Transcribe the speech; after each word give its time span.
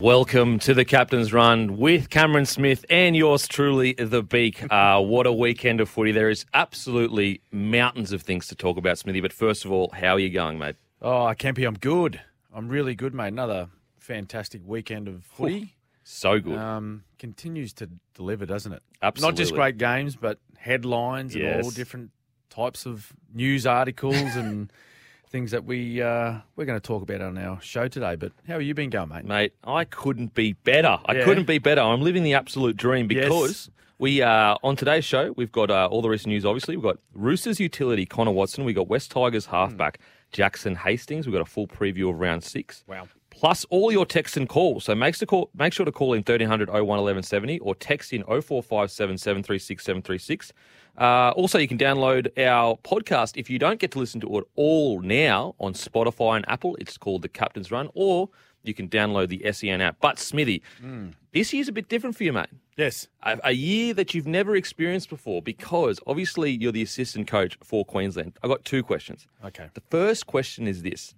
Welcome 0.00 0.58
to 0.60 0.72
the 0.72 0.86
Captain's 0.86 1.30
Run 1.30 1.76
with 1.76 2.08
Cameron 2.08 2.46
Smith 2.46 2.86
and 2.88 3.14
yours 3.14 3.46
truly, 3.46 3.92
The 3.92 4.22
Beak. 4.22 4.64
Uh, 4.70 4.98
what 4.98 5.26
a 5.26 5.32
weekend 5.32 5.78
of 5.80 5.90
footy. 5.90 6.10
There 6.10 6.30
is 6.30 6.46
absolutely 6.54 7.42
mountains 7.52 8.12
of 8.12 8.22
things 8.22 8.46
to 8.46 8.54
talk 8.54 8.78
about, 8.78 8.96
Smithy. 8.96 9.20
But 9.20 9.32
first 9.32 9.66
of 9.66 9.72
all, 9.72 9.90
how 9.92 10.14
are 10.14 10.18
you 10.18 10.30
going, 10.30 10.58
mate? 10.58 10.76
Oh, 11.02 11.34
Kempy, 11.38 11.66
I'm 11.66 11.74
good. 11.74 12.18
I'm 12.54 12.68
really 12.68 12.94
good, 12.94 13.12
mate. 13.12 13.28
Another 13.28 13.68
fantastic 13.98 14.62
weekend 14.64 15.06
of 15.06 15.22
footy. 15.24 15.76
So 16.02 16.40
good. 16.40 16.56
Um, 16.56 17.04
continues 17.18 17.74
to 17.74 17.90
deliver, 18.14 18.46
doesn't 18.46 18.72
it? 18.72 18.82
Absolutely. 19.02 19.32
Not 19.32 19.36
just 19.36 19.52
great 19.54 19.76
games, 19.76 20.16
but 20.16 20.38
headlines 20.56 21.34
and 21.34 21.62
all 21.62 21.70
different 21.70 22.10
types 22.48 22.86
of 22.86 23.12
news 23.34 23.66
articles 23.66 24.14
and 24.16 24.72
things 25.30 25.52
that 25.52 25.64
we 25.64 26.02
uh, 26.02 26.34
we're 26.56 26.64
going 26.64 26.80
to 26.80 26.86
talk 26.86 27.02
about 27.02 27.20
on 27.20 27.38
our 27.38 27.60
show 27.60 27.88
today. 27.88 28.16
But 28.16 28.32
how 28.46 28.54
have 28.54 28.62
you 28.62 28.74
been 28.74 28.90
going, 28.90 29.08
mate? 29.08 29.24
Mate, 29.24 29.52
I 29.64 29.84
couldn't 29.84 30.34
be 30.34 30.52
better. 30.54 30.98
I 31.06 31.14
Yeah. 31.14 31.24
couldn't 31.24 31.46
be 31.46 31.58
better. 31.58 31.80
I'm 31.80 32.02
living 32.02 32.22
the 32.24 32.34
absolute 32.34 32.76
dream 32.76 33.10
Yes. 33.10 33.24
because 33.24 33.70
we 33.98 34.22
uh, 34.22 34.56
on 34.62 34.76
today's 34.76 35.04
show 35.04 35.32
we've 35.36 35.52
got 35.52 35.70
uh, 35.70 35.86
all 35.90 36.02
the 36.02 36.08
recent 36.08 36.28
news. 36.28 36.44
Obviously, 36.44 36.76
we've 36.76 36.84
got 36.84 36.98
Roosters 37.14 37.60
utility 37.60 38.06
Connor 38.06 38.32
Watson. 38.32 38.64
We 38.64 38.72
have 38.72 38.76
got 38.76 38.88
West 38.88 39.10
Tigers 39.10 39.46
halfback 39.46 39.98
Jackson 40.32 40.74
Hastings. 40.76 41.26
We've 41.26 41.32
got 41.34 41.42
a 41.42 41.50
full 41.50 41.66
preview 41.68 42.10
of 42.10 42.18
round 42.18 42.42
six. 42.44 42.84
Wow. 42.86 43.08
Plus 43.40 43.64
all 43.70 43.90
your 43.90 44.04
texts 44.04 44.36
and 44.36 44.46
calls. 44.50 44.84
So 44.84 44.94
make, 44.94 45.16
call, 45.26 45.48
make 45.56 45.72
sure 45.72 45.86
to 45.86 45.92
call 45.92 46.12
in 46.12 46.18
1300 46.18 46.68
01 46.68 46.84
1170 46.84 47.58
or 47.60 47.74
text 47.74 48.12
in 48.12 48.22
0457 48.22 49.16
736 49.16 49.82
736. 49.82 50.52
Uh, 50.98 51.30
also, 51.30 51.56
you 51.56 51.66
can 51.66 51.78
download 51.78 52.28
our 52.38 52.76
podcast 52.84 53.38
if 53.38 53.48
you 53.48 53.58
don't 53.58 53.80
get 53.80 53.92
to 53.92 53.98
listen 53.98 54.20
to 54.20 54.38
it 54.38 54.44
all 54.56 55.00
now 55.00 55.54
on 55.58 55.72
Spotify 55.72 56.36
and 56.36 56.48
Apple. 56.50 56.76
It's 56.78 56.98
called 56.98 57.22
The 57.22 57.30
Captain's 57.30 57.70
Run, 57.70 57.88
or 57.94 58.28
you 58.62 58.74
can 58.74 58.90
download 58.90 59.30
the 59.30 59.50
SEN 59.52 59.80
app. 59.80 59.96
But, 60.02 60.18
Smithy, 60.18 60.62
this 61.32 61.54
year's 61.54 61.68
a 61.68 61.72
bit 61.72 61.88
different 61.88 62.16
for 62.16 62.24
you, 62.24 62.34
mate. 62.34 62.48
Yes. 62.76 63.08
A, 63.22 63.38
a 63.44 63.52
year 63.52 63.94
that 63.94 64.12
you've 64.12 64.26
never 64.26 64.54
experienced 64.54 65.08
before 65.08 65.40
because 65.40 65.98
obviously 66.06 66.50
you're 66.50 66.72
the 66.72 66.82
assistant 66.82 67.26
coach 67.26 67.56
for 67.64 67.86
Queensland. 67.86 68.34
I've 68.42 68.50
got 68.50 68.66
two 68.66 68.82
questions. 68.82 69.26
Okay. 69.42 69.70
The 69.72 69.82
first 69.88 70.26
question 70.26 70.68
is 70.68 70.82
this. 70.82 71.14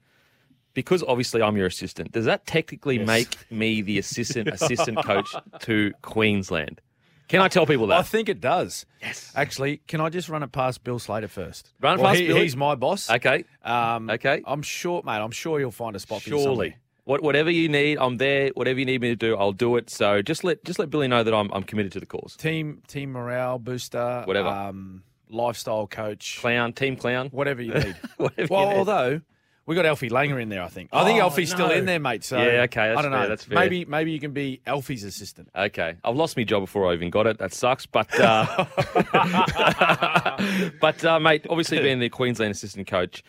Because 0.75 1.03
obviously 1.03 1.43
I'm 1.43 1.57
your 1.57 1.67
assistant, 1.67 2.13
does 2.13 2.25
that 2.25 2.47
technically 2.47 2.99
Yes. 2.99 3.07
make 3.07 3.51
me 3.51 3.83
the 3.83 3.99
assistant 3.99 4.49
assistant 4.53 5.05
coach 5.05 5.35
to 5.61 5.93
Queensland? 6.03 6.81
Can 7.29 7.41
I 7.41 7.49
tell 7.49 7.65
people 7.67 7.87
that? 7.89 7.99
I 7.99 8.03
think 8.03 8.29
it 8.29 8.41
does. 8.41 8.85
Yes. 9.01 9.33
Actually, 9.35 9.79
can 9.89 10.01
I 10.01 10.09
just 10.11 10.29
run 10.29 10.43
it 10.43 10.53
past 10.53 10.85
Bill 10.85 10.99
Slater 10.99 11.29
first? 11.29 11.73
Run 11.81 11.99
it 11.99 12.03
Well, 12.03 12.11
past 12.11 12.21
he- 12.21 12.27
Billy? 12.27 12.43
He's 12.43 12.57
my 12.57 12.75
boss. 12.75 13.09
okay. 13.11 13.45
Um, 13.65 14.11
Okay. 14.11 14.43
I'm 14.47 14.61
sure, 14.63 15.03
mate. 15.05 15.17
I'm 15.19 15.31
sure 15.31 15.59
you'll 15.61 15.71
find 15.71 15.97
a 15.97 15.99
spot 15.99 16.27
you. 16.27 16.39
Surely. 16.39 16.77
What, 17.05 17.23
whatever 17.23 17.51
you 17.51 17.69
need, 17.69 17.99
I'm 17.99 18.19
there. 18.19 18.51
Whatever 18.55 18.79
you 18.79 18.85
need 18.87 19.01
me 19.01 19.09
to 19.09 19.17
do, 19.17 19.37
I'll 19.37 19.53
do 19.53 19.77
it. 19.77 19.91
So 19.91 20.23
just 20.23 20.45
let 20.45 20.63
just 20.65 20.79
let 20.79 20.89
Billy 20.91 21.09
know 21.09 21.25
that 21.25 21.35
I'm 21.35 21.51
I'm 21.53 21.63
committed 21.65 21.91
to 21.93 22.01
the 22.01 22.07
cause. 22.07 22.37
team 22.37 22.81
team 22.87 23.11
morale 23.13 23.59
booster, 23.59 24.23
Whatever. 24.25 24.49
um, 24.49 25.03
lifestyle 25.29 25.87
coach, 25.89 26.39
Clown, 26.41 26.73
team 26.75 26.95
clown. 26.97 27.29
whatever 27.29 27.61
you 27.63 27.75
need. 27.75 27.97
Whatever 28.19 28.43
you 28.43 28.49
well, 28.51 28.69
need. 28.69 28.77
although 28.77 29.21
we 29.67 29.75
got 29.77 29.87
Alfie 29.87 30.11
Langer 30.11 30.41
in 30.43 30.49
there, 30.49 30.63
I 30.63 30.69
think. 30.69 30.91
I 30.93 31.05
think 31.05 31.19
Oh, 31.21 31.23
Alfie's 31.23 31.51
still 31.51 31.69
no. 31.69 31.75
in 31.75 31.85
there, 31.85 32.01
mate. 32.01 32.25
So 32.25 32.37
Yeah, 32.39 32.63
okay, 32.63 32.89
that's 32.89 32.99
I 32.99 33.03
don't 33.03 33.11
know. 33.13 33.19
fair, 33.19 33.29
that's 33.29 33.45
fair. 33.45 33.59
Maybe 33.59 33.85
maybe 33.85 34.11
you 34.13 34.19
can 34.21 34.33
be 34.33 34.61
Alfie's 34.67 35.05
assistant. 35.05 35.49
Okay, 35.55 35.95
I've 36.05 36.17
lost 36.17 36.37
my 36.37 36.45
job 36.45 36.63
before 36.65 36.91
I 36.91 36.95
even 36.95 37.11
got 37.11 37.27
it. 37.27 37.39
That 37.39 37.53
sucks. 37.55 37.87
But 37.87 38.09
uh, 38.19 38.65
but 40.81 41.05
uh, 41.05 41.21
mate, 41.21 41.47
obviously 41.49 41.79
being 41.81 41.99
the 42.01 42.09
Queensland 42.09 42.51
assistant 42.53 42.87
coach, 42.87 43.23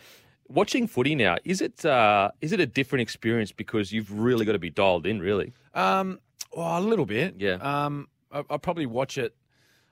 watching 0.48 0.86
footy 0.86 1.14
now 1.14 1.36
is 1.44 1.60
it 1.60 1.84
uh, 1.84 2.30
is 2.40 2.52
it 2.52 2.60
a 2.60 2.66
different 2.66 3.02
experience 3.02 3.52
because 3.52 3.92
you've 3.92 4.12
really 4.12 4.44
got 4.44 4.52
to 4.52 4.58
be 4.58 4.70
dialed 4.70 5.06
in, 5.06 5.20
really? 5.20 5.52
Um, 5.74 6.18
well, 6.52 6.78
a 6.78 6.80
little 6.80 7.06
bit. 7.06 7.36
Yeah. 7.38 7.54
Um, 7.54 8.08
I, 8.30 8.42
I 8.50 8.56
probably 8.58 8.86
watch 8.86 9.18
it. 9.18 9.34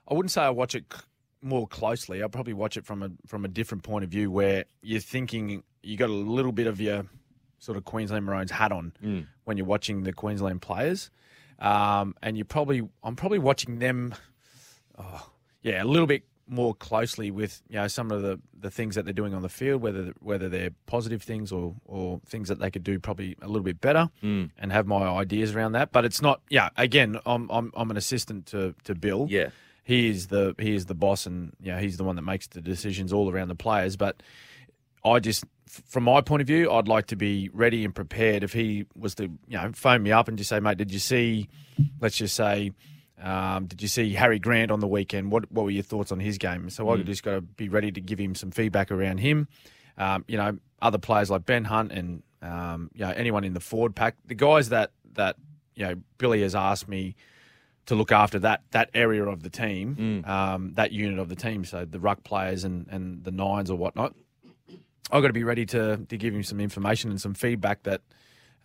I 0.07 0.13
wouldn't 0.13 0.31
say 0.31 0.41
I 0.41 0.49
watch 0.49 0.75
it 0.75 0.85
c- 0.93 0.99
more 1.41 1.67
closely. 1.67 2.23
I 2.23 2.27
probably 2.27 2.53
watch 2.53 2.77
it 2.77 2.85
from 2.85 3.03
a 3.03 3.11
from 3.27 3.45
a 3.45 3.47
different 3.47 3.83
point 3.83 4.03
of 4.03 4.09
view, 4.09 4.29
where 4.31 4.65
you're 4.81 4.99
thinking 4.99 5.63
you 5.83 5.97
got 5.97 6.09
a 6.09 6.13
little 6.13 6.51
bit 6.51 6.67
of 6.67 6.79
your 6.81 7.05
sort 7.59 7.77
of 7.77 7.85
Queensland 7.85 8.25
Maroons 8.25 8.51
hat 8.51 8.71
on 8.71 8.93
Mm. 9.03 9.27
when 9.45 9.57
you're 9.57 9.65
watching 9.65 10.03
the 10.03 10.13
Queensland 10.13 10.61
players, 10.61 11.09
um, 11.59 12.15
and 12.21 12.37
you 12.37 12.43
probably 12.45 12.81
I'm 13.03 13.15
probably 13.15 13.39
watching 13.39 13.79
them. 13.79 14.13
Oh, 14.97 15.29
yeah, 15.61 15.81
a 15.83 15.85
little 15.85 16.07
bit 16.07 16.23
more 16.45 16.75
closely 16.75 17.31
with 17.31 17.61
you 17.69 17.75
know 17.77 17.87
some 17.87 18.11
of 18.11 18.21
the, 18.21 18.37
the 18.59 18.69
things 18.69 18.95
that 18.95 19.05
they're 19.05 19.13
doing 19.13 19.33
on 19.33 19.41
the 19.41 19.49
field, 19.49 19.81
whether 19.81 20.13
whether 20.19 20.49
they're 20.49 20.71
positive 20.85 21.23
things 21.23 21.51
or 21.51 21.75
or 21.85 22.19
things 22.25 22.49
that 22.49 22.59
they 22.59 22.69
could 22.69 22.83
do 22.83 22.99
probably 22.99 23.35
a 23.41 23.47
little 23.47 23.63
bit 23.63 23.79
better, 23.81 24.09
Mm. 24.21 24.51
and 24.57 24.71
have 24.71 24.85
my 24.85 25.07
ideas 25.07 25.55
around 25.55 25.71
that. 25.73 25.91
But 25.91 26.05
it's 26.05 26.21
not. 26.21 26.41
Yeah, 26.49 26.69
again, 26.77 27.17
I'm 27.25 27.49
I'm 27.49 27.71
I'm 27.75 27.89
an 27.91 27.97
assistant 27.97 28.45
to 28.47 28.75
to 28.83 28.93
Bill. 28.93 29.25
Yeah, 29.29 29.49
he 29.83 30.09
is 30.09 30.27
the 30.27 30.53
he 30.59 30.75
is 30.75 30.85
the 30.87 30.95
boss, 30.95 31.25
and 31.25 31.53
yeah, 31.61 31.79
he's 31.79 31.97
the 31.97 32.03
one 32.03 32.17
that 32.17 32.23
makes 32.23 32.47
the 32.47 32.61
decisions 32.61 33.13
all 33.13 33.31
around 33.31 33.47
the 33.47 33.55
players. 33.55 33.95
But 33.95 34.21
I 35.05 35.19
just, 35.19 35.43
from 35.67 36.03
my 36.03 36.21
point 36.21 36.41
of 36.41 36.47
view, 36.47 36.71
I'd 36.71 36.87
like 36.87 37.07
to 37.07 37.15
be 37.15 37.49
ready 37.53 37.83
and 37.83 37.93
prepared. 37.93 38.43
If 38.43 38.53
he 38.53 38.85
was 38.95 39.15
to, 39.15 39.23
you 39.23 39.57
know, 39.57 39.71
phone 39.73 40.03
me 40.03 40.11
up 40.11 40.27
and 40.27 40.37
just 40.37 40.49
say, 40.49 40.59
mate, 40.59 40.77
did 40.77 40.91
you 40.91 40.99
see, 40.99 41.49
let's 41.99 42.17
just 42.17 42.35
say, 42.35 42.71
um, 43.21 43.65
did 43.67 43.81
you 43.81 43.87
see 43.87 44.13
Harry 44.13 44.39
Grant 44.39 44.71
on 44.71 44.79
the 44.79 44.87
weekend? 44.87 45.31
What 45.31 45.49
what 45.51 45.63
were 45.63 45.71
your 45.71 45.83
thoughts 45.83 46.11
on 46.11 46.19
his 46.19 46.37
game? 46.37 46.69
So 46.69 46.89
I 46.89 46.97
just 46.97 47.23
got 47.23 47.35
to 47.35 47.41
be 47.41 47.69
ready 47.69 47.91
to 47.91 48.01
give 48.01 48.19
him 48.19 48.35
some 48.35 48.51
feedback 48.51 48.91
around 48.91 49.19
him. 49.19 49.47
Um, 49.97 50.25
you 50.27 50.37
know, 50.37 50.57
other 50.81 50.97
players 50.97 51.29
like 51.29 51.45
Ben 51.45 51.63
Hunt 51.63 51.91
and 51.93 52.21
um, 52.41 52.91
you 52.93 53.05
know 53.05 53.11
anyone 53.11 53.45
in 53.45 53.53
the 53.53 53.61
forward 53.61 53.95
pack, 53.95 54.15
the 54.25 54.35
guys 54.35 54.69
that 54.69 54.91
that 55.13 55.37
you 55.75 55.85
know 55.85 55.95
Billy 56.17 56.41
has 56.41 56.53
asked 56.53 56.89
me 56.89 57.15
to 57.85 57.95
look 57.95 58.11
after 58.11 58.39
that 58.39 58.63
that 58.71 58.89
area 58.93 59.23
of 59.25 59.41
the 59.43 59.49
team, 59.49 60.23
um, 60.27 60.73
that 60.73 60.91
unit 60.91 61.17
of 61.19 61.29
the 61.29 61.35
team. 61.35 61.63
So 61.63 61.85
the 61.85 61.99
ruck 61.99 62.23
players 62.25 62.63
and, 62.65 62.87
and 62.89 63.23
the 63.23 63.31
nines 63.31 63.69
or 63.71 63.77
whatnot. 63.77 64.15
I've 65.13 65.21
got 65.21 65.27
to 65.27 65.33
be 65.33 65.43
ready 65.43 65.65
to 65.67 65.97
to 66.09 66.17
give 66.17 66.33
him 66.33 66.43
some 66.43 66.59
information 66.59 67.11
and 67.11 67.21
some 67.21 67.35
feedback 67.35 67.83
that 67.83 68.01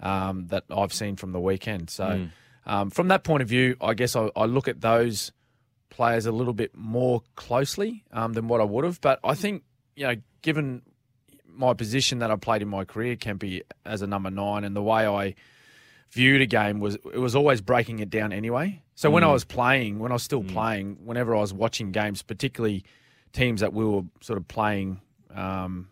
um, 0.00 0.46
that 0.48 0.64
I've 0.70 0.92
seen 0.92 1.16
from 1.16 1.32
the 1.32 1.40
weekend. 1.40 1.90
So 1.90 2.04
um, 2.66 2.90
from 2.90 3.08
that 3.08 3.22
point 3.22 3.42
of 3.42 3.48
view, 3.48 3.76
I 3.80 3.94
guess 3.94 4.16
I, 4.16 4.30
I 4.34 4.46
look 4.46 4.66
at 4.66 4.80
those 4.80 5.30
players 5.90 6.26
a 6.26 6.32
little 6.32 6.54
bit 6.54 6.76
more 6.76 7.22
closely 7.36 8.04
um, 8.12 8.32
than 8.32 8.48
what 8.48 8.60
I 8.60 8.64
would 8.64 8.84
have. 8.84 9.00
But 9.00 9.20
I 9.22 9.34
think 9.34 9.62
you 9.94 10.06
know, 10.06 10.14
given 10.42 10.82
my 11.46 11.74
position 11.74 12.20
that 12.20 12.30
I 12.30 12.36
played 12.36 12.62
in 12.62 12.68
my 12.68 12.84
career, 12.84 13.16
Kempy 13.16 13.62
as 13.84 14.00
a 14.00 14.06
number 14.06 14.30
nine, 14.30 14.64
and 14.64 14.74
the 14.74 14.82
way 14.82 15.06
I 15.06 15.34
viewed 16.10 16.40
a 16.40 16.46
game 16.46 16.80
was 16.80 16.94
it 16.94 17.18
was 17.18 17.36
always 17.36 17.60
breaking 17.60 17.98
it 17.98 18.08
down 18.08 18.32
anyway. 18.32 18.82
So 18.94 19.10
when 19.10 19.22
I 19.22 19.32
was 19.32 19.44
playing, 19.44 19.98
when 19.98 20.12
I 20.12 20.14
was 20.14 20.22
still 20.22 20.42
playing, 20.42 20.98
whenever 21.04 21.36
I 21.36 21.40
was 21.40 21.52
watching 21.52 21.92
games, 21.92 22.22
particularly 22.22 22.84
teams 23.32 23.60
that 23.60 23.72
we 23.72 23.84
were 23.84 24.02
sort 24.20 24.38
of 24.38 24.48
playing 24.48 25.00
um, 25.34 25.88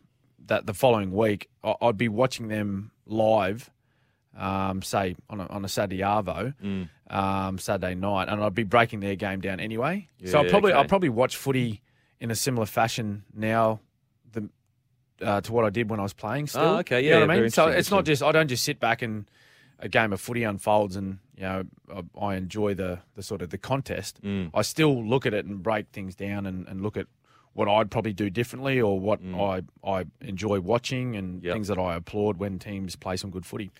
that 0.47 0.67
the 0.67 0.75
following 0.75 1.13
week, 1.13 1.49
I'd 1.65 1.97
be 1.97 2.09
watching 2.09 2.49
them 2.49 2.91
live, 3.07 3.71
um, 4.37 4.83
say 4.83 5.17
on 5.31 5.41
a, 5.41 5.47
on 5.47 5.65
a 5.65 5.69
Saturday 5.69 6.03
arvo, 6.03 6.55
um, 7.11 7.59
Saturday 7.59 7.95
night, 7.95 8.29
and 8.29 8.43
I'd 8.43 8.55
be 8.55 8.65
breaking 8.65 9.01
their 9.01 9.17
game 9.17 9.41
down 9.41 9.61
anyway. 9.61 10.09
so 10.25 10.41
I 10.41 10.45
Yeah, 10.45 10.51
probably 10.51 10.73
okay. 10.73 10.81
I 10.81 10.87
probably 10.87 11.09
watch 11.09 11.37
footy 11.37 11.83
in 12.21 12.31
a 12.31 12.35
similar 12.35 12.67
fashion 12.67 13.25
now. 13.35 13.81
The 14.33 14.49
uh, 15.23 15.41
to 15.41 15.53
what 15.53 15.65
I 15.65 15.71
did 15.71 15.89
when 15.91 16.01
I 16.01 16.03
was 16.03 16.13
playing. 16.13 16.47
Still, 16.49 16.63
Oh, 16.63 16.77
okay, 16.79 17.03
You 17.03 17.11
know 17.11 17.17
yeah, 17.21 17.27
what 17.27 17.37
I 17.37 17.41
mean. 17.41 17.51
So 17.51 17.69
it's 17.69 17.91
not 17.91 18.05
just 18.05 18.23
I 18.23 18.33
don't 18.33 18.49
just 18.49 18.65
sit 18.65 18.81
back 18.81 19.03
and 19.03 19.31
a 19.79 19.89
game 19.89 20.13
of 20.13 20.21
footy 20.21 20.43
unfolds 20.43 20.97
and 20.97 21.19
you 21.37 21.43
know 21.43 21.65
I, 21.95 22.25
I 22.25 22.35
enjoy 22.37 22.75
the 22.75 23.01
the 23.15 23.23
sort 23.23 23.43
of 23.43 23.51
the 23.51 23.59
contest. 23.59 24.21
Mm. 24.23 24.51
I 24.55 24.63
still 24.63 25.05
look 25.05 25.27
at 25.27 25.35
it 25.35 25.45
and 25.45 25.63
break 25.63 25.89
things 25.93 26.15
down 26.15 26.47
and, 26.47 26.67
and 26.69 26.83
look 26.83 26.97
at 26.97 27.07
what 27.57 27.69
I'd 27.69 27.91
probably 27.91 28.13
do 28.13 28.31
differently 28.31 28.81
or 28.81 29.01
what 29.01 29.19
I 29.35 29.63
I 29.85 30.05
enjoy 30.21 30.61
watching 30.61 31.17
and 31.17 31.41
Mm. 31.41 31.45
Yep. 31.45 31.53
things 31.55 31.69
that 31.69 31.79
I 31.79 31.95
applaud 31.97 32.37
when 32.39 32.59
teams 32.59 32.95
play 32.97 33.17
some 33.17 33.31
good 33.31 33.45
footy. 33.47 33.71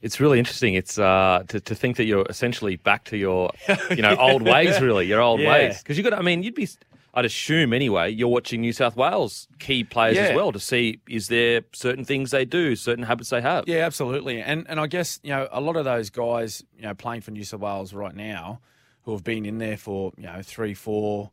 it's 0.00 0.20
really 0.20 0.38
interesting. 0.38 0.74
It's 0.74 0.98
uh, 0.98 1.42
to 1.48 1.60
to 1.60 1.74
think 1.74 1.96
that 1.98 2.04
you're 2.06 2.26
essentially 2.28 2.76
back 2.76 3.04
to 3.04 3.16
your 3.16 3.50
you 3.90 4.02
know 4.02 4.16
old 4.16 4.42
ways, 4.42 4.80
really 4.80 5.06
your 5.06 5.20
old 5.20 5.40
Yeah. 5.40 5.50
ways. 5.50 5.78
Because 5.82 5.96
you 5.98 6.04
got, 6.04 6.14
I 6.14 6.22
mean, 6.22 6.42
you'd 6.42 6.54
be. 6.54 6.68
I'd 7.14 7.24
assume 7.24 7.72
anyway, 7.72 8.10
you're 8.12 8.28
watching 8.28 8.60
New 8.60 8.72
South 8.72 8.94
Wales 8.94 9.48
key 9.58 9.82
players 9.82 10.18
as 10.18 10.36
well 10.36 10.52
to 10.52 10.60
see 10.60 11.00
is 11.08 11.26
there 11.28 11.62
certain 11.72 12.04
things 12.04 12.30
they 12.30 12.44
do, 12.44 12.76
certain 12.76 13.02
habits 13.04 13.30
they 13.30 13.40
have. 13.40 13.64
Yeah, 13.66 13.78
absolutely. 13.86 14.40
And 14.40 14.66
and 14.68 14.78
I 14.78 14.86
guess 14.86 15.18
you 15.24 15.30
know 15.30 15.48
a 15.50 15.60
lot 15.60 15.76
of 15.76 15.84
those 15.84 16.10
guys 16.10 16.62
you 16.76 16.82
know 16.82 16.94
playing 16.94 17.22
for 17.22 17.32
New 17.32 17.42
South 17.44 17.60
Wales 17.60 17.92
right 17.92 18.14
now, 18.14 18.60
who 19.02 19.12
have 19.12 19.24
been 19.24 19.46
in 19.46 19.58
there 19.58 19.76
for 19.78 20.12
you 20.16 20.24
know 20.26 20.40
three, 20.44 20.74
four, 20.74 21.30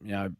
you 0.00 0.12
know 0.12 0.30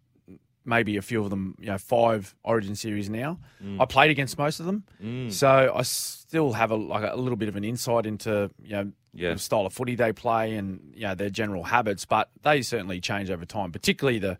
maybe 0.64 0.96
a 0.96 1.02
few 1.02 1.22
of 1.24 1.30
them 1.30 1.54
you 1.58 1.66
know 1.66 1.78
five 1.78 2.34
Origin 2.44 2.74
series 2.76 3.08
now. 3.10 3.38
I 3.80 3.84
played 3.84 4.10
against 4.10 4.38
most 4.38 4.60
of 4.60 4.66
them, 4.66 4.84
so 5.30 5.72
I 5.74 5.82
still 5.82 6.52
have 6.52 6.70
a 6.70 6.76
like 6.76 7.10
a 7.10 7.16
little 7.16 7.36
bit 7.36 7.48
of 7.48 7.56
an 7.56 7.64
insight 7.64 8.06
into 8.06 8.50
you 8.62 8.72
know 8.72 8.92
Yeah. 9.14 9.32
the 9.34 9.38
style 9.38 9.66
of 9.66 9.72
footy 9.72 9.94
they 9.96 10.12
play 10.12 10.54
and 10.56 10.92
you 10.94 11.02
know 11.02 11.14
their 11.14 11.30
general 11.30 11.64
habits. 11.64 12.04
But 12.06 12.30
they 12.42 12.62
certainly 12.62 13.00
change 13.00 13.30
over 13.30 13.44
time, 13.44 13.72
particularly 13.72 14.18
the 14.18 14.38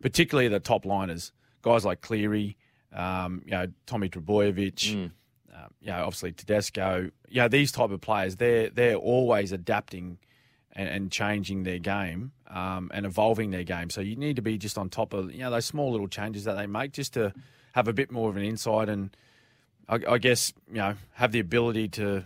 particularly 0.00 0.48
the 0.48 0.60
top 0.60 0.84
liners, 0.84 1.32
guys 1.62 1.84
like 1.84 2.00
Cleary, 2.00 2.56
um, 2.92 3.42
you 3.44 3.50
know 3.52 3.66
Tommy 3.86 4.08
Trbojevic. 4.08 4.94
um, 5.54 5.70
you 5.80 5.86
know, 5.88 6.04
obviously 6.04 6.32
Tedesco, 6.32 7.10
you 7.28 7.40
know, 7.40 7.46
these 7.48 7.70
type 7.70 7.90
of 7.90 8.00
players, 8.00 8.36
they're 8.36 8.70
they're 8.70 8.96
always 8.96 9.52
adapting 9.52 10.18
and, 10.74 10.88
and 10.88 11.10
changing 11.10 11.62
their 11.62 11.78
game 11.78 12.32
um, 12.48 12.90
and 12.92 13.06
evolving 13.06 13.50
their 13.50 13.64
game. 13.64 13.90
So 13.90 14.00
you 14.00 14.16
need 14.16 14.36
to 14.36 14.42
be 14.42 14.58
just 14.58 14.76
on 14.78 14.88
top 14.88 15.12
of 15.12 15.32
you 15.32 15.40
know 15.40 15.50
those 15.50 15.66
small 15.66 15.90
little 15.92 16.08
changes 16.08 16.44
that 16.44 16.54
they 16.54 16.66
make, 16.66 16.92
just 16.92 17.14
to 17.14 17.32
have 17.72 17.88
a 17.88 17.92
bit 17.92 18.10
more 18.10 18.30
of 18.30 18.36
an 18.36 18.44
insight 18.44 18.88
and 18.88 19.16
I, 19.88 20.00
I 20.08 20.18
guess 20.18 20.52
you 20.68 20.76
know 20.76 20.94
have 21.12 21.32
the 21.32 21.40
ability 21.40 21.88
to 21.88 22.24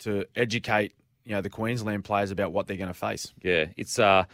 to 0.00 0.24
educate 0.34 0.94
you 1.24 1.32
know 1.32 1.40
the 1.40 1.50
Queensland 1.50 2.04
players 2.04 2.30
about 2.30 2.52
what 2.52 2.66
they're 2.66 2.76
going 2.76 2.88
to 2.88 2.94
face. 2.94 3.32
Yeah, 3.42 3.66
it's 3.76 3.98
uh, 3.98 4.24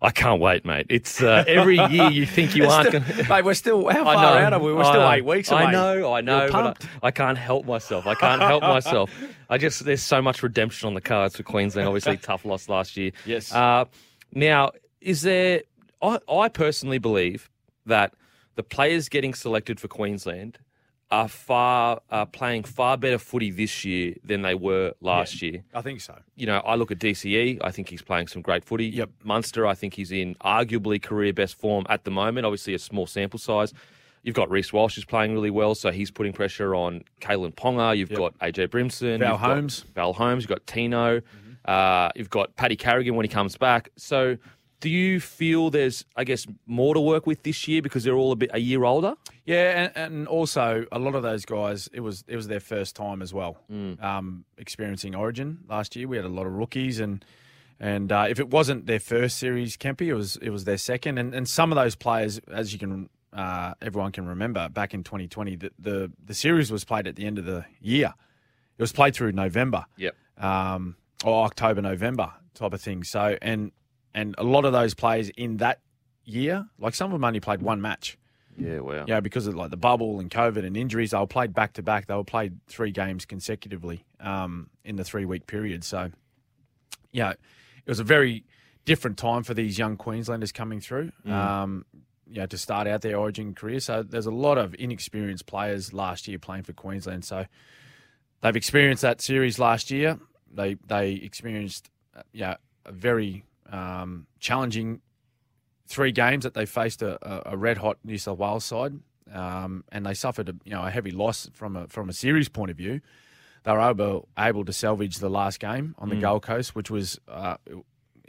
I 0.00 0.10
can't 0.10 0.40
wait, 0.40 0.64
mate. 0.64 0.86
It's 0.90 1.20
uh, 1.20 1.44
every 1.46 1.76
year 1.90 2.08
you 2.08 2.24
think 2.24 2.54
you 2.54 2.66
aren't 2.66 2.92
going 2.92 3.04
to. 3.16 3.28
Mate, 3.28 3.44
we're 3.44 3.54
still 3.54 3.88
how 3.88 4.04
far 4.04 4.14
know, 4.14 4.38
out 4.38 4.52
are 4.52 4.60
we? 4.60 4.72
We're 4.72 4.82
I 4.82 4.90
still 4.90 5.00
know. 5.00 5.12
eight 5.12 5.24
weeks 5.24 5.50
away. 5.50 5.64
I 5.64 5.72
know, 5.72 6.12
I 6.12 6.20
know. 6.20 6.48
But. 6.50 6.84
I, 7.02 7.08
I 7.08 7.10
can't 7.10 7.38
help 7.38 7.66
myself. 7.66 8.06
I 8.06 8.14
can't 8.14 8.40
help 8.40 8.62
myself. 8.74 9.10
I 9.50 9.58
just 9.58 9.84
there's 9.84 10.02
so 10.02 10.22
much 10.22 10.42
redemption 10.42 10.86
on 10.86 10.94
the 10.94 11.00
cards 11.00 11.36
for 11.36 11.42
Queensland. 11.42 11.88
Obviously, 11.88 12.16
tough 12.16 12.44
loss 12.44 12.68
last 12.68 12.96
year. 12.96 13.10
Yes. 13.26 13.52
Uh, 13.52 13.86
now, 14.32 14.70
is 15.00 15.22
there? 15.22 15.62
I, 16.00 16.18
I 16.30 16.48
personally 16.48 16.98
believe 16.98 17.50
that 17.86 18.14
the 18.54 18.62
players 18.62 19.08
getting 19.08 19.34
selected 19.34 19.80
for 19.80 19.88
Queensland 19.88 20.58
are 21.10 21.28
far 21.28 22.00
are 22.10 22.26
playing 22.26 22.62
far 22.64 22.96
better 22.98 23.18
footy 23.18 23.50
this 23.50 23.84
year 23.84 24.14
than 24.22 24.42
they 24.42 24.54
were 24.54 24.92
last 25.00 25.40
year 25.40 25.62
I 25.72 25.80
think 25.80 26.00
so. 26.02 26.18
you 26.36 26.44
know, 26.46 26.58
I 26.58 26.74
look 26.74 26.90
at 26.90 26.98
DCE. 26.98 27.58
I 27.62 27.70
think 27.70 27.88
he's 27.88 28.02
playing 28.02 28.26
some 28.28 28.42
great 28.42 28.62
footy. 28.64 28.86
Yep. 28.88 29.10
Munster, 29.24 29.66
I 29.66 29.74
think 29.74 29.94
he's 29.94 30.12
in 30.12 30.34
arguably 30.36 31.00
career 31.00 31.32
best 31.32 31.54
form 31.56 31.86
at 31.88 32.04
the 32.04 32.10
moment. 32.10 32.44
Obviously, 32.44 32.74
a 32.74 32.78
small 32.78 33.06
sample 33.06 33.38
size. 33.38 33.72
You've 34.22 34.34
got 34.34 34.50
Reece 34.50 34.72
Walsh 34.72 34.96
who's 34.96 35.04
playing 35.06 35.32
really 35.32 35.48
well, 35.50 35.74
so 35.74 35.90
he's 35.90 36.10
putting 36.10 36.32
pressure 36.34 36.74
on 36.74 37.04
Kalyn 37.22 37.54
Ponga. 37.54 37.96
You've 37.96 38.10
Yep. 38.10 38.18
got 38.18 38.38
AJ 38.40 38.66
Brimson. 38.68 39.20
Val 39.20 39.32
you've 39.32 39.40
got 39.40 39.48
Holmes. 39.54 39.84
Val 39.94 40.12
Holmes. 40.12 40.42
You've 40.42 40.50
got 40.50 40.66
Tino. 40.66 41.22
Uh, 41.64 42.10
you've 42.16 42.30
got 42.30 42.54
Paddy 42.56 42.76
Carrigan 42.76 43.14
when 43.14 43.24
he 43.24 43.28
comes 43.28 43.56
back. 43.56 43.90
So, 43.96 44.36
do 44.80 44.88
you 44.88 45.18
feel 45.20 45.70
there's, 45.70 46.04
I 46.16 46.24
guess, 46.24 46.46
more 46.66 46.94
to 46.94 47.00
work 47.00 47.26
with 47.26 47.42
this 47.42 47.66
year 47.66 47.82
because 47.82 48.04
they're 48.04 48.14
all 48.14 48.32
a 48.32 48.36
bit 48.36 48.50
a 48.54 48.58
year 48.60 48.84
older? 48.84 49.14
Yeah, 49.44 49.90
and, 49.94 50.14
and 50.14 50.28
also 50.28 50.86
a 50.92 50.98
lot 50.98 51.14
of 51.14 51.22
those 51.22 51.44
guys, 51.44 51.88
it 51.92 52.00
was 52.00 52.24
it 52.28 52.36
was 52.36 52.48
their 52.48 52.60
first 52.60 52.94
time 52.96 53.22
as 53.22 53.32
well, 53.34 53.58
Mm. 53.70 54.02
um, 54.02 54.44
experiencing 54.56 55.14
Origin 55.14 55.58
last 55.68 55.96
year. 55.96 56.06
We 56.06 56.16
had 56.16 56.24
a 56.26 56.28
lot 56.30 56.46
of 56.46 56.52
rookies, 56.52 57.00
and 57.00 57.24
and 57.80 58.10
uh, 58.12 58.26
if 58.28 58.38
it 58.40 58.50
wasn't 58.50 58.86
their 58.86 59.00
first 59.00 59.38
series, 59.38 59.76
Kempy, 59.76 60.06
it 60.08 60.14
was 60.14 60.36
it 60.36 60.50
was 60.50 60.64
their 60.64 60.78
second. 60.78 61.18
And 61.18 61.34
and 61.34 61.48
some 61.48 61.72
of 61.72 61.76
those 61.76 61.94
players, 61.96 62.38
as 62.52 62.72
you 62.72 62.78
can 62.78 63.08
uh, 63.32 63.74
everyone 63.82 64.12
can 64.12 64.26
remember, 64.26 64.68
back 64.68 64.94
in 64.94 65.02
2020, 65.04 65.56
the, 65.56 65.70
the 65.78 66.12
the 66.24 66.34
series 66.34 66.70
was 66.70 66.84
played 66.84 67.06
at 67.06 67.16
the 67.16 67.26
end 67.26 67.38
of 67.38 67.44
the 67.44 67.64
year. 67.80 68.14
It 68.78 68.82
was 68.82 68.92
played 68.92 69.14
through 69.14 69.32
November. 69.32 69.86
Yep. 69.96 70.14
um, 70.38 70.96
or 71.24 71.44
October, 71.46 71.82
November 71.82 72.32
type 72.54 72.72
of 72.72 72.80
thing. 72.80 73.02
So, 73.02 73.36
and 73.42 73.72
and 74.14 74.34
a 74.38 74.44
lot 74.44 74.64
of 74.64 74.72
those 74.72 74.94
players 74.94 75.30
in 75.30 75.58
that 75.58 75.80
year, 76.24 76.66
like 76.78 76.94
some 76.94 77.06
of 77.06 77.12
them 77.12 77.24
only 77.24 77.40
played 77.40 77.62
one 77.62 77.80
match. 77.80 78.18
Yeah, 78.56 78.80
wow. 78.80 79.04
Yeah, 79.06 79.20
because 79.20 79.46
of 79.46 79.54
like 79.54 79.70
the 79.70 79.76
bubble 79.76 80.18
and 80.18 80.30
COVID 80.30 80.64
and 80.64 80.76
injuries, 80.76 81.12
they 81.12 81.18
were 81.18 81.26
played 81.26 81.54
back 81.54 81.74
to 81.74 81.82
back. 81.82 82.06
They 82.06 82.14
were 82.14 82.24
played 82.24 82.58
three 82.66 82.90
games 82.90 83.24
consecutively 83.24 84.04
um, 84.20 84.68
in 84.84 84.96
the 84.96 85.04
three 85.04 85.24
week 85.24 85.46
period. 85.46 85.84
So, 85.84 86.10
yeah, 87.12 87.30
it 87.30 87.38
was 87.86 88.00
a 88.00 88.04
very 88.04 88.44
different 88.84 89.16
time 89.16 89.44
for 89.44 89.54
these 89.54 89.78
young 89.78 89.96
Queenslanders 89.96 90.50
coming 90.50 90.80
through. 90.80 91.12
Um, 91.26 91.84
you 92.26 92.40
know, 92.40 92.46
to 92.46 92.58
start 92.58 92.86
out 92.86 93.00
their 93.00 93.16
Origin 93.16 93.54
career. 93.54 93.80
So 93.80 94.02
there's 94.02 94.26
a 94.26 94.30
lot 94.30 94.58
of 94.58 94.74
inexperienced 94.78 95.46
players 95.46 95.94
last 95.94 96.28
year 96.28 96.38
playing 96.38 96.64
for 96.64 96.74
Queensland. 96.74 97.24
So 97.24 97.46
they've 98.42 98.56
experienced 98.56 99.02
that 99.02 99.20
series 99.22 99.58
last 99.58 99.90
year. 99.90 100.18
They 100.52 100.76
they 100.86 101.12
experienced 101.12 101.90
uh, 102.14 102.22
yeah 102.32 102.56
a 102.84 102.92
very 102.92 103.44
um, 103.70 104.26
challenging 104.40 105.00
three 105.86 106.12
games 106.12 106.44
that 106.44 106.54
they 106.54 106.66
faced 106.66 107.02
a, 107.02 107.50
a, 107.50 107.56
red 107.56 107.78
hot 107.78 107.98
New 108.04 108.18
South 108.18 108.38
Wales 108.38 108.64
side, 108.64 108.94
um, 109.32 109.84
and 109.90 110.04
they 110.04 110.14
suffered 110.14 110.48
a 110.48 110.54
you 110.64 110.72
know 110.72 110.84
a 110.84 110.90
heavy 110.90 111.10
loss 111.10 111.50
from 111.52 111.76
a 111.76 111.86
from 111.88 112.08
a 112.08 112.12
series 112.12 112.48
point 112.48 112.70
of 112.70 112.76
view. 112.76 113.00
They 113.64 113.72
were 113.72 113.80
able 113.80 114.28
able 114.38 114.64
to 114.64 114.72
salvage 114.72 115.18
the 115.18 115.28
last 115.28 115.60
game 115.60 115.94
on 115.98 116.08
the 116.08 116.16
Gold 116.16 116.42
Coast, 116.42 116.74
which 116.74 116.90
was 116.90 117.18
uh, 117.28 117.56
you 117.66 117.84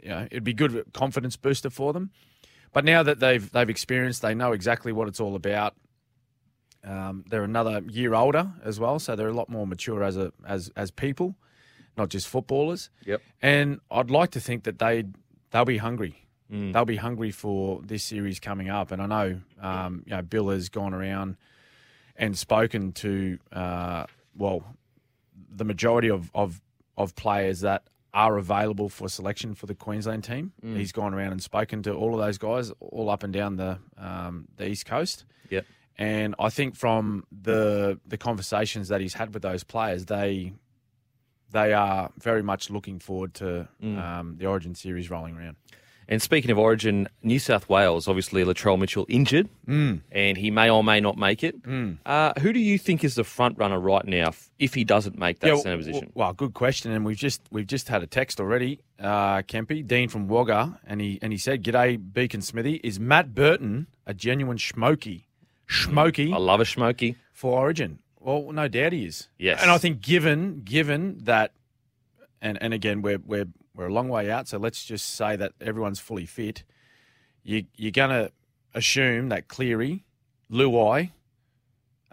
know 0.08 0.26
it'd 0.30 0.44
be 0.44 0.54
good 0.54 0.84
confidence 0.92 1.36
booster 1.36 1.70
for 1.70 1.92
them. 1.92 2.10
But 2.72 2.84
now 2.84 3.02
that 3.02 3.20
they've 3.20 3.50
they've 3.50 3.70
experienced, 3.70 4.22
they 4.22 4.34
know 4.34 4.52
exactly 4.52 4.92
what 4.92 5.08
it's 5.08 5.20
all 5.20 5.34
about. 5.34 5.74
Um, 6.82 7.24
they're 7.28 7.44
another 7.44 7.82
year 7.88 8.14
older 8.14 8.52
as 8.64 8.80
well, 8.80 8.98
so 8.98 9.14
they're 9.14 9.28
a 9.28 9.34
lot 9.34 9.48
more 9.48 9.66
mature 9.66 10.02
as 10.02 10.16
a 10.16 10.32
as 10.46 10.70
as 10.76 10.90
people, 10.90 11.36
not 11.96 12.08
just 12.08 12.28
footballers. 12.28 12.90
Yep. 13.04 13.22
And 13.42 13.80
I'd 13.90 14.10
like 14.10 14.30
to 14.32 14.40
think 14.40 14.64
that 14.64 14.78
they 14.78 15.04
they'll 15.50 15.64
be 15.64 15.78
hungry. 15.78 16.26
They'll 16.72 16.84
be 16.84 16.96
hungry 16.96 17.30
for 17.30 17.80
this 17.82 18.02
series 18.02 18.40
coming 18.40 18.68
up. 18.68 18.90
And 18.90 19.00
I 19.00 19.06
know, 19.06 19.40
um, 19.60 20.02
you 20.06 20.10
know, 20.16 20.22
Bill 20.22 20.48
has 20.48 20.68
gone 20.68 20.92
around 20.92 21.36
and 22.16 22.36
spoken 22.36 22.90
to, 22.92 23.38
uh, 23.52 24.06
well, 24.36 24.64
the 25.54 25.64
majority 25.64 26.10
of, 26.10 26.30
of 26.34 26.60
of 26.96 27.14
players 27.14 27.60
that 27.60 27.84
are 28.12 28.36
available 28.36 28.88
for 28.88 29.08
selection 29.08 29.54
for 29.54 29.66
the 29.66 29.74
Queensland 29.74 30.24
team. 30.24 30.52
He's 30.76 30.90
gone 30.92 31.14
around 31.14 31.32
and 31.32 31.42
spoken 31.42 31.82
to 31.84 31.92
all 31.94 32.14
of 32.14 32.20
those 32.20 32.36
guys, 32.38 32.72
all 32.80 33.08
up 33.08 33.22
and 33.22 33.32
down 33.32 33.56
the 33.56 33.78
um, 33.96 34.48
the 34.56 34.66
east 34.68 34.86
coast. 34.86 35.24
Yep. 35.50 35.64
And 35.98 36.34
I 36.38 36.50
think 36.50 36.74
from 36.74 37.24
the 37.30 38.00
the 38.06 38.18
conversations 38.18 38.88
that 38.88 39.00
he's 39.00 39.14
had 39.14 39.32
with 39.34 39.42
those 39.42 39.62
players, 39.62 40.06
they 40.06 40.52
they 41.52 41.72
are 41.72 42.10
very 42.18 42.42
much 42.42 42.70
looking 42.70 42.98
forward 42.98 43.34
to 43.34 43.68
um, 43.82 44.36
the 44.38 44.46
Origin 44.46 44.74
series 44.74 45.10
rolling 45.10 45.36
around. 45.36 45.56
And 46.08 46.20
speaking 46.20 46.50
of 46.50 46.58
Origin, 46.58 47.08
New 47.22 47.38
South 47.38 47.68
Wales, 47.68 48.08
obviously 48.08 48.42
Latrell 48.42 48.76
Mitchell 48.76 49.06
injured, 49.08 49.48
Mm. 49.68 50.00
and 50.10 50.36
he 50.36 50.50
may 50.50 50.68
or 50.68 50.82
may 50.82 50.98
not 50.98 51.16
make 51.16 51.44
it. 51.44 51.54
Uh, 52.04 52.32
who 52.40 52.52
do 52.52 52.58
you 52.58 52.78
think 52.78 53.04
is 53.04 53.14
the 53.14 53.22
front 53.22 53.56
runner 53.58 53.78
right 53.78 54.04
now 54.04 54.32
if 54.58 54.74
he 54.74 54.82
doesn't 54.82 55.16
make 55.16 55.38
that 55.38 55.58
centre 55.58 55.76
position? 55.76 56.10
Well, 56.14 56.32
good 56.32 56.52
question, 56.52 56.90
and 56.90 57.04
we've 57.04 57.16
just 57.16 57.42
we've 57.52 57.66
just 57.68 57.86
had 57.88 58.02
a 58.02 58.08
text 58.08 58.40
already, 58.40 58.80
uh, 58.98 59.42
Kempy, 59.42 59.86
Dean 59.86 60.08
from 60.08 60.26
Wagga, 60.26 60.80
and 60.84 61.00
he 61.00 61.20
and 61.22 61.32
he 61.32 61.38
said, 61.38 61.62
"G'day, 61.62 61.96
Beacon 62.12 62.42
Smithy. 62.42 62.80
Is 62.82 62.98
Matt 62.98 63.32
Burton 63.32 63.86
a 64.04 64.12
genuine 64.12 64.58
smoky? 64.58 65.28
Smoky? 65.68 66.32
I 66.32 66.38
love 66.38 66.58
a 66.60 66.64
smoky. 66.64 67.14
for 67.32 67.56
Origin?" 67.60 68.00
Well, 68.20 68.52
no 68.52 68.68
doubt 68.68 68.92
he 68.92 69.06
is. 69.06 69.28
Yes. 69.38 69.60
and 69.62 69.70
I 69.70 69.78
think 69.78 70.00
given 70.02 70.60
given 70.62 71.18
that, 71.24 71.52
and 72.40 72.58
and 72.62 72.72
again 72.74 73.02
we're 73.02 73.18
we're 73.24 73.48
we're 73.74 73.86
a 73.88 73.92
long 73.92 74.08
way 74.08 74.30
out, 74.30 74.46
so 74.48 74.58
let's 74.58 74.84
just 74.84 75.14
say 75.14 75.36
that 75.36 75.52
everyone's 75.60 76.00
fully 76.00 76.26
fit. 76.26 76.64
You 77.42 77.64
you're 77.76 77.90
gonna 77.92 78.30
assume 78.74 79.30
that 79.30 79.48
Cleary, 79.48 80.04
Luai, 80.52 81.10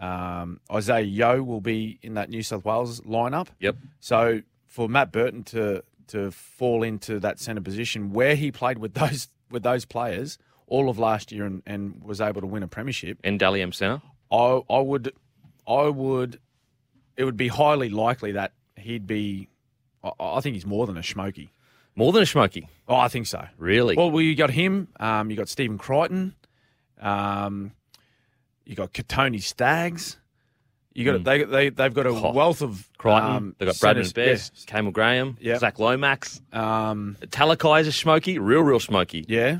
um, 0.00 0.60
Isaah 0.70 1.00
Yeo 1.00 1.42
will 1.42 1.60
be 1.60 1.98
in 2.02 2.14
that 2.14 2.30
New 2.30 2.42
South 2.42 2.64
Wales 2.64 3.00
lineup. 3.02 3.48
Yep. 3.60 3.76
So 4.00 4.42
for 4.66 4.88
Matt 4.88 5.12
Burton 5.12 5.42
to 5.44 5.82
to 6.08 6.30
fall 6.30 6.82
into 6.82 7.20
that 7.20 7.38
centre 7.38 7.60
position 7.60 8.12
where 8.12 8.34
he 8.34 8.50
played 8.50 8.78
with 8.78 8.94
those 9.02 9.28
with 9.50 9.62
those 9.62 9.84
players 9.84 10.38
all 10.66 10.90
of 10.90 10.98
last 10.98 11.32
year 11.32 11.46
and, 11.46 11.62
and 11.66 12.02
was 12.02 12.20
able 12.20 12.40
to 12.42 12.46
win 12.46 12.62
a 12.62 12.68
premiership, 12.68 13.18
And 13.24 13.40
Dalium 13.40 13.74
centre. 13.74 14.02
I 14.30 14.60
I 14.70 14.80
would 14.80 15.12
I 15.68 15.88
would 15.88 16.40
it 17.16 17.24
would 17.24 17.36
be 17.36 17.48
highly 17.48 17.88
likely 17.90 18.32
that 18.32 18.52
he'd 18.76 19.06
be 19.06 19.48
I, 20.02 20.10
I 20.18 20.40
think 20.40 20.54
he's 20.54 20.66
more 20.66 20.86
than 20.86 20.96
a 20.96 21.02
smoky. 21.02 21.52
More 21.96 22.12
than 22.12 22.22
a 22.22 22.26
smoky. 22.26 22.68
Oh, 22.86 22.94
I 22.96 23.08
think 23.08 23.26
so. 23.26 23.44
Really? 23.58 23.96
Well, 23.96 24.10
well, 24.12 24.22
you 24.22 24.36
got 24.36 24.50
him. 24.50 24.86
Um, 25.00 25.30
you 25.30 25.36
got 25.36 25.48
Stephen 25.48 25.78
Crichton. 25.78 26.34
Um, 27.00 27.72
you 28.64 28.74
got 28.76 28.92
Kotoni 28.92 29.42
Staggs. 29.42 30.16
You 30.94 31.04
got 31.04 31.22
they 31.24 31.44
they 31.44 31.68
they've 31.70 31.94
got 31.94 32.06
a 32.06 32.10
Oh, 32.10 32.32
wealth 32.32 32.60
of 32.62 32.88
Crichton. 32.98 33.22
Um, 33.24 33.54
They've 33.58 33.68
got 33.68 33.76
Bradman 33.76 34.14
Best, 34.14 34.66
Campbell 34.66 34.90
Graham, 34.90 35.36
Yep. 35.40 35.60
Zach 35.60 35.78
Lomax. 35.78 36.40
Um, 36.52 37.16
Talakai's 37.20 37.86
a 37.86 37.92
smoky. 37.92 38.38
Real, 38.38 38.62
real 38.62 38.80
smoky. 38.80 39.24
yeah. 39.28 39.58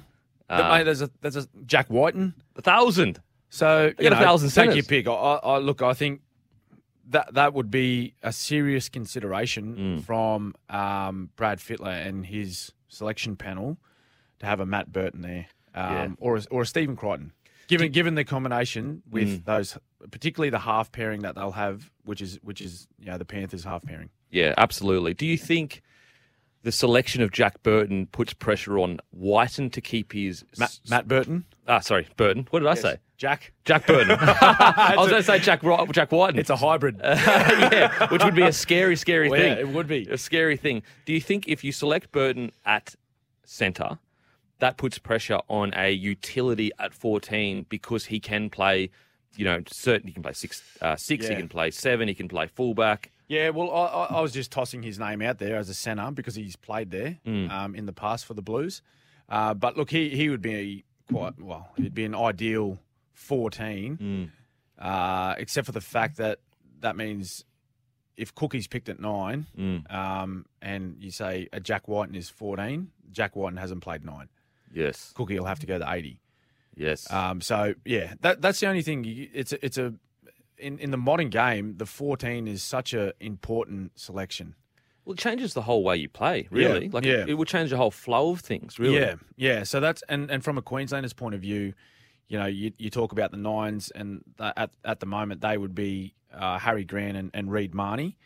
Uh, 0.50 0.77
Mate, 0.79 0.85
there's 0.85 1.03
a 1.03 1.11
there's 1.21 1.37
a 1.37 1.47
Jack 1.67 1.91
Wighton. 1.91 2.35
A 2.57 2.62
thousand. 2.62 3.21
So 3.50 3.93
They 3.97 4.05
you 4.05 4.11
got 4.11 4.17
a 4.19 4.21
know, 4.21 4.26
thousand 4.26 4.50
take 4.50 4.64
your 4.67 4.73
centres. 4.75 4.87
pick. 4.87 5.07
I, 5.09 5.12
I, 5.12 5.37
I 5.37 5.59
look. 5.59 5.83
I 5.83 5.95
think 5.95 6.21
that 7.11 7.33
that 7.35 7.55
would 7.55 7.71
be 7.71 8.14
a 8.23 8.33
serious 8.33 8.88
consideration 8.88 9.76
Mm. 9.76 10.05
from 10.05 10.55
um, 10.69 11.31
Brad 11.37 11.59
Fittler 11.59 12.07
and 12.07 12.26
his 12.26 12.73
selection 12.88 13.37
panel 13.37 13.78
to 14.40 14.47
have 14.47 14.61
a 14.61 14.67
Matt 14.67 14.93
Burton 14.93 15.23
there, 15.23 15.47
um, 15.75 15.93
Yeah. 15.95 16.09
or 16.19 16.37
a, 16.37 16.43
or 16.50 16.62
a 16.62 16.67
Stephen 16.67 16.97
Crichton. 16.97 17.33
Given 17.67 17.93
given 17.93 18.14
the 18.14 18.25
combination 18.25 19.02
with 19.11 19.28
Mm. 19.28 19.45
those, 19.45 19.78
particularly 20.11 20.49
the 20.50 20.59
half 20.61 20.90
pairing 20.93 21.21
that 21.23 21.35
they'll 21.35 21.50
have, 21.52 21.90
which 22.05 22.21
is 22.23 22.38
which 22.43 22.61
is 22.61 22.87
you 22.99 23.07
know 23.07 23.19
the 23.19 23.25
Panthers 23.26 23.64
half 23.64 23.83
pairing. 23.85 24.11
Yeah, 24.31 24.55
absolutely. 24.59 25.14
Do 25.14 25.25
you 25.26 25.37
think 25.38 25.83
the 26.62 26.73
selection 26.73 27.23
of 27.23 27.31
Jack 27.31 27.62
Burton 27.62 28.07
puts 28.07 28.33
pressure 28.35 28.78
on 28.78 29.00
Wighton 29.12 29.71
to 29.71 29.81
keep 29.81 30.12
his 30.12 30.45
Matt, 30.59 30.78
Matt 30.90 31.07
Burton. 31.09 31.45
Ah, 31.67 31.78
sorry, 31.78 32.09
Burton. 32.17 32.47
What 32.50 32.59
did 32.61 32.69
I 32.69 32.75
say? 32.75 32.97
Jack. 33.18 33.52
Jack 33.64 33.84
Burton. 33.87 34.12
I 34.20 34.94
was 34.96 35.10
going 35.10 35.20
to 35.20 35.26
say 35.26 35.40
Jack 35.40 35.62
Jack 35.90 36.12
Wighton. 36.12 36.38
It's 36.38 36.50
a 36.50 36.56
hybrid. 36.56 37.00
yeah, 37.04 38.06
which 38.08 38.22
would 38.22 38.37
be 38.37 38.44
a 38.44 38.52
scary, 38.52 38.94
scary 38.94 39.28
Well, 39.28 39.40
thing. 39.40 39.52
yeah, 39.54 39.58
it 39.58 39.68
would 39.68 39.88
be. 39.88 40.06
a 40.08 40.16
scary 40.16 40.56
thing. 40.56 40.84
Do 41.04 41.12
you 41.12 41.20
think 41.20 41.48
if 41.48 41.64
you 41.64 41.72
select 41.72 42.12
Burton 42.12 42.52
at 42.64 42.94
centre, 43.44 43.98
that 44.60 44.76
puts 44.76 44.98
pressure 44.98 45.40
on 45.48 45.75
a 45.75 45.90
utility 45.90 46.70
at 46.78 46.94
14 46.94 47.66
because 47.68 48.04
he 48.06 48.20
can 48.20 48.50
play, 48.50 48.88
you 49.37 49.44
know, 49.44 49.62
certain 49.66 50.06
he 50.06 50.14
can 50.14 50.22
play 50.22 50.32
six, 50.32 50.62
uh, 50.80 50.94
six, 50.94 51.26
he 51.26 51.34
can 51.34 51.48
play 51.48 51.72
seven, 51.72 52.06
he 52.06 52.14
can 52.14 52.28
play 52.28 52.46
fullback. 52.46 53.10
Yeah, 53.26 53.50
well, 53.50 53.70
I, 53.72 54.16
I, 54.16 54.20
was 54.20 54.32
just 54.32 54.50
tossing 54.50 54.82
his 54.82 54.98
name 54.98 55.20
out 55.20 55.38
there 55.38 55.56
as 55.56 55.68
a 55.68 55.75
centre 55.75 56.10
because 56.12 56.34
he's 56.34 56.56
played 56.56 56.90
there 56.90 57.18
um, 57.26 57.75
in 57.75 57.84
the 57.84 57.92
past 57.92 58.25
for 58.25 58.32
the 58.34 58.42
Blues. 58.42 58.80
Uh, 59.28 59.52
but 59.54 59.76
look, 59.76 59.90
he, 59.90 60.08
he 60.10 60.30
would 60.30 60.40
be 60.40 60.84
quite 61.12 61.38
well. 61.38 61.68
He'd 61.76 61.94
be 61.94 62.04
an 62.06 62.14
ideal 62.14 62.78
fourteen, 63.18 64.30
uh, 64.78 65.34
except 65.38 65.66
for 65.66 65.72
the 65.72 65.80
fact 65.80 66.16
that 66.18 66.38
that 66.80 66.96
means 66.96 67.44
if 68.16 68.34
Cookie's 68.34 68.66
picked 68.66 68.88
at 68.88 68.98
nine, 69.00 69.46
um, 69.90 70.46
and 70.62 70.96
you 71.00 71.10
say 71.10 71.48
a 71.52 71.60
Jack 71.60 71.88
Wighton 71.88 72.14
is 72.14 72.28
fourteen, 72.30 72.90
Jack 73.10 73.37
Wighton 73.37 73.58
hasn't 73.58 73.82
played 73.82 74.04
nine. 74.04 74.28
Yes, 74.72 75.12
Cookie 75.14 75.38
will 75.38 75.46
have 75.46 75.58
to 75.60 75.66
go 75.66 75.78
to 75.78 75.90
eighty. 75.92 76.20
yes. 76.76 77.10
Um, 77.12 77.40
so 77.40 77.75
yeah, 77.84 78.14
that 78.20 78.40
that's 78.40 78.60
the 78.60 78.66
only 78.68 78.82
thing. 78.82 79.04
You- 79.04 79.28
It's 79.34 79.52
a, 79.52 79.64
it's 79.64 79.78
a 79.78 79.94
in 80.58 80.78
in 80.78 80.90
the 80.90 80.96
modern 80.98 81.28
game, 81.30 81.76
the 81.76 81.87
fourteen 81.87 82.46
is 82.48 82.62
such 82.62 82.92
an 82.94 83.12
important 83.20 83.92
selection. 83.98 84.54
well, 85.04 85.14
it 85.14 85.18
changes 85.18 85.54
the 85.54 85.62
whole 85.62 85.82
way 85.84 85.96
you 85.96 86.08
play, 86.08 86.48
really. 86.50 86.84
Yeah, 86.87 86.90
like, 86.92 87.04
yeah. 87.04 87.22
it, 87.22 87.30
it 87.30 87.34
would 87.34 87.48
change 87.48 87.70
the 87.70 87.76
whole 87.76 87.90
flow 87.90 88.30
of 88.30 88.40
things, 88.40 88.78
really. 88.78 88.96
Yeah, 88.98 89.14
yeah. 89.37 89.62
So 89.64 89.80
that's 89.80 90.02
and 90.08 90.30
and 90.30 90.42
from 90.44 90.58
a 90.58 90.62
Queenslander's 90.62 91.14
point 91.14 91.34
of 91.34 91.40
view, 91.40 91.72
you 92.28 92.38
know, 92.38 92.47
you 92.47 92.73
you 92.78 92.90
talk 92.90 93.12
about 93.12 93.30
the 93.30 93.37
nines, 93.38 93.90
and 93.90 94.23
th- 94.38 94.52
at 94.56 94.70
at 94.85 95.00
the 95.00 95.06
moment 95.06 95.40
they 95.40 95.56
would 95.56 95.75
be 95.75 96.14
uh, 96.32 96.58
Harry 96.58 96.85
Grant 96.85 97.16
and, 97.16 97.30
and 97.35 97.50
Reed 97.50 97.75
Mahoney. 97.75 98.16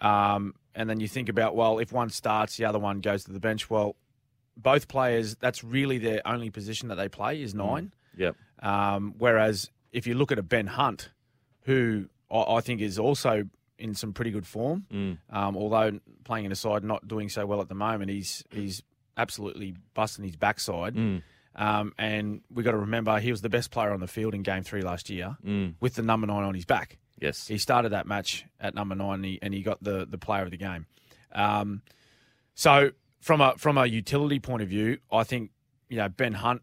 Um, 0.00 0.54
and 0.74 0.88
then 0.88 1.00
you 1.00 1.08
think 1.08 1.28
about 1.28 1.54
well, 1.54 1.78
if 1.78 1.92
one 1.92 2.08
starts, 2.10 2.56
the 2.56 2.64
other 2.64 2.78
one 2.78 3.00
goes 3.00 3.24
to 3.24 3.32
the 3.32 3.40
bench. 3.40 3.68
Well, 3.70 3.96
both 4.56 4.88
players, 4.88 5.36
that's 5.36 5.62
really 5.62 5.98
their 5.98 6.20
only 6.26 6.50
position 6.50 6.88
that 6.88 6.96
they 6.96 7.08
play 7.08 7.42
is 7.42 7.54
nine. 7.54 7.92
Yep. 8.16 8.36
Um, 8.60 9.14
whereas 9.18 9.70
if 9.92 10.06
you 10.06 10.14
look 10.14 10.32
at 10.32 10.38
a 10.38 10.42
Ben 10.42 10.66
Hunt, 10.66 11.10
who 11.62 12.06
I, 12.30 12.54
I 12.56 12.60
think 12.60 12.80
is 12.80 12.98
also 12.98 13.44
in 13.78 13.94
some 13.94 14.12
pretty 14.12 14.30
good 14.30 14.46
form, 14.46 14.86
Mm. 14.92 15.18
um, 15.30 15.56
although 15.56 15.98
playing 16.24 16.44
in 16.46 16.52
a 16.52 16.56
side 16.56 16.84
not 16.84 17.06
doing 17.08 17.28
so 17.28 17.44
well 17.46 17.60
at 17.60 17.68
the 17.68 17.74
moment, 17.74 18.10
he's 18.10 18.44
he's 18.50 18.82
absolutely 19.16 19.74
busting 19.94 20.24
his 20.24 20.36
backside. 20.36 20.94
Mm. 20.94 21.22
Um, 21.54 21.92
and 21.98 22.40
we've 22.52 22.64
got 22.64 22.70
to 22.72 22.78
remember 22.78 23.18
he 23.20 23.30
was 23.30 23.42
the 23.42 23.48
best 23.50 23.70
player 23.70 23.92
on 23.92 24.00
the 24.00 24.06
field 24.06 24.34
in 24.34 24.42
Game 24.42 24.62
Three 24.62 24.82
last 24.82 25.10
year 25.10 25.36
Mm. 25.44 25.74
with 25.80 25.94
the 25.94 26.02
number 26.02 26.26
nine 26.26 26.44
on 26.44 26.54
his 26.54 26.64
back. 26.64 26.98
Yes. 27.20 27.46
He 27.46 27.58
started 27.58 27.90
that 27.90 28.06
match 28.06 28.46
at 28.58 28.74
number 28.74 28.94
nine, 28.94 29.14
and 29.16 29.24
he, 29.24 29.38
and 29.42 29.52
he 29.54 29.62
got 29.62 29.82
the 29.82 30.06
the 30.06 30.18
player 30.18 30.42
of 30.42 30.50
the 30.50 30.56
game. 30.56 30.86
Um, 31.32 31.82
so 32.54 32.90
from 33.20 33.40
a 33.40 33.54
from 33.58 33.78
a 33.78 33.86
utility 33.86 34.38
point 34.40 34.62
of 34.62 34.68
view, 34.68 34.98
I 35.10 35.24
think 35.24 35.50
you 35.88 35.96
know 35.98 36.08
Ben 36.08 36.32
Hunt 36.34 36.62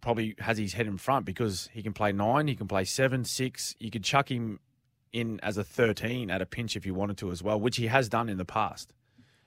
probably 0.00 0.34
has 0.40 0.58
his 0.58 0.72
head 0.74 0.86
in 0.86 0.98
front 0.98 1.24
because 1.24 1.68
he 1.72 1.82
can 1.82 1.92
play 1.92 2.12
nine, 2.12 2.48
he 2.48 2.54
can 2.56 2.68
play 2.68 2.84
seven, 2.84 3.24
six. 3.24 3.74
You 3.78 3.90
could 3.90 4.04
chuck 4.04 4.30
him 4.30 4.60
in 5.12 5.40
as 5.42 5.56
a 5.58 5.64
thirteen 5.64 6.30
at 6.30 6.40
a 6.42 6.46
pinch 6.46 6.76
if 6.76 6.84
you 6.86 6.94
wanted 6.94 7.16
to 7.18 7.30
as 7.30 7.42
well, 7.42 7.58
which 7.60 7.76
he 7.76 7.86
has 7.86 8.08
done 8.08 8.28
in 8.28 8.36
the 8.38 8.44
past. 8.44 8.92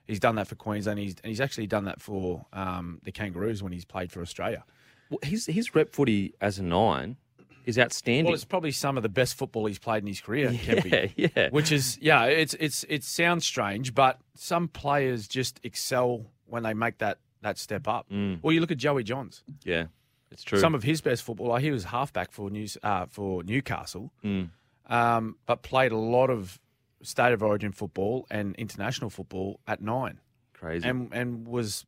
He's 0.08 0.20
done 0.20 0.36
that 0.36 0.48
for 0.48 0.56
Queensland. 0.56 1.00
He's 1.00 1.16
and 1.24 1.30
he's 1.30 1.42
actually 1.42 1.68
done 1.68 1.86
that 1.86 2.02
for 2.02 2.46
um, 2.54 3.00
the 3.04 3.12
Kangaroos 3.12 3.64
when 3.64 3.72
he's 3.72 3.86
played 3.86 4.12
for 4.12 4.22
Australia. 4.22 4.64
Well, 5.10 5.20
his, 5.24 5.46
his 5.46 5.74
rep 5.76 5.92
footy 5.94 6.34
as 6.42 6.58
a 6.60 6.64
nine 6.64 7.18
is 7.66 7.78
outstanding. 7.80 8.26
Well, 8.26 8.34
it's 8.36 8.46
probably 8.46 8.72
some 8.72 8.98
of 8.98 9.04
the 9.04 9.10
best 9.10 9.36
football 9.36 9.66
he's 9.66 9.80
played 9.80 10.04
in 10.04 10.08
his 10.08 10.22
career. 10.22 10.52
Yeah, 10.52 11.08
yeah. 11.36 11.50
Which 11.50 11.72
is 11.72 11.98
yeah, 12.02 12.26
it's 12.26 12.54
it's 12.56 12.86
it 12.90 13.04
sounds 13.04 13.46
strange, 13.46 13.94
but 13.96 14.20
some 14.36 14.68
players 14.68 15.28
just 15.28 15.60
excel 15.64 16.26
when 16.46 16.64
they 16.64 16.74
make 16.74 17.00
that 17.00 17.18
that 17.42 17.58
step 17.58 17.88
up. 17.88 18.08
Mm. 18.12 18.40
Well, 18.44 18.54
you 18.54 18.62
look 18.62 18.72
at 18.72 18.78
Joey 18.78 19.04
Johns. 19.04 19.44
yeah, 19.64 19.86
it's 20.32 20.44
true. 20.44 20.60
Some 20.60 20.76
of 20.76 20.84
his 20.84 21.02
best 21.02 21.24
football, 21.24 21.48
like 21.48 21.64
he 21.64 21.72
was 21.72 21.86
halfback 21.86 22.32
for 22.32 22.50
News 22.52 22.78
uh, 22.84 23.06
for 23.10 23.44
Newcastle, 23.44 24.12
Mm. 24.24 24.50
um, 24.88 25.36
but 25.48 25.62
played 25.64 25.92
a 25.92 25.98
lot 25.98 26.30
of 26.30 26.60
state 27.06 27.34
of 27.34 27.42
origin 27.44 27.72
football 27.72 28.26
and 28.30 28.56
international 28.56 29.10
football 29.10 29.60
at 29.68 29.82
nine, 29.82 30.20
Crazy. 30.54 30.88
and 30.88 31.10
and 31.14 31.48
was 31.48 31.86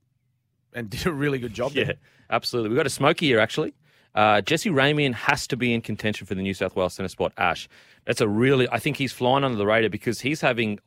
and 0.74 0.90
did 0.90 1.06
a 1.06 1.12
really 1.12 1.40
good 1.40 1.54
job. 1.54 1.72
Yeah, 1.74 1.84
there. 1.86 1.96
absolutely. 2.30 2.70
We've 2.70 2.78
got 2.78 2.86
a 2.86 2.92
smoky 2.92 3.28
here, 3.28 3.40
actually. 3.40 3.74
Uh, 4.16 4.42
Jesse 4.42 4.70
Ramien 4.70 5.14
has 5.14 5.46
to 5.48 5.58
be 5.58 5.74
in 5.74 5.82
contention 5.82 6.26
for 6.26 6.34
the 6.34 6.42
New 6.42 6.54
South 6.54 6.76
Wales 6.76 6.96
centre 6.96 7.08
spot. 7.10 7.34
Ash, 7.38 7.70
that's 8.06 8.22
a 8.22 8.28
really. 8.28 8.68
I 8.72 8.80
think 8.80 8.98
he's 8.98 9.14
flying 9.14 9.44
under 9.44 9.58
the 9.58 9.66
radar 9.66 9.90
because 9.90 10.22
he's 10.22 10.42
having 10.42 10.80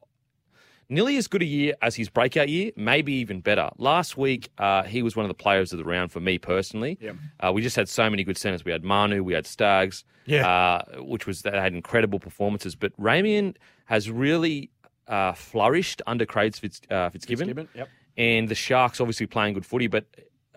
nearly 0.91 1.17
as 1.17 1.27
good 1.29 1.41
a 1.41 1.47
year 1.47 1.75
as 1.81 1.95
his 1.97 2.09
breakout 2.11 2.49
year, 2.49 2.73
maybe 2.77 3.13
even 3.15 3.41
better. 3.41 3.71
Last 3.79 4.17
week, 4.19 4.51
uh, 4.59 4.83
he 4.83 5.03
was 5.03 5.17
one 5.17 5.25
of 5.25 5.29
the 5.29 5.35
players 5.43 5.73
of 5.73 5.79
the 5.79 5.85
round 5.85 6.13
for 6.13 6.21
me 6.21 6.37
personally. 6.39 6.99
Yep. 7.01 7.17
Uh, 7.41 7.53
we 7.55 7.63
just 7.63 7.77
had 7.77 7.89
so 7.89 8.11
many 8.11 8.25
good 8.25 8.37
centres. 8.37 8.65
We 8.65 8.73
had 8.73 8.85
Manu, 8.85 9.23
we 9.23 9.33
had 9.33 9.47
Staggs, 9.47 10.05
Yeah. 10.27 10.47
uh, 10.47 11.01
which 11.03 11.27
was 11.27 11.43
they 11.43 11.51
had 11.53 11.73
incredible 11.73 12.19
performances. 12.19 12.75
But 12.75 12.93
Ramien 13.01 13.57
has 13.87 14.11
really 14.11 14.71
uh, 15.09 15.33
flourished 15.33 16.03
under 16.07 16.27
Craig 16.27 16.55
Fitz, 16.57 16.81
uh, 16.91 17.09
Fitzgibbon 17.11 17.47
Fitzgibbon, 17.49 17.69
yep. 17.75 17.89
and 18.17 18.49
the 18.49 18.55
Sharks 18.55 19.01
obviously 19.01 19.27
playing 19.27 19.55
good 19.55 19.67
footy, 19.67 19.87
but 19.87 20.05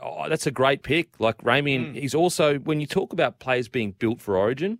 oh, 0.02 0.28
that's 0.30 0.46
a 0.48 0.52
great 0.52 0.84
pick. 0.84 1.20
Like 1.20 1.38
Ramien, 1.40 1.96
he's 1.96 2.14
also 2.16 2.58
when 2.60 2.80
you 2.82 2.88
talk 2.88 3.14
about 3.14 3.40
players 3.40 3.68
being 3.68 3.92
built 3.94 4.22
for 4.22 4.38
Origin, 4.38 4.80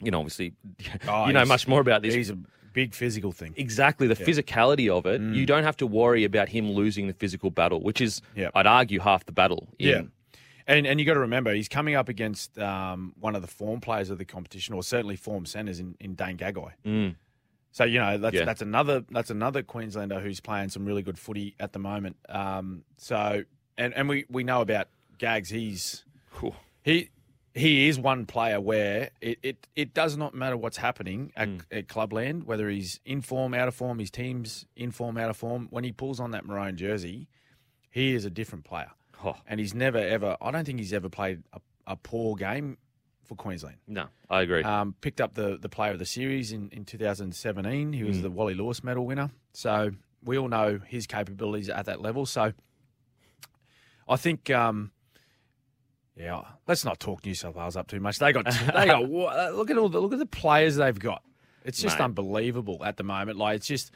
you 0.00 0.10
know, 0.10 0.20
obviously 0.20 0.52
Oh, 1.08 1.26
you 1.26 1.32
know 1.32 1.44
much 1.44 1.66
more 1.68 1.80
about 1.80 2.02
this. 2.02 2.14
He's 2.14 2.30
a 2.30 2.38
big 2.74 2.92
physical 2.94 3.32
thing. 3.32 3.54
Exactly 3.56 4.06
the 4.06 4.14
physicality 4.16 4.90
of 4.90 5.06
it. 5.06 5.20
You 5.22 5.46
don't 5.46 5.64
have 5.64 5.76
to 5.78 5.86
worry 5.86 6.24
about 6.24 6.50
him 6.50 6.70
losing 6.70 7.06
the 7.06 7.14
physical 7.14 7.50
battle, 7.50 7.80
which 7.80 8.00
is, 8.02 8.20
Yeah. 8.36 8.50
I'd 8.54 8.66
argue, 8.66 9.00
half 9.00 9.24
the 9.24 9.32
battle. 9.32 9.68
in- 9.78 9.88
Yeah. 9.88 10.02
And 10.66 10.86
and 10.86 10.98
you 10.98 11.04
got 11.06 11.14
to 11.14 11.20
remember 11.20 11.52
he's 11.54 11.68
coming 11.68 11.94
up 11.94 12.08
against 12.08 12.58
um, 12.58 13.12
one 13.20 13.36
of 13.36 13.42
the 13.42 13.48
form 13.48 13.80
players 13.80 14.08
of 14.10 14.16
the 14.18 14.24
competition, 14.24 14.74
or 14.74 14.82
certainly 14.82 15.14
form 15.16 15.44
centres 15.46 15.78
in, 15.78 15.94
in 16.00 16.14
Dane 16.14 16.38
Gagai. 16.38 16.70
Mm. 16.86 17.16
So 17.70 17.84
you 17.84 17.98
know 17.98 18.16
that's 18.16 18.34
Yeah. 18.34 18.46
that's 18.46 18.62
another 18.62 19.04
that's 19.10 19.28
another 19.30 19.62
Queenslander 19.62 20.20
who's 20.20 20.40
playing 20.40 20.70
some 20.70 20.86
really 20.86 21.02
good 21.02 21.18
footy 21.18 21.54
at 21.60 21.72
the 21.74 21.78
moment. 21.78 22.16
Um, 22.30 22.84
so 22.96 23.44
and 23.76 23.92
and 23.92 24.08
we 24.08 24.24
we 24.30 24.42
know 24.42 24.62
about 24.62 24.88
Gags. 25.18 25.50
He's 25.50 26.04
he 26.82 27.10
he 27.54 27.88
is 27.88 27.98
one 28.00 28.26
player 28.26 28.60
where 28.60 29.10
it, 29.20 29.38
it, 29.42 29.66
it 29.76 29.94
does 29.94 30.16
not 30.16 30.34
matter 30.34 30.56
what's 30.56 30.76
happening 30.78 31.32
at, 31.36 31.48
Mm. 31.48 31.60
at 31.70 31.88
Clubland, 31.88 32.44
whether 32.44 32.68
he's 32.68 32.98
in 33.04 33.20
form, 33.20 33.54
out 33.54 33.68
of 33.68 33.74
form, 33.76 34.00
his 34.00 34.10
team's 34.10 34.66
in 34.74 34.90
form, 34.90 35.16
out 35.16 35.30
of 35.30 35.36
form. 35.36 35.68
When 35.70 35.84
he 35.84 35.92
pulls 35.92 36.18
on 36.18 36.32
that 36.32 36.44
maroon 36.44 36.76
jersey, 36.76 37.28
he 37.90 38.12
is 38.14 38.24
a 38.24 38.30
different 38.30 38.64
player 38.64 38.90
Oh, 39.24 39.36
and 39.46 39.60
he's 39.60 39.72
never 39.72 39.98
ever. 39.98 40.36
I 40.42 40.50
don't 40.50 40.64
think 40.66 40.78
he's 40.80 40.92
ever 40.92 41.08
played 41.08 41.44
a, 41.52 41.60
a 41.86 41.96
poor 41.96 42.34
game 42.34 42.76
for 43.24 43.36
Queensland. 43.36 43.76
no, 43.86 44.06
I 44.28 44.42
agree. 44.42 44.62
Um, 44.64 44.94
picked 45.00 45.20
up 45.20 45.34
the 45.34 45.56
the 45.56 45.68
player 45.68 45.92
of 45.92 45.98
the 45.98 46.04
series 46.04 46.52
in, 46.52 46.68
in 46.72 46.84
2017. 46.84 47.92
He 47.92 48.02
was 48.04 48.18
Mm. 48.18 48.22
the 48.22 48.30
Wally 48.30 48.54
Lewis 48.54 48.82
medal 48.84 49.06
winner. 49.06 49.30
So 49.52 49.92
we 50.22 50.36
all 50.36 50.48
know 50.48 50.80
his 50.86 51.06
capabilities 51.06 51.70
at 51.70 51.86
that 51.86 52.00
level. 52.02 52.26
So 52.26 52.52
I 54.08 54.16
think. 54.16 54.50
Um, 54.50 54.90
yeah, 56.16 56.42
let's 56.68 56.84
not 56.84 57.00
talk 57.00 57.24
New 57.24 57.34
South 57.34 57.54
Wales 57.56 57.76
up 57.76 57.88
too 57.88 58.00
much. 58.00 58.18
They 58.18 58.32
got 58.32 58.44
they 58.46 58.86
got 58.86 59.08
look 59.54 59.70
at 59.70 59.78
all 59.78 59.88
the 59.88 60.00
look 60.00 60.12
at 60.12 60.18
the 60.18 60.26
players 60.26 60.76
they've 60.76 60.98
got. 60.98 61.22
It's 61.64 61.80
just 61.80 61.98
Mate. 61.98 62.04
unbelievable 62.04 62.84
at 62.84 62.96
the 62.96 63.04
moment. 63.04 63.38
Like 63.38 63.56
it's 63.56 63.66
just 63.66 63.90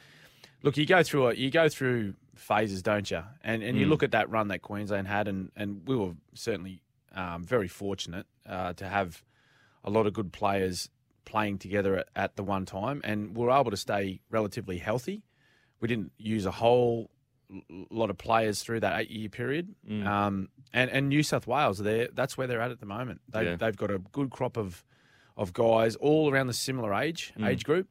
look, 0.63 0.75
you 0.77 0.85
go 0.85 1.03
through 1.03 1.27
it. 1.29 1.37
You 1.37 1.49
go 1.51 1.69
through 1.69 2.15
phases, 2.35 2.81
don't 2.81 3.09
you? 3.09 3.21
And 3.43 3.61
and 3.63 3.77
you 3.77 3.85
Mm. 3.85 3.89
look 3.89 4.03
at 4.03 4.11
that 4.11 4.29
run 4.29 4.47
that 4.49 4.61
Queensland 4.61 5.07
had, 5.07 5.27
and 5.27 5.51
and 5.55 5.81
we 5.87 5.95
were 5.95 6.13
certainly 6.33 6.81
um, 7.15 7.43
very 7.43 7.67
fortunate 7.67 8.25
uh, 8.45 8.73
to 8.73 8.87
have 8.87 9.23
a 9.83 9.89
lot 9.89 10.05
of 10.07 10.13
good 10.13 10.31
players 10.33 10.89
playing 11.25 11.57
together 11.59 11.97
at, 11.97 12.07
at 12.15 12.35
the 12.35 12.43
one 12.43 12.65
time, 12.65 13.01
and 13.03 13.35
we 13.37 13.45
were 13.45 13.51
able 13.51 13.71
to 13.71 13.77
stay 13.77 14.19
relatively 14.29 14.77
healthy. 14.79 15.23
We 15.79 15.87
didn't 15.87 16.11
use 16.17 16.45
a 16.45 16.51
whole 16.51 17.09
lot 17.89 18.09
of 18.09 18.17
players 18.17 18.61
through 18.61 18.79
that 18.81 18.99
eight 18.99 19.09
year 19.09 19.29
period. 19.29 19.73
Mm. 19.89 20.05
Um, 20.05 20.49
and, 20.73 20.89
and 20.91 21.09
New 21.09 21.23
South 21.23 21.47
Wales, 21.47 21.79
they 21.79 22.07
that's 22.13 22.37
where 22.37 22.47
they're 22.47 22.61
at 22.61 22.71
at 22.71 22.79
the 22.79 22.85
moment. 22.85 23.21
They, 23.29 23.43
Yeah. 23.45 23.55
They've 23.55 23.75
got 23.77 23.91
a 23.91 23.99
good 24.11 24.29
crop 24.29 24.57
of 24.57 24.83
of 25.37 25.53
guys 25.53 25.95
all 25.95 26.29
around 26.31 26.47
the 26.47 26.53
similar 26.53 26.93
age 26.93 27.33
Mm. 27.37 27.47
age 27.47 27.63
group, 27.63 27.87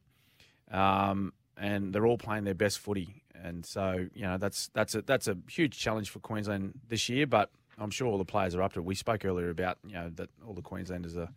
um, 0.71 1.33
and 1.57 1.93
they're 1.93 2.05
all 2.05 2.17
playing 2.17 2.43
their 2.43 2.53
best 2.53 2.79
footy. 2.79 3.23
And 3.41 3.65
so 3.65 4.07
you 4.13 4.23
know 4.23 4.37
that's 4.37 4.69
that's 4.73 4.95
a 4.95 5.01
that's 5.01 5.27
a 5.27 5.37
huge 5.49 5.77
challenge 5.79 6.09
for 6.09 6.19
Queensland 6.19 6.73
this 6.89 7.07
year. 7.09 7.25
But 7.25 7.49
I'm 7.77 7.89
sure 7.89 8.07
all 8.07 8.17
the 8.17 8.25
players 8.25 8.53
are 8.55 8.61
up 8.61 8.73
to 8.73 8.79
it. 8.79 8.85
We 8.85 8.95
spoke 8.95 9.23
earlier 9.25 9.49
about 9.49 9.77
you 9.85 9.93
know 9.93 10.09
that 10.15 10.29
all 10.45 10.53
the 10.53 10.61
Queenslanders 10.61 11.15
are 11.15 11.29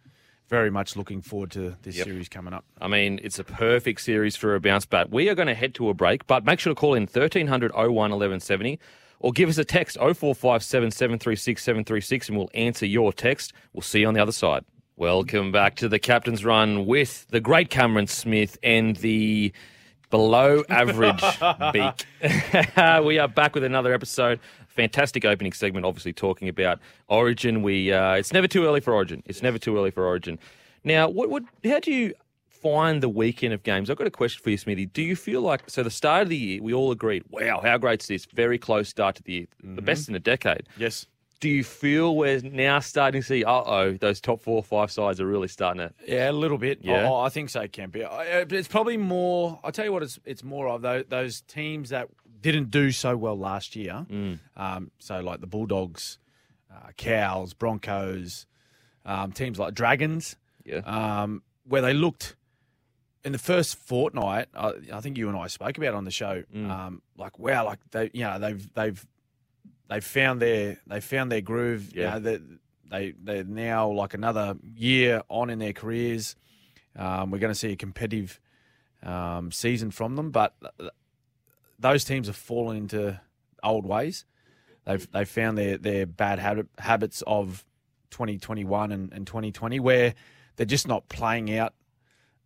very 0.49 0.71
much 0.71 0.97
looking 0.97 1.23
forward 1.23 1.51
to 1.53 1.77
this 1.83 1.97
Yep. 1.97 2.05
series 2.07 2.29
coming 2.29 2.53
up. 2.53 2.65
I 2.81 2.89
mean, 2.89 3.21
it's 3.23 3.39
a 3.39 3.45
perfect 3.45 4.01
series 4.03 4.37
for 4.37 4.55
a 4.55 4.61
bounce 4.61 4.85
back. 4.85 5.07
We 5.11 5.31
are 5.31 5.35
going 5.35 5.49
to 5.49 5.55
head 5.55 5.75
to 5.77 5.89
a 5.89 5.95
break, 5.95 6.27
but 6.27 6.45
make 6.45 6.59
sure 6.61 6.73
to 6.73 6.79
call 6.79 6.95
in 6.95 7.05
1300 7.05 7.73
01 7.73 7.95
1170 8.11 8.79
or 9.23 9.33
give 9.33 9.49
us 9.49 9.57
a 9.57 9.65
text 9.65 9.97
0457 9.97 10.91
736 10.91 11.63
736 11.63 12.29
and 12.29 12.37
we'll 12.37 12.51
answer 12.55 12.85
your 12.85 13.13
text. 13.13 13.53
We'll 13.73 13.83
see 13.83 14.01
you 14.01 14.09
on 14.09 14.15
the 14.15 14.21
other 14.21 14.33
side. 14.33 14.65
Welcome 14.97 15.53
back 15.53 15.77
to 15.77 15.89
the 15.89 15.99
captain's 15.99 16.45
run 16.45 16.85
with 16.87 17.27
the 17.29 17.41
great 17.41 17.71
Cameron 17.71 18.09
Smith 18.09 18.59
and 18.63 18.97
the 18.97 19.53
below 20.11 20.65
average 20.69 21.23
beak. 21.73 22.07
we 23.07 23.19
are 23.19 23.29
back 23.29 23.55
with 23.55 23.65
another 23.65 23.95
episode. 23.95 24.41
Fantastic 24.69 25.25
opening 25.25 25.53
segment, 25.53 25.87
obviously 25.87 26.13
talking 26.13 26.49
about 26.49 26.81
Origin. 27.09 27.63
We 27.63 27.93
uh, 27.93 28.15
it's 28.15 28.33
never 28.33 28.49
too 28.49 28.65
early 28.65 28.81
for 28.81 28.93
Origin. 28.93 29.23
It's 29.27 29.43
never 29.43 29.59
too 29.59 29.77
early 29.77 29.91
for 29.91 30.05
Origin. 30.05 30.39
Now, 30.85 31.09
what 31.09 31.31
what 31.31 31.45
how 31.65 31.79
do 31.79 31.93
you 31.93 32.15
find 32.63 33.03
the 33.03 33.09
weekend 33.09 33.53
of 33.55 33.63
games? 33.63 33.91
I've 33.91 33.97
got 33.97 34.07
a 34.07 34.11
question 34.11 34.41
for 34.43 34.51
you, 34.51 34.57
Smithy. 34.57 34.87
Do 34.87 35.03
you 35.03 35.17
feel 35.17 35.41
like 35.43 35.69
so 35.69 35.83
the 35.83 35.91
start 35.91 36.23
of 36.25 36.29
the 36.29 36.37
year 36.37 36.63
we 36.63 36.73
all 36.73 36.91
agreed, 36.93 37.25
wow, 37.31 37.61
how 37.63 37.79
great's 37.79 38.07
this? 38.07 38.25
Very 38.27 38.59
close 38.59 38.89
start 38.89 39.17
to 39.17 39.23
the 39.23 39.33
year, 39.33 39.47
the 39.63 39.83
best 39.83 40.09
in 40.09 40.15
a 40.15 40.19
decade. 40.21 40.65
Yes. 40.77 41.07
Do 41.41 41.49
you 41.49 41.65
feel 41.65 42.15
we're 42.15 42.41
now 42.41 42.79
starting 42.79 43.21
to 43.21 43.27
see, 43.27 43.43
uh 43.45 43.63
oh, 43.67 43.93
those 44.01 44.21
top 44.21 44.41
four 44.41 44.57
or 44.57 44.63
five 44.63 44.93
sides 44.93 45.21
are 45.21 45.27
really 45.27 45.49
starting 45.49 45.81
to 45.89 45.93
Yeah, 46.07 46.31
a 46.31 46.33
little 46.33 46.57
bit. 46.57 46.79
Yeah? 46.83 47.09
Oh, 47.09 47.17
I 47.17 47.31
think 47.31 47.51
so, 47.51 47.67
Kempy. 47.67 48.05
I- 48.09 48.43
uh, 48.43 48.45
It's 48.51 48.69
probably 48.69 48.97
more. 48.97 49.59
I'll 49.65 49.73
tell 49.73 49.85
you 49.85 49.93
what. 49.93 50.05
It's 50.05 50.21
it's 50.25 50.45
more 50.45 50.69
of 50.69 50.83
those, 50.83 51.05
those 51.09 51.41
teams 51.43 51.89
that 51.91 52.09
didn't 52.41 52.71
do 52.71 52.93
so 52.93 53.17
well 53.17 53.37
last 53.37 53.75
year. 53.75 54.07
Mm. 54.09 54.39
Um, 54.57 54.91
so 55.01 55.19
like 55.21 55.41
the 55.41 55.49
Bulldogs, 55.49 56.19
uh, 56.73 56.91
Cows, 56.97 57.55
Broncos, 57.55 58.47
um, 59.05 59.33
teams 59.33 59.59
like 59.59 59.75
Dragons, 59.75 60.37
Yeah. 60.65 60.79
um, 60.85 61.43
where 61.67 61.83
they 61.83 61.93
looked 61.93 62.37
in 63.25 63.33
the 63.33 63.39
first 63.39 63.77
fortnight. 63.77 64.49
I, 64.55 64.73
I 64.93 65.01
think 65.01 65.19
you 65.19 65.29
and 65.29 65.37
I 65.37 65.47
spoke 65.47 65.79
about 65.79 65.89
it 65.89 65.95
on 65.95 66.05
the 66.05 66.11
show. 66.11 66.43
Mm. 66.55 66.71
Um, 66.71 67.03
like 67.17 67.39
wow, 67.39 67.65
like 67.65 67.79
they, 67.91 68.11
you 68.13 68.23
know, 68.23 68.39
they've 68.39 68.75
they've 68.75 69.07
they've 69.89 70.05
found 70.05 70.41
their 70.41 70.79
they 70.87 71.01
found 71.01 71.31
their 71.31 71.41
groove. 71.41 71.93
Yeah. 71.95 72.03
You 72.03 72.11
know, 72.11 72.21
they, 72.21 72.41
they 72.91 73.15
they're 73.23 73.45
now 73.45 73.91
like 73.91 74.15
another 74.15 74.57
year 74.75 75.23
on 75.29 75.51
in 75.51 75.59
their 75.59 75.73
careers. 75.73 76.37
Um, 76.97 77.31
we're 77.31 77.39
going 77.39 77.53
to 77.53 77.59
see 77.59 77.73
a 77.73 77.77
competitive 77.77 78.39
um, 79.03 79.51
season 79.51 79.91
from 79.91 80.17
them, 80.17 80.31
but 80.31 80.55
those 81.79 82.05
teams 82.05 82.27
have 82.27 82.37
fallen 82.37 82.77
into 82.77 83.21
old 83.63 83.87
ways. 83.87 84.25
They've 84.85 85.11
they've 85.13 85.29
found 85.29 85.59
their 85.59 85.79
their 85.79 86.07
bad 86.07 86.39
habit, 86.39 86.67
habits 86.79 87.23
of 87.27 87.65
2021 88.11 88.93
and, 88.93 89.13
and 89.13 89.27
2020, 89.27 89.81
where 89.81 90.15
they're 90.57 90.67
just 90.67 90.89
not 90.89 91.09
playing 91.09 91.57
out 91.57 91.75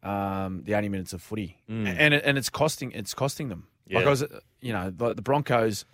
um, 0.07 0.63
the 0.65 0.75
80 0.75 0.89
minutes 0.89 1.13
of 1.13 1.21
footy, 1.23 1.59
and 1.69 2.15
and 2.15 2.39
it's 2.39 2.51
costing 2.51 2.93
it's 2.93 3.15
costing 3.15 3.49
them. 3.49 3.67
Like 3.91 4.07
I 4.07 4.11
was, 4.11 4.25
you 4.61 4.73
know, 4.73 4.91
the, 4.91 5.15
the 5.15 5.23
Broncos. 5.23 5.85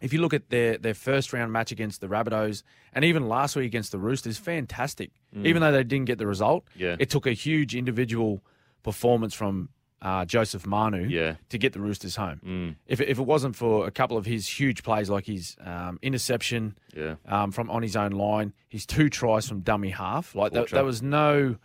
If 0.00 0.12
you 0.12 0.20
look 0.20 0.34
at 0.34 0.50
their, 0.50 0.78
their 0.78 0.94
first 0.94 1.32
round 1.32 1.52
match 1.52 1.70
against 1.70 2.00
the 2.00 2.08
Rabbitohs 2.08 2.64
and 2.92 3.04
even 3.04 3.28
last 3.28 3.54
week 3.54 3.66
against 3.66 3.92
the 3.92 3.98
Roosters, 3.98 4.36
fantastic. 4.36 5.10
Even 5.44 5.62
though 5.62 5.70
they 5.70 5.84
didn't 5.84 6.06
get 6.06 6.18
the 6.18 6.26
result, 6.26 6.64
Yeah. 6.74 6.96
it 6.98 7.08
took 7.08 7.24
a 7.26 7.32
huge 7.32 7.76
individual 7.76 8.42
performance 8.82 9.32
from 9.32 9.68
uh, 10.00 10.24
Joseph 10.24 10.66
Manu 10.66 11.06
Yeah. 11.06 11.36
to 11.50 11.56
get 11.58 11.72
the 11.72 11.78
Roosters 11.78 12.16
home. 12.16 12.40
Mm. 12.44 12.76
If, 12.88 13.00
it- 13.00 13.08
if 13.10 13.18
it 13.20 13.22
wasn't 13.22 13.54
for 13.54 13.86
a 13.86 13.92
couple 13.92 14.16
of 14.16 14.26
his 14.26 14.48
huge 14.48 14.82
plays, 14.82 15.08
like 15.08 15.26
his 15.26 15.56
um, 15.64 16.00
interception 16.02 16.76
Yeah. 16.96 17.14
um, 17.26 17.52
from 17.52 17.70
on 17.70 17.82
his 17.82 17.94
own 17.94 18.10
line, 18.10 18.54
his 18.68 18.84
two 18.86 19.08
tries 19.08 19.46
from 19.48 19.60
dummy 19.60 19.90
half, 19.90 20.34
like 20.34 20.50
that, 20.52 20.70
there 20.70 20.84
was 20.84 21.00
no. 21.00 21.58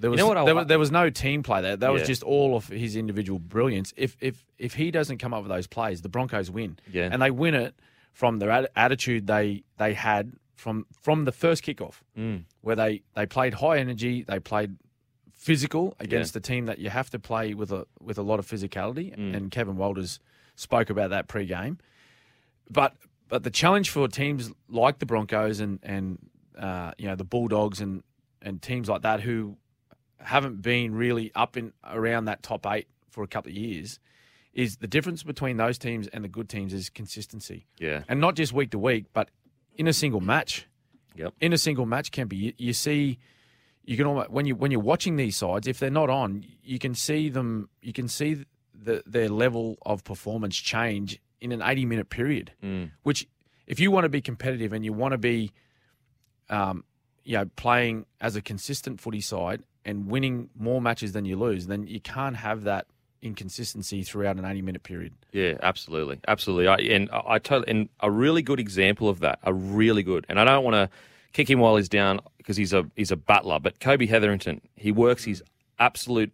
There 0.00 0.10
was, 0.10 0.18
know 0.18 0.28
what 0.28 0.36
I- 0.38 0.44
there, 0.44 0.54
was 0.54 0.66
there 0.66 0.78
was 0.78 0.90
no 0.92 1.10
team 1.10 1.42
play 1.42 1.60
there. 1.60 1.76
That 1.76 1.92
was 1.92 2.02
Yeah. 2.02 2.06
just 2.08 2.22
all 2.22 2.56
of 2.56 2.68
his 2.68 2.94
individual 2.96 3.38
brilliance. 3.38 3.92
If 3.96 4.16
if 4.20 4.44
if 4.58 4.74
he 4.74 4.90
doesn't 4.90 5.18
come 5.18 5.34
up 5.34 5.42
with 5.42 5.50
those 5.50 5.66
plays, 5.66 6.02
the 6.02 6.08
Broncos 6.08 6.50
win. 6.50 6.78
Yeah. 6.92 7.08
and 7.12 7.20
they 7.20 7.30
win 7.30 7.54
it 7.54 7.74
from 8.12 8.38
their 8.38 8.50
atti- 8.50 8.68
attitude 8.76 9.26
they 9.26 9.64
they 9.76 9.94
had 9.94 10.34
from 10.54 10.86
from 10.92 11.24
the 11.24 11.32
first 11.32 11.64
kickoff, 11.64 12.00
Mm. 12.16 12.44
where 12.60 12.76
they 12.76 13.02
they 13.14 13.26
played 13.26 13.54
high 13.54 13.78
energy, 13.78 14.22
they 14.22 14.38
played 14.40 14.76
physical 15.34 15.94
against 16.00 16.34
a 16.36 16.40
team 16.40 16.66
that 16.66 16.78
you 16.78 16.90
have 16.90 17.10
to 17.10 17.18
play 17.18 17.54
with 17.54 17.70
a 17.72 17.86
with 18.00 18.18
a 18.18 18.22
lot 18.22 18.38
of 18.38 18.46
physicality. 18.46 19.16
Mm. 19.16 19.36
And 19.36 19.50
Kevin 19.50 19.76
Walters 19.76 20.20
spoke 20.56 20.90
about 20.90 21.10
that 21.10 21.28
pre-game. 21.28 21.78
But 22.70 22.94
but 23.28 23.42
the 23.42 23.50
challenge 23.50 23.90
for 23.90 24.08
teams 24.08 24.50
like 24.68 24.98
the 24.98 25.06
Broncos 25.06 25.60
and 25.60 25.78
and 25.82 26.18
uh, 26.58 26.92
you 26.98 27.06
know 27.06 27.14
the 27.16 27.24
Bulldogs 27.24 27.80
and 27.80 28.02
and 28.42 28.60
teams 28.62 28.88
like 28.88 29.02
that 29.02 29.20
who 29.20 29.56
haven't 30.20 30.62
been 30.62 30.94
really 30.94 31.30
up 31.34 31.56
in 31.56 31.72
around 31.84 32.26
that 32.26 32.42
top 32.42 32.66
eight 32.66 32.88
for 33.10 33.22
a 33.22 33.26
couple 33.28 33.50
of 33.50 33.56
years 33.56 33.98
is 34.52 34.76
the 34.78 34.86
difference 34.88 35.22
between 35.22 35.56
those 35.56 35.78
teams 35.78 36.08
and 36.08 36.24
the 36.24 36.28
good 36.28 36.48
teams 36.48 36.72
is 36.74 36.90
consistency 36.90 37.66
Yeah. 37.78 38.02
and 38.08 38.20
not 38.20 38.34
just 38.34 38.52
week 38.52 38.70
to 38.70 38.78
week, 38.78 39.06
but 39.12 39.30
in 39.76 39.86
a 39.86 39.92
single 39.92 40.20
match. 40.20 40.66
Yep. 41.14 41.34
In 41.40 41.52
a 41.52 41.58
single 41.58 41.86
match, 41.86 42.10
can 42.10 42.26
be 42.28 42.36
you, 42.36 42.52
you 42.58 42.72
see. 42.72 43.18
You 43.84 43.96
can 43.96 44.06
almost 44.06 44.30
when 44.30 44.46
you 44.46 44.54
when 44.54 44.70
you're 44.70 44.80
watching 44.80 45.16
these 45.16 45.36
sides, 45.36 45.66
if 45.66 45.78
they're 45.78 45.90
not 45.90 46.10
on, 46.10 46.44
you 46.62 46.78
can 46.78 46.94
see 46.94 47.28
them. 47.28 47.68
You 47.80 47.92
can 47.92 48.06
see 48.08 48.44
the, 48.74 49.02
their 49.06 49.28
level 49.28 49.78
of 49.86 50.04
performance 50.04 50.56
change 50.56 51.20
in 51.40 51.50
an 51.52 51.62
80 51.62 51.86
minute 51.86 52.08
period. 52.10 52.52
Mm. 52.62 52.90
Which, 53.02 53.26
if 53.66 53.80
you 53.80 53.90
want 53.90 54.04
to 54.04 54.08
be 54.08 54.20
competitive 54.20 54.72
and 54.72 54.84
you 54.84 54.92
want 54.92 55.12
to 55.12 55.18
be, 55.18 55.52
um, 56.50 56.84
you 57.24 57.36
know, 57.38 57.46
playing 57.56 58.06
as 58.20 58.36
a 58.36 58.42
consistent 58.42 59.00
footy 59.00 59.20
side 59.20 59.62
and 59.88 60.06
winning 60.06 60.50
more 60.58 60.80
matches 60.80 61.10
than 61.12 61.24
you 61.24 61.36
lose, 61.36 61.66
then 61.66 61.86
you 61.86 62.00
can't 62.00 62.36
have 62.36 62.64
that 62.64 62.86
inconsistency 63.22 64.02
throughout 64.02 64.36
an 64.36 64.44
80 64.44 64.62
minute 64.62 64.82
period. 64.82 65.12
Yeah, 65.32 65.54
absolutely, 65.62 66.20
absolutely. 66.28 66.68
I, 66.68 66.76
and 66.76 67.10
I, 67.10 67.22
I 67.34 67.38
totally, 67.38 67.70
and 67.70 67.88
a 68.00 68.10
really 68.10 68.42
good 68.42 68.60
example 68.60 69.08
of 69.08 69.20
that, 69.20 69.38
a 69.42 69.52
really 69.52 70.02
good. 70.02 70.24
And 70.28 70.38
I 70.40 70.44
don't 70.44 70.64
want 70.64 70.74
to 70.74 70.88
kick 71.32 71.48
him 71.50 71.58
while 71.60 71.76
he's 71.76 71.88
down 71.88 72.20
because 72.38 72.56
he's 72.56 72.72
a 72.72 72.88
he's 72.96 73.10
a 73.10 73.16
battler. 73.16 73.58
But 73.60 73.80
Kobe 73.80 74.06
Hetherington, 74.06 74.60
he 74.76 74.92
works 74.92 75.24
his 75.24 75.42
absolute 75.78 76.32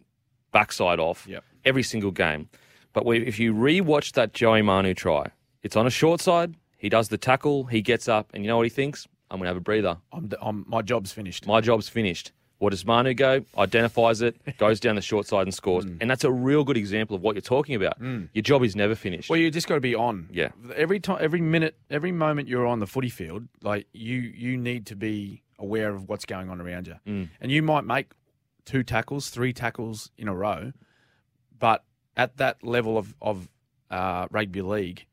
backside 0.51 0.99
off 0.99 1.25
Yep. 1.27 1.43
every 1.65 1.83
single 1.83 2.11
game. 2.11 2.49
But 2.93 3.05
we, 3.05 3.17
if 3.25 3.39
you 3.39 3.53
rewatch 3.53 4.13
that 4.13 4.33
Joey 4.33 4.61
Manu 4.61 4.93
try, 4.93 5.27
it's 5.63 5.75
on 5.75 5.85
a 5.85 5.89
short 5.89 6.21
side. 6.21 6.55
He 6.77 6.87
does 6.89 7.09
the 7.09 7.17
tackle. 7.17 7.65
He 7.65 7.81
gets 7.81 8.07
up, 8.07 8.29
and 8.33 8.43
you 8.43 8.47
know 8.47 8.57
what 8.57 8.63
he 8.65 8.69
thinks? 8.69 9.07
I'm 9.31 9.37
gonna 9.39 9.49
have 9.49 9.57
a 9.57 9.61
breather. 9.61 9.97
I'm, 10.13 10.29
I'm 10.41 10.65
my 10.67 10.81
job's 10.81 11.11
finished. 11.11 11.45
My 11.47 11.59
job's 11.61 11.89
finished. 11.89 12.31
What 12.59 12.69
does 12.69 12.85
Manu 12.85 13.13
go? 13.13 13.43
Identifies 13.57 14.21
it, 14.21 14.37
goes 14.57 14.79
down 14.79 14.95
the 14.95 15.01
short 15.01 15.27
side 15.27 15.43
and 15.43 15.53
scores. 15.53 15.85
And 15.85 16.09
that's 16.09 16.23
a 16.23 16.31
real 16.31 16.63
good 16.63 16.77
example 16.77 17.15
of 17.15 17.21
what 17.21 17.35
you're 17.35 17.41
talking 17.41 17.75
about. 17.75 17.99
Your 17.99 18.41
job 18.41 18.63
is 18.63 18.75
never 18.75 18.95
finished. 18.95 19.29
Well, 19.29 19.39
you 19.39 19.51
just 19.51 19.67
got 19.67 19.75
to 19.75 19.81
be 19.81 19.93
on. 19.95 20.29
Yeah. 20.31 20.49
Every 20.75 20.99
time, 20.99 21.17
every 21.19 21.41
minute, 21.41 21.77
every 21.89 22.11
moment 22.11 22.47
you're 22.47 22.65
on 22.65 22.79
the 22.79 22.87
footy 22.87 23.09
field, 23.09 23.47
like 23.61 23.87
you, 23.93 24.19
you 24.19 24.57
need 24.57 24.85
to 24.87 24.95
be 24.95 25.43
aware 25.59 25.93
of 25.93 26.07
what's 26.07 26.25
going 26.25 26.49
on 26.49 26.61
around 26.61 26.87
you. 26.87 26.95
Mm. 27.05 27.29
And 27.41 27.51
you 27.51 27.61
might 27.61 27.83
make 27.83 28.11
two 28.65 28.83
tackles, 28.83 29.29
three 29.29 29.53
tackles 29.53 30.11
in 30.17 30.27
a 30.27 30.35
row, 30.35 30.71
but 31.57 31.83
at 32.17 32.37
that 32.37 32.63
level 32.63 32.97
of 32.97 33.15
of 33.21 33.49
uh, 33.91 34.27
rugby 34.31 34.61
league, 34.61 35.05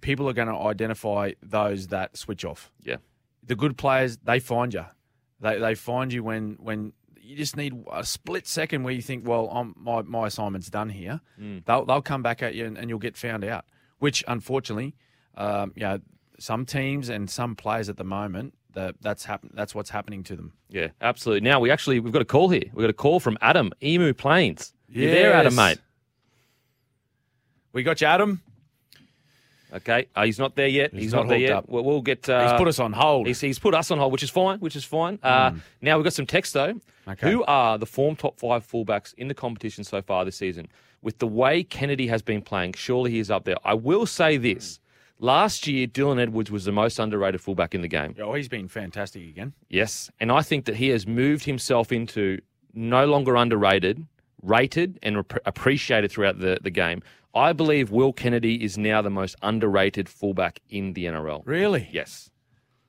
people 0.00 0.28
are 0.28 0.32
going 0.32 0.48
to 0.48 0.54
identify 0.54 1.32
those 1.42 1.88
that 1.88 2.16
switch 2.16 2.44
off. 2.44 2.70
Yeah. 2.82 2.96
The 3.42 3.56
good 3.56 3.76
players, 3.76 4.18
they 4.18 4.40
find 4.40 4.74
you. 4.74 4.84
They 5.40 5.58
they 5.58 5.74
find 5.74 6.12
you 6.12 6.22
when 6.22 6.56
when 6.60 6.92
you 7.20 7.36
just 7.36 7.56
need 7.56 7.74
a 7.92 8.04
split 8.04 8.46
second 8.46 8.84
where 8.84 8.94
you 8.94 9.02
think, 9.02 9.26
well, 9.26 9.48
I'm, 9.50 9.74
my 9.76 10.02
my 10.02 10.26
assignment's 10.28 10.70
done 10.70 10.88
here. 10.90 11.20
Mm. 11.40 11.64
They'll 11.64 11.84
they'll 11.84 12.02
come 12.02 12.22
back 12.22 12.42
at 12.42 12.54
you 12.54 12.64
and, 12.66 12.78
and 12.78 12.88
you'll 12.88 12.98
get 12.98 13.16
found 13.16 13.44
out. 13.44 13.64
Which 13.98 14.22
unfortunately, 14.28 14.94
um, 15.36 15.72
you 15.74 15.82
know, 15.82 15.98
some 16.38 16.64
teams 16.66 17.08
and 17.08 17.28
some 17.30 17.56
players 17.56 17.88
at 17.88 17.96
the 17.96 18.04
moment 18.04 18.54
that 18.74 18.94
that's 19.00 19.24
happen 19.24 19.50
that's 19.54 19.74
what's 19.74 19.90
happening 19.90 20.22
to 20.24 20.36
them. 20.36 20.52
Yeah, 20.68 20.88
absolutely. 21.00 21.48
Now 21.48 21.60
we 21.60 21.70
actually 21.70 21.98
we've 22.00 22.12
got 22.12 22.22
a 22.22 22.26
call 22.26 22.48
here. 22.50 22.64
We've 22.74 22.84
got 22.84 22.90
a 22.90 22.94
call 22.94 23.20
from 23.20 23.36
Adam 23.40 23.72
Emu 23.82 24.12
Plains. 24.14 24.72
You 24.88 25.10
there, 25.10 25.32
Adam, 25.32 25.54
Yes. 25.54 25.56
mate? 25.56 25.78
We 27.72 27.82
got 27.82 28.00
you, 28.00 28.06
Adam. 28.06 28.40
Okay, 29.76 30.06
uh, 30.16 30.24
he's 30.24 30.38
not 30.38 30.54
there 30.56 30.66
yet. 30.68 30.92
He's 30.92 31.04
He's, 31.04 31.12
not 31.12 31.22
not, 31.22 31.28
there 31.30 31.38
yet. 31.38 31.52
up. 31.52 31.68
We'll, 31.68 31.84
we'll 31.84 32.00
get. 32.02 32.28
Uh, 32.28 32.48
He's 32.50 32.58
put 32.58 32.68
us 32.68 32.78
on 32.78 32.92
hold. 32.92 33.26
He's, 33.26 33.40
he's 33.40 33.58
put 33.58 33.74
us 33.74 33.90
on 33.90 33.98
hold, 33.98 34.12
which 34.12 34.22
is 34.22 34.30
fine. 34.30 34.58
Which 34.60 34.76
is 34.76 34.84
fine. 34.84 35.18
Uh, 35.22 35.52
Now 35.80 35.96
we've 35.96 36.04
got 36.04 36.12
some 36.12 36.26
text 36.26 36.52
though. 36.54 36.74
Okay. 37.08 37.30
Who 37.30 37.44
are 37.44 37.78
the 37.78 37.86
form 37.86 38.16
top 38.16 38.38
five 38.38 38.66
fullbacks 38.66 39.14
in 39.14 39.28
the 39.28 39.34
competition 39.34 39.84
so 39.84 40.02
far 40.02 40.24
this 40.24 40.36
season? 40.36 40.68
With 41.02 41.18
the 41.18 41.26
way 41.26 41.62
Kennedy 41.62 42.08
has 42.08 42.22
been 42.22 42.42
playing, 42.42 42.72
surely 42.72 43.12
he 43.12 43.18
is 43.20 43.30
up 43.30 43.44
there. 43.44 43.56
I 43.64 43.74
will 43.74 44.06
say 44.06 44.36
this: 44.38 44.80
last 45.18 45.66
year, 45.66 45.86
Dylan 45.86 46.20
Edwards 46.20 46.50
was 46.50 46.64
the 46.64 46.72
most 46.72 46.98
underrated 46.98 47.40
fullback 47.40 47.74
in 47.74 47.82
the 47.82 47.88
game. 47.88 48.14
Oh, 48.20 48.34
he's 48.34 48.48
been 48.48 48.68
fantastic 48.68 49.22
again. 49.22 49.52
Yes, 49.68 50.10
and 50.20 50.32
I 50.32 50.42
think 50.42 50.64
that 50.64 50.76
he 50.76 50.88
has 50.88 51.06
moved 51.06 51.44
himself 51.44 51.92
into 51.92 52.40
no 52.74 53.06
longer 53.06 53.36
underrated, 53.36 54.04
rated, 54.42 54.98
and 55.02 55.16
rep- 55.18 55.38
appreciated 55.46 56.10
throughout 56.10 56.38
the, 56.40 56.58
the 56.62 56.70
game. 56.70 57.02
I 57.36 57.52
believe 57.52 57.90
Will 57.90 58.12
Kennedy 58.12 58.64
is 58.64 58.78
now 58.78 59.02
the 59.02 59.10
most 59.10 59.36
underrated 59.42 60.08
fullback 60.08 60.60
in 60.70 60.94
the 60.94 61.04
NRL. 61.04 61.42
Really? 61.44 61.88
Yes, 61.92 62.30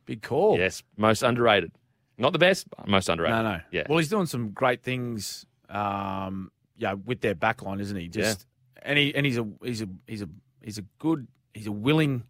Big 0.06 0.22
call. 0.22 0.58
yes, 0.58 0.84
most 0.96 1.22
underrated. 1.22 1.72
Not 2.18 2.32
the 2.34 2.40
best, 2.40 2.68
but 2.70 2.88
most 2.88 3.10
underrated. 3.10 3.36
No, 3.36 3.44
no. 3.44 3.60
Yeah. 3.72 3.84
Well, 3.90 3.98
he's 4.00 4.10
doing 4.10 4.26
some 4.26 4.52
great 4.52 4.82
things. 4.82 5.46
Um, 5.70 6.52
yeah, 6.78 6.94
with 6.94 7.22
their 7.22 7.36
backline, 7.36 7.82
isn't 7.82 7.98
he? 7.98 8.08
Just 8.08 8.48
and 8.82 8.98
he 8.98 9.14
and 9.14 9.26
he's 9.26 9.38
a 9.38 9.48
he's 9.62 9.82
a 9.82 9.90
he's 10.08 10.22
a 10.22 10.30
he's 10.62 10.78
a 10.78 10.84
good 10.98 11.28
he's 11.54 11.68
a 11.68 11.72
willing 11.72 12.24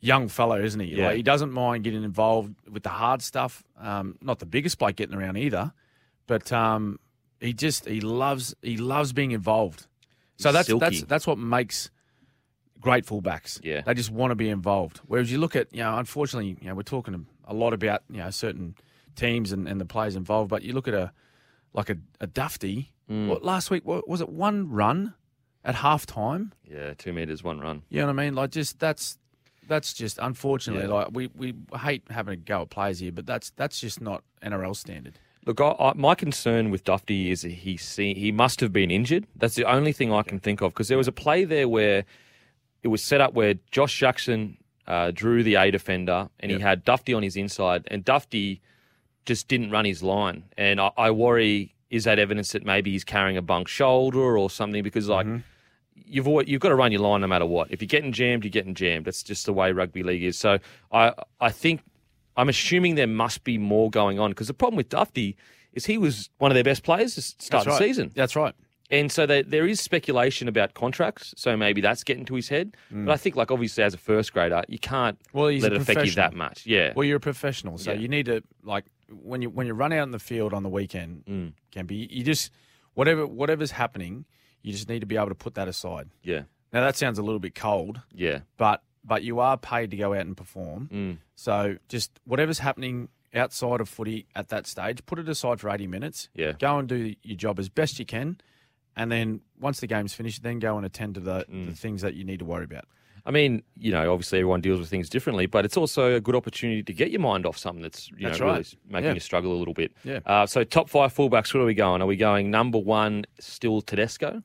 young 0.00 0.28
fellow, 0.28 0.60
isn't 0.60 0.80
he? 0.80 0.96
Yeah. 0.96 1.08
Like, 1.08 1.16
he 1.16 1.22
doesn't 1.22 1.52
mind 1.52 1.84
getting 1.84 2.04
involved 2.04 2.54
with 2.70 2.84
the 2.84 2.90
hard 2.90 3.22
stuff. 3.22 3.64
Um, 3.78 4.16
not 4.22 4.38
the 4.38 4.46
biggest 4.46 4.78
bloke 4.78 4.96
getting 4.96 5.16
around 5.16 5.36
either, 5.36 5.72
but 6.26 6.52
um, 6.52 7.00
he 7.40 7.52
just 7.52 7.86
he 7.86 8.00
loves 8.00 8.54
he 8.62 8.76
loves 8.76 9.12
being 9.12 9.32
involved. 9.32 9.86
So 10.38 10.52
that's 10.52 10.68
silky. 10.68 10.80
that's 10.80 11.02
that's 11.02 11.26
what 11.26 11.38
makes 11.38 11.90
great 12.80 13.04
fullbacks. 13.04 13.60
Yeah. 13.62 13.80
they 13.82 13.94
just 13.94 14.10
want 14.10 14.30
to 14.30 14.34
be 14.36 14.48
involved. 14.48 15.00
Whereas 15.06 15.30
you 15.32 15.38
look 15.38 15.56
at 15.56 15.72
you 15.74 15.82
know, 15.82 15.98
unfortunately, 15.98 16.56
you 16.60 16.68
know, 16.68 16.74
we're 16.74 16.82
talking 16.82 17.26
a 17.44 17.54
lot 17.54 17.72
about 17.72 18.02
you 18.10 18.18
know 18.18 18.30
certain 18.30 18.76
teams 19.16 19.52
and, 19.52 19.66
and 19.68 19.80
the 19.80 19.84
players 19.86 20.16
involved, 20.16 20.50
but 20.50 20.62
you 20.62 20.72
look 20.72 20.88
at 20.88 20.94
a 20.94 21.12
like 21.72 21.90
a, 21.90 21.96
a 22.20 22.26
Dufty. 22.26 22.92
Mm. 23.10 23.28
What, 23.28 23.44
last 23.44 23.70
week 23.70 23.84
what, 23.84 24.08
was 24.08 24.20
it 24.20 24.28
one 24.28 24.70
run 24.70 25.14
at 25.64 25.74
halftime? 25.76 26.52
Yeah, 26.64 26.94
two 26.94 27.12
meters, 27.12 27.42
one 27.42 27.58
run. 27.60 27.82
You 27.88 28.00
know 28.00 28.06
what 28.06 28.20
I 28.20 28.24
mean? 28.24 28.34
Like 28.34 28.50
just 28.50 28.78
that's 28.78 29.18
that's 29.66 29.92
just 29.92 30.18
unfortunately 30.20 30.88
Yeah. 30.88 30.94
like 30.94 31.08
we, 31.12 31.28
we 31.34 31.54
hate 31.80 32.04
having 32.10 32.34
a 32.34 32.36
go 32.36 32.62
at 32.62 32.70
players 32.70 33.00
here, 33.00 33.12
but 33.12 33.26
that's 33.26 33.50
that's 33.50 33.80
just 33.80 34.00
not 34.00 34.22
NRL 34.42 34.76
standard. 34.76 35.18
Look, 35.48 35.62
I, 35.62 35.74
I, 35.80 35.92
my 35.96 36.14
concern 36.14 36.70
with 36.70 36.84
Dufty 36.84 37.30
is 37.30 37.40
he 37.40 37.78
see, 37.78 38.12
he 38.12 38.30
must 38.30 38.60
have 38.60 38.70
been 38.70 38.90
injured. 38.90 39.26
That's 39.34 39.54
the 39.54 39.64
only 39.64 39.92
thing 39.92 40.12
I 40.12 40.22
can 40.22 40.38
think 40.38 40.60
of 40.60 40.74
because 40.74 40.88
there 40.88 40.98
was 40.98 41.08
a 41.08 41.12
play 41.12 41.46
there 41.46 41.66
where 41.66 42.04
it 42.82 42.88
was 42.88 43.02
set 43.02 43.22
up 43.22 43.32
where 43.32 43.54
Josh 43.70 43.98
Jackson 43.98 44.58
uh, 44.86 45.10
drew 45.10 45.42
the 45.42 45.54
A 45.54 45.70
defender 45.70 46.28
and 46.38 46.50
he 46.50 46.58
had 46.58 46.84
Dufty 46.84 47.14
on 47.14 47.22
his 47.22 47.34
inside, 47.34 47.88
and 47.90 48.04
Dufty 48.04 48.60
just 49.24 49.48
didn't 49.48 49.70
run 49.70 49.86
his 49.86 50.02
line. 50.02 50.44
And 50.58 50.82
I, 50.82 50.90
I 50.98 51.10
worry 51.12 51.74
is 51.88 52.04
that 52.04 52.18
evidence 52.18 52.52
that 52.52 52.66
maybe 52.66 52.90
he's 52.90 53.04
carrying 53.04 53.38
a 53.38 53.42
bunk 53.42 53.68
shoulder 53.68 54.36
or 54.38 54.50
something 54.50 54.82
because 54.84 55.08
like. 55.08 55.26
You've 56.10 56.28
always, 56.28 56.46
you've 56.46 56.60
got 56.60 56.68
to 56.68 56.76
run 56.76 56.92
your 56.92 57.00
line 57.00 57.22
no 57.22 57.26
matter 57.26 57.44
what. 57.44 57.72
If 57.72 57.82
you're 57.82 57.88
getting 57.88 58.12
jammed, 58.12 58.44
you're 58.44 58.52
getting 58.52 58.74
jammed. 58.74 59.04
That's 59.04 59.24
just 59.24 59.46
the 59.46 59.52
way 59.52 59.72
rugby 59.72 60.04
league 60.04 60.22
is. 60.22 60.38
So 60.38 60.58
I 60.92 61.12
I 61.40 61.50
think 61.50 61.82
I'm 62.38 62.48
assuming 62.48 62.94
there 62.94 63.06
must 63.06 63.44
be 63.44 63.58
more 63.58 63.90
going 63.90 64.18
on 64.18 64.30
because 64.30 64.46
the 64.46 64.54
problem 64.54 64.76
with 64.76 64.88
Dufty 64.88 65.34
is 65.74 65.84
he 65.84 65.98
was 65.98 66.30
one 66.38 66.50
of 66.50 66.54
their 66.54 66.64
best 66.64 66.82
players 66.84 67.14
to 67.16 67.20
start 67.22 67.66
the 67.66 67.76
season. 67.76 68.12
That's 68.14 68.34
right. 68.34 68.54
And 68.90 69.12
so 69.12 69.26
there, 69.26 69.42
there 69.42 69.66
is 69.66 69.80
speculation 69.82 70.48
about 70.48 70.72
contracts. 70.72 71.34
So 71.36 71.54
maybe 71.58 71.82
that's 71.82 72.02
getting 72.04 72.24
to 72.24 72.34
his 72.34 72.48
head. 72.48 72.74
But 72.90 73.10
I 73.12 73.16
think, 73.18 73.36
like, 73.36 73.50
obviously, 73.50 73.84
as 73.84 73.92
a 73.92 73.98
first 73.98 74.32
grader, 74.32 74.62
you 74.66 74.78
can't 74.78 75.18
Mm. 75.18 75.34
Well, 75.34 75.48
he's 75.48 75.62
let 75.62 75.72
it 75.74 75.82
affect 75.82 75.96
you 75.98 76.12
professional. 76.12 76.30
that 76.30 76.34
much. 76.36 76.64
Yeah. 76.64 76.92
Well, 76.96 77.04
you're 77.04 77.18
a 77.18 77.20
professional, 77.20 77.76
so 77.76 77.92
Yeah. 77.92 77.98
you 77.98 78.08
need 78.08 78.26
to 78.26 78.42
like 78.62 78.86
when 79.10 79.42
you 79.42 79.50
when 79.50 79.66
you 79.66 79.74
run 79.74 79.92
out 79.92 80.04
in 80.04 80.10
the 80.12 80.18
field 80.18 80.54
on 80.54 80.62
the 80.62 80.68
weekend, 80.70 81.24
Mm. 81.26 81.52
can 81.70 81.84
be 81.86 82.08
you 82.10 82.22
just 82.24 82.50
whatever 82.94 83.26
whatever's 83.26 83.72
happening, 83.72 84.24
you 84.62 84.72
just 84.72 84.88
need 84.88 85.00
to 85.00 85.06
be 85.06 85.16
able 85.16 85.28
to 85.28 85.34
put 85.34 85.54
that 85.56 85.68
aside. 85.68 86.08
yeah. 86.22 86.42
Now 86.72 86.80
that 86.82 86.96
sounds 86.96 87.18
a 87.18 87.22
little 87.22 87.40
bit 87.40 87.54
cold, 87.54 88.00
Yeah. 88.14 88.40
but 88.56 88.82
but 89.08 89.22
you 89.24 89.40
are 89.40 89.56
paid 89.56 89.90
to 89.90 89.96
go 89.96 90.12
out 90.14 90.20
and 90.26 90.36
perform. 90.36 90.88
Mm. 90.92 91.16
So 91.34 91.76
just 91.88 92.10
whatever's 92.24 92.58
happening 92.60 93.08
outside 93.34 93.80
of 93.80 93.88
footy 93.88 94.26
at 94.36 94.48
that 94.48 94.66
stage, 94.66 95.04
put 95.06 95.18
it 95.18 95.28
aside 95.28 95.60
for 95.60 95.70
80 95.70 95.86
minutes. 95.86 96.28
Yeah. 96.34 96.52
Go 96.58 96.78
and 96.78 96.88
do 96.88 97.14
your 97.22 97.36
job 97.36 97.58
as 97.58 97.68
best 97.68 97.98
you 97.98 98.04
can. 98.06 98.38
And 98.96 99.10
then 99.12 99.40
once 99.60 99.80
the 99.80 99.86
game's 99.86 100.12
finished, 100.14 100.42
then 100.42 100.58
go 100.58 100.76
and 100.76 100.84
attend 100.86 101.14
to 101.14 101.20
the, 101.20 101.44
Mm. 101.50 101.66
the 101.66 101.74
things 101.74 102.02
that 102.02 102.14
you 102.14 102.24
need 102.24 102.38
to 102.40 102.44
worry 102.44 102.64
about. 102.64 102.84
I 103.26 103.30
mean, 103.30 103.62
you 103.76 103.92
know, 103.92 104.10
obviously 104.12 104.38
everyone 104.38 104.62
deals 104.62 104.78
with 104.80 104.88
things 104.88 105.10
differently, 105.10 105.44
but 105.46 105.64
it's 105.66 105.76
also 105.76 106.14
a 106.14 106.20
good 106.20 106.34
opportunity 106.34 106.82
to 106.82 106.92
get 106.94 107.10
your 107.10 107.20
mind 107.20 107.44
off 107.44 107.58
something 107.58 107.82
that's, 107.82 108.10
you 108.12 108.26
That's 108.26 108.40
know, 108.40 108.46
really 108.46 108.56
right. 108.58 108.74
making 108.88 109.04
Yeah. 109.08 109.14
you 109.14 109.20
struggle 109.20 109.52
a 109.52 109.58
little 109.58 109.74
bit. 109.74 109.92
Yeah. 110.04 110.20
Uh, 110.24 110.46
so 110.46 110.64
top 110.64 110.88
five 110.88 111.14
fullbacks, 111.14 111.52
where 111.52 111.62
are 111.62 111.66
we 111.66 111.74
going? 111.74 112.00
Are 112.00 112.06
we 112.06 112.16
going 112.16 112.50
number 112.50 112.78
one, 112.78 113.26
still 113.38 113.82
Tedesco? 113.82 114.42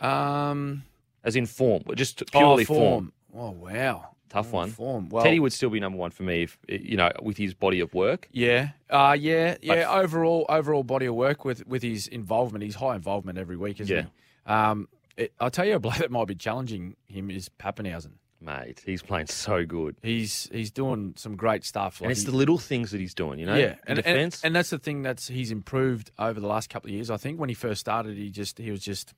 Um, 0.00 0.84
As 1.24 1.36
in 1.36 1.46
form, 1.46 1.82
just 1.94 2.22
purely 2.30 2.62
oh, 2.64 2.66
form. 2.66 3.12
Oh, 3.38 3.50
wow. 3.52 4.10
Tough 4.28 4.52
one. 4.52 4.70
Form. 4.70 5.08
Well, 5.08 5.24
Teddy 5.24 5.40
would 5.40 5.54
still 5.54 5.70
be 5.70 5.80
number 5.80 5.96
one 5.96 6.10
for 6.10 6.22
me, 6.22 6.42
if 6.42 6.58
you 6.68 6.96
know, 6.98 7.10
with 7.22 7.38
his 7.38 7.54
body 7.54 7.80
of 7.80 7.94
work. 7.94 8.28
Yeah, 8.30 8.70
uh, 8.90 9.16
yeah, 9.18 9.56
yeah. 9.62 9.90
overall, 9.90 10.44
overall 10.50 10.82
body 10.82 11.06
of 11.06 11.14
work 11.14 11.46
with 11.46 11.66
with 11.66 11.82
his 11.82 12.08
involvement, 12.08 12.62
his 12.62 12.74
high 12.74 12.94
involvement 12.94 13.38
every 13.38 13.56
week, 13.56 13.80
isn't 13.80 13.96
Yeah. 13.96 14.02
he? 14.46 14.52
Um, 14.52 14.88
it, 15.16 15.32
I'll 15.40 15.50
tell 15.50 15.64
you 15.64 15.76
a 15.76 15.78
bloke 15.78 15.94
that 15.98 16.10
might 16.10 16.26
be 16.28 16.34
challenging 16.34 16.96
him 17.06 17.30
is 17.30 17.48
Papenhuyzen. 17.48 18.12
Mate, 18.40 18.82
he's 18.84 19.00
playing 19.02 19.26
so 19.28 19.64
good, 19.64 19.96
He's 20.02 20.48
he's 20.52 20.70
doing 20.70 21.14
some 21.16 21.34
great 21.34 21.64
stuff. 21.64 22.02
and 22.02 22.10
it's 22.10 22.20
he- 22.20 22.26
the 22.30 22.36
little 22.36 22.58
things 22.58 22.90
that 22.90 23.00
he's 23.00 23.14
doing. 23.14 23.38
You 23.38 23.46
know, 23.46 23.56
yeah, 23.56 23.76
and, 23.86 23.96
and 23.98 24.04
defense. 24.04 24.44
and 24.44 24.54
that's 24.54 24.68
the 24.70 24.78
thing 24.78 25.00
that's 25.00 25.26
he's 25.26 25.50
improved 25.50 26.10
over 26.18 26.38
the 26.38 26.46
last 26.46 26.68
couple 26.68 26.88
of 26.90 26.94
years. 26.94 27.10
I 27.10 27.16
think 27.16 27.40
when 27.40 27.48
he 27.48 27.54
first 27.54 27.80
started, 27.80 28.18
he 28.18 28.28
just 28.30 28.58
he 28.58 28.70
was 28.70 28.82
just. 28.82 29.14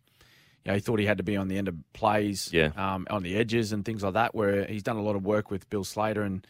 You 0.65 0.71
know, 0.73 0.75
he 0.75 0.81
thought 0.81 0.99
he 0.99 1.07
had 1.07 1.17
to 1.19 1.23
be 1.25 1.37
on 1.37 1.49
the 1.49 1.57
end 1.57 1.69
of 1.69 1.75
plays, 1.95 2.51
Yeah. 2.53 2.73
um, 2.77 3.07
on 3.11 3.23
the 3.23 3.35
edges 3.37 3.73
and 3.73 3.85
things 3.85 4.03
like 4.03 4.13
that. 4.15 4.35
Where 4.35 4.67
he's 4.67 4.83
done 4.83 4.97
a 4.97 5.03
lot 5.03 5.17
of 5.17 5.25
work 5.25 5.51
with 5.51 5.69
Bill 5.71 5.85
Slater, 5.85 6.23
and 6.23 6.47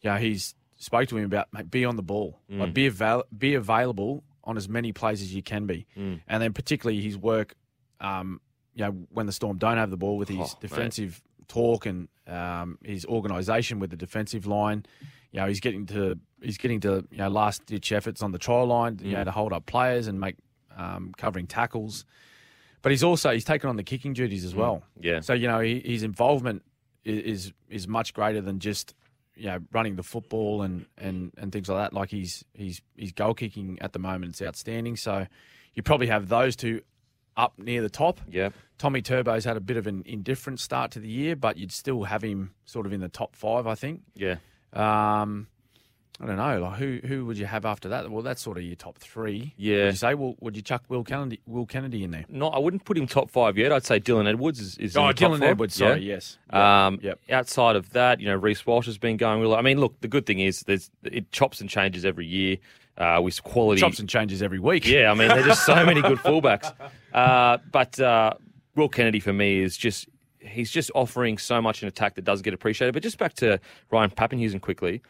yeah, 0.00 0.18
he's 0.18 0.54
spoke 0.78 1.08
to 1.08 1.16
him 1.18 1.24
about 1.26 1.52
mate, 1.52 1.70
be 1.70 1.84
on 1.84 1.96
the 1.96 2.02
ball, 2.02 2.40
Mm. 2.50 2.58
like 2.60 2.72
be 2.74 2.86
avail- 2.86 3.24
be 3.36 3.54
available 3.54 4.24
on 4.44 4.56
as 4.56 4.66
many 4.68 4.92
plays 4.92 5.20
as 5.20 5.34
you 5.34 5.42
can 5.42 5.66
be, 5.66 5.86
Mm. 5.96 6.20
and 6.26 6.42
then 6.42 6.54
particularly 6.54 7.02
his 7.02 7.18
work, 7.18 7.54
um, 8.00 8.40
you 8.74 8.82
know, 8.84 8.92
when 9.10 9.26
the 9.26 9.32
Storm 9.32 9.58
don't 9.58 9.76
have 9.76 9.90
the 9.90 9.98
ball 9.98 10.16
with 10.16 10.28
his 10.30 10.38
Oh, 10.38 10.42
mate. 10.42 10.56
defensive 10.60 11.22
talk 11.48 11.84
and 11.84 12.08
um, 12.26 12.78
his 12.84 13.04
organisation 13.06 13.78
with 13.80 13.90
the 13.90 13.96
defensive 13.96 14.46
line. 14.46 14.86
You 15.32 15.40
know, 15.40 15.48
he's 15.48 15.60
getting 15.60 15.84
to 15.86 16.18
he's 16.40 16.56
getting 16.58 16.80
to 16.80 17.06
you 17.10 17.18
know 17.18 17.28
last 17.28 17.66
ditch 17.66 17.92
efforts 17.92 18.22
on 18.22 18.32
the 18.32 18.38
try 18.38 18.62
line, 18.62 18.98
you 19.02 19.12
know, 19.12 19.24
to 19.24 19.30
hold 19.32 19.52
up 19.52 19.66
players 19.66 20.06
and 20.06 20.18
make 20.18 20.36
um, 20.76 21.12
covering 21.18 21.46
tackles. 21.46 22.06
But 22.82 22.92
he's 22.92 23.02
also 23.04 23.30
he's 23.30 23.44
taken 23.44 23.68
on 23.68 23.76
the 23.76 23.82
kicking 23.82 24.12
duties 24.12 24.44
as 24.44 24.54
well. 24.54 24.82
yeah. 25.00 25.20
So 25.20 25.32
you 25.34 25.46
know 25.48 25.60
he, 25.60 25.80
his 25.84 26.02
involvement 26.02 26.62
i- 27.06 27.10
is 27.10 27.52
is 27.68 27.86
much 27.88 28.14
greater 28.14 28.40
than 28.40 28.58
just 28.58 28.94
you 29.36 29.46
know 29.46 29.58
running 29.72 29.96
the 29.96 30.02
football 30.02 30.62
and, 30.62 30.86
and, 30.98 31.32
and 31.38 31.52
things 31.52 31.68
like 31.68 31.78
that. 31.90 31.94
Like 31.94 32.10
he's 32.10 32.44
he's 32.54 32.80
he's 32.96 33.12
goal 33.12 33.34
kicking 33.34 33.78
at 33.80 33.92
the 33.92 33.98
moment 33.98 34.30
it's 34.32 34.42
outstanding. 34.42 34.96
So 34.96 35.26
you 35.74 35.82
probably 35.82 36.06
have 36.08 36.28
those 36.28 36.56
two 36.56 36.80
up 37.36 37.58
near 37.58 37.80
the 37.82 37.90
top. 37.90 38.20
yeah. 38.28 38.50
Tommy 38.78 39.02
Turbo's 39.02 39.44
had 39.44 39.56
a 39.58 39.60
bit 39.60 39.76
of 39.76 39.86
an 39.86 40.02
indifferent 40.06 40.58
start 40.58 40.90
to 40.92 41.00
the 41.00 41.08
year, 41.08 41.36
but 41.36 41.58
you'd 41.58 41.70
still 41.72 42.04
have 42.04 42.22
him 42.24 42.54
sort 42.64 42.86
of 42.86 42.92
in 42.94 43.00
the 43.00 43.08
top 43.10 43.36
five, 43.36 43.66
I 43.66 43.74
think. 43.74 44.00
Yeah. 44.14 44.36
Um, 44.72 45.46
I 46.22 46.26
don't 46.26 46.36
know. 46.36 46.60
Like 46.60 46.78
who 46.78 47.00
who 47.04 47.24
would 47.24 47.38
you 47.38 47.46
have 47.46 47.64
after 47.64 47.88
that? 47.88 48.10
Well, 48.10 48.22
that's 48.22 48.42
sort 48.42 48.58
of 48.58 48.62
your 48.62 48.76
top 48.76 48.98
three. 48.98 49.54
Yeah. 49.56 49.84
Would 49.84 49.92
you 49.92 49.96
say? 49.96 50.14
Well, 50.14 50.34
would 50.40 50.54
you 50.54 50.60
chuck 50.62 50.82
Will 50.88 51.02
Kennedy 51.02 51.40
Will 51.46 51.64
Kennedy 51.64 52.04
in 52.04 52.10
there? 52.10 52.26
No, 52.28 52.48
I 52.48 52.58
wouldn't 52.58 52.84
put 52.84 52.98
him 52.98 53.06
top 53.06 53.30
five 53.30 53.56
yet. 53.56 53.72
I'd 53.72 53.86
say 53.86 53.98
Dylan 54.00 54.28
Edwards 54.28 54.60
is, 54.60 54.76
is 54.76 54.96
in 54.96 55.02
Oh, 55.02 55.06
Dylan 55.12 55.38
five. 55.38 55.50
Edwards. 55.50 55.74
Sorry, 55.76 56.00
Yeah. 56.02 56.14
yes. 56.14 56.36
Um, 56.50 56.98
Yep. 57.02 57.20
Outside 57.30 57.76
of 57.76 57.90
that, 57.94 58.20
you 58.20 58.26
know, 58.26 58.34
Reece 58.36 58.66
Walsh 58.66 58.84
has 58.86 58.98
been 58.98 59.16
going 59.16 59.40
really. 59.40 59.54
I 59.56 59.62
mean, 59.62 59.80
look, 59.80 59.98
the 60.02 60.08
good 60.08 60.26
thing 60.26 60.40
is 60.40 60.60
there's 60.60 60.90
it 61.04 61.32
chops 61.32 61.60
and 61.62 61.70
changes 61.70 62.04
every 62.04 62.26
year 62.26 62.58
uh, 62.98 63.18
with 63.22 63.42
quality. 63.42 63.80
Chops 63.80 63.98
and 63.98 64.08
changes 64.08 64.42
every 64.42 64.58
week. 64.58 64.86
Yeah, 64.86 65.10
I 65.10 65.14
mean, 65.14 65.28
there's 65.28 65.46
just 65.46 65.64
so 65.64 65.86
many 65.86 66.02
good 66.02 66.18
fullbacks. 66.26 66.70
Uh, 67.14 67.56
but 67.72 67.98
uh, 67.98 68.34
Will 68.76 68.90
Kennedy 68.90 69.20
for 69.20 69.32
me 69.32 69.60
is 69.60 69.74
just 69.76 70.06
he's 70.38 70.70
just 70.70 70.90
offering 70.94 71.38
so 71.38 71.60
much 71.62 71.82
in 71.82 71.88
attack 71.88 72.14
that 72.16 72.24
does 72.24 72.42
get 72.42 72.52
appreciated. 72.52 72.92
But 72.92 73.02
just 73.02 73.16
back 73.18 73.32
to 73.34 73.58
Ryan 73.90 74.10
Papenhuyzen 74.10 74.60
quickly, 74.60 75.02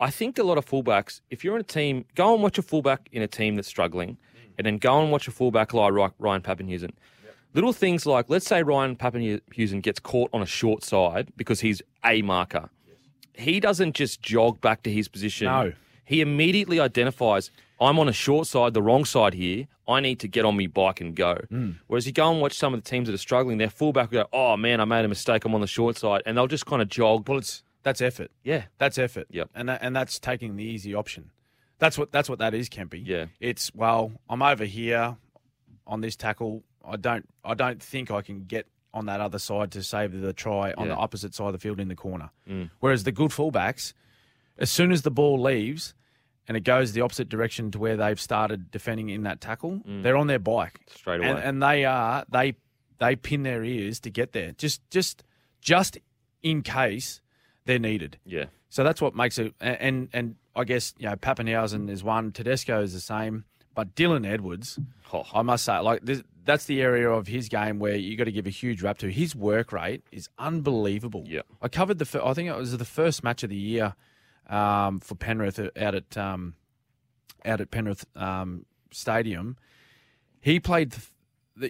I 0.00 0.10
think 0.10 0.38
a 0.38 0.42
lot 0.42 0.56
of 0.58 0.64
fullbacks, 0.66 1.20
if 1.30 1.44
you're 1.44 1.54
in 1.54 1.60
a 1.60 1.64
team, 1.64 2.06
go 2.14 2.32
and 2.32 2.42
watch 2.42 2.56
a 2.56 2.62
fullback 2.62 3.08
in 3.12 3.20
a 3.22 3.28
team 3.28 3.56
that's 3.56 3.68
struggling, 3.68 4.16
and 4.56 4.66
then 4.66 4.78
go 4.78 5.00
and 5.00 5.12
watch 5.12 5.28
a 5.28 5.30
fullback 5.30 5.74
like 5.74 5.92
Ry- 5.92 6.10
Ryan 6.18 6.40
Papenhuyzen. 6.42 6.92
Little 7.52 7.72
things 7.72 8.06
like, 8.06 8.26
let's 8.28 8.46
say 8.46 8.62
Ryan 8.62 8.96
Papenhuyzen 8.96 9.82
gets 9.82 10.00
caught 10.00 10.30
on 10.32 10.40
a 10.40 10.46
short 10.46 10.84
side 10.84 11.32
because 11.36 11.60
he's 11.60 11.82
a 12.04 12.22
marker. 12.22 12.70
He 13.34 13.60
doesn't 13.60 13.94
just 13.94 14.22
jog 14.22 14.60
back 14.60 14.82
to 14.84 14.90
his 14.90 15.08
position. 15.08 15.46
No. 15.46 15.72
He 16.04 16.20
immediately 16.20 16.80
identifies, 16.80 17.50
I'm 17.80 17.98
on 17.98 18.08
a 18.08 18.12
short 18.12 18.46
side, 18.46 18.74
the 18.74 18.82
wrong 18.82 19.04
side 19.04 19.34
here. 19.34 19.66
I 19.88 20.00
need 20.00 20.20
to 20.20 20.28
get 20.28 20.44
on 20.44 20.56
my 20.56 20.66
bike 20.66 21.00
and 21.00 21.14
go. 21.16 21.38
Hmm. 21.48 21.72
Whereas 21.88 22.06
you 22.06 22.12
go 22.12 22.30
and 22.30 22.40
watch 22.40 22.52
some 22.56 22.72
of 22.74 22.82
the 22.82 22.88
teams 22.88 23.08
that 23.08 23.14
are 23.14 23.18
struggling, 23.18 23.58
their 23.58 23.70
fullback 23.70 24.10
will 24.12 24.22
go, 24.22 24.28
oh 24.32 24.56
man, 24.56 24.80
I 24.80 24.84
made 24.84 25.04
a 25.04 25.08
mistake. 25.08 25.44
I'm 25.44 25.54
on 25.54 25.60
the 25.60 25.66
short 25.66 25.96
side. 25.96 26.22
And 26.26 26.36
they'll 26.36 26.46
just 26.46 26.66
kind 26.66 26.80
of 26.80 26.88
jog. 26.88 27.28
Well, 27.28 27.38
it's 27.38 27.62
that's 27.82 28.00
effort. 28.00 28.30
Yeah. 28.44 28.64
That's 28.78 28.98
effort. 28.98 29.26
Yep. 29.30 29.50
And 29.54 29.68
that, 29.68 29.80
and 29.82 29.94
that's 29.96 30.18
taking 30.18 30.56
the 30.56 30.64
easy 30.64 30.94
option. 30.94 31.30
That's 31.78 31.96
what 31.96 32.12
that's 32.12 32.28
what 32.28 32.38
that 32.40 32.52
is, 32.54 32.68
Kempy. 32.68 33.02
Yeah. 33.04 33.26
It's 33.40 33.74
well, 33.74 34.12
I'm 34.28 34.42
over 34.42 34.64
here 34.64 35.16
on 35.86 36.00
this 36.02 36.14
tackle. 36.16 36.62
I 36.84 36.96
don't 36.96 37.26
I 37.44 37.54
don't 37.54 37.82
think 37.82 38.10
I 38.10 38.20
can 38.22 38.44
get 38.44 38.66
on 38.92 39.06
that 39.06 39.20
other 39.20 39.38
side 39.38 39.70
to 39.72 39.82
save 39.82 40.20
the 40.20 40.32
try 40.32 40.72
on 40.72 40.86
Yeah. 40.88 40.94
the 40.94 40.98
opposite 41.00 41.34
side 41.34 41.46
of 41.46 41.52
the 41.52 41.58
field 41.58 41.80
in 41.80 41.88
the 41.88 41.94
corner. 41.96 42.30
Mm. 42.48 42.70
Whereas 42.80 43.04
the 43.04 43.12
good 43.12 43.30
fullbacks, 43.30 43.92
as 44.58 44.70
soon 44.70 44.90
as 44.92 45.02
the 45.02 45.10
ball 45.10 45.40
leaves 45.40 45.94
and 46.48 46.56
it 46.56 46.64
goes 46.64 46.92
the 46.92 47.00
opposite 47.00 47.28
direction 47.28 47.70
to 47.70 47.78
where 47.78 47.96
they've 47.96 48.20
started 48.20 48.70
defending 48.72 49.08
in 49.08 49.22
that 49.22 49.40
tackle, 49.40 49.80
they're 49.86 50.16
on 50.16 50.26
their 50.26 50.38
bike 50.40 50.80
Mm. 50.90 50.96
Straight 50.96 51.20
away. 51.20 51.28
and, 51.30 51.38
and 51.38 51.62
they 51.62 51.84
are 51.86 52.24
they 52.30 52.56
they 52.98 53.16
pin 53.16 53.42
their 53.44 53.64
ears 53.64 54.00
to 54.00 54.10
get 54.10 54.32
there 54.32 54.52
just 54.58 54.82
just 54.90 55.22
just 55.62 55.96
in 56.42 56.60
case 56.62 57.20
they're 57.70 57.78
needed. 57.78 58.18
Yeah. 58.24 58.46
So 58.68 58.82
that's 58.84 59.00
what 59.00 59.14
makes 59.14 59.38
it. 59.38 59.54
And 59.60 60.08
and 60.12 60.34
I 60.56 60.64
guess 60.64 60.92
you 60.98 61.08
know 61.08 61.16
Papenhuyzen 61.16 61.88
is 61.88 62.02
one. 62.02 62.32
Tedesco 62.32 62.82
is 62.82 62.92
the 62.92 63.00
same. 63.00 63.44
But 63.74 63.94
Dylan 63.94 64.26
Edwards, 64.28 64.78
Oh. 65.12 65.24
I 65.32 65.42
must 65.42 65.64
say, 65.64 65.78
like 65.78 66.02
this, 66.02 66.22
that's 66.44 66.64
the 66.64 66.82
area 66.82 67.08
of 67.08 67.28
his 67.28 67.48
game 67.48 67.78
where 67.78 67.94
you 67.94 68.16
got 68.16 68.24
to 68.24 68.32
give 68.32 68.46
a 68.46 68.50
huge 68.50 68.82
rap 68.82 68.98
to. 68.98 69.08
His 69.10 69.34
work 69.36 69.72
rate 69.72 70.02
is 70.10 70.28
unbelievable. 70.38 71.24
Yeah. 71.26 71.42
I 71.62 71.68
covered 71.68 71.98
the. 71.98 72.24
I 72.24 72.34
think 72.34 72.48
it 72.48 72.56
was 72.56 72.76
the 72.76 72.84
first 72.84 73.22
match 73.22 73.44
of 73.44 73.50
the 73.50 73.56
year 73.56 73.94
um, 74.48 74.98
for 74.98 75.14
Penrith 75.14 75.60
out 75.60 75.94
at 75.94 76.16
um, 76.16 76.54
out 77.44 77.60
at 77.60 77.70
Penrith 77.70 78.04
um, 78.16 78.66
Stadium. 78.90 79.56
He 80.40 80.58
played 80.58 80.90
the, 80.92 81.02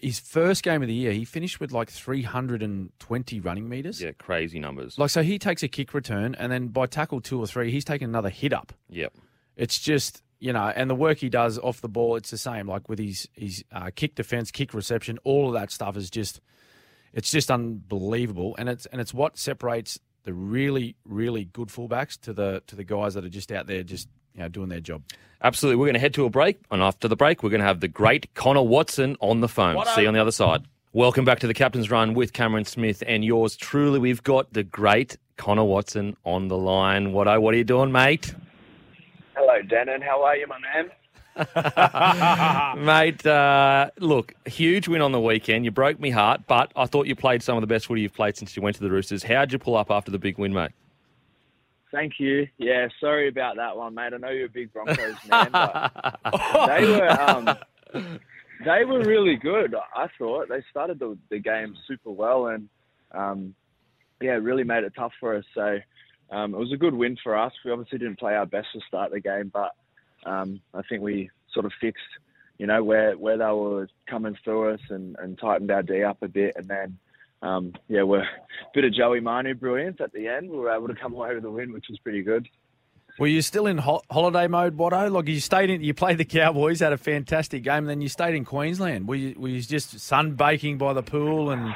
his 0.03 0.21
first 0.21 0.63
game 0.63 0.83
of 0.83 0.89
the 0.89 0.95
year. 0.95 1.13
He 1.13 1.25
finished 1.25 1.61
with 1.61 1.73
like 1.73 1.91
320 1.91 3.41
running 3.41 3.69
meters. 3.69 4.01
Yeah, 4.01 4.13
crazy 4.13 4.59
numbers. 4.59 4.99
Like 4.99 5.11
so, 5.11 5.23
he 5.23 5.39
takes 5.39 5.63
a 5.63 5.69
kick 5.69 5.95
return, 5.95 6.35
and 6.37 6.51
then 6.51 6.69
by 6.69 6.87
tackle 6.87 7.21
two 7.21 7.39
or 7.39 7.47
three, 7.47 7.71
he's 7.71 7.85
taking 7.85 8.09
another 8.09 8.31
hit 8.31 8.53
up. 8.53 8.73
Yep. 8.89 9.15
It's 9.57 9.79
just 9.79 10.23
you 10.41 10.55
know, 10.55 10.73
and 10.75 10.89
the 10.89 10.95
work 10.95 11.19
he 11.19 11.29
does 11.29 11.59
off 11.59 11.83
the 11.83 11.89
ball, 11.89 12.17
it's 12.17 12.31
the 12.31 12.39
same. 12.39 12.67
Like 12.67 12.89
with 12.89 12.99
his 12.99 13.29
his 13.35 13.65
uh, 13.71 13.91
kick 13.95 14.15
defense, 14.15 14.51
kick 14.51 14.75
reception, 14.75 15.19
all 15.23 15.49
of 15.49 15.55
that 15.55 15.71
stuff 15.71 15.97
is 15.97 16.11
just 16.11 16.41
it's 17.13 17.31
just 17.31 17.51
unbelievable, 17.51 18.57
and 18.59 18.69
it's 18.69 18.87
and 18.87 19.01
it's 19.01 19.15
what 19.15 19.39
separates 19.39 20.01
the 20.25 20.33
really 20.33 20.97
really 21.05 21.45
good 21.45 21.69
fullbacks 21.69 22.19
to 22.21 22.33
the 22.33 22.63
to 22.67 22.77
the 22.77 22.85
guys 22.85 23.15
that 23.15 23.25
are 23.25 23.31
just 23.31 23.53
out 23.53 23.67
there 23.67 23.83
just 23.83 24.09
you 24.35 24.41
know 24.41 24.49
doing 24.49 24.69
their 24.69 24.81
job. 24.81 25.03
Absolutely. 25.43 25.77
We're 25.77 25.87
going 25.87 25.95
to 25.95 26.01
head 26.01 26.15
to 26.15 26.27
a 26.27 26.31
break, 26.31 26.61
and 26.71 26.83
after 26.83 27.09
the 27.09 27.17
break, 27.17 27.43
we're 27.43 27.51
going 27.51 27.61
to 27.61 27.67
have 27.67 27.81
the 27.81 27.89
great 27.89 28.33
Connor 28.35 28.63
Watson 28.63 29.17
on 29.21 29.41
the 29.41 29.49
phone. 29.49 29.83
See 29.95 30.03
you 30.03 30.09
on 30.09 30.15
the 30.15 30.21
other 30.21 30.33
side. 30.33 30.65
Welcome 30.93 31.25
back 31.25 31.39
to 31.41 31.47
the 31.47 31.55
Captain's 31.55 31.91
Run 31.91 32.15
with 32.15 32.33
Cameron 32.33 32.65
Smith 32.65 33.03
and 33.07 33.25
yours 33.25 33.57
truly. 33.57 33.99
We've 33.99 34.23
got 34.23 34.53
the 34.53 34.65
great 34.65 35.17
Connor 35.37 35.65
Watson 35.65 36.17
on 36.25 36.49
the 36.49 36.59
line. 36.59 37.13
What 37.13 37.27
what 37.41 37.55
are 37.55 37.57
you 37.57 37.65
doing, 37.65 37.93
mate? 37.93 38.35
Hello, 39.37 39.63
Denon. 39.63 40.03
How 40.03 40.23
are 40.23 40.37
you, 40.37 40.47
my 40.47 40.59
man? 40.59 40.91
mate, 42.85 43.25
uh, 43.25 43.91
look, 43.99 44.35
huge 44.47 44.89
win 44.89 45.01
on 45.01 45.13
the 45.13 45.21
weekend. 45.21 45.65
You 45.65 45.71
broke 45.71 45.99
me 45.99 46.11
heart, 46.11 46.43
but 46.47 46.73
I 46.77 46.87
thought 46.87 47.07
you 47.07 47.17
played 47.17 47.43
some 47.43 47.57
of 47.57 47.63
the 47.63 47.67
best 47.67 47.87
footy 47.87 48.03
you've 48.03 48.13
played 48.13 48.37
since 48.37 48.57
you 48.57 48.63
went 48.63 48.77
to 48.77 48.83
the 48.83 48.91
Roosters. 48.91 49.23
How'd 49.23 49.53
you 49.53 49.59
pull 49.59 49.77
up 49.77 49.91
after 49.91 50.11
the 50.11 50.19
big 50.19 50.39
win, 50.39 50.53
mate? 50.53 50.73
Thank 51.93 52.15
you. 52.21 52.47
Yeah, 52.57 52.89
sorry 53.01 53.29
about 53.29 53.57
that 53.57 53.77
one, 53.77 53.95
mate. 53.95 54.13
I 54.15 54.19
know 54.19 54.31
you're 54.31 54.47
a 54.47 54.49
big 54.49 54.73
Broncos 54.73 55.17
man, 55.29 55.51
but 55.51 56.21
they 56.69 56.87
were 56.87 57.11
um, 57.11 57.59
they 58.65 58.85
were 58.85 59.05
really 59.05 59.37
good. 59.37 59.75
I 59.75 60.07
thought 60.19 60.49
they 60.49 60.63
started 60.71 60.99
the, 61.01 61.19
the 61.31 61.41
game 61.41 61.77
super 61.89 62.11
well, 62.11 62.47
and 62.47 62.69
um, 63.11 63.55
yeah, 64.21 64.33
really 64.33 64.63
made 64.63 64.85
it 64.85 64.93
tough 64.97 65.13
for 65.19 65.37
us. 65.37 65.45
So 65.55 65.79
um, 66.31 66.55
it 66.55 66.59
was 66.59 66.73
a 66.73 66.77
good 66.77 66.95
win 66.95 67.17
for 67.23 67.37
us. 67.37 67.53
We 67.65 67.73
obviously 67.73 67.99
didn't 67.99 68.21
play 68.21 68.35
our 68.35 68.47
best 68.47 68.69
to 68.75 68.81
start 68.87 69.11
the 69.11 69.21
game, 69.21 69.51
but 69.53 69.75
um, 70.25 70.61
I 70.73 70.83
think 70.83 71.03
we 71.03 71.31
sort 71.53 71.67
of 71.67 71.73
fixed, 71.81 72.03
you 72.59 72.69
know, 72.69 72.85
where 72.85 73.15
where 73.15 73.37
they 73.37 73.45
were 73.45 73.89
coming 74.09 74.37
through 74.45 74.75
us 74.75 74.81
and, 74.91 75.17
and 75.19 75.37
tightened 75.39 75.73
our 75.73 75.83
D 75.83 76.05
up 76.05 76.23
a 76.23 76.29
bit, 76.29 76.55
and 76.57 76.69
then. 76.69 76.99
Um, 77.43 77.73
yeah, 77.89 78.03
we're 78.03 78.21
a 78.23 78.29
bit 78.75 78.85
of 78.85 78.93
Joey 78.93 79.21
Manu 79.21 79.55
brilliance 79.55 79.99
at 80.01 80.13
the 80.13 80.29
end. 80.29 80.51
We 80.51 80.59
were 80.59 80.71
able 80.71 80.89
to 80.89 80.95
come 80.95 81.15
away 81.15 81.35
with 81.35 81.45
a 81.45 81.51
win, 81.51 81.73
which 81.73 81.87
was 81.89 81.99
pretty 82.01 82.23
good. 82.23 82.47
Were 83.19 83.27
you 83.27 83.43
still 83.43 83.67
in 83.67 83.79
ho- 83.79 84.03
holiday 84.11 84.47
mode, 84.47 84.77
Watto? 84.79 85.11
Like 85.11 85.29
you 85.29 85.41
stayed 85.41 85.69
in, 85.69 85.83
you 85.83 85.93
played 85.93 86.19
the 86.19 86.25
Cowboys, 86.25 86.81
had 86.81 86.93
a 86.93 86.99
fantastic 86.99 87.65
game, 87.65 87.79
and 87.79 87.89
then 87.89 88.01
you 88.01 88.09
stayed 88.09 88.35
in 88.35 88.45
Queensland. 88.45 89.09
Were 89.09 89.15
you, 89.15 89.35
were 89.39 89.49
you 89.49 89.61
just 89.61 89.97
sunbaking 89.97 90.79
by 90.79 90.93
the 90.93 91.03
pool 91.03 91.51
and 91.51 91.75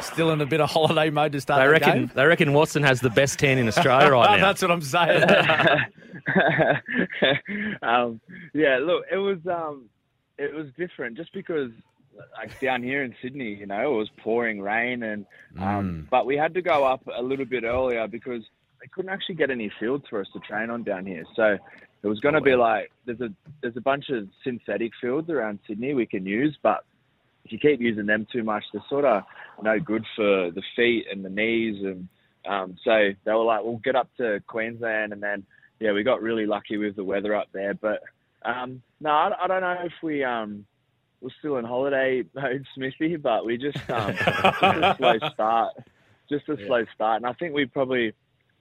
still 0.00 0.30
in 0.32 0.40
a 0.40 0.46
bit 0.46 0.60
of 0.60 0.70
holiday 0.70 1.10
mode 1.10 1.32
to 1.32 1.40
start 1.40 1.62
They 1.62 1.68
reckon 1.68 2.06
game? 2.06 2.10
they 2.14 2.24
reckon 2.26 2.52
Watson 2.52 2.82
has 2.82 3.00
the 3.00 3.10
best 3.10 3.38
tan 3.38 3.58
in 3.58 3.68
Australia 3.68 4.10
right 4.10 4.36
now. 4.38 4.46
That's 4.46 4.62
what 4.62 4.70
I'm 4.70 4.82
saying. 4.82 5.24
um, 7.82 8.20
yeah, 8.54 8.78
look, 8.80 9.04
it 9.10 9.16
was 9.16 9.38
um, 9.50 9.88
it 10.38 10.54
was 10.54 10.66
different 10.76 11.16
just 11.16 11.32
because 11.32 11.70
like 12.38 12.58
down 12.60 12.82
here 12.82 13.02
in 13.02 13.14
Sydney, 13.22 13.54
you 13.54 13.66
know, 13.66 13.94
it 13.94 13.96
was 13.96 14.10
pouring 14.18 14.60
rain 14.60 15.02
and 15.02 15.26
um, 15.58 16.08
but 16.10 16.26
we 16.26 16.36
had 16.36 16.54
to 16.54 16.62
go 16.62 16.84
up 16.84 17.06
a 17.14 17.22
little 17.22 17.44
bit 17.44 17.64
earlier 17.64 18.06
because 18.08 18.42
they 18.80 18.88
couldn't 18.88 19.10
actually 19.10 19.36
get 19.36 19.50
any 19.50 19.70
fields 19.80 20.04
for 20.08 20.20
us 20.20 20.28
to 20.32 20.40
train 20.40 20.70
on 20.70 20.82
down 20.82 21.06
here. 21.06 21.24
So 21.34 21.56
it 22.02 22.06
was 22.06 22.20
going 22.20 22.34
to 22.34 22.40
be 22.40 22.54
like 22.54 22.92
there's 23.04 23.20
a 23.20 23.28
there's 23.62 23.76
a 23.76 23.80
bunch 23.80 24.10
of 24.10 24.28
synthetic 24.44 24.92
fields 25.00 25.30
around 25.30 25.58
Sydney 25.66 25.94
we 25.94 26.06
can 26.06 26.26
use, 26.26 26.56
but 26.62 26.84
if 27.46 27.52
you 27.52 27.58
keep 27.58 27.80
using 27.80 28.06
them 28.06 28.26
too 28.32 28.42
much, 28.42 28.64
they're 28.72 28.82
sort 28.88 29.04
of 29.04 29.22
no 29.62 29.78
good 29.78 30.04
for 30.16 30.50
the 30.50 30.62
feet 30.74 31.06
and 31.10 31.24
the 31.24 31.30
knees. 31.30 31.82
And 31.82 32.08
um, 32.48 32.76
so 32.84 33.10
they 33.24 33.32
were 33.32 33.44
like, 33.44 33.62
we'll 33.62 33.76
get 33.76 33.94
up 33.94 34.08
to 34.16 34.42
Queensland. 34.48 35.12
And 35.12 35.22
then, 35.22 35.44
yeah, 35.78 35.92
we 35.92 36.02
got 36.02 36.22
really 36.22 36.46
lucky 36.46 36.76
with 36.76 36.96
the 36.96 37.04
weather 37.04 37.36
up 37.36 37.46
there. 37.52 37.72
But 37.74 38.02
um, 38.44 38.82
no, 39.00 39.10
I, 39.10 39.44
I 39.44 39.46
don't 39.46 39.60
know 39.60 39.76
if 39.84 39.92
we 40.02 40.24
um, 40.24 40.66
we're 41.20 41.30
still 41.38 41.56
in 41.56 41.64
holiday 41.64 42.24
mode, 42.34 42.66
Smithy, 42.74 43.16
but 43.16 43.44
we 43.44 43.56
just, 43.56 43.78
um, 43.90 44.12
just 44.16 44.62
a 44.62 44.94
slow 44.98 45.18
start. 45.32 45.74
Just 46.28 46.48
a 46.48 46.56
slow 46.66 46.84
start. 46.94 47.18
And 47.18 47.26
I 47.26 47.32
think 47.34 47.54
we 47.54 47.66
probably 47.66 48.12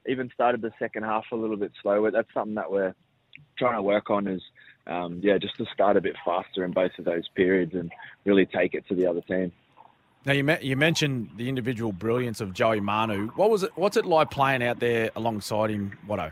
even 0.07 0.29
started 0.33 0.61
the 0.61 0.71
second 0.77 1.03
half 1.03 1.25
a 1.31 1.35
little 1.35 1.57
bit 1.57 1.71
slower. 1.81 2.11
That's 2.11 2.31
something 2.33 2.55
that 2.55 2.71
we're 2.71 2.93
trying 3.57 3.75
to 3.75 3.81
work 3.81 4.09
on 4.09 4.27
is 4.27 4.41
um, 4.87 5.19
yeah, 5.23 5.37
just 5.37 5.57
to 5.57 5.65
start 5.73 5.97
a 5.97 6.01
bit 6.01 6.15
faster 6.23 6.63
in 6.63 6.71
both 6.71 6.91
of 6.99 7.05
those 7.05 7.27
periods 7.35 7.73
and 7.73 7.91
really 8.23 8.45
take 8.45 8.73
it 8.73 8.87
to 8.87 8.95
the 8.95 9.07
other 9.07 9.21
team. 9.21 9.51
now 10.25 10.33
you, 10.33 10.43
me- 10.43 10.57
you 10.61 10.75
mentioned 10.77 11.29
the 11.37 11.49
individual 11.49 11.91
brilliance 11.91 12.39
of 12.39 12.53
Joey 12.53 12.79
Manu. 12.81 13.29
What 13.29 13.49
was 13.49 13.63
it? 13.63 13.71
What's 13.75 13.97
it 13.97 14.05
like 14.05 14.29
playing 14.29 14.61
out 14.61 14.79
there 14.79 15.09
alongside 15.15 15.71
him, 15.71 15.97
Watto? 16.07 16.31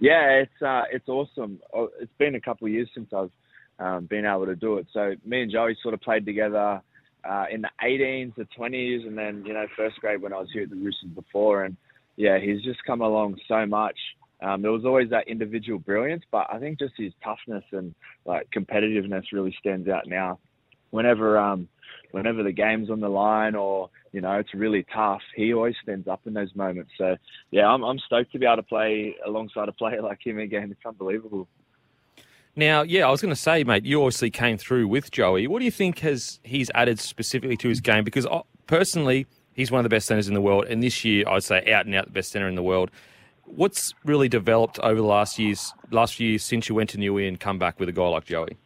Yeah, 0.00 0.30
it's 0.42 0.62
uh, 0.62 0.82
it's 0.90 1.08
awesome. 1.08 1.60
Oh, 1.72 1.88
It's 2.00 2.12
been 2.18 2.34
a 2.34 2.40
couple 2.40 2.66
of 2.66 2.72
years 2.72 2.90
since 2.94 3.12
I've 3.12 3.30
um, 3.78 4.06
been 4.06 4.26
able 4.26 4.46
to 4.46 4.56
do 4.56 4.78
it. 4.78 4.86
So 4.92 5.14
me 5.24 5.42
and 5.42 5.52
Joey 5.52 5.76
sort 5.82 5.94
of 5.94 6.00
played 6.00 6.24
together 6.24 6.80
uh, 7.28 7.44
in 7.50 7.62
the 7.62 7.70
18s, 7.82 8.34
the 8.36 8.46
20s, 8.58 9.06
and 9.06 9.16
then 9.16 9.44
you 9.46 9.54
know 9.54 9.66
first 9.76 9.96
grade 10.00 10.22
when 10.22 10.32
I 10.32 10.38
was 10.38 10.48
here 10.52 10.64
at 10.64 10.70
the 10.70 10.76
Roosters 10.76 11.10
before. 11.14 11.64
And 11.64 11.76
yeah, 12.16 12.38
he's 12.38 12.62
just 12.62 12.84
come 12.84 13.00
along 13.00 13.36
so 13.48 13.66
much. 13.66 13.96
Um, 14.42 14.62
there 14.62 14.72
was 14.72 14.84
always 14.84 15.10
that 15.10 15.28
individual 15.28 15.78
brilliance, 15.78 16.24
but 16.30 16.46
I 16.52 16.58
think 16.58 16.78
just 16.78 16.94
his 16.96 17.12
toughness 17.22 17.64
and 17.72 17.94
like 18.26 18.48
competitiveness 18.54 19.24
really 19.32 19.54
stands 19.58 19.88
out 19.88 20.06
now. 20.06 20.38
Whenever 20.90 21.38
um, 21.38 21.68
whenever 22.10 22.42
the 22.42 22.52
game's 22.52 22.90
on 22.90 23.00
the 23.00 23.08
line 23.08 23.54
or 23.54 23.90
you 24.12 24.20
know 24.20 24.32
it's 24.32 24.52
really 24.54 24.84
tough, 24.94 25.22
he 25.34 25.54
always 25.54 25.74
stands 25.82 26.06
up 26.08 26.20
in 26.26 26.34
those 26.34 26.54
moments. 26.54 26.90
So 26.98 27.16
yeah, 27.50 27.66
I'm 27.66 27.82
I'm 27.82 27.98
stoked 28.00 28.32
to 28.32 28.38
be 28.38 28.46
able 28.46 28.56
to 28.56 28.62
play 28.62 29.16
alongside 29.26 29.68
a 29.68 29.72
player 29.72 30.02
like 30.02 30.24
him 30.24 30.38
again. 30.38 30.70
It's 30.70 30.86
unbelievable. 30.86 31.48
Now, 32.56 32.82
yeah, 32.82 33.06
I 33.06 33.10
was 33.10 33.20
going 33.20 33.34
to 33.34 33.40
say, 33.40 33.64
mate, 33.64 33.84
you 33.84 34.00
obviously 34.00 34.30
came 34.30 34.58
through 34.58 34.86
with 34.86 35.10
Joey. 35.10 35.46
What 35.48 35.58
do 35.58 35.64
you 35.64 35.72
think 35.72 35.98
has 36.00 36.38
he's 36.44 36.70
added 36.74 37.00
specifically 37.00 37.56
to 37.58 37.68
his 37.68 37.80
game? 37.80 38.04
Because 38.04 38.26
uh, 38.26 38.42
personally, 38.66 39.26
he's 39.54 39.72
one 39.72 39.80
of 39.80 39.82
the 39.82 39.88
best 39.88 40.06
centers 40.06 40.28
in 40.28 40.34
the 40.34 40.40
world, 40.40 40.66
and 40.66 40.82
this 40.82 41.04
year 41.04 41.28
I'd 41.28 41.42
say 41.42 41.72
out 41.72 41.86
and 41.86 41.94
out 41.94 42.06
the 42.06 42.12
best 42.12 42.30
center 42.30 42.46
in 42.46 42.54
the 42.54 42.62
world. 42.62 42.90
What's 43.44 43.92
really 44.04 44.28
developed 44.28 44.78
over 44.78 44.94
the 44.94 45.06
last 45.06 45.38
years, 45.38 45.74
last 45.90 46.14
few 46.14 46.30
years 46.30 46.44
since 46.44 46.68
you 46.68 46.74
went 46.74 46.90
to 46.90 46.98
Newey 46.98 47.26
and 47.26 47.38
come 47.38 47.58
back 47.58 47.78
with 47.80 47.88
a 47.88 47.92
guy 47.92 48.06
like 48.08 48.24
Joey? 48.24 48.56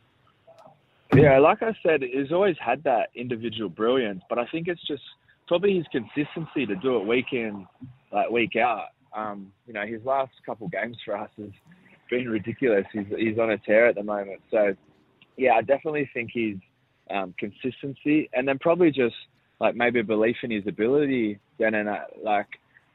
Yeah, 1.14 1.38
like 1.38 1.62
I 1.62 1.74
said, 1.82 2.02
he's 2.02 2.30
always 2.30 2.56
had 2.60 2.84
that 2.84 3.08
individual 3.14 3.70
brilliance, 3.70 4.22
but 4.28 4.38
I 4.38 4.44
think 4.46 4.68
it's 4.68 4.86
just 4.86 5.02
probably 5.46 5.76
his 5.76 5.86
consistency 5.90 6.66
to 6.66 6.76
do 6.76 6.98
it 6.98 7.06
week 7.06 7.32
in, 7.32 7.66
like 8.12 8.30
week 8.30 8.56
out. 8.56 8.88
Um, 9.14 9.50
you 9.66 9.72
know, 9.72 9.86
his 9.86 10.04
last 10.04 10.32
couple 10.44 10.68
games 10.68 10.98
for 11.04 11.16
us 11.16 11.30
has 11.38 11.50
been 12.08 12.28
ridiculous. 12.28 12.84
He's 12.92 13.06
he's 13.16 13.38
on 13.38 13.50
a 13.50 13.58
tear 13.58 13.86
at 13.86 13.94
the 13.94 14.02
moment. 14.02 14.40
So, 14.50 14.74
yeah, 15.36 15.54
I 15.54 15.62
definitely 15.62 16.10
think 16.12 16.30
he's 16.32 16.56
um, 17.10 17.34
consistency, 17.38 18.28
and 18.32 18.46
then 18.46 18.58
probably 18.58 18.90
just 18.90 19.16
like 19.60 19.74
maybe 19.74 20.00
a 20.00 20.04
belief 20.04 20.36
in 20.42 20.50
his 20.50 20.66
ability. 20.66 21.38
Then 21.58 21.74
and 21.74 21.88
uh, 21.88 22.04
like, 22.22 22.48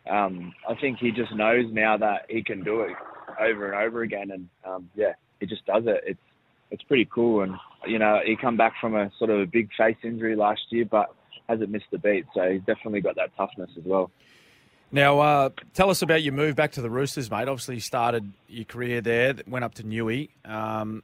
um, 0.10 0.54
I 0.67 0.76
think 0.76 0.99
he 0.99 1.12
just 1.12 1.34
knows 1.36 1.65
now 1.71 1.97
that 1.97 2.26
he 2.30 2.43
can 2.43 2.63
do 2.63 2.82
it 2.82 2.93
over 3.39 3.71
and 3.71 3.84
over 3.84 4.02
again, 4.02 4.32
and 4.32 4.49
um, 4.65 4.89
yeah, 4.95 5.13
he 5.39 5.45
just 5.45 5.65
does 5.65 5.84
it. 5.86 6.04
It's 6.06 6.19
it's 6.71 6.84
pretty 6.84 7.08
cool. 7.13 7.43
And 7.43 7.56
you 7.86 7.99
know, 7.99 8.19
he 8.26 8.36
come 8.36 8.58
back 8.58 8.73
from 8.80 8.95
a 8.95 9.12
sort 9.17 9.30
of 9.30 9.39
a 9.39 9.45
big 9.45 9.69
face 9.78 9.97
injury 10.04 10.36
last 10.36 10.62
year, 10.69 10.86
but 10.86 11.15
hasn't 11.47 11.69
missed 11.69 11.86
a 11.93 11.97
beat. 11.97 12.26
So 12.34 12.52
he's 12.52 12.62
definitely 12.62 13.02
got 13.02 13.15
that 13.15 13.36
toughness 13.36 13.69
as 13.78 13.84
well. 13.86 14.12
Now, 14.93 15.19
uh, 15.21 15.49
tell 15.73 15.89
us 15.89 16.03
about 16.03 16.21
your 16.21 16.34
move 16.34 16.56
back 16.56 16.73
to 16.73 16.82
the 16.82 16.89
Roosters, 16.89 17.32
mate. 17.32 17.47
Obviously, 17.47 17.75
you 17.75 17.82
started 17.82 18.32
your 18.47 18.65
career 18.65 19.01
there, 19.01 19.34
went 19.47 19.65
up 19.65 19.73
to 19.75 19.84
Newey. 19.84 20.29
Um, 20.45 21.01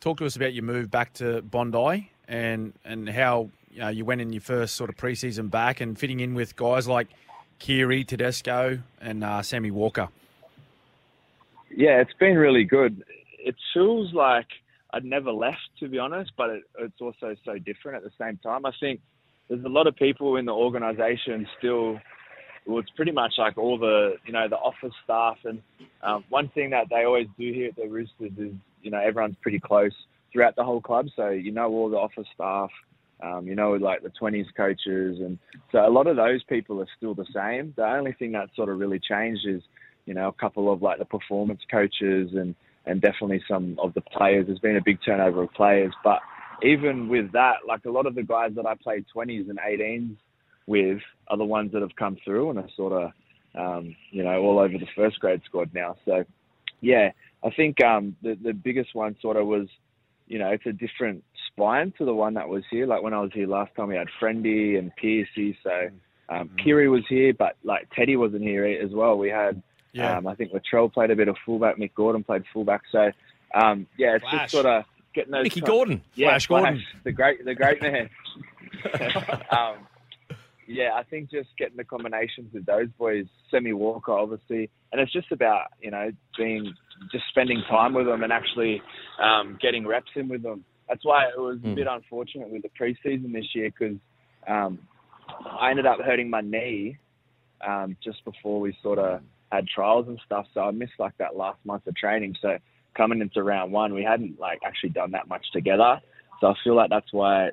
talk 0.00 0.18
to 0.18 0.26
us 0.26 0.36
about 0.36 0.52
your 0.52 0.62
move 0.62 0.90
back 0.90 1.14
to 1.14 1.40
Bondi 1.40 2.10
and 2.28 2.74
and 2.84 3.08
how 3.08 3.48
you, 3.70 3.80
know, 3.80 3.88
you 3.88 4.04
went 4.04 4.20
in 4.20 4.30
your 4.34 4.42
first 4.42 4.74
sort 4.74 4.90
of 4.90 4.98
preseason 4.98 5.50
back 5.50 5.80
and 5.80 5.98
fitting 5.98 6.20
in 6.20 6.34
with 6.34 6.54
guys 6.54 6.86
like 6.86 7.08
Keary, 7.58 8.04
Tedesco, 8.04 8.80
and 9.00 9.24
uh, 9.24 9.40
Sammy 9.40 9.70
Walker. 9.70 10.08
Yeah, 11.74 12.02
it's 12.02 12.12
been 12.20 12.36
really 12.36 12.64
good. 12.64 13.04
It 13.38 13.54
feels 13.72 14.12
like 14.12 14.48
I'd 14.92 15.06
never 15.06 15.32
left, 15.32 15.70
to 15.80 15.88
be 15.88 15.98
honest, 15.98 16.32
but 16.36 16.50
it, 16.50 16.64
it's 16.78 17.00
also 17.00 17.34
so 17.42 17.56
different 17.56 17.96
at 17.96 18.02
the 18.02 18.12
same 18.22 18.36
time. 18.42 18.66
I 18.66 18.72
think 18.78 19.00
there's 19.48 19.64
a 19.64 19.68
lot 19.70 19.86
of 19.86 19.96
people 19.96 20.36
in 20.36 20.44
the 20.44 20.52
organisation 20.52 21.48
still. 21.56 21.98
Well, 22.66 22.78
it's 22.78 22.90
pretty 22.90 23.12
much 23.12 23.34
like 23.36 23.58
all 23.58 23.78
the 23.78 24.14
you 24.24 24.32
know 24.32 24.48
the 24.48 24.56
office 24.56 24.94
staff, 25.04 25.36
and 25.44 25.60
um, 26.02 26.24
one 26.30 26.48
thing 26.48 26.70
that 26.70 26.86
they 26.90 27.04
always 27.04 27.26
do 27.38 27.52
here 27.52 27.68
at 27.68 27.76
the 27.76 27.86
Roosters 27.86 28.32
is 28.38 28.52
you 28.82 28.90
know 28.90 28.98
everyone's 28.98 29.36
pretty 29.42 29.60
close 29.60 29.92
throughout 30.32 30.56
the 30.56 30.64
whole 30.64 30.80
club, 30.80 31.06
so 31.14 31.28
you 31.28 31.52
know 31.52 31.70
all 31.70 31.90
the 31.90 31.96
office 31.96 32.26
staff. 32.34 32.70
Um, 33.22 33.46
you 33.46 33.54
know, 33.54 33.72
like 33.72 34.02
the 34.02 34.10
20s 34.20 34.46
coaches, 34.56 35.20
and 35.20 35.38
so 35.70 35.86
a 35.86 35.88
lot 35.88 36.08
of 36.08 36.16
those 36.16 36.42
people 36.44 36.80
are 36.80 36.88
still 36.96 37.14
the 37.14 37.24
same. 37.32 37.72
The 37.76 37.86
only 37.86 38.12
thing 38.12 38.32
that 38.32 38.48
sort 38.56 38.68
of 38.68 38.78
really 38.78 38.98
changed 38.98 39.46
is, 39.46 39.62
you 40.04 40.14
know, 40.14 40.28
a 40.28 40.32
couple 40.32 40.70
of 40.70 40.82
like 40.82 40.98
the 40.98 41.04
performance 41.04 41.60
coaches 41.70 42.30
and 42.34 42.54
and 42.86 43.00
definitely 43.00 43.42
some 43.48 43.78
of 43.78 43.94
the 43.94 44.00
players. 44.00 44.46
There's 44.46 44.58
been 44.58 44.76
a 44.76 44.82
big 44.84 44.98
turnover 45.04 45.44
of 45.44 45.52
players, 45.54 45.94
but 46.02 46.20
even 46.62 47.08
with 47.08 47.32
that, 47.32 47.58
like 47.66 47.84
a 47.84 47.90
lot 47.90 48.06
of 48.06 48.14
the 48.14 48.22
guys 48.22 48.50
that 48.56 48.66
I 48.66 48.74
played 48.74 49.06
20s 49.14 49.48
and 49.48 49.58
18s 49.58 50.16
with 50.66 51.00
are 51.28 51.36
the 51.36 51.44
ones 51.44 51.72
that 51.72 51.82
have 51.82 51.96
come 51.96 52.16
through 52.24 52.50
and 52.50 52.58
are 52.58 52.68
sort 52.76 52.92
of, 52.92 53.12
um, 53.54 53.96
you 54.10 54.22
know, 54.22 54.40
all 54.42 54.58
over 54.58 54.76
the 54.78 54.88
first 54.96 55.20
grade 55.20 55.42
squad 55.44 55.70
now. 55.74 55.96
So, 56.04 56.24
yeah, 56.80 57.12
I 57.44 57.50
think 57.50 57.82
um, 57.82 58.16
the 58.22 58.34
the 58.34 58.52
biggest 58.52 58.94
one 58.94 59.16
sort 59.20 59.36
of 59.36 59.46
was, 59.46 59.68
you 60.26 60.38
know, 60.38 60.48
it's 60.48 60.66
a 60.66 60.72
different 60.72 61.24
spine 61.46 61.92
to 61.98 62.04
the 62.04 62.14
one 62.14 62.34
that 62.34 62.48
was 62.48 62.64
here. 62.70 62.86
Like 62.86 63.02
when 63.02 63.14
I 63.14 63.20
was 63.20 63.30
here 63.32 63.46
last 63.46 63.74
time, 63.74 63.88
we 63.88 63.96
had 63.96 64.08
Friendy 64.20 64.78
and 64.78 64.94
Piercy. 64.96 65.56
So 65.62 65.90
um, 66.28 66.48
mm-hmm. 66.48 66.56
Keary 66.56 66.88
was 66.88 67.04
here, 67.08 67.32
but 67.34 67.56
like 67.62 67.88
Teddy 67.94 68.16
wasn't 68.16 68.42
here 68.42 68.64
as 68.64 68.90
well. 68.90 69.18
We 69.18 69.28
had, 69.28 69.62
yeah. 69.92 70.16
um, 70.16 70.26
I 70.26 70.34
think 70.34 70.52
Latrell 70.52 70.92
played 70.92 71.10
a 71.10 71.16
bit 71.16 71.28
of 71.28 71.36
fullback. 71.44 71.76
Mick 71.76 71.94
Gordon 71.94 72.24
played 72.24 72.44
fullback. 72.52 72.82
So 72.90 73.10
um, 73.54 73.86
yeah, 73.96 74.16
it's 74.16 74.22
Flash. 74.22 74.42
just 74.42 74.52
sort 74.52 74.66
of 74.66 74.84
getting 75.14 75.32
those. 75.32 75.44
Mickey 75.44 75.60
Gordon, 75.60 76.02
yeah, 76.14 76.30
Flash 76.30 76.46
Gordon, 76.46 76.82
the 77.04 77.12
great, 77.12 77.44
the 77.44 77.54
great 77.54 77.82
man. 77.82 78.10
yeah, 80.66 80.90
I 80.94 81.02
think 81.02 81.30
just 81.30 81.48
getting 81.58 81.76
the 81.76 81.84
combinations 81.84 82.52
with 82.52 82.66
those 82.66 82.88
boys, 82.98 83.26
Sammy 83.50 83.72
Walker, 83.72 84.12
obviously, 84.12 84.70
and 84.92 85.00
it's 85.00 85.12
just 85.12 85.30
about 85.32 85.66
you 85.80 85.90
know 85.90 86.10
being 86.36 86.72
just 87.12 87.24
spending 87.28 87.62
time 87.68 87.94
with 87.94 88.06
them 88.06 88.22
and 88.22 88.32
actually 88.32 88.82
um, 89.22 89.58
getting 89.60 89.86
reps 89.86 90.10
in 90.16 90.28
with 90.28 90.42
them. 90.42 90.64
That's 90.88 91.04
why 91.04 91.24
it 91.24 91.38
was 91.38 91.58
mm. 91.58 91.64
a 91.64 91.68
hmm. 91.68 91.74
bit 91.74 91.86
unfortunate 91.90 92.50
with 92.50 92.62
the 92.62 92.70
preseason 92.78 93.32
this 93.32 93.46
year 93.54 93.70
because 93.70 93.96
um, 94.46 94.78
I 95.28 95.70
ended 95.70 95.86
up 95.86 95.98
hurting 96.04 96.28
my 96.28 96.40
knee 96.42 96.98
um, 97.66 97.96
just 98.02 98.24
before 98.24 98.60
we 98.60 98.76
sort 98.82 98.98
of 98.98 99.20
had 99.50 99.66
trials 99.66 100.06
and 100.08 100.20
stuff. 100.26 100.46
So 100.54 100.60
I 100.60 100.70
missed 100.70 100.92
like 100.98 101.16
that 101.18 101.36
last 101.36 101.58
month 101.64 101.86
of 101.86 101.96
training. 101.96 102.36
So 102.42 102.58
coming 102.96 103.20
into 103.20 103.42
round 103.42 103.72
one, 103.72 103.94
we 103.94 104.04
hadn't 104.04 104.38
like 104.38 104.60
actually 104.64 104.90
done 104.90 105.12
that 105.12 105.28
much 105.28 105.44
together. 105.52 106.00
So 106.40 106.48
I 106.48 106.54
feel 106.62 106.76
like 106.76 106.90
that's 106.90 107.12
why, 107.12 107.50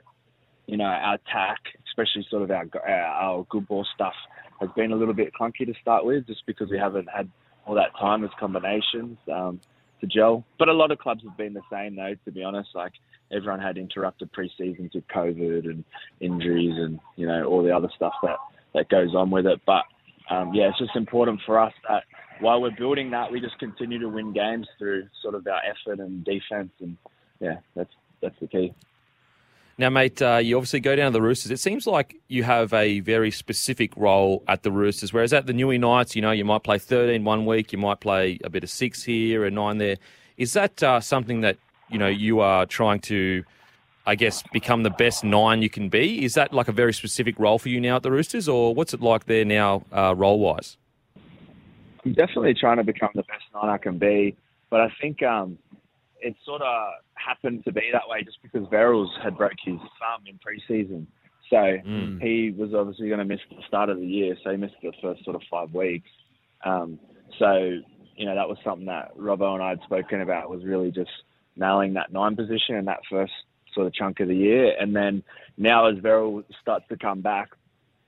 you 0.66 0.78
know, 0.78 0.86
our 0.86 1.16
attack, 1.16 1.60
especially 1.92 2.26
sort 2.30 2.44
of 2.44 2.52
our 2.52 2.66
our 2.88 3.46
good 3.50 3.68
ball 3.68 3.86
stuff, 3.94 4.14
has 4.60 4.70
been 4.76 4.92
a 4.92 4.96
little 4.96 5.14
bit 5.14 5.32
clunky 5.40 5.66
to 5.66 5.74
start 5.82 6.06
with, 6.06 6.26
just 6.28 6.46
because 6.46 6.70
we 6.70 6.78
haven't 6.78 7.10
had 7.14 7.30
all 7.66 7.76
that 7.76 7.96
time 8.00 8.24
as 8.24 8.30
combinations 8.40 9.18
um, 9.32 9.60
to 10.00 10.08
gel. 10.08 10.44
But 10.58 10.70
a 10.70 10.74
lot 10.74 10.92
of 10.92 11.00
clubs 11.00 11.24
have 11.24 11.38
been 11.38 11.54
the 11.54 11.62
same, 11.72 11.96
though. 11.96 12.16
To 12.26 12.32
be 12.32 12.44
honest, 12.44 12.70
like 12.74 12.94
everyone 13.32 13.60
had 13.60 13.78
interrupted 13.78 14.32
pre-seasons 14.32 14.92
with 14.94 15.08
COVID 15.08 15.66
and 15.66 15.84
injuries, 16.20 16.76
and 16.78 17.00
you 17.16 17.28
know 17.28 17.46
all 17.46 17.64
the 17.64 17.76
other 17.76 17.90
stuff 17.96 18.14
that 18.24 18.38
that 18.74 18.90
goes 18.90 19.14
on 19.16 19.30
with 19.32 19.46
it. 19.46 19.62
But 19.66 19.84
um, 20.30 20.54
yeah, 20.54 20.70
it's 20.70 20.80
just 20.80 20.96
important 20.96 21.42
for 21.46 21.60
us 21.60 21.74
that 21.88 22.04
while 22.40 22.62
we're 22.62 22.72
building 22.72 23.12
that, 23.12 23.32
we 23.32 23.40
just 23.40 23.60
continue 23.60 24.00
to 24.00 24.10
win 24.10 24.34
games 24.34 24.68
through 24.80 25.08
sort 25.22 25.36
of 25.36 25.46
our 25.48 25.62
effort 25.64 26.00
and 26.00 26.24
defense, 26.24 26.72
and 26.80 26.98
yeah, 27.40 27.58
that's 27.76 27.94
that's 28.22 28.40
the 28.40 28.48
key. 28.48 28.74
Now, 29.78 29.90
mate, 29.90 30.22
uh, 30.22 30.38
you 30.38 30.58
obviously 30.58 30.80
go 30.80 30.96
down 30.96 31.12
to 31.12 31.14
the 31.14 31.22
Roosters. 31.22 31.52
It 31.52 31.60
seems 31.60 31.88
like 31.88 32.16
you 32.28 32.44
have 32.44 32.74
a 32.74 33.00
very 33.00 33.32
specific 33.32 33.96
role 33.96 34.44
at 34.48 34.64
the 34.64 34.72
Roosters, 34.72 35.14
whereas 35.14 35.34
at 35.34 35.48
the 35.48 35.54
Newey 35.54 35.80
Knights, 35.80 36.16
you 36.16 36.22
know, 36.22 36.32
you 36.32 36.46
might 36.46 36.64
play 36.64 36.78
13 36.78 37.24
one 37.24 37.46
week, 37.46 37.72
you 37.72 37.78
might 37.78 38.00
play 38.00 38.40
a 38.44 38.50
bit 38.50 38.64
of 38.64 38.70
six 38.70 39.04
here 39.04 39.46
and 39.46 39.56
nine 39.56 39.78
there. 39.78 39.98
Is 40.38 40.54
that 40.54 40.84
uh, 40.84 41.00
something 41.00 41.42
that, 41.42 41.58
you 41.90 41.98
know, 41.98 42.08
you 42.08 42.42
are 42.42 42.66
trying 42.66 43.00
to, 43.02 43.44
I 44.06 44.16
guess, 44.16 44.44
become 44.52 44.84
the 44.84 44.90
best 44.90 45.24
nine 45.24 45.62
you 45.62 45.70
can 45.70 45.90
be? 45.90 46.24
Is 46.24 46.34
that 46.34 46.54
like 46.54 46.68
a 46.68 46.74
very 46.74 46.94
specific 46.94 47.40
role 47.40 47.58
for 47.58 47.70
you 47.70 47.80
now 47.80 47.96
at 47.96 48.04
the 48.04 48.12
Roosters, 48.12 48.48
or 48.48 48.76
what's 48.76 48.94
it 48.94 49.02
like 49.02 49.26
there 49.26 49.46
now, 49.46 49.84
uh, 49.92 50.14
role 50.16 50.40
wise? 50.40 50.78
I'm 52.06 52.14
definitely 52.14 52.56
trying 52.56 52.78
to 52.78 52.84
become 52.84 53.12
the 53.16 53.24
best 53.24 53.44
nine 53.54 53.70
I 53.70 53.78
can 53.78 53.98
be, 53.98 54.36
but 54.70 54.82
I 54.82 54.92
think 55.00 55.24
um, 55.24 55.58
it 56.22 56.36
sort 56.46 56.62
of 56.62 56.94
happened 57.16 57.64
to 57.66 57.72
be 57.72 57.90
that 57.92 58.08
way 58.08 58.24
just 58.24 58.38
because 58.42 58.68
Verrills 58.68 59.10
had 59.24 59.38
broke 59.38 59.60
his 59.64 59.78
thumb 59.78 60.24
in 60.26 60.38
pre-season. 60.40 61.08
So 61.50 61.58
mm. 61.58 62.22
he 62.22 62.52
was 62.58 62.74
obviously 62.74 63.08
going 63.08 63.20
to 63.20 63.26
miss 63.26 63.40
the 63.50 63.58
start 63.68 63.90
of 63.90 63.98
the 63.98 64.06
year, 64.06 64.36
so 64.44 64.52
he 64.52 64.58
missed 64.58 64.76
the 64.82 64.94
first 65.02 65.24
sort 65.26 65.36
of 65.36 65.42
five 65.50 65.74
weeks. 65.74 66.10
Um, 66.64 67.00
so, 67.40 67.80
you 68.16 68.26
know, 68.26 68.36
that 68.36 68.48
was 68.48 68.58
something 68.64 68.86
that 68.86 69.18
Robbo 69.18 69.54
and 69.54 69.64
I 69.64 69.70
had 69.70 69.82
spoken 69.84 70.22
about 70.22 70.50
was 70.50 70.64
really 70.64 70.92
just 70.92 71.12
nailing 71.58 71.94
that 71.96 72.14
nine 72.14 72.36
position 72.36 72.76
in 72.76 72.86
that 72.86 73.00
first 73.10 73.34
sort 73.74 73.88
of 73.88 73.94
chunk 73.94 74.20
of 74.20 74.28
the 74.28 74.36
year. 74.36 74.74
And 74.80 74.96
then 74.96 75.24
now 75.58 75.88
as 75.88 75.98
Verrill 76.00 76.44
starts 76.62 76.86
to 76.90 76.98
come 76.98 77.22
back, 77.22 77.50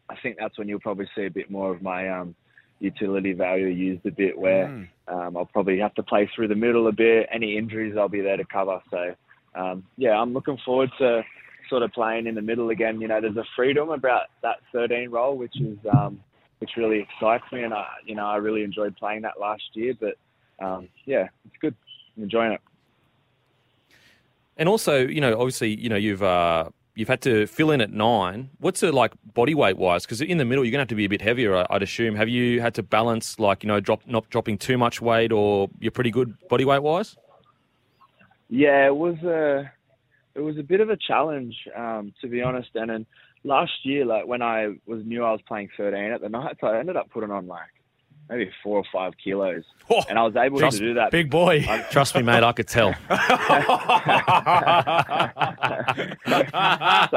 I 0.09 0.15
think 0.21 0.37
that's 0.39 0.57
when 0.57 0.67
you'll 0.67 0.79
probably 0.79 1.07
see 1.15 1.25
a 1.25 1.31
bit 1.31 1.49
more 1.49 1.73
of 1.73 1.81
my 1.81 2.09
um, 2.09 2.35
utility 2.79 3.33
value 3.33 3.67
used 3.67 4.05
a 4.05 4.11
bit 4.11 4.37
where 4.37 4.67
mm. 4.67 4.87
um, 5.07 5.37
I'll 5.37 5.45
probably 5.45 5.79
have 5.79 5.93
to 5.95 6.03
play 6.03 6.29
through 6.35 6.49
the 6.49 6.55
middle 6.55 6.87
a 6.87 6.91
bit. 6.91 7.27
Any 7.31 7.57
injuries, 7.57 7.95
I'll 7.97 8.09
be 8.09 8.21
there 8.21 8.37
to 8.37 8.45
cover. 8.45 8.81
So, 8.91 9.15
um, 9.55 9.83
yeah, 9.97 10.19
I'm 10.19 10.33
looking 10.33 10.57
forward 10.65 10.91
to 10.99 11.23
sort 11.69 11.83
of 11.83 11.91
playing 11.91 12.27
in 12.27 12.35
the 12.35 12.41
middle 12.41 12.69
again. 12.69 13.01
You 13.01 13.07
know, 13.07 13.21
there's 13.21 13.37
a 13.37 13.45
freedom 13.55 13.89
about 13.89 14.27
that 14.41 14.57
13 14.73 15.09
role, 15.09 15.37
which 15.37 15.59
is 15.59 15.77
um, 15.91 16.19
which 16.59 16.71
really 16.77 16.99
excites 16.99 17.43
me, 17.51 17.63
and 17.63 17.73
I, 17.73 17.85
you 18.05 18.15
know, 18.15 18.25
I 18.25 18.37
really 18.37 18.63
enjoyed 18.63 18.95
playing 18.95 19.23
that 19.23 19.39
last 19.39 19.63
year. 19.73 19.93
But 19.99 20.15
um, 20.63 20.87
yeah, 21.05 21.27
it's 21.45 21.55
good. 21.59 21.75
I'm 22.15 22.23
enjoying 22.23 22.53
it. 22.53 22.61
And 24.57 24.69
also, 24.69 25.05
you 25.05 25.19
know, 25.19 25.33
obviously, 25.33 25.75
you 25.75 25.89
know, 25.89 25.95
you've 25.95 26.21
uh, 26.21 26.69
you've 26.95 27.07
had 27.07 27.21
to 27.21 27.47
fill 27.47 27.71
in 27.71 27.81
at 27.81 27.91
nine. 27.91 28.49
What's 28.59 28.83
it 28.83 28.93
like 28.93 29.13
body 29.33 29.55
weight 29.55 29.77
wise? 29.77 30.05
Because 30.05 30.21
in 30.21 30.37
the 30.37 30.45
middle, 30.45 30.63
you're 30.63 30.71
going 30.71 30.79
to 30.79 30.83
have 30.83 30.87
to 30.89 30.95
be 30.95 31.05
a 31.05 31.09
bit 31.09 31.21
heavier, 31.21 31.65
I'd 31.69 31.83
assume. 31.83 32.15
Have 32.15 32.29
you 32.29 32.61
had 32.61 32.73
to 32.75 32.83
balance, 32.83 33.39
like, 33.39 33.63
you 33.63 33.67
know, 33.67 33.79
drop 33.79 34.01
not 34.05 34.29
dropping 34.29 34.57
too 34.57 34.77
much 34.77 35.01
weight 35.01 35.31
or 35.31 35.69
you're 35.79 35.91
pretty 35.91 36.11
good 36.11 36.35
body 36.49 36.65
weight 36.65 36.83
wise? 36.83 37.15
Yeah, 38.49 38.85
it 38.85 38.95
was 38.95 39.17
a, 39.23 39.71
it 40.35 40.41
was 40.41 40.57
a 40.57 40.63
bit 40.63 40.79
of 40.79 40.89
a 40.89 40.97
challenge, 40.97 41.55
um, 41.75 42.13
to 42.21 42.27
be 42.27 42.41
honest. 42.41 42.69
And, 42.75 42.89
then 42.89 43.05
last 43.43 43.71
year, 43.83 44.05
like 44.05 44.25
when 44.27 44.41
I 44.41 44.75
was 44.85 45.03
new, 45.05 45.23
I 45.23 45.31
was 45.31 45.41
playing 45.47 45.69
13 45.75 46.11
at 46.11 46.21
the 46.21 46.29
night, 46.29 46.57
so 46.59 46.67
I 46.67 46.79
ended 46.79 46.97
up 46.97 47.09
putting 47.09 47.31
on 47.31 47.47
like 47.47 47.69
maybe 48.33 48.51
four 48.63 48.77
or 48.77 48.83
five 48.91 49.13
kilos, 49.23 49.63
oh, 49.89 50.03
and 50.09 50.17
I 50.17 50.23
was 50.23 50.35
able 50.35 50.59
trust, 50.59 50.79
to 50.79 50.83
do 50.83 50.93
that. 50.95 51.11
Big 51.11 51.29
boy, 51.29 51.65
I, 51.67 51.81
trust 51.91 52.15
me, 52.15 52.23
mate, 52.23 52.43
I 52.43 52.51
could 52.51 52.67
tell. 52.67 52.93
so 52.99 53.07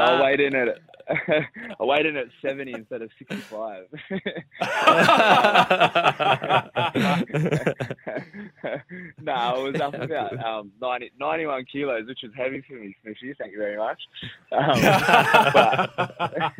I 0.01 0.21
weighed 0.23 0.39
in 0.39 0.55
at 0.55 0.79
I 1.79 1.83
weighed 1.83 2.05
in 2.05 2.17
at 2.17 2.27
seventy 2.41 2.73
instead 2.73 3.01
of 3.01 3.09
sixty-five. 3.17 3.85
no, 9.21 9.31
I 9.31 9.57
was 9.57 9.79
up 9.81 9.93
about 9.93 10.37
um, 10.45 10.71
90, 10.81 11.11
91 11.19 11.65
kilos, 11.71 12.07
which 12.07 12.19
was 12.23 12.31
heavy 12.35 12.61
for 12.67 12.73
me, 12.73 12.95
Smithy. 13.01 13.33
Thank 13.37 13.53
you 13.53 13.57
very 13.57 13.77
much. 13.77 14.01
Um, 14.51 14.81
but, 15.53 16.53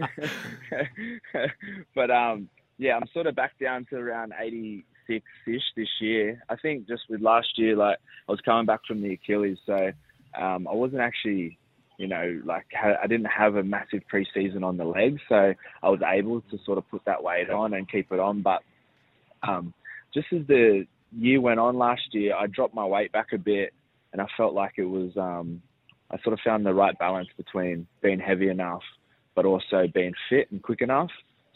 but 1.96 2.12
um, 2.12 2.50
yeah, 2.78 2.96
I'm 2.96 3.08
sort 3.14 3.28
of 3.28 3.36
back 3.36 3.54
down 3.60 3.86
to 3.90 3.96
around 3.98 4.34
86 4.40 5.26
ish 5.48 5.62
this 5.76 5.88
year. 6.00 6.44
I 6.50 6.56
think 6.56 6.88
just 6.88 7.04
with 7.10 7.22
last 7.22 7.58
year, 7.58 7.76
like 7.76 7.98
I 8.28 8.32
was 8.32 8.42
coming 8.42 8.66
back 8.66 8.82
from 8.88 9.02
the 9.02 9.14
Achilles, 9.14 9.58
so 9.66 9.92
um, 10.40 10.68
I 10.68 10.74
wasn't 10.74 11.02
actually, 11.02 11.58
you 11.98 12.08
know, 12.08 12.40
like 12.46 12.68
I 12.76 13.08
didn't 13.08 13.26
have 13.26 13.56
a 13.56 13.64
massive 13.64 14.02
preseason 14.12 14.64
on 14.64 14.78
the 14.78 14.86
legs, 14.86 15.22
so 15.28 15.54
I 15.82 15.90
was 15.90 16.02
able 16.06 16.42
to 16.42 16.58
sort 16.66 16.78
of 16.78 16.88
put 16.90 17.04
that 17.06 17.24
weight 17.24 17.50
on 17.50 17.74
and 17.74 17.90
keep 17.90 18.12
it 18.12 18.20
on. 18.20 18.44
But 18.44 18.62
um, 19.42 19.74
just 20.14 20.28
as 20.32 20.46
the 20.48 20.86
year 21.12 21.42
went 21.42 21.60
on 21.60 21.78
last 21.78 22.14
year, 22.14 22.36
I 22.36 22.46
dropped 22.46 22.76
my 22.76 22.86
weight 22.86 23.12
back 23.12 23.28
a 23.34 23.40
bit, 23.40 23.74
and 24.14 24.22
I 24.22 24.28
felt 24.38 24.54
like 24.54 24.74
it 24.78 24.86
was. 24.86 25.18
Um, 25.18 25.62
I 26.10 26.18
sort 26.22 26.34
of 26.34 26.40
found 26.46 26.66
the 26.66 26.74
right 26.74 26.98
balance 26.98 27.28
between 27.36 27.86
being 28.02 28.20
heavy 28.20 28.48
enough, 28.48 28.84
but 29.36 29.46
also 29.46 29.88
being 29.94 30.14
fit 30.30 30.50
and 30.52 30.62
quick 30.64 30.80
enough. 30.80 31.10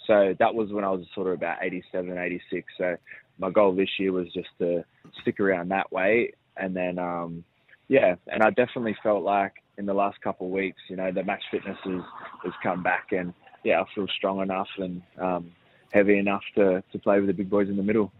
So 0.08 0.36
that 0.40 0.54
was 0.54 0.72
when 0.72 0.84
I 0.84 0.90
was 0.90 1.06
sort 1.14 1.28
of 1.28 1.34
about 1.34 1.58
87, 1.62 2.18
86. 2.18 2.68
So 2.78 2.98
my 3.38 3.50
goal 3.50 3.74
this 3.74 3.90
year 4.00 4.12
was 4.12 4.28
just 4.34 4.50
to 4.60 4.84
stick 5.22 5.40
around 5.40 5.70
that 5.70 5.92
way. 5.92 6.34
And 6.58 6.76
then, 6.76 7.00
um, 7.00 7.44
yeah, 7.88 8.16
and 8.28 8.44
I 8.44 8.50
definitely 8.50 8.96
felt 9.04 9.24
like 9.24 9.54
in 9.78 9.86
the 9.86 9.94
last 9.94 10.22
couple 10.22 10.48
of 10.48 10.54
weeks, 10.54 10.80
you 10.89 10.95
know, 10.95 11.12
the 11.12 11.24
match 11.24 11.43
fitness 11.49 11.78
has, 11.84 12.02
has 12.43 12.54
come 12.64 12.84
back 12.84 13.12
and 13.12 13.34
yeah, 13.64 13.82
I 13.82 13.86
feel 13.93 14.08
strong 14.16 14.41
enough 14.41 14.68
and 14.78 15.02
um, 15.20 15.52
heavy 15.91 16.18
enough 16.18 16.43
to, 16.56 16.84
to 16.91 16.99
play 16.99 17.20
with 17.20 17.28
the 17.28 17.34
big 17.34 17.49
boys 17.49 17.70
in 17.70 17.78
the 17.78 17.84
middle. 17.84 18.12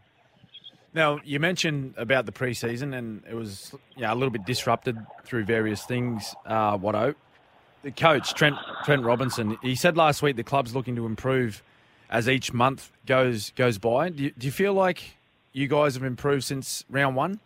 Now 0.94 1.20
you 1.24 1.40
mentioned 1.40 1.94
about 1.98 2.26
the 2.26 2.34
preseason, 2.34 2.94
and 2.94 3.24
it 3.30 3.34
was 3.34 3.74
you 3.96 4.02
know, 4.02 4.14
a 4.14 4.16
little 4.16 4.30
bit 4.30 4.46
disrupted 4.46 4.98
through 5.24 5.46
various 5.46 5.86
things. 5.86 6.36
Uh, 6.46 6.78
Watto, 6.78 7.16
the 7.84 7.92
coach 7.92 8.34
Trent 8.34 8.58
Trent 8.84 9.04
Robinson, 9.04 9.58
he 9.62 9.76
said 9.76 9.96
last 9.96 10.22
week 10.22 10.36
the 10.36 10.44
club's 10.44 10.76
looking 10.76 10.98
to 10.98 11.06
improve 11.06 11.64
as 12.12 12.28
each 12.28 12.54
month 12.54 12.92
goes 13.06 13.52
goes 13.52 13.78
by. 13.78 14.10
Do 14.10 14.24
you, 14.24 14.32
do 14.38 14.46
you 14.46 14.52
feel 14.52 14.74
like 14.74 15.16
you 15.54 15.68
guys 15.68 15.96
have 15.96 16.04
improved 16.04 16.44
since 16.44 16.84
round 16.90 17.16
one? 17.16 17.40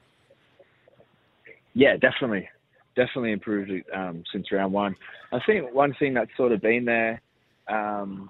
Yeah, 1.74 1.98
definitely, 1.98 2.50
definitely 2.96 3.32
improved 3.32 3.72
um, 3.94 4.24
since 4.32 4.52
round 4.52 4.74
one. 4.74 4.96
I 5.32 5.40
think 5.46 5.74
one 5.74 5.94
thing 6.00 6.14
that's 6.14 6.32
sort 6.36 6.52
of 6.52 6.62
been 6.62 6.86
there 6.86 7.22
um, 7.68 8.30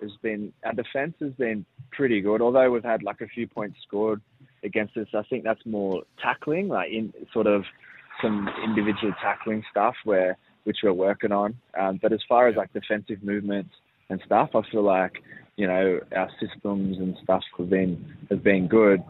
has 0.00 0.12
been 0.22 0.52
our 0.64 0.72
defence 0.72 1.14
has 1.20 1.32
been 1.32 1.64
pretty 1.92 2.20
good. 2.20 2.40
Although 2.40 2.70
we've 2.70 2.84
had 2.84 3.02
like 3.02 3.20
a 3.20 3.26
few 3.26 3.46
points 3.46 3.78
scored 3.86 4.20
against 4.64 4.96
us, 4.96 5.08
I 5.14 5.22
think 5.24 5.44
that's 5.44 5.64
more 5.66 6.02
tackling, 6.22 6.68
like 6.68 6.90
in 6.90 7.12
sort 7.32 7.46
of 7.46 7.64
some 8.22 8.48
individual 8.64 9.12
tackling 9.20 9.62
stuff 9.70 9.94
where 10.04 10.36
which 10.64 10.78
we're 10.82 10.92
working 10.92 11.32
on. 11.32 11.56
Um, 11.78 11.98
but 12.00 12.12
as 12.12 12.20
far 12.28 12.46
as 12.48 12.56
like 12.56 12.72
defensive 12.72 13.22
movements 13.22 13.70
and 14.10 14.20
stuff, 14.26 14.50
I 14.54 14.60
feel 14.70 14.82
like 14.82 15.22
you 15.58 15.66
know 15.66 15.98
our 16.14 16.30
systems 16.40 16.98
and 16.98 17.16
stuff 17.22 17.42
have 17.58 17.68
been 17.68 18.16
have 18.30 18.42
been 18.44 18.68
good. 18.68 19.00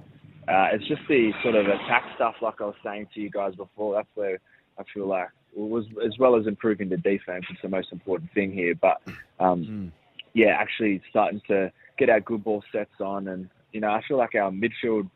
Uh, 0.48 0.68
it's 0.72 0.88
just 0.88 1.02
the 1.06 1.30
sort 1.42 1.54
of 1.54 1.66
attack 1.66 2.04
stuff, 2.16 2.34
like 2.40 2.62
I 2.62 2.64
was 2.64 2.74
saying 2.82 3.08
to 3.14 3.20
you 3.20 3.30
guys 3.30 3.54
before. 3.54 3.94
That's 3.94 4.08
where 4.14 4.38
I 4.78 4.82
feel 4.94 5.06
like 5.06 5.28
was 5.54 5.84
as 6.04 6.18
well 6.18 6.36
as 6.36 6.46
improving 6.46 6.88
the 6.88 6.96
defense. 6.96 7.44
It's 7.50 7.60
the 7.60 7.68
most 7.68 7.92
important 7.92 8.32
thing 8.32 8.50
here. 8.50 8.74
But 8.74 9.02
um, 9.38 9.64
mm. 9.64 9.92
yeah, 10.32 10.56
actually 10.58 11.02
starting 11.10 11.42
to 11.48 11.70
get 11.98 12.08
our 12.08 12.20
good 12.20 12.44
ball 12.44 12.64
sets 12.72 12.98
on, 12.98 13.28
and 13.28 13.50
you 13.72 13.80
know, 13.80 13.90
I 13.90 14.00
feel 14.08 14.16
like 14.16 14.34
our 14.34 14.50
midfield 14.50 15.10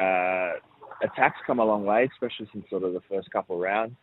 uh, 0.00 0.60
attacks 1.02 1.38
come 1.48 1.58
a 1.58 1.64
long 1.64 1.84
way, 1.84 2.08
especially 2.12 2.48
since 2.52 2.64
sort 2.70 2.84
of 2.84 2.92
the 2.92 3.02
first 3.08 3.28
couple 3.32 3.56
of 3.56 3.62
rounds. 3.62 3.96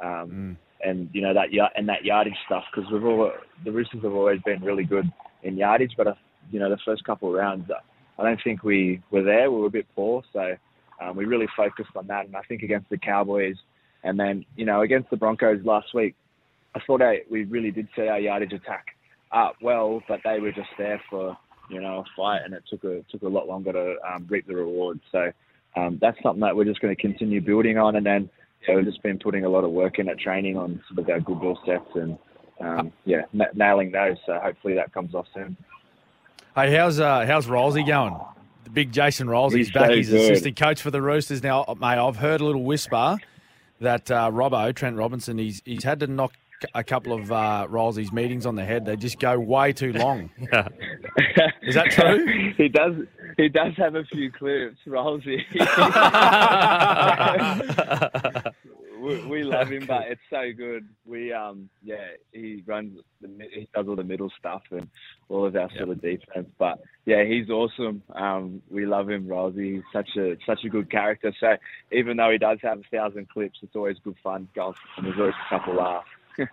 Um, 0.00 0.08
mm. 0.08 0.56
And 0.88 1.10
you 1.12 1.20
know 1.20 1.34
that 1.34 1.48
and 1.76 1.88
that 1.90 2.04
yardage 2.04 2.34
stuff 2.46 2.64
because 2.74 2.90
we've 2.90 3.04
all 3.04 3.30
the 3.62 3.72
Roosters 3.72 4.02
have 4.02 4.14
always 4.14 4.40
been 4.40 4.62
really 4.62 4.84
good 4.84 5.10
in 5.44 5.56
yardage, 5.56 5.92
but 5.96 6.06
uh, 6.06 6.14
you 6.50 6.58
know 6.58 6.68
the 6.68 6.78
first 6.84 7.04
couple 7.04 7.28
of 7.28 7.34
rounds, 7.34 7.70
uh, 7.70 7.74
I 8.20 8.24
don't 8.24 8.40
think 8.42 8.64
we 8.64 9.02
were 9.10 9.22
there. 9.22 9.50
We 9.50 9.60
were 9.60 9.66
a 9.66 9.70
bit 9.70 9.86
poor, 9.94 10.22
so 10.32 10.54
um, 11.00 11.16
we 11.16 11.24
really 11.24 11.48
focused 11.56 11.90
on 11.96 12.06
that. 12.08 12.26
And 12.26 12.36
I 12.36 12.42
think 12.42 12.62
against 12.62 12.90
the 12.90 12.98
Cowboys, 12.98 13.56
and 14.02 14.18
then 14.18 14.44
you 14.56 14.64
know 14.64 14.82
against 14.82 15.10
the 15.10 15.16
Broncos 15.16 15.64
last 15.64 15.94
week, 15.94 16.14
I 16.74 16.80
thought 16.86 17.02
I, 17.02 17.20
we 17.30 17.44
really 17.44 17.70
did 17.70 17.88
set 17.94 18.08
our 18.08 18.18
yardage 18.18 18.52
attack 18.52 18.86
up 19.32 19.56
well, 19.62 20.02
but 20.08 20.20
they 20.24 20.40
were 20.40 20.52
just 20.52 20.70
there 20.78 21.00
for 21.10 21.36
you 21.70 21.80
know 21.80 21.98
a 22.00 22.04
fight, 22.16 22.42
and 22.44 22.54
it 22.54 22.64
took 22.68 22.84
a 22.84 23.02
took 23.10 23.22
a 23.22 23.28
lot 23.28 23.46
longer 23.46 23.72
to 23.72 23.96
um, 24.08 24.26
reap 24.28 24.46
the 24.46 24.56
rewards. 24.56 25.00
So 25.12 25.30
um, 25.76 25.98
that's 26.00 26.20
something 26.22 26.40
that 26.40 26.56
we're 26.56 26.64
just 26.64 26.80
going 26.80 26.94
to 26.94 27.00
continue 27.00 27.40
building 27.40 27.78
on. 27.78 27.96
And 27.96 28.06
then 28.06 28.30
yeah, 28.66 28.76
we've 28.76 28.84
just 28.84 29.02
been 29.02 29.18
putting 29.18 29.44
a 29.44 29.48
lot 29.48 29.64
of 29.64 29.70
work 29.70 29.98
in 29.98 30.08
at 30.08 30.18
training 30.18 30.56
on 30.56 30.82
sort 30.88 31.00
of 31.00 31.10
our 31.10 31.20
good 31.20 31.40
ball 31.40 31.58
sets 31.66 31.90
and 31.94 32.18
um, 32.64 32.92
yeah, 33.04 33.22
n- 33.32 33.46
nailing 33.54 33.92
those. 33.92 34.16
So 34.26 34.38
hopefully 34.42 34.74
that 34.74 34.92
comes 34.92 35.14
off 35.14 35.26
soon. 35.34 35.56
Hey, 36.54 36.74
how's 36.74 37.00
uh, 37.00 37.24
how's 37.26 37.46
Rylesy 37.46 37.86
going? 37.86 38.16
The 38.64 38.70
big 38.70 38.92
Jason 38.92 39.26
Rylesy's 39.26 39.54
He's 39.54 39.72
back. 39.72 39.90
So 39.90 39.96
He's 39.96 40.10
good. 40.10 40.30
assistant 40.32 40.56
coach 40.56 40.80
for 40.80 40.90
the 40.90 41.02
Roosters 41.02 41.42
now. 41.42 41.64
Mate, 41.80 41.98
I've 41.98 42.16
heard 42.16 42.40
a 42.40 42.44
little 42.44 42.62
whisper 42.62 43.18
that 43.80 44.10
uh, 44.10 44.30
Robbo 44.30 44.74
Trent 44.74 44.96
Robinson 44.96 45.38
he's 45.38 45.60
he's 45.64 45.84
had 45.84 46.00
to 46.00 46.06
knock 46.06 46.32
a 46.74 46.82
couple 46.84 47.12
of 47.12 47.30
uh, 47.30 47.66
Rylesy's 47.68 48.12
meetings 48.12 48.46
on 48.46 48.54
the 48.54 48.64
head. 48.64 48.86
They 48.86 48.96
just 48.96 49.18
go 49.18 49.38
way 49.38 49.72
too 49.72 49.92
long. 49.92 50.30
Is 51.62 51.74
that 51.74 51.90
true? 51.90 52.52
he 52.56 52.68
does. 52.68 52.94
He 53.36 53.48
does 53.48 53.72
have 53.76 53.96
a 53.96 54.04
few 54.04 54.30
clips, 54.30 54.78
Rylesy. 54.86 55.40
we, 59.04 59.24
we, 59.26 59.42
love 59.44 59.70
him, 59.70 59.84
but 59.86 60.02
it's 60.08 60.20
so 60.30 60.52
good. 60.56 60.88
We 61.06 61.32
um 61.32 61.68
yeah, 61.82 62.08
he 62.32 62.62
runs 62.66 62.98
the 63.20 63.28
he 63.52 63.68
does 63.74 63.86
all 63.86 63.96
the 63.96 64.04
middle 64.04 64.30
stuff 64.38 64.62
and 64.70 64.88
all 65.28 65.46
of 65.46 65.54
our 65.54 65.62
yep. 65.62 65.76
sort 65.76 65.90
of 65.90 66.00
defense. 66.00 66.48
But 66.58 66.80
yeah, 67.04 67.24
he's 67.24 67.50
awesome. 67.50 68.02
Um, 68.14 68.62
we 68.70 68.86
love 68.86 69.10
him, 69.10 69.26
Rylesy. 69.26 69.74
He's 69.74 69.82
such 69.92 70.16
a 70.16 70.36
such 70.46 70.64
a 70.64 70.68
good 70.68 70.90
character. 70.90 71.32
So 71.38 71.56
even 71.92 72.16
though 72.16 72.30
he 72.30 72.38
does 72.38 72.58
have 72.62 72.80
a 72.80 72.96
thousand 72.96 73.28
clips, 73.28 73.58
it's 73.62 73.76
always 73.76 73.98
good 74.02 74.16
fun 74.22 74.48
going 74.54 74.74
and 74.96 75.06
there's 75.06 75.18
always 75.18 75.34
a 75.46 75.48
couple 75.48 75.74
laughs. 75.74 76.08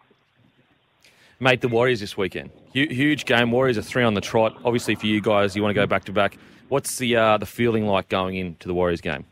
Mate, 1.40 1.62
the 1.62 1.70
Warriors 1.70 2.02
this 2.02 2.18
weekend. 2.18 2.52
Huge 2.74 3.26
game. 3.26 3.52
Warriors 3.52 3.78
are 3.78 3.82
three 3.82 4.04
on 4.04 4.14
the 4.14 4.22
trot. 4.22 4.58
Obviously, 4.64 4.96
for 4.96 5.08
you 5.08 5.22
guys, 5.22 5.56
you 5.56 5.64
want 5.64 5.72
to 5.72 5.82
go 5.82 5.88
back 5.88 6.06
to 6.06 6.12
back. 6.12 6.38
What's 6.70 6.98
the 6.98 7.16
uh, 7.16 7.38
the 7.38 7.46
feeling 7.46 7.88
like 7.88 8.10
going 8.10 8.36
into 8.36 8.68
the 8.68 8.74
Warriors 8.74 9.02
game? 9.02 9.26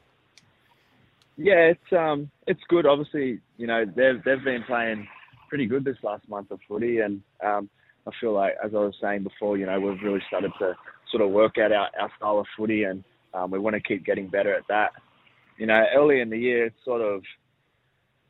Yeah, 1.41 1.71
it's 1.71 1.93
um, 1.97 2.29
it's 2.47 2.59
good. 2.67 2.85
Obviously, 2.85 3.39
you 3.57 3.65
know 3.65 3.85
they've 3.85 4.21
they've 4.25 4.43
been 4.43 4.63
playing 4.67 5.07
pretty 5.47 5.67
good 5.67 5.85
this 5.85 5.95
last 6.03 6.27
month 6.27 6.51
of 6.51 6.59
footy, 6.67 6.99
and 6.99 7.21
um, 7.41 7.69
I 8.05 8.11
feel 8.19 8.33
like, 8.33 8.55
as 8.63 8.71
I 8.73 8.79
was 8.79 8.93
saying 9.01 9.23
before, 9.23 9.57
you 9.57 9.65
know 9.65 9.79
we've 9.79 10.01
really 10.03 10.19
started 10.27 10.51
to 10.59 10.75
sort 11.09 11.23
of 11.23 11.31
work 11.31 11.57
out 11.57 11.71
our, 11.71 11.87
our 11.97 12.11
style 12.17 12.39
of 12.39 12.45
footy, 12.57 12.83
and 12.83 13.05
um, 13.33 13.51
we 13.51 13.57
want 13.57 13.73
to 13.75 13.81
keep 13.81 14.05
getting 14.05 14.27
better 14.27 14.53
at 14.53 14.67
that. 14.67 14.91
You 15.57 15.65
know, 15.65 15.81
early 15.95 16.19
in 16.19 16.29
the 16.29 16.37
year, 16.37 16.65
it's 16.65 16.75
sort 16.83 17.01
of 17.01 17.21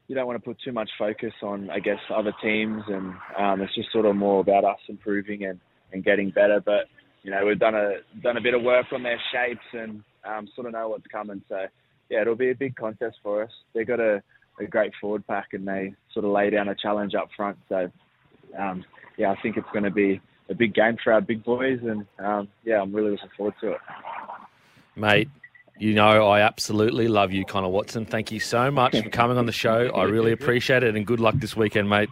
you 0.07 0.13
don't 0.13 0.27
want 0.27 0.37
to 0.39 0.47
put 0.47 0.57
too 0.63 0.71
much 0.71 0.89
focus 0.99 1.33
on, 1.41 1.71
I 1.71 1.79
guess, 1.79 1.99
other 2.15 2.33
teams, 2.43 2.83
and 2.87 3.15
um, 3.39 3.61
it's 3.61 3.73
just 3.73 3.91
sort 3.91 4.05
of 4.05 4.15
more 4.15 4.39
about 4.39 4.65
us 4.65 4.79
improving 4.87 5.45
and, 5.45 5.59
and 5.93 6.03
getting 6.03 6.29
better. 6.29 6.61
But 6.63 6.85
you 7.23 7.31
know, 7.31 7.43
we've 7.43 7.59
done 7.59 7.73
a 7.73 7.93
done 8.21 8.37
a 8.37 8.41
bit 8.41 8.53
of 8.53 8.61
work 8.61 8.85
on 8.91 9.01
their 9.01 9.19
shapes 9.33 9.65
and 9.73 10.03
um, 10.23 10.47
sort 10.53 10.67
of 10.67 10.73
know 10.73 10.89
what's 10.89 11.07
coming. 11.11 11.41
So 11.49 11.65
yeah, 12.09 12.21
it'll 12.21 12.35
be 12.35 12.51
a 12.51 12.55
big 12.55 12.75
contest 12.75 13.17
for 13.21 13.43
us. 13.43 13.51
They've 13.73 13.87
got 13.87 13.99
a, 13.99 14.21
a 14.59 14.65
great 14.65 14.93
forward 14.99 15.25
pack 15.27 15.53
and 15.53 15.67
they 15.67 15.93
sort 16.13 16.25
of 16.25 16.31
lay 16.31 16.49
down 16.49 16.69
a 16.69 16.75
challenge 16.75 17.15
up 17.15 17.29
front. 17.35 17.57
So 17.67 17.91
um, 18.57 18.83
yeah, 19.17 19.31
I 19.31 19.41
think 19.41 19.57
it's 19.57 19.69
going 19.71 19.83
to 19.83 19.91
be 19.91 20.21
a 20.49 20.55
big 20.55 20.73
game 20.73 20.97
for 21.03 21.13
our 21.13 21.21
big 21.21 21.43
boys, 21.43 21.79
and 21.83 22.05
um, 22.17 22.47
yeah, 22.63 22.81
I'm 22.81 22.93
really 22.93 23.11
looking 23.11 23.29
forward 23.37 23.53
to 23.61 23.73
it. 23.73 23.79
Mate, 24.95 25.29
you 25.77 25.93
know 25.93 26.27
I 26.27 26.41
absolutely 26.41 27.07
love 27.07 27.31
you, 27.31 27.45
Connor 27.45 27.69
Watson. 27.69 28.05
Thank 28.05 28.31
you 28.31 28.39
so 28.39 28.71
much 28.71 28.99
for 28.99 29.09
coming 29.09 29.37
on 29.37 29.45
the 29.45 29.51
show. 29.51 29.89
I 29.93 30.03
really 30.03 30.31
appreciate 30.31 30.83
it, 30.83 30.95
and 30.95 31.05
good 31.05 31.19
luck 31.19 31.35
this 31.35 31.55
weekend, 31.55 31.89
mate. 31.89 32.09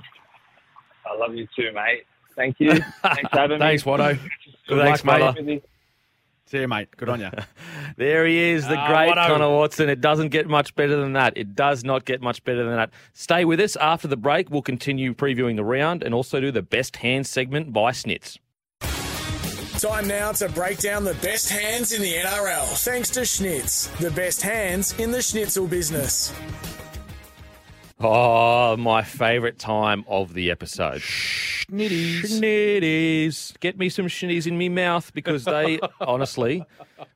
I 1.05 1.17
love 1.17 1.33
you 1.33 1.47
too, 1.55 1.71
mate. 1.73 2.03
Thank 2.35 2.59
you. 2.59 2.73
Thanks 3.01 3.29
for 3.31 3.39
having 3.39 3.59
Thanks, 3.59 3.85
me. 3.85 3.91
Watto. 3.91 4.19
Good 4.67 4.81
Thanks, 4.81 5.03
mate. 5.03 5.63
See 6.47 6.59
you, 6.59 6.67
mate. 6.67 6.95
Good 6.95 7.09
on 7.09 7.19
you. 7.19 7.29
there 7.97 8.25
he 8.25 8.51
is, 8.51 8.65
the 8.67 8.79
uh, 8.79 8.87
great 8.87 9.13
Connor 9.13 9.49
Watson. 9.49 9.89
It 9.89 9.99
doesn't 9.99 10.29
get 10.29 10.47
much 10.47 10.73
better 10.75 10.95
than 10.95 11.13
that. 11.13 11.33
It 11.35 11.55
does 11.55 11.83
not 11.83 12.05
get 12.05 12.21
much 12.21 12.43
better 12.45 12.63
than 12.63 12.75
that. 12.75 12.89
Stay 13.13 13.43
with 13.43 13.59
us. 13.59 13.75
After 13.75 14.07
the 14.07 14.15
break, 14.15 14.49
we'll 14.49 14.61
continue 14.61 15.13
previewing 15.13 15.57
the 15.57 15.65
round 15.65 16.03
and 16.03 16.13
also 16.13 16.39
do 16.39 16.51
the 16.51 16.61
best 16.61 16.97
hands 16.97 17.29
segment 17.29 17.73
by 17.73 17.91
Schnitz. 17.91 18.37
Time 19.79 20.07
now 20.07 20.31
to 20.31 20.49
break 20.49 20.79
down 20.79 21.03
the 21.03 21.13
best 21.15 21.49
hands 21.49 21.91
in 21.91 22.01
the 22.01 22.13
NRL. 22.13 22.65
Thanks 22.83 23.09
to 23.11 23.19
Schnitz, 23.19 23.95
the 23.97 24.09
best 24.09 24.41
hands 24.41 24.97
in 24.97 25.11
the 25.11 25.21
schnitzel 25.21 25.67
business. 25.67 26.33
Oh, 27.99 28.77
my 28.77 29.01
favourite 29.01 29.57
time 29.57 30.05
of 30.07 30.35
the 30.35 30.51
episode. 30.51 31.01
Schnitties. 31.01 32.21
Schnitties. 32.21 33.59
Get 33.59 33.79
me 33.79 33.89
some 33.89 34.05
schnitties 34.05 34.45
in 34.45 34.55
me 34.55 34.69
mouth 34.69 35.11
because 35.15 35.45
they, 35.45 35.79
honestly, 36.01 36.63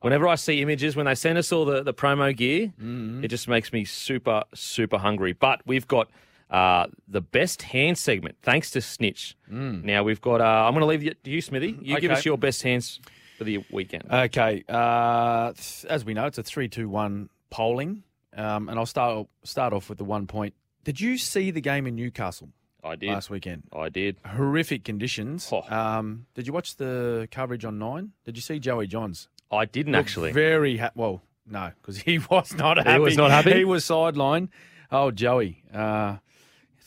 whenever 0.01 0.27
I 0.27 0.35
see 0.35 0.59
images, 0.61 0.95
when 0.95 1.05
they 1.05 1.13
send 1.13 1.37
us 1.37 1.51
all 1.51 1.65
the, 1.65 1.83
the 1.83 1.93
promo 1.93 2.35
gear, 2.35 2.73
mm-hmm. 2.81 3.23
it 3.23 3.27
just 3.27 3.47
makes 3.47 3.71
me 3.71 3.85
super, 3.85 4.43
super 4.55 4.97
hungry. 4.97 5.33
But 5.33 5.61
we've 5.67 5.87
got 5.87 6.09
uh, 6.49 6.87
the 7.07 7.21
best 7.21 7.61
hand 7.61 7.99
segment, 7.99 8.37
thanks 8.41 8.71
to 8.71 8.79
Schnitz. 8.79 9.35
Mm. 9.51 9.83
Now 9.83 10.01
we've 10.01 10.21
got, 10.21 10.41
uh, 10.41 10.65
I'm 10.65 10.73
going 10.73 10.81
to 10.81 10.87
leave 10.87 11.05
it 11.05 11.23
to 11.23 11.29
you, 11.29 11.41
Smithy. 11.41 11.77
You 11.79 11.93
okay. 11.93 12.01
give 12.01 12.11
us 12.11 12.25
your 12.25 12.39
best 12.39 12.63
hands 12.63 12.99
for 13.37 13.43
the 13.43 13.63
weekend. 13.71 14.11
Okay. 14.11 14.63
Uh, 14.67 15.53
as 15.87 16.03
we 16.05 16.15
know, 16.15 16.25
it's 16.25 16.39
a 16.39 16.43
3 16.43 16.67
2 16.69 16.89
1 16.89 17.29
polling. 17.51 18.01
Um, 18.35 18.69
and 18.69 18.79
I'll 18.79 18.85
start 18.85 19.27
start 19.43 19.73
off 19.73 19.89
with 19.89 19.97
the 19.97 20.05
one 20.05 20.25
point 20.25 20.53
did 20.83 20.99
you 20.99 21.17
see 21.17 21.51
the 21.51 21.61
game 21.61 21.87
in 21.87 21.95
Newcastle? 21.95 22.49
I 22.83 22.95
did 22.95 23.09
last 23.09 23.29
weekend. 23.29 23.63
I 23.71 23.89
did. 23.89 24.17
Horrific 24.25 24.83
conditions. 24.83 25.49
Oh. 25.51 25.63
Um, 25.69 26.25
did 26.33 26.47
you 26.47 26.53
watch 26.53 26.77
the 26.77 27.27
coverage 27.31 27.63
on 27.63 27.77
Nine? 27.77 28.13
Did 28.25 28.37
you 28.37 28.41
see 28.41 28.59
Joey 28.59 28.87
Johns? 28.87 29.27
I 29.51 29.65
didn't 29.65 29.93
Looked 29.93 30.05
actually. 30.05 30.31
Very 30.31 30.77
ha- 30.77 30.91
well, 30.95 31.21
no, 31.45 31.71
because 31.81 31.97
he 31.97 32.19
was 32.29 32.53
not 32.55 32.77
happy. 32.77 32.91
He 32.93 32.99
was 32.99 33.17
not 33.17 33.31
happy. 33.31 33.53
He 33.53 33.65
was 33.65 33.85
sidelined. 33.85 34.49
Oh, 34.91 35.11
Joey. 35.11 35.63
Uh, 35.73 36.17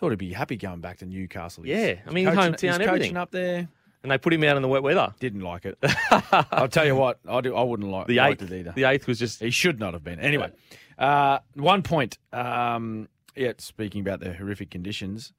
thought 0.04 0.10
he'd 0.10 0.18
be 0.18 0.32
happy 0.32 0.56
going 0.56 0.80
back 0.80 0.98
to 0.98 1.06
Newcastle. 1.06 1.64
He's, 1.64 1.74
yeah, 1.74 1.94
I 2.06 2.10
mean, 2.10 2.26
coaching, 2.26 2.40
hometown, 2.70 2.74
everything 2.74 2.88
coaching 2.88 3.16
up 3.16 3.30
there. 3.30 3.68
And 4.02 4.10
they 4.10 4.18
put 4.18 4.34
him 4.34 4.44
out 4.44 4.56
in 4.56 4.62
the 4.62 4.68
wet 4.68 4.82
weather. 4.82 5.14
Didn't 5.18 5.40
like 5.40 5.64
it. 5.64 5.78
I'll 6.52 6.68
tell 6.68 6.84
you 6.84 6.94
what, 6.94 7.20
I 7.26 7.40
do. 7.40 7.56
I 7.56 7.62
wouldn't 7.62 7.88
like 7.88 8.06
the 8.06 8.18
eighth 8.18 8.42
it 8.42 8.52
either. 8.52 8.72
The 8.72 8.84
eighth 8.84 9.06
was 9.06 9.18
just 9.18 9.40
he 9.40 9.50
should 9.50 9.80
not 9.80 9.94
have 9.94 10.04
been. 10.04 10.20
Anyway, 10.20 10.50
uh, 10.98 11.38
one 11.54 11.82
point. 11.82 12.18
Um, 12.30 13.08
yeah, 13.36 13.52
speaking 13.58 14.00
about 14.00 14.20
the 14.20 14.32
horrific 14.32 14.70
conditions, 14.70 15.32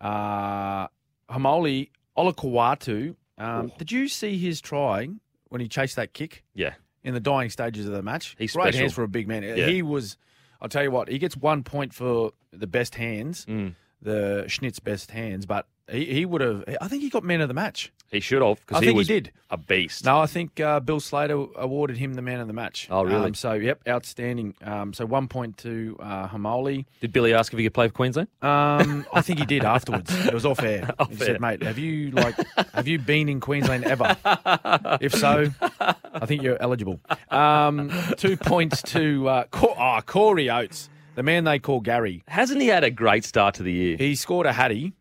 uh, 0.00 0.88
Haumole 1.30 1.90
Olakau'atu, 2.16 3.16
um, 3.38 3.72
did 3.78 3.90
you 3.90 4.08
see 4.08 4.38
his 4.38 4.60
try 4.60 5.08
when 5.48 5.60
he 5.60 5.68
chased 5.68 5.96
that 5.96 6.12
kick? 6.12 6.44
Yeah. 6.54 6.74
In 7.04 7.14
the 7.14 7.20
dying 7.20 7.50
stages 7.50 7.86
of 7.86 7.92
the 7.92 8.02
match? 8.02 8.36
He's 8.38 8.52
Great 8.52 8.64
special. 8.64 8.80
hands 8.80 8.92
for 8.92 9.02
a 9.02 9.08
big 9.08 9.26
man. 9.26 9.42
Yeah. 9.42 9.66
He 9.66 9.82
was, 9.82 10.16
I'll 10.60 10.68
tell 10.68 10.82
you 10.82 10.90
what, 10.90 11.08
he 11.08 11.18
gets 11.18 11.36
one 11.36 11.64
point 11.64 11.92
for 11.92 12.32
the 12.52 12.66
best 12.66 12.94
hands, 12.94 13.44
mm. 13.46 13.74
the 14.00 14.44
Schnitz 14.46 14.82
best 14.82 15.10
hands, 15.10 15.46
but 15.46 15.66
he, 15.92 16.06
he 16.06 16.24
would 16.24 16.40
have. 16.40 16.64
I 16.80 16.88
think 16.88 17.02
he 17.02 17.10
got 17.10 17.22
man 17.24 17.40
of 17.40 17.48
the 17.48 17.54
match. 17.54 17.92
He 18.10 18.20
should 18.20 18.42
have 18.42 18.50
I 18.50 18.54
because 18.66 18.80
he 18.80 18.86
think 18.86 18.98
he 18.98 19.04
did. 19.04 19.32
a 19.50 19.56
beast. 19.56 20.04
No, 20.04 20.20
I 20.20 20.26
think 20.26 20.60
uh, 20.60 20.80
Bill 20.80 21.00
Slater 21.00 21.46
awarded 21.56 21.96
him 21.96 22.14
the 22.14 22.20
man 22.22 22.40
of 22.40 22.46
the 22.46 22.52
match. 22.52 22.88
Oh, 22.90 23.04
really? 23.04 23.26
Um, 23.26 23.34
so, 23.34 23.54
yep, 23.54 23.80
outstanding. 23.88 24.54
Um, 24.62 24.92
so, 24.92 25.06
one 25.06 25.28
point 25.28 25.56
to 25.58 25.96
uh, 26.00 26.28
Haumole. 26.28 26.84
Did 27.00 27.12
Billy 27.12 27.32
ask 27.32 27.52
if 27.52 27.58
he 27.58 27.64
could 27.64 27.72
play 27.74 27.88
for 27.88 27.94
Queensland? 27.94 28.28
Um, 28.42 29.06
I 29.14 29.22
think 29.22 29.38
he 29.38 29.46
did 29.46 29.64
afterwards. 29.64 30.12
It 30.26 30.34
was 30.34 30.44
off 30.44 30.62
air. 30.62 30.90
Off 30.98 31.08
he 31.10 31.20
air. 31.20 31.26
said, 31.26 31.40
"Mate, 31.40 31.62
have 31.62 31.78
you 31.78 32.10
like 32.10 32.34
have 32.74 32.86
you 32.86 32.98
been 32.98 33.28
in 33.28 33.40
Queensland 33.40 33.84
ever? 33.84 34.16
if 35.00 35.14
so, 35.14 35.46
I 35.80 36.26
think 36.26 36.42
you're 36.42 36.60
eligible." 36.60 37.00
Um, 37.30 37.90
two 38.16 38.36
points 38.36 38.82
to 38.82 39.28
uh, 39.28 39.44
Cor- 39.50 39.76
oh, 39.78 40.00
Corey 40.04 40.50
Oates, 40.50 40.90
the 41.14 41.22
man 41.22 41.44
they 41.44 41.58
call 41.58 41.80
Gary. 41.80 42.22
Hasn't 42.28 42.60
he 42.60 42.68
had 42.68 42.84
a 42.84 42.90
great 42.90 43.24
start 43.24 43.54
to 43.56 43.62
the 43.62 43.72
year? 43.72 43.96
He 43.96 44.14
scored 44.14 44.46
a 44.46 44.52
hattie, 44.52 44.92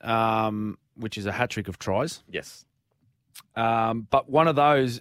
um, 0.00 0.78
which 0.96 1.16
is 1.18 1.26
a 1.26 1.32
hat 1.32 1.50
trick 1.50 1.68
of 1.68 1.78
tries. 1.78 2.22
yes. 2.30 2.64
Um, 3.54 4.06
but 4.10 4.28
one 4.28 4.48
of 4.48 4.56
those, 4.56 5.00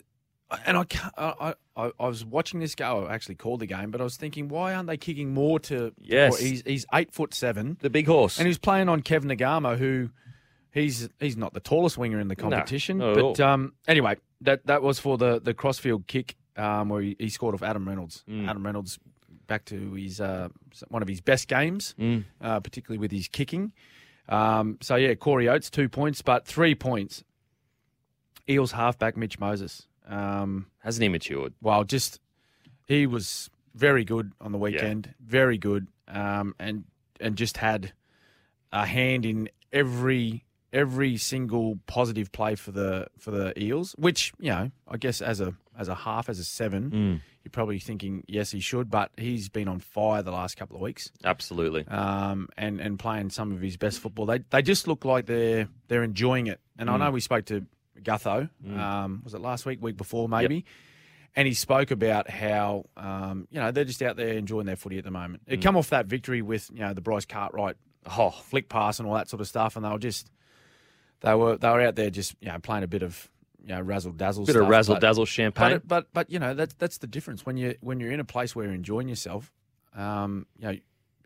and 0.65 0.77
I, 0.77 0.83
can't, 0.83 1.13
I, 1.17 1.53
I, 1.75 1.91
I 1.99 2.07
was 2.07 2.23
watching 2.25 2.59
this 2.59 2.75
go. 2.75 3.05
I 3.05 3.13
actually 3.13 3.35
called 3.35 3.59
the 3.59 3.65
game, 3.65 3.91
but 3.91 3.99
I 4.01 4.03
was 4.03 4.15
thinking, 4.17 4.47
why 4.47 4.73
aren't 4.73 4.87
they 4.87 4.97
kicking 4.97 5.33
more 5.33 5.59
to? 5.61 5.91
Yes. 5.99 6.39
He's 6.39 6.63
he's 6.65 6.85
eight 6.93 7.11
foot 7.11 7.33
seven. 7.33 7.77
The 7.81 7.89
big 7.89 8.07
horse. 8.07 8.37
And 8.39 8.47
he's 8.47 8.57
playing 8.57 8.89
on 8.89 9.01
Kev 9.01 9.23
Naiqama, 9.23 9.77
who 9.77 10.09
he's 10.71 11.09
he's 11.19 11.37
not 11.37 11.53
the 11.53 11.59
tallest 11.59 11.97
winger 11.97 12.19
in 12.19 12.27
the 12.27 12.35
competition. 12.35 13.01
at 13.01 13.15
but 13.15 13.39
um, 13.39 13.73
anyway, 13.87 14.15
that 14.41 14.65
that 14.67 14.81
was 14.81 14.99
for 14.99 15.17
the 15.17 15.39
the 15.39 15.53
crossfield 15.53 16.07
kick 16.07 16.35
um, 16.55 16.89
where 16.89 17.01
he, 17.01 17.15
he 17.19 17.29
scored 17.29 17.53
off 17.55 17.63
Adam 17.63 17.87
Reynolds. 17.87 18.23
Mm. 18.29 18.47
Adam 18.49 18.65
Reynolds 18.65 18.97
back 19.47 19.65
to 19.65 19.93
his 19.93 20.19
uh, 20.21 20.49
one 20.89 21.01
of 21.01 21.07
his 21.07 21.21
best 21.21 21.47
games, 21.47 21.93
Mm. 21.99 22.23
uh, 22.41 22.59
particularly 22.59 22.99
with 22.99 23.11
his 23.11 23.27
kicking. 23.27 23.73
Um, 24.29 24.77
so 24.81 24.95
yeah, 24.95 25.13
Corey 25.15 25.47
Oates 25.47 25.69
two 25.69 25.87
points, 25.89 26.21
but 26.21 26.45
three 26.45 26.75
points. 26.75 27.23
Eels 28.49 28.71
halfback 28.71 29.17
Mitch 29.17 29.39
Moses. 29.39 29.87
Um, 30.07 30.67
Hasn't 30.79 31.03
he 31.03 31.09
matured? 31.09 31.53
well, 31.61 31.83
just 31.83 32.19
he 32.85 33.05
was 33.05 33.49
very 33.75 34.05
good 34.05 34.31
on 34.39 34.51
the 34.53 34.57
weekend, 34.57 35.13
very 35.19 35.57
good, 35.57 35.87
um, 36.07 36.55
and 36.59 36.85
and 37.19 37.35
just 37.35 37.57
had 37.57 37.91
a 38.71 38.85
hand 38.85 39.25
in 39.25 39.49
every 39.73 40.45
every 40.71 41.17
single 41.17 41.79
positive 41.87 42.31
play 42.31 42.55
for 42.55 42.71
the 42.71 43.07
for 43.17 43.31
the 43.31 43.57
Eels. 43.61 43.93
Which 43.97 44.31
you 44.39 44.49
know, 44.51 44.71
I 44.87 44.95
guess 44.97 45.21
as 45.21 45.41
a 45.41 45.53
as 45.77 45.89
a 45.89 45.95
half 45.95 46.29
as 46.29 46.39
a 46.39 46.43
seven, 46.45 46.91
Mm. 46.91 47.21
You're 47.47 47.51
probably 47.51 47.79
thinking 47.79 48.25
yes 48.27 48.51
he 48.51 48.59
should, 48.59 48.89
but 48.89 49.11
he's 49.17 49.47
been 49.47 49.69
on 49.69 49.79
fire 49.79 50.21
the 50.21 50.31
last 50.31 50.57
couple 50.57 50.75
of 50.75 50.81
weeks, 50.81 51.09
Absolutely. 51.23 51.87
um, 51.87 52.49
and 52.57 52.81
and 52.81 52.99
playing 52.99 53.29
some 53.29 53.53
of 53.53 53.61
his 53.61 53.77
best 53.77 53.99
football. 53.99 54.25
They 54.25 54.39
they 54.49 54.61
just 54.61 54.85
look 54.85 55.05
like 55.05 55.25
they're 55.25 55.69
they're 55.87 56.03
enjoying 56.03 56.47
it. 56.47 56.59
And 56.77 56.89
I 56.89 56.97
know 56.97 57.09
we 57.09 57.21
spoke 57.21 57.45
to 57.45 57.65
Gutho, 58.01 58.49
um, 58.77 59.21
was 59.23 59.33
it 59.33 59.39
last 59.41 59.65
week, 59.65 59.81
week 59.81 59.95
before 59.95 60.27
maybe, 60.27 60.65
and 61.35 61.47
he 61.47 61.53
spoke 61.53 61.91
about 61.91 62.29
how 62.29 62.85
um, 62.97 63.47
you 63.49 63.59
know 63.61 63.71
they're 63.71 63.85
just 63.85 64.01
out 64.01 64.17
there 64.17 64.33
enjoying 64.33 64.65
their 64.65 64.75
footy 64.75 64.97
at 64.97 65.05
the 65.05 65.11
moment. 65.11 65.43
It 65.47 65.61
come 65.61 65.77
off 65.77 65.91
that 65.91 66.05
victory 66.05 66.41
with 66.41 66.69
you 66.73 66.81
know 66.81 66.93
the 66.93 67.01
Bryce 67.01 67.25
Cartwright 67.25 67.77
oh, 68.17 68.31
flick 68.31 68.69
pass 68.69 68.99
and 68.99 69.07
all 69.07 69.15
that 69.15 69.29
sort 69.29 69.41
of 69.41 69.47
stuff, 69.47 69.75
and 69.75 69.85
they 69.85 69.89
were 69.89 69.97
just 69.97 70.29
they 71.21 71.33
were 71.33 71.57
they 71.57 71.69
were 71.69 71.81
out 71.81 71.95
there 71.95 72.09
just 72.09 72.35
you 72.41 72.47
know 72.47 72.59
playing 72.59 72.83
a 72.83 72.87
bit 72.87 73.03
of 73.03 73.29
you 73.67 73.75
know 73.75 73.81
razzle 73.81 74.13
dazzle, 74.13 74.45
Bit 74.45 74.53
stuff, 74.53 74.63
of 74.63 74.69
razzle 74.69 74.95
but- 74.95 75.01
dazzle 75.01 75.25
champagne. 75.25 75.73
it- 75.73 75.87
but 75.87 76.07
but 76.13 76.29
you 76.31 76.39
know 76.39 76.53
that's 76.53 76.73
that's 76.75 76.97
the 76.99 77.07
difference 77.07 77.45
when 77.45 77.57
you 77.57 77.75
when 77.81 77.99
you're 77.99 78.11
in 78.11 78.19
a 78.19 78.25
place 78.25 78.55
where 78.55 78.65
you're 78.65 78.73
enjoying 78.73 79.07
yourself. 79.09 79.51
Um, 79.95 80.45
you 80.59 80.67
know 80.67 80.77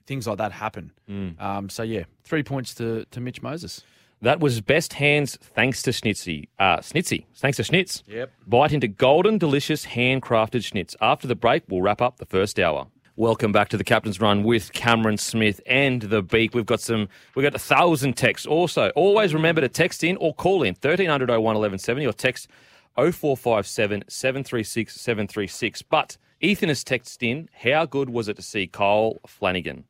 things 0.07 0.27
like 0.27 0.39
that 0.39 0.51
happen. 0.51 0.91
Mm. 1.09 1.39
Um, 1.39 1.69
so 1.69 1.83
yeah, 1.83 2.03
three 2.23 2.43
points 2.43 2.73
to 2.75 3.05
to 3.11 3.19
Mitch 3.21 3.41
Moses. 3.41 3.83
That 4.23 4.39
was 4.39 4.61
best 4.61 4.93
hands 4.93 5.37
thanks 5.41 5.81
to 5.83 5.89
Schnitzy. 5.91 6.47
Uh, 6.59 6.77
Schnitzy. 6.77 7.25
Thanks 7.35 7.57
to 7.57 7.63
Schnitz. 7.63 8.03
Yep. 8.07 8.31
Bite 8.45 8.71
into 8.71 8.87
golden, 8.87 9.39
delicious, 9.39 9.85
handcrafted 9.87 10.61
schnitz. 10.61 10.95
After 11.01 11.27
the 11.27 11.33
break, 11.35 11.63
we'll 11.67 11.81
wrap 11.81 12.01
up 12.03 12.17
the 12.17 12.27
first 12.27 12.59
hour. 12.59 12.87
Welcome 13.17 13.51
back 13.51 13.67
to 13.69 13.77
the 13.77 13.83
Captain's 13.83 14.21
Run 14.21 14.43
with 14.43 14.71
Cameron 14.71 15.17
Smith 15.17 15.59
and 15.65 16.01
the 16.01 16.23
Beak. 16.23 16.55
We've 16.55 16.65
got 16.65 16.79
some, 16.79 17.09
we've 17.35 17.43
got 17.43 17.53
a 17.53 17.59
thousand 17.59 18.15
texts. 18.15 18.47
Also, 18.47 18.89
always 18.95 19.33
remember 19.33 19.59
to 19.59 19.67
text 19.67 20.01
in 20.05 20.15
or 20.15 20.33
call 20.33 20.63
in 20.63 20.75
1300 20.75 21.29
01 21.29 21.37
1170 21.43 22.07
or 22.07 22.13
text 22.13 22.47
0457 22.95 24.05
736 24.07 24.95
736. 24.95 25.81
But 25.81 26.15
Ethan 26.39 26.69
has 26.69 26.85
texted 26.85 27.29
in, 27.29 27.49
how 27.53 27.85
good 27.85 28.09
was 28.09 28.29
it 28.29 28.37
to 28.37 28.41
see 28.41 28.65
Kyle 28.65 29.17
Flanagan? 29.27 29.83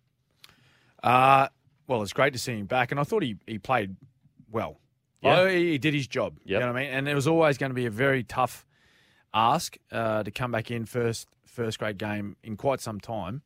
Uh, 1.04 1.48
well, 1.86 2.02
it's 2.02 2.14
great 2.14 2.34
to 2.34 2.40
see 2.40 2.54
him 2.54 2.66
back, 2.66 2.90
and 2.90 3.00
I 3.00 3.04
thought 3.04 3.22
he, 3.22 3.38
he 3.46 3.60
played 3.60 3.96
well. 4.52 4.80
Yeah. 5.22 5.42
Oh, 5.42 5.48
he 5.48 5.78
did 5.78 5.94
his 5.94 6.08
job. 6.08 6.40
Yep. 6.44 6.48
You 6.48 6.60
know 6.60 6.74
what 6.74 6.80
I 6.80 6.84
mean? 6.86 6.92
And 6.92 7.08
it 7.08 7.14
was 7.14 7.28
always 7.28 7.60
going 7.60 7.70
to 7.70 7.76
be 7.76 7.86
a 7.86 7.92
very 7.92 8.24
tough 8.24 8.66
ask 9.32 9.78
uh, 9.92 10.24
to 10.24 10.32
come 10.32 10.52
back 10.52 10.72
in 10.72 10.86
first 10.86 11.28
first 11.52 11.78
grade 11.80 11.98
game 11.98 12.36
in 12.44 12.58
quite 12.58 12.82
some 12.82 13.00
time. 13.00 13.42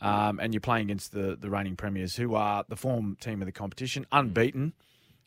Um, 0.00 0.38
and 0.40 0.54
you're 0.54 0.60
playing 0.60 0.84
against 0.86 1.10
the, 1.10 1.36
the 1.38 1.50
reigning 1.50 1.74
premiers, 1.74 2.14
who 2.14 2.36
are 2.36 2.64
the 2.68 2.76
form 2.76 3.16
team 3.20 3.42
of 3.42 3.46
the 3.46 3.52
competition, 3.52 4.06
unbeaten, 4.12 4.72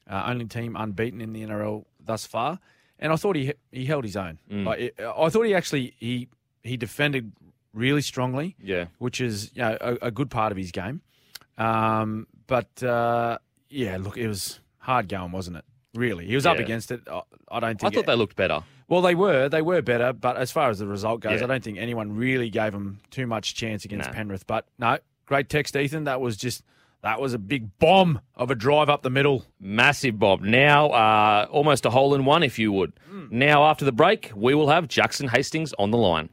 uh, 0.09 0.23
only 0.27 0.45
team 0.45 0.77
unbeaten 0.77 1.19
in 1.19 1.33
the 1.33 1.41
NRL 1.41 1.83
thus 1.99 2.25
far. 2.25 2.59
And 2.97 3.11
I 3.11 3.17
thought 3.17 3.35
he 3.35 3.51
he 3.71 3.85
held 3.85 4.05
his 4.05 4.15
own. 4.15 4.37
Like, 4.49 4.79
it- 4.79 4.95
I 4.99 5.27
thought 5.29 5.43
he 5.45 5.53
actually 5.55 5.93
he 5.99 6.29
he 6.63 6.77
defended 6.77 7.33
really 7.73 8.01
strongly 8.01 8.55
Yeah. 8.61 8.85
which 8.99 9.19
is 9.19 9.51
you 9.55 9.61
know, 9.63 9.77
a, 9.81 9.97
a 10.03 10.11
good 10.11 10.29
part 10.29 10.51
of 10.53 10.57
his 10.57 10.71
game. 10.71 11.01
Um, 11.57 12.27
but 12.47 12.81
uh, 12.83 13.39
yeah, 13.69 13.97
look, 13.99 14.17
it 14.17 14.27
was 14.27 14.59
hard 14.77 15.09
going, 15.09 15.31
wasn't 15.31 15.57
it? 15.57 15.65
Really, 15.93 16.25
he 16.25 16.35
was 16.35 16.45
up 16.45 16.57
against 16.59 16.91
it. 16.91 17.01
I, 17.11 17.21
I 17.51 17.59
don't 17.59 17.69
I 17.71 17.73
think. 17.89 17.93
thought 17.95 18.05
they 18.05 18.15
looked 18.15 18.35
better. 18.37 18.63
Well, 18.91 19.01
they 19.01 19.15
were, 19.15 19.47
they 19.47 19.61
were 19.61 19.81
better, 19.81 20.11
but 20.11 20.35
as 20.35 20.51
far 20.51 20.69
as 20.69 20.79
the 20.79 20.85
result 20.85 21.21
goes, 21.21 21.39
Yeah. 21.39 21.45
I 21.45 21.47
don't 21.47 21.63
think 21.63 21.77
anyone 21.77 22.13
really 22.13 22.49
gave 22.49 22.73
them 22.73 22.99
too 23.09 23.25
much 23.25 23.55
chance 23.55 23.85
against 23.85 24.09
No. 24.09 24.13
Penrith. 24.13 24.45
But 24.45 24.65
no, 24.77 24.97
great 25.25 25.47
text, 25.47 25.77
Ethan. 25.77 26.03
That 26.03 26.19
was 26.19 26.35
just 26.35 26.61
that 27.01 27.21
was 27.21 27.33
a 27.33 27.39
big 27.39 27.79
bomb 27.79 28.19
of 28.35 28.51
a 28.51 28.55
drive 28.55 28.89
up 28.89 29.01
the 29.01 29.09
middle. 29.09 29.45
Massive 29.61 30.19
Bob. 30.19 30.41
Now, 30.41 30.89
uh, 30.89 31.47
almost 31.49 31.85
a 31.85 31.89
hole 31.89 32.13
in 32.13 32.25
one, 32.25 32.43
if 32.43 32.59
you 32.59 32.73
would. 32.73 32.91
Now, 33.31 33.63
after 33.63 33.85
the 33.85 33.93
break, 33.93 34.29
we 34.35 34.53
will 34.53 34.67
have 34.67 34.89
Jackson 34.89 35.29
Hastings 35.29 35.73
on 35.79 35.91
the 35.91 35.97
line. 35.97 36.27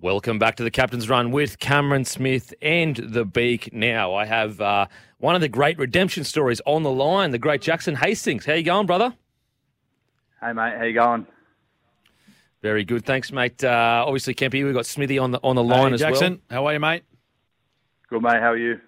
Welcome 0.00 0.38
back 0.38 0.54
to 0.56 0.62
the 0.62 0.70
Captain's 0.70 1.08
Run 1.08 1.32
with 1.32 1.58
Cameron 1.58 2.04
Smith 2.04 2.54
and 2.62 2.94
the 2.96 3.24
Beak. 3.24 3.72
Now, 3.72 4.14
I 4.14 4.24
have 4.24 4.60
uh, 4.60 4.86
one 5.18 5.34
of 5.34 5.40
the 5.40 5.48
great 5.48 5.78
redemption 5.78 6.22
stories 6.22 6.60
on 6.64 6.84
the 6.84 6.92
line, 6.92 7.32
the 7.32 7.38
great 7.38 7.60
Jackson 7.60 7.96
Hastings. 7.96 8.46
How 8.46 8.52
you 8.54 8.62
going, 8.62 8.86
brother? 8.86 9.14
Hey 10.40 10.52
mate, 10.52 10.74
how 10.78 10.84
you 10.84 10.92
going? 10.94 11.26
Very 12.64 12.82
good, 12.82 13.04
thanks, 13.04 13.30
mate. 13.30 13.62
Uh, 13.62 14.04
obviously, 14.06 14.34
Kempy, 14.34 14.64
we've 14.64 14.72
got 14.72 14.86
Smithy 14.86 15.18
on 15.18 15.32
the 15.32 15.40
on 15.42 15.54
the 15.54 15.62
line 15.62 15.88
Hey, 15.88 15.94
as 15.96 16.00
Jackson, 16.00 16.40
how 16.48 16.64
are 16.64 16.72
you, 16.72 16.80
mate? 16.80 17.02
Good 18.08 18.22
mate, 18.22 18.40
how 18.40 18.52
are 18.52 18.56
you? 18.56 18.80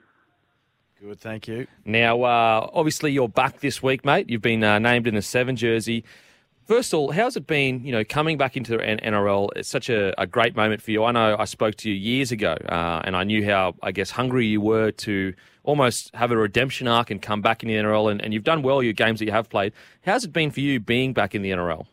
Good, 0.98 1.20
thank 1.20 1.46
you. 1.46 1.66
Now, 1.84 2.22
uh, 2.22 2.70
obviously, 2.72 3.12
you're 3.12 3.28
back 3.28 3.60
this 3.60 3.82
week, 3.82 4.02
mate. 4.02 4.30
You've 4.30 4.40
been 4.40 4.64
uh, 4.64 4.78
named 4.78 5.06
in 5.06 5.14
the 5.14 5.20
seven 5.20 5.56
jersey. 5.56 6.04
First 6.64 6.94
of 6.94 7.00
all, 7.00 7.10
how's 7.10 7.36
it 7.36 7.46
been, 7.46 7.84
you 7.84 7.92
know, 7.92 8.02
coming 8.02 8.38
back 8.38 8.56
into 8.56 8.78
the 8.78 8.78
NRL? 8.78 9.50
It's 9.56 9.68
such 9.68 9.90
a, 9.90 10.18
a 10.18 10.26
great 10.26 10.56
moment 10.56 10.80
for 10.80 10.90
you. 10.90 11.04
I 11.04 11.12
know 11.12 11.36
I 11.38 11.44
spoke 11.44 11.74
to 11.74 11.90
you 11.90 11.94
years 11.94 12.32
ago, 12.32 12.56
uh, 12.70 13.02
and 13.04 13.14
I 13.14 13.24
knew 13.24 13.44
how, 13.44 13.74
I 13.82 13.92
guess, 13.92 14.10
hungry 14.10 14.46
you 14.46 14.62
were 14.62 14.90
to 14.90 15.34
almost 15.64 16.14
have 16.14 16.30
a 16.30 16.36
redemption 16.38 16.88
arc 16.88 17.10
and 17.10 17.20
come 17.20 17.42
back 17.42 17.62
in 17.62 17.68
the 17.68 17.74
NRL, 17.74 18.10
and, 18.10 18.22
and 18.22 18.32
you've 18.32 18.42
done 18.42 18.62
well 18.62 18.82
your 18.82 18.94
games 18.94 19.18
that 19.18 19.26
you 19.26 19.32
have 19.32 19.50
played. 19.50 19.74
How's 20.00 20.24
it 20.24 20.32
been 20.32 20.50
for 20.50 20.60
you 20.60 20.80
being 20.80 21.12
back 21.12 21.34
in 21.34 21.42
the 21.42 21.50
NRL? 21.50 21.86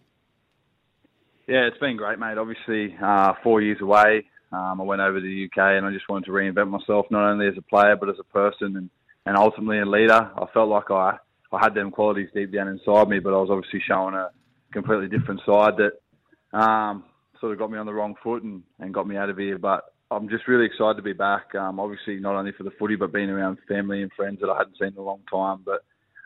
Yeah, 1.47 1.67
it's 1.67 1.77
been 1.77 1.97
great, 1.97 2.19
mate. 2.19 2.37
Obviously, 2.37 2.95
uh, 3.03 3.33
four 3.43 3.61
years 3.61 3.81
away. 3.81 4.25
Um, 4.53 4.79
I 4.79 4.83
went 4.83 5.01
over 5.01 5.19
to 5.19 5.25
the 5.25 5.45
UK 5.45 5.77
and 5.77 5.85
I 5.85 5.91
just 5.91 6.07
wanted 6.07 6.25
to 6.25 6.31
reinvent 6.31 6.69
myself, 6.69 7.07
not 7.09 7.29
only 7.29 7.47
as 7.47 7.57
a 7.57 7.61
player 7.61 7.97
but 7.97 8.09
as 8.09 8.15
a 8.19 8.23
person 8.23 8.77
and, 8.77 8.89
and 9.25 9.35
ultimately 9.35 9.79
a 9.79 9.85
leader. 9.85 10.13
I 10.13 10.45
felt 10.53 10.69
like 10.69 10.89
I, 10.89 11.17
I 11.51 11.59
had 11.59 11.73
them 11.73 11.91
qualities 11.91 12.29
deep 12.33 12.53
down 12.53 12.69
inside 12.69 13.09
me, 13.09 13.19
but 13.19 13.33
I 13.33 13.37
was 13.37 13.49
obviously 13.51 13.81
showing 13.85 14.15
a 14.15 14.29
completely 14.71 15.07
different 15.07 15.41
side 15.45 15.73
that 15.77 16.57
um, 16.57 17.03
sort 17.41 17.51
of 17.51 17.59
got 17.59 17.71
me 17.71 17.77
on 17.77 17.87
the 17.87 17.93
wrong 17.93 18.15
foot 18.23 18.43
and, 18.43 18.63
and 18.79 18.93
got 18.93 19.07
me 19.07 19.17
out 19.17 19.29
of 19.29 19.37
here. 19.37 19.57
But 19.57 19.83
I'm 20.11 20.29
just 20.29 20.47
really 20.47 20.65
excited 20.65 20.95
to 20.95 21.03
be 21.03 21.13
back. 21.13 21.53
Um, 21.55 21.79
obviously, 21.79 22.19
not 22.19 22.35
only 22.35 22.53
for 22.53 22.63
the 22.63 22.71
footy, 22.79 22.95
but 22.95 23.11
being 23.11 23.29
around 23.29 23.57
family 23.67 24.01
and 24.01 24.11
friends 24.13 24.39
that 24.39 24.49
I 24.49 24.57
hadn't 24.57 24.77
seen 24.77 24.89
in 24.89 24.97
a 24.97 25.01
long 25.01 25.21
time. 25.29 25.61
But 25.65 25.83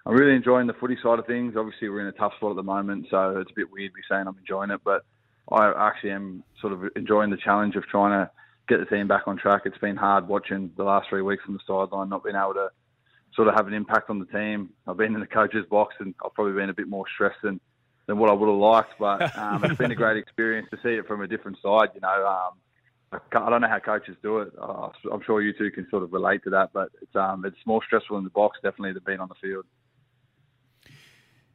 I'm 0.08 0.16
really 0.16 0.36
enjoying 0.36 0.68
the 0.68 0.74
footy 0.74 0.98
side 1.04 1.20
of 1.20 1.28
things. 1.28 1.56
Obviously, 1.58 1.90
we're 1.90 2.00
in 2.00 2.08
a 2.08 2.14
tough 2.14 2.32
spot 2.38 2.52
at 2.52 2.56
the 2.56 2.64
moment, 2.64 3.08
so 3.12 3.40
it's 3.42 3.52
a 3.52 3.54
bit 3.54 3.70
weird 3.70 3.94
be 3.94 4.00
saying 4.10 4.26
I'm 4.26 4.38
enjoying 4.38 4.72
it, 4.72 4.80
but 4.86 5.04
I 5.52 5.70
actually 5.90 6.12
am 6.12 6.44
sort 6.62 6.72
of 6.72 6.84
enjoying 6.96 7.30
the 7.30 7.36
challenge 7.36 7.76
of 7.76 7.84
trying 7.88 8.12
to 8.12 8.32
get 8.70 8.80
the 8.80 8.86
team 8.86 9.10
back 9.10 9.24
on 9.28 9.38
track. 9.38 9.64
It's 9.66 9.78
been 9.80 9.98
hard 9.98 10.30
watching 10.30 10.72
the 10.78 10.86
last 10.86 11.10
three 11.10 11.22
weeks 11.22 11.44
on 11.46 11.56
the 11.56 11.60
sideline, 11.68 12.08
not 12.08 12.24
being 12.24 12.38
able 12.38 12.54
to 12.54 12.70
sort 13.36 13.50
of 13.50 13.56
have 13.56 13.68
an 13.68 13.74
impact 13.74 14.10
on 14.10 14.20
the 14.20 14.26
team. 14.28 14.70
I've 14.88 14.96
been 14.96 15.14
in 15.14 15.20
the 15.20 15.28
coach's 15.28 15.66
box 15.70 15.96
and 16.00 16.16
I've 16.24 16.34
probably 16.34 16.54
been 16.54 16.70
a 16.70 16.74
bit 16.74 16.88
more 16.88 17.04
stressed 17.14 17.42
than, 17.44 17.60
than 18.06 18.18
what 18.18 18.30
I 18.30 18.34
would 18.34 18.48
have 18.48 18.58
liked, 18.58 18.94
but 18.98 19.38
um, 19.38 19.66
it's 19.66 19.78
been 19.78 19.92
a 19.92 19.96
great 19.96 20.16
experience 20.16 20.70
to 20.72 20.78
see 20.78 20.96
it 20.96 21.06
from 21.06 21.22
a 21.22 21.28
different 21.28 21.58
side. 21.62 21.90
You 21.94 22.00
know, 22.00 22.26
um, 22.26 22.54
I, 23.12 23.38
I 23.38 23.50
don't 23.50 23.60
know 23.60 23.68
how 23.68 23.80
coaches 23.80 24.16
do 24.24 24.40
it. 24.40 24.54
Uh, 24.58 24.88
I'm 25.12 25.22
sure 25.26 25.42
you 25.42 25.52
two 25.52 25.70
can 25.70 25.86
sort 25.90 26.04
of 26.04 26.14
relate 26.14 26.46
to 26.46 26.50
that, 26.52 26.70
but 26.72 26.92
it's 27.02 27.16
um, 27.16 27.44
it's 27.44 27.58
more 27.66 27.82
stressful 27.86 28.18
in 28.18 28.24
the 28.24 28.30
box 28.30 28.58
definitely 28.64 28.94
than 28.94 29.04
being 29.06 29.20
on 29.20 29.28
the 29.28 29.36
field. 29.36 29.66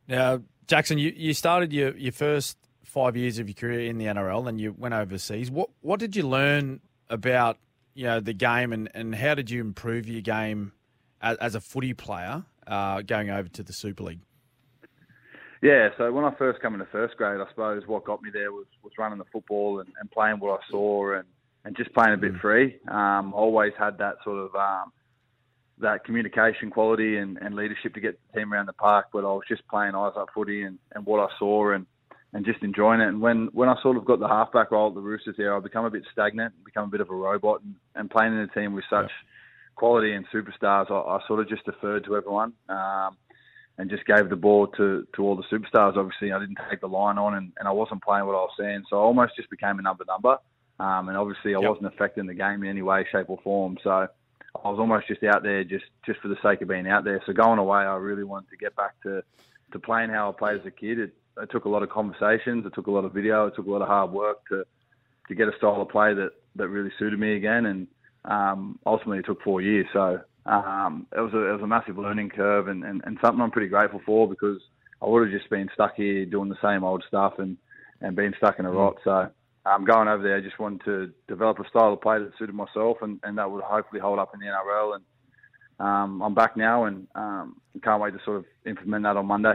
Now, 0.09 0.42
Jackson, 0.66 0.98
you, 0.98 1.12
you 1.16 1.34
started 1.34 1.72
your, 1.72 1.96
your 1.96 2.12
first 2.12 2.57
five 2.84 3.16
years 3.16 3.38
of 3.38 3.48
your 3.48 3.55
career 3.55 3.88
in 3.88 3.98
the 3.98 4.07
NRL, 4.07 4.48
and 4.48 4.61
you 4.61 4.74
went 4.76 4.94
overseas. 4.94 5.50
What 5.50 5.70
what 5.80 6.00
did 6.00 6.14
you 6.16 6.26
learn 6.26 6.80
about 7.09 7.59
you 7.94 8.05
know 8.05 8.20
the 8.20 8.32
game, 8.32 8.72
and, 8.72 8.90
and 8.94 9.14
how 9.14 9.34
did 9.34 9.50
you 9.50 9.61
improve 9.61 10.09
your 10.09 10.22
game 10.22 10.72
as, 11.20 11.36
as 11.38 11.55
a 11.55 11.61
footy 11.61 11.94
player 11.94 12.44
uh, 12.66 13.03
going 13.03 13.30
over 13.30 13.48
to 13.48 13.62
the 13.62 13.72
Super 13.72 14.05
League? 14.05 14.20
Yeah, 15.62 15.90
so 15.96 16.11
when 16.11 16.24
I 16.24 16.34
first 16.34 16.61
came 16.61 16.74
into 16.74 16.86
first 16.86 17.16
grade, 17.16 17.40
I 17.40 17.48
suppose 17.48 17.86
what 17.86 18.05
got 18.05 18.20
me 18.20 18.30
there 18.32 18.50
was, 18.50 18.66
was 18.82 18.92
running 18.98 19.18
the 19.18 19.24
football 19.32 19.78
and, 19.78 19.88
and 20.00 20.11
playing 20.11 20.40
what 20.40 20.59
I 20.59 20.70
saw 20.70 21.14
and, 21.14 21.24
and 21.64 21.76
just 21.76 21.94
playing 21.94 22.14
a 22.14 22.16
bit 22.16 22.34
mm. 22.34 22.40
free. 22.40 22.76
Um, 22.88 23.32
always 23.32 23.72
had 23.78 23.96
that 23.98 24.16
sort 24.24 24.38
of 24.38 24.55
um, 24.57 24.92
that 25.82 26.04
communication 26.04 26.70
quality 26.70 27.18
and, 27.18 27.36
and 27.38 27.54
leadership 27.54 27.94
to 27.94 28.00
get 28.00 28.18
the 28.32 28.38
team 28.38 28.52
around 28.52 28.66
the 28.66 28.72
park, 28.72 29.06
but 29.12 29.20
I 29.20 29.32
was 29.32 29.42
just 29.48 29.66
playing 29.68 29.94
eyes 29.94 30.12
up 30.16 30.28
footy 30.34 30.62
and, 30.62 30.78
and 30.94 31.04
what 31.04 31.20
I 31.20 31.28
saw 31.38 31.72
and, 31.72 31.86
and 32.32 32.46
just 32.46 32.62
enjoying 32.62 33.00
it. 33.00 33.08
And 33.08 33.20
when, 33.20 33.48
when 33.52 33.68
I 33.68 33.74
sort 33.82 33.96
of 33.96 34.04
got 34.04 34.18
the 34.18 34.28
halfback 34.28 34.70
role 34.70 34.88
at 34.88 34.94
the 34.94 35.00
Roosters 35.00 35.36
there, 35.36 35.54
I 35.56 35.60
become 35.60 35.84
a 35.84 35.90
bit 35.90 36.04
stagnant, 36.12 36.54
become 36.64 36.84
a 36.84 36.90
bit 36.90 37.00
of 37.00 37.10
a 37.10 37.14
robot, 37.14 37.60
and, 37.62 37.74
and 37.94 38.10
playing 38.10 38.32
in 38.32 38.38
a 38.38 38.48
team 38.48 38.72
with 38.72 38.84
such 38.88 39.10
yeah. 39.10 39.74
quality 39.76 40.12
and 40.12 40.26
superstars, 40.34 40.90
I, 40.90 40.94
I, 40.94 41.20
sort 41.26 41.40
of 41.40 41.48
just 41.48 41.64
deferred 41.64 42.04
to 42.04 42.16
everyone. 42.16 42.54
Um, 42.68 43.16
and 43.78 43.88
just 43.88 44.04
gave 44.04 44.28
the 44.28 44.36
ball 44.36 44.66
to, 44.66 45.06
to 45.16 45.22
all 45.22 45.34
the 45.34 45.42
superstars. 45.50 45.96
Obviously, 45.96 46.30
I 46.30 46.38
didn't 46.38 46.58
take 46.70 46.82
the 46.82 46.88
line 46.88 47.16
on, 47.16 47.34
and, 47.34 47.52
and 47.58 47.66
I 47.66 47.72
wasn't 47.72 48.02
playing 48.02 48.26
what 48.26 48.34
I 48.34 48.40
was 48.40 48.50
seeing, 48.58 48.82
so 48.88 48.98
I 48.98 49.00
almost 49.00 49.34
just 49.34 49.48
became 49.48 49.78
a 49.78 49.82
number 49.82 50.04
number. 50.06 50.36
Um, 50.78 51.08
and 51.08 51.16
obviously, 51.16 51.54
I 51.54 51.60
yep. 51.60 51.70
wasn't 51.70 51.86
affecting 51.86 52.26
the 52.26 52.34
game 52.34 52.62
in 52.62 52.68
any 52.68 52.82
way, 52.82 53.06
shape, 53.10 53.30
or 53.30 53.38
form. 53.42 53.78
So 53.82 54.08
I 54.55 54.68
was 54.68 54.78
almost 54.78 55.09
just 55.09 55.22
out 55.24 55.42
there 55.42 55.64
just, 55.64 55.84
just 56.05 56.20
for 56.20 56.28
the 56.28 56.36
sake 56.42 56.61
of 56.62 56.68
being 56.68 56.88
out 56.88 57.05
there. 57.05 57.22
So 57.26 57.32
going 57.32 57.59
away, 57.59 57.80
I 57.80 57.96
really 57.96 58.24
wanted 58.24 58.50
to 58.50 58.57
get 58.57 58.76
back 58.76 59.00
to, 59.03 59.22
to 59.72 59.78
playing 59.78 60.11
how 60.11 60.28
I 60.28 60.32
played 60.32 60.61
as 60.61 60.66
a 60.66 60.70
kid. 60.70 60.98
It, 60.98 61.14
it 61.40 61.50
took 61.50 61.64
a 61.64 61.68
lot 61.68 61.82
of 61.82 61.90
conversations, 61.90 62.66
it 62.66 62.74
took 62.74 62.86
a 62.86 62.90
lot 62.90 63.05
of 63.05 63.12
video, 63.12 63.46
it 63.46 63.55
took 63.57 63.66
a 63.66 63.70
lot 63.70 63.82
of 63.82 63.88
hard 63.88 64.12
work 64.12 64.46
to 64.48 64.64
to 65.28 65.34
get 65.34 65.48
a 65.48 65.57
style 65.57 65.80
of 65.80 65.88
play 65.88 66.14
that, 66.14 66.30
that 66.57 66.68
really 66.68 66.90
suited 66.98 67.18
me 67.18 67.36
again. 67.36 67.66
And 67.66 67.86
um, 68.24 68.78
ultimately, 68.84 69.18
it 69.18 69.26
took 69.26 69.42
four 69.42 69.61
years. 69.61 69.86
So 69.92 70.20
um, 70.46 71.07
it 71.16 71.20
was 71.20 71.32
a 71.32 71.48
it 71.48 71.53
was 71.53 71.62
a 71.62 71.66
massive 71.66 71.98
learning 71.98 72.30
curve 72.30 72.68
and, 72.68 72.84
and, 72.84 73.03
and 73.05 73.18
something 73.22 73.40
I'm 73.40 73.50
pretty 73.50 73.68
grateful 73.68 74.00
for 74.05 74.28
because 74.28 74.61
I 75.00 75.07
would 75.07 75.22
have 75.22 75.38
just 75.38 75.50
been 75.50 75.70
stuck 75.74 75.94
here 75.96 76.24
doing 76.26 76.48
the 76.48 76.59
same 76.62 76.84
old 76.84 77.05
stuff 77.09 77.34
and 77.38 77.57
and 78.00 78.16
being 78.16 78.34
stuck 78.36 78.59
in 78.59 78.66
a 78.66 78.70
rot. 78.70 78.96
So 79.05 79.30
um, 79.64 79.84
going 79.84 80.08
over 80.08 80.22
there, 80.22 80.36
I 80.36 80.40
just 80.40 80.58
wanted 80.58 80.84
to 80.84 81.12
develop 81.28 81.58
a 81.60 81.68
style 81.68 81.92
of 81.92 82.00
play 82.00 82.18
that 82.18 82.32
suited 82.38 82.54
myself, 82.54 82.98
and, 83.00 83.20
and 83.22 83.38
that 83.38 83.50
would 83.50 83.62
hopefully 83.62 84.00
hold 84.00 84.18
up 84.18 84.32
in 84.34 84.40
the 84.40 84.46
NRL. 84.46 84.96
And 84.96 85.04
um, 85.78 86.22
I'm 86.22 86.34
back 86.34 86.56
now, 86.56 86.84
and 86.84 87.06
um, 87.14 87.60
can't 87.82 88.02
wait 88.02 88.12
to 88.12 88.20
sort 88.24 88.38
of 88.38 88.44
implement 88.66 89.04
that 89.04 89.16
on 89.16 89.26
Monday. 89.26 89.54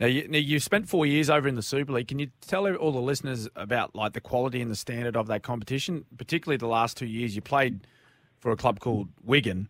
Now 0.00 0.06
you, 0.06 0.28
now 0.28 0.38
you 0.38 0.58
spent 0.58 0.88
four 0.88 1.06
years 1.06 1.30
over 1.30 1.48
in 1.48 1.54
the 1.54 1.62
Super 1.62 1.92
League. 1.92 2.08
Can 2.08 2.18
you 2.18 2.30
tell 2.40 2.66
all 2.76 2.92
the 2.92 3.00
listeners 3.00 3.48
about 3.56 3.94
like 3.94 4.12
the 4.12 4.20
quality 4.20 4.60
and 4.60 4.70
the 4.70 4.76
standard 4.76 5.16
of 5.16 5.26
that 5.28 5.42
competition, 5.42 6.04
particularly 6.16 6.56
the 6.56 6.66
last 6.66 6.96
two 6.96 7.06
years? 7.06 7.34
You 7.34 7.42
played 7.42 7.86
for 8.38 8.50
a 8.50 8.56
club 8.56 8.80
called 8.80 9.08
Wigan. 9.22 9.68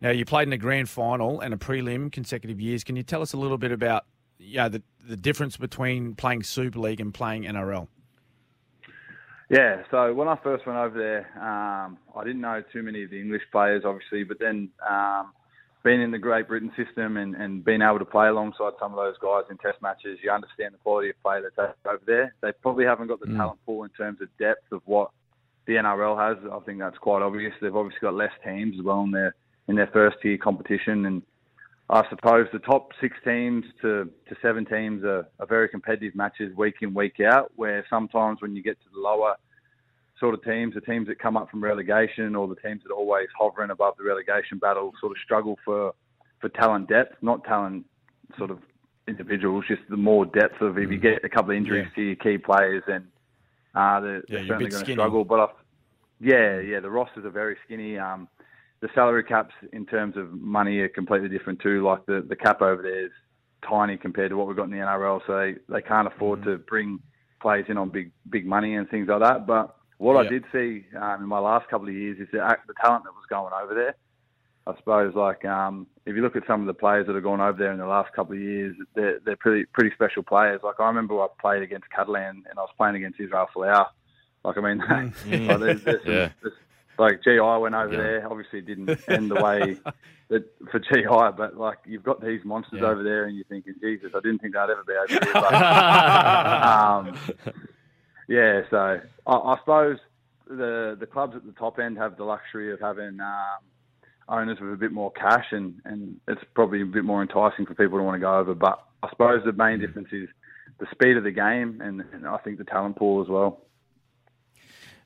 Now 0.00 0.10
you 0.10 0.24
played 0.24 0.48
in 0.48 0.52
a 0.52 0.58
grand 0.58 0.88
final 0.88 1.40
and 1.40 1.52
a 1.52 1.56
prelim 1.56 2.10
consecutive 2.10 2.60
years. 2.60 2.84
Can 2.84 2.96
you 2.96 3.02
tell 3.02 3.22
us 3.22 3.32
a 3.32 3.36
little 3.36 3.58
bit 3.58 3.72
about 3.72 4.06
yeah, 4.38 4.68
the 4.68 4.82
the 5.06 5.16
difference 5.16 5.56
between 5.56 6.14
playing 6.14 6.42
Super 6.42 6.78
League 6.78 7.00
and 7.00 7.12
playing 7.12 7.44
NRL? 7.44 7.88
Yeah, 9.50 9.82
so 9.90 10.12
when 10.12 10.28
I 10.28 10.36
first 10.42 10.66
went 10.66 10.78
over 10.78 10.98
there, 10.98 11.42
um, 11.42 11.96
I 12.14 12.22
didn't 12.22 12.42
know 12.42 12.62
too 12.70 12.82
many 12.82 13.04
of 13.04 13.10
the 13.10 13.18
English 13.18 13.42
players, 13.50 13.82
obviously, 13.86 14.22
but 14.22 14.38
then 14.38 14.68
um, 14.88 15.32
being 15.82 16.02
in 16.02 16.10
the 16.10 16.18
Great 16.18 16.48
Britain 16.48 16.70
system 16.76 17.16
and, 17.16 17.34
and 17.34 17.64
being 17.64 17.80
able 17.80 17.98
to 17.98 18.04
play 18.04 18.28
alongside 18.28 18.72
some 18.78 18.92
of 18.92 18.96
those 18.96 19.16
guys 19.22 19.44
in 19.50 19.56
Test 19.56 19.80
matches, 19.80 20.18
you 20.22 20.30
understand 20.30 20.74
the 20.74 20.78
quality 20.78 21.10
of 21.10 21.22
play 21.22 21.40
that's 21.40 21.74
over 21.86 22.02
there. 22.06 22.34
They 22.42 22.52
probably 22.60 22.84
haven't 22.84 23.06
got 23.06 23.20
the 23.20 23.26
mm. 23.26 23.38
talent 23.38 23.58
pool 23.64 23.84
in 23.84 23.90
terms 23.90 24.20
of 24.20 24.28
depth 24.38 24.70
of 24.70 24.82
what 24.84 25.10
the 25.66 25.74
NRL 25.74 26.18
has. 26.18 26.36
I 26.52 26.58
think 26.60 26.78
that's 26.78 26.98
quite 26.98 27.22
obvious. 27.22 27.54
They've 27.62 27.74
obviously 27.74 28.00
got 28.02 28.14
less 28.14 28.32
teams 28.44 28.76
as 28.78 28.84
well 28.84 29.02
in 29.02 29.12
their 29.12 29.34
in 29.68 29.76
their 29.76 29.86
first 29.88 30.16
tier 30.22 30.38
competition, 30.38 31.06
and 31.06 31.22
I 31.90 32.04
suppose 32.10 32.46
the 32.52 32.58
top 32.58 32.90
six 33.00 33.16
teams 33.24 33.64
to, 33.80 34.10
to 34.28 34.36
seven 34.42 34.66
teams 34.66 35.04
are, 35.04 35.26
are, 35.40 35.46
very 35.46 35.68
competitive 35.68 36.14
matches 36.14 36.54
week 36.54 36.76
in, 36.82 36.92
week 36.92 37.18
out, 37.20 37.50
where 37.56 37.84
sometimes 37.88 38.42
when 38.42 38.54
you 38.54 38.62
get 38.62 38.78
to 38.82 38.86
the 38.92 39.00
lower 39.00 39.36
sort 40.20 40.34
of 40.34 40.44
teams, 40.44 40.74
the 40.74 40.82
teams 40.82 41.06
that 41.08 41.18
come 41.18 41.36
up 41.36 41.50
from 41.50 41.64
relegation 41.64 42.34
or 42.34 42.46
the 42.46 42.56
teams 42.56 42.82
that 42.82 42.92
are 42.92 42.96
always 42.96 43.28
hovering 43.38 43.70
above 43.70 43.94
the 43.96 44.04
relegation 44.04 44.58
battle 44.58 44.92
sort 45.00 45.12
of 45.12 45.18
struggle 45.24 45.58
for, 45.64 45.94
for 46.40 46.50
talent 46.50 46.88
depth, 46.88 47.16
not 47.22 47.42
talent 47.44 47.86
sort 48.36 48.50
of 48.50 48.58
individuals, 49.06 49.64
just 49.66 49.80
the 49.88 49.96
more 49.96 50.26
depth 50.26 50.60
of 50.60 50.76
if 50.76 50.90
you 50.90 50.98
mm. 50.98 51.02
get 51.02 51.24
a 51.24 51.28
couple 51.28 51.52
of 51.52 51.56
injuries 51.56 51.86
yeah. 51.90 51.94
to 51.94 52.02
your 52.02 52.16
key 52.16 52.36
players, 52.36 52.82
then 52.86 53.08
uh, 53.74 54.00
they're, 54.00 54.16
yeah, 54.16 54.22
they're 54.28 54.46
certainly 54.46 54.70
going 54.70 54.84
to 54.84 54.92
struggle. 54.92 55.24
But 55.24 55.40
I, 55.40 55.46
yeah, 56.20 56.60
yeah, 56.60 56.80
the 56.80 56.90
rosters 56.90 57.24
are 57.24 57.30
very 57.30 57.56
skinny. 57.64 57.98
Um, 57.98 58.28
the 58.80 58.88
salary 58.94 59.24
caps 59.24 59.54
in 59.72 59.86
terms 59.86 60.16
of 60.16 60.32
money 60.32 60.78
are 60.78 60.88
completely 60.88 61.28
different 61.28 61.60
too. 61.60 61.82
Like 61.82 62.06
the, 62.06 62.24
the 62.28 62.36
cap 62.36 62.62
over 62.62 62.82
there 62.82 63.06
is 63.06 63.12
tiny 63.68 63.96
compared 63.96 64.30
to 64.30 64.36
what 64.36 64.46
we've 64.46 64.56
got 64.56 64.64
in 64.64 64.70
the 64.70 64.76
NRL, 64.76 65.20
so 65.26 65.36
they, 65.36 65.54
they 65.72 65.82
can't 65.82 66.06
afford 66.06 66.40
mm-hmm. 66.40 66.50
to 66.50 66.58
bring 66.58 67.00
players 67.40 67.66
in 67.68 67.76
on 67.76 67.88
big 67.88 68.10
big 68.30 68.46
money 68.46 68.74
and 68.74 68.88
things 68.88 69.08
like 69.08 69.20
that. 69.20 69.46
But 69.46 69.76
what 69.98 70.16
yep. 70.16 70.26
I 70.26 70.28
did 70.28 70.44
see 70.52 70.86
um, 70.96 71.22
in 71.22 71.28
my 71.28 71.38
last 71.38 71.68
couple 71.68 71.88
of 71.88 71.94
years 71.94 72.18
is 72.20 72.28
the, 72.32 72.38
the 72.66 72.74
talent 72.80 73.04
that 73.04 73.12
was 73.12 73.24
going 73.28 73.52
over 73.52 73.74
there. 73.74 73.94
I 74.66 74.76
suppose 74.76 75.14
like 75.14 75.44
um, 75.44 75.86
if 76.04 76.14
you 76.14 76.22
look 76.22 76.36
at 76.36 76.46
some 76.46 76.60
of 76.60 76.66
the 76.66 76.74
players 76.74 77.06
that 77.06 77.14
have 77.14 77.24
gone 77.24 77.40
over 77.40 77.58
there 77.58 77.72
in 77.72 77.78
the 77.78 77.86
last 77.86 78.12
couple 78.12 78.34
of 78.34 78.40
years, 78.42 78.76
they're 78.94 79.18
they're 79.24 79.36
pretty 79.36 79.64
pretty 79.72 79.90
special 79.94 80.22
players. 80.22 80.60
Like 80.62 80.78
I 80.78 80.86
remember 80.86 81.20
I 81.20 81.26
played 81.40 81.62
against 81.62 81.90
Catalan 81.90 82.44
and 82.48 82.58
I 82.58 82.62
was 82.62 82.70
playing 82.76 82.96
against 82.96 83.18
Israel 83.18 83.46
Folau. 83.54 83.86
Like 84.44 84.58
I 84.58 84.60
mean, 84.60 84.78
mm. 84.78 85.48
like 85.48 85.58
there's, 85.58 85.82
there's, 85.82 86.06
yeah. 86.06 86.28
there's, 86.42 86.54
like 86.98 87.22
GI 87.22 87.40
went 87.40 87.74
over 87.74 87.92
yeah. 87.92 87.98
there. 87.98 88.30
Obviously, 88.30 88.60
didn't 88.60 88.98
end 89.08 89.30
the 89.30 89.36
way 89.36 89.76
that 90.28 90.44
for 90.70 90.78
GI, 90.78 91.36
but 91.36 91.56
like 91.56 91.78
you've 91.86 92.02
got 92.02 92.20
these 92.20 92.40
monsters 92.44 92.80
yeah. 92.82 92.88
over 92.88 93.02
there, 93.02 93.24
and 93.24 93.36
you're 93.36 93.44
thinking, 93.44 93.74
Jesus, 93.80 94.12
I 94.14 94.20
didn't 94.20 94.40
think 94.40 94.54
they'd 94.54 94.60
ever 94.60 94.84
be 94.86 94.94
over 94.94 95.06
here. 95.08 95.32
But, 95.32 95.54
um, 95.54 97.18
yeah, 98.28 98.62
so 98.70 99.00
I, 99.26 99.32
I, 99.32 99.56
suppose 99.60 99.98
the 100.48 100.96
the 100.98 101.06
clubs 101.06 101.36
at 101.36 101.44
the 101.46 101.52
top 101.52 101.78
end 101.78 101.98
have 101.98 102.16
the 102.16 102.24
luxury 102.24 102.72
of 102.72 102.80
having 102.80 103.20
um, 103.20 103.60
owners 104.28 104.58
with 104.60 104.72
a 104.72 104.76
bit 104.76 104.92
more 104.92 105.12
cash, 105.12 105.46
and 105.52 105.80
and 105.84 106.20
it's 106.26 106.42
probably 106.54 106.82
a 106.82 106.86
bit 106.86 107.04
more 107.04 107.22
enticing 107.22 107.66
for 107.66 107.74
people 107.74 107.98
to 107.98 108.04
want 108.04 108.16
to 108.16 108.20
go 108.20 108.36
over. 108.38 108.54
But 108.54 108.84
I 109.02 109.10
suppose 109.10 109.42
the 109.44 109.52
main 109.52 109.78
mm. 109.78 109.86
difference 109.86 110.08
is 110.12 110.28
the 110.78 110.86
speed 110.92 111.16
of 111.16 111.24
the 111.24 111.30
game, 111.30 111.80
and, 111.82 112.04
and 112.12 112.26
I 112.26 112.38
think 112.38 112.58
the 112.58 112.64
talent 112.64 112.96
pool 112.96 113.22
as 113.22 113.28
well 113.28 113.62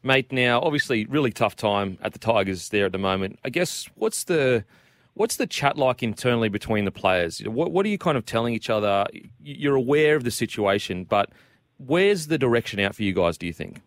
mate. 0.03 0.32
Now, 0.32 0.61
obviously, 0.61 1.07
really 1.07 1.32
tough 1.32 1.57
time 1.57 1.98
at 2.03 2.12
the 2.12 2.18
Tigers 2.18 2.68
there 2.70 2.86
at 2.86 2.92
the 2.92 2.98
moment. 2.98 3.38
I 3.44 3.50
guess 3.50 3.88
what's 3.94 4.24
the 4.24 4.64
what's 5.14 5.36
the 5.36 5.46
chat 5.46 5.76
like 5.76 6.03
internally 6.03 6.48
between 6.48 6.84
the 6.84 6.92
players? 6.92 7.40
What 7.40 7.72
what 7.72 7.86
are 7.86 7.88
you 7.88 7.98
kind 7.98 8.16
of 8.16 8.26
telling 8.26 8.55
each 8.55 8.70
other? 8.70 9.07
You're 9.42 9.76
aware 9.76 10.16
of 10.16 10.24
the 10.24 10.30
situation, 10.30 11.05
but 11.05 11.30
where's 11.78 12.28
the 12.28 12.38
direction 12.38 12.80
out 12.80 12.94
for 12.94 13.03
you 13.03 13.12
guys? 13.12 13.36
Do 13.38 13.46
you 13.46 13.53
think? 13.53 13.80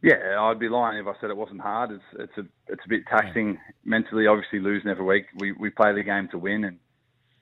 Yeah, 0.00 0.40
I'd 0.40 0.60
be 0.60 0.68
lying 0.68 0.98
if 0.98 1.06
I 1.08 1.20
said 1.20 1.30
it 1.30 1.36
wasn't 1.36 1.60
hard. 1.60 1.90
It's 1.90 2.04
it's 2.18 2.38
a 2.38 2.46
it's 2.72 2.84
a 2.84 2.88
bit 2.88 3.06
taxing 3.08 3.58
mentally. 3.84 4.26
Obviously, 4.26 4.60
losing 4.60 4.90
every 4.90 5.04
week. 5.04 5.26
We 5.36 5.52
we 5.52 5.70
play 5.70 5.92
the 5.92 6.04
game 6.04 6.28
to 6.28 6.38
win, 6.38 6.64
and 6.64 6.78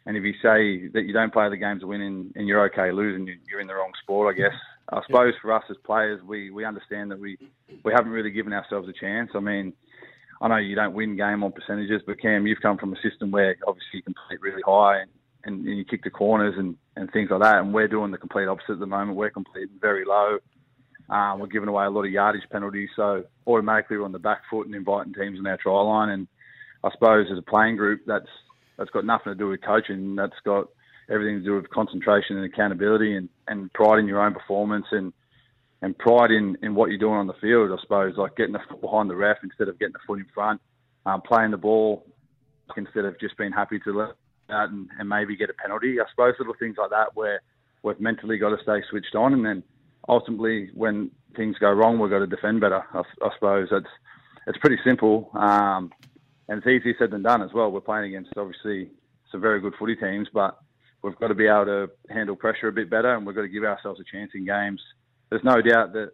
and 0.07 0.17
if 0.17 0.25
you 0.25 0.33
say 0.35 0.89
that 0.95 1.05
you 1.05 1.13
don't 1.13 1.33
play 1.33 1.51
the 1.51 1.57
game 1.57 1.81
to 1.81 1.87
win 1.87 2.01
and, 2.01 2.33
and 2.35 2.49
you're 2.49 2.65
okay 2.67 2.93
losing, 2.93 3.29
you're 3.49 3.61
in 3.61 3.67
the 3.67 3.75
wrong 3.75 3.93
sport, 4.03 4.35
I 4.35 4.39
guess. 4.39 4.55
I 4.93 5.01
suppose 5.07 5.35
for 5.43 5.53
us 5.53 5.65
as 5.69 5.77
players, 5.85 6.23
we, 6.23 6.51
we 6.51 6.65
understand 6.65 7.11
that 7.11 7.19
we, 7.19 7.39
we 7.85 7.93
haven't 7.93 8.13
really 8.13 8.31
given 8.31 8.53
ourselves 8.53 8.89
a 8.89 8.93
chance. 8.93 9.31
I 9.35 9.41
mean, 9.41 9.73
I 10.41 10.49
know 10.49 10.57
you 10.57 10.77
don't 10.77 10.95
win 10.95 11.17
game 11.17 11.43
on 11.43 11.53
percentages, 11.53 12.03
but 12.07 12.21
Cam, 12.21 12.47
you've 12.47 12.61
come 12.61 12.79
from 12.79 12.93
a 12.93 13.01
system 13.03 13.31
where 13.31 13.57
obviously 13.67 13.95
you 13.95 14.03
compete 14.03 14.41
really 14.41 14.63
high 14.65 15.01
and, 15.01 15.11
and, 15.45 15.67
and 15.67 15.79
you 15.79 15.85
kick 15.85 16.05
the 16.05 16.11
corners 16.11 16.55
and, 16.57 16.77
and 16.95 17.11
things 17.13 17.31
like 17.31 17.43
that. 17.43 17.57
And 17.57 17.75
we're 17.75 17.89
doing 17.89 18.13
the 18.13 18.19
complete 18.19 18.47
opposite 18.47 18.75
at 18.75 18.79
the 18.79 18.87
moment. 18.87 19.17
We're 19.17 19.31
completing 19.31 19.77
very 19.81 20.05
low. 20.05 20.39
Um, 21.09 21.39
we're 21.39 21.47
giving 21.47 21.69
away 21.69 21.85
a 21.85 21.91
lot 21.91 22.05
of 22.05 22.11
yardage 22.11 22.49
penalties, 22.51 22.89
so 22.97 23.25
automatically 23.47 23.97
we're 23.97 24.05
on 24.05 24.13
the 24.13 24.19
back 24.19 24.43
foot 24.51 24.67
and 24.67 24.75
inviting 24.75 25.15
teams 25.15 25.39
on 25.39 25.47
our 25.47 25.57
try 25.57 25.81
line. 25.81 26.09
And 26.09 26.27
I 26.83 26.91
suppose 26.91 27.27
as 27.31 27.39
a 27.39 27.43
playing 27.43 27.77
group, 27.77 28.03
that's 28.07 28.27
that's 28.77 28.91
got 28.91 29.05
nothing 29.05 29.33
to 29.33 29.39
do 29.39 29.49
with 29.49 29.63
coaching. 29.63 30.17
That's 30.17 30.35
got 30.45 30.69
everything 31.11 31.39
to 31.39 31.45
do 31.45 31.55
with 31.55 31.71
concentration 31.71 32.37
and 32.37 32.45
accountability 32.45 33.17
and, 33.17 33.29
and 33.49 33.73
pride 33.73 33.99
in 33.99 34.07
your 34.07 34.21
own 34.21 34.35
performance 34.35 34.87
and 34.91 35.13
and 35.83 35.97
pride 35.99 36.31
in, 36.31 36.57
in 36.63 36.75
what 36.75 36.89
you're 36.89 36.99
doing 36.99 37.15
on 37.19 37.27
the 37.27 37.35
field, 37.35 37.71
I 37.71 37.81
suppose, 37.83 38.15
like 38.17 38.35
getting 38.35 38.55
the 38.55 38.61
foot 38.69 38.81
behind 38.81 39.11
the 39.11 39.15
ref 39.15 39.37
instead 39.43 39.69
of 39.69 39.79
getting 39.79 39.93
the 39.93 39.99
foot 40.07 40.19
in 40.19 40.27
front, 40.35 40.61
um, 41.05 41.21
playing 41.21 41.51
the 41.51 41.59
ball 41.59 42.07
instead 42.77 43.05
of 43.05 43.21
just 43.21 43.37
being 43.37 43.53
happy 43.53 43.79
to 43.81 43.93
let 43.93 44.09
out 44.51 44.71
and, 44.71 44.89
and 44.99 45.09
maybe 45.09 45.37
get 45.37 45.51
a 45.51 45.55
penalty. 45.55 46.01
I 46.01 46.05
suppose 46.11 46.35
little 46.39 46.55
things 46.59 46.77
like 46.79 46.91
that 46.91 47.15
where 47.15 47.43
we've 47.83 48.01
mentally 48.01 48.39
got 48.39 48.57
to 48.57 48.63
stay 48.63 48.83
switched 48.89 49.15
on 49.15 49.35
and 49.35 49.45
then 49.45 49.63
ultimately 50.09 50.71
when 50.75 51.11
things 51.37 51.57
go 51.59 51.71
wrong, 51.71 51.99
we've 51.99 52.11
got 52.11 52.21
to 52.21 52.27
defend 52.27 52.61
better. 52.61 52.83
I, 52.95 53.03
I 53.23 53.31
suppose 53.35 53.69
it's 53.71 53.87
it's 54.47 54.59
pretty 54.59 54.79
simple 54.85 55.31
um, 55.35 55.93
and 56.49 56.59
it's 56.59 56.67
easier 56.67 56.95
said 56.99 57.11
than 57.11 57.23
done 57.23 57.43
as 57.43 57.53
well. 57.53 57.71
We're 57.71 57.81
playing 57.81 58.07
against 58.07 58.33
obviously 58.37 58.91
some 59.31 59.41
very 59.41 59.61
good 59.61 59.75
footy 59.79 59.97
teams, 59.97 60.29
but 60.33 60.59
we've 61.07 61.17
got 61.21 61.29
to 61.29 61.35
be 61.35 61.47
able 61.47 61.67
to 61.67 61.91
handle 62.11 62.35
pressure 62.35 62.67
a 62.67 62.73
bit 62.73 62.91
better, 62.91 63.15
and 63.15 63.25
we've 63.25 63.37
got 63.37 63.43
to 63.43 63.49
give 63.49 63.63
ourselves 63.63 64.01
a 64.01 64.05
chance 64.05 64.33
in 64.35 64.45
games. 64.45 64.81
There's 65.31 65.45
no 65.45 65.63
doubt 65.63 65.93
that 65.93 66.11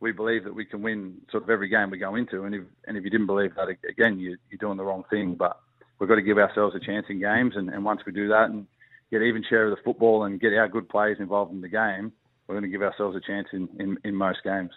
we 0.00 0.12
believe 0.12 0.44
that 0.44 0.54
we 0.54 0.64
can 0.64 0.80
win 0.80 1.18
sort 1.30 1.42
of 1.42 1.50
every 1.50 1.68
game 1.68 1.90
we 1.90 1.98
go 1.98 2.14
into, 2.14 2.44
and 2.44 2.54
if 2.54 2.62
and 2.86 2.96
if 2.96 3.04
you 3.04 3.10
didn't 3.10 3.26
believe 3.26 3.54
that, 3.56 3.68
again, 3.68 4.18
you, 4.18 4.38
you're 4.48 4.58
doing 4.58 4.78
the 4.78 4.84
wrong 4.84 5.04
thing. 5.10 5.34
But 5.34 5.60
we've 5.98 6.08
got 6.08 6.14
to 6.14 6.22
give 6.22 6.38
ourselves 6.38 6.74
a 6.74 6.80
chance 6.80 7.04
in 7.10 7.20
games, 7.20 7.52
and, 7.54 7.68
and 7.68 7.84
once 7.84 8.00
we 8.06 8.12
do 8.12 8.28
that 8.28 8.48
and 8.48 8.66
get 9.10 9.20
even 9.20 9.44
share 9.46 9.68
of 9.68 9.76
the 9.76 9.82
football 9.82 10.24
and 10.24 10.40
get 10.40 10.54
our 10.54 10.68
good 10.68 10.88
players 10.88 11.18
involved 11.20 11.52
in 11.52 11.60
the 11.60 11.68
game, 11.68 12.10
we're 12.46 12.54
going 12.54 12.64
to 12.64 12.70
give 12.70 12.82
ourselves 12.82 13.16
a 13.16 13.20
chance 13.20 13.48
in, 13.52 13.68
in, 13.78 13.98
in 14.04 14.14
most 14.14 14.38
games. 14.42 14.70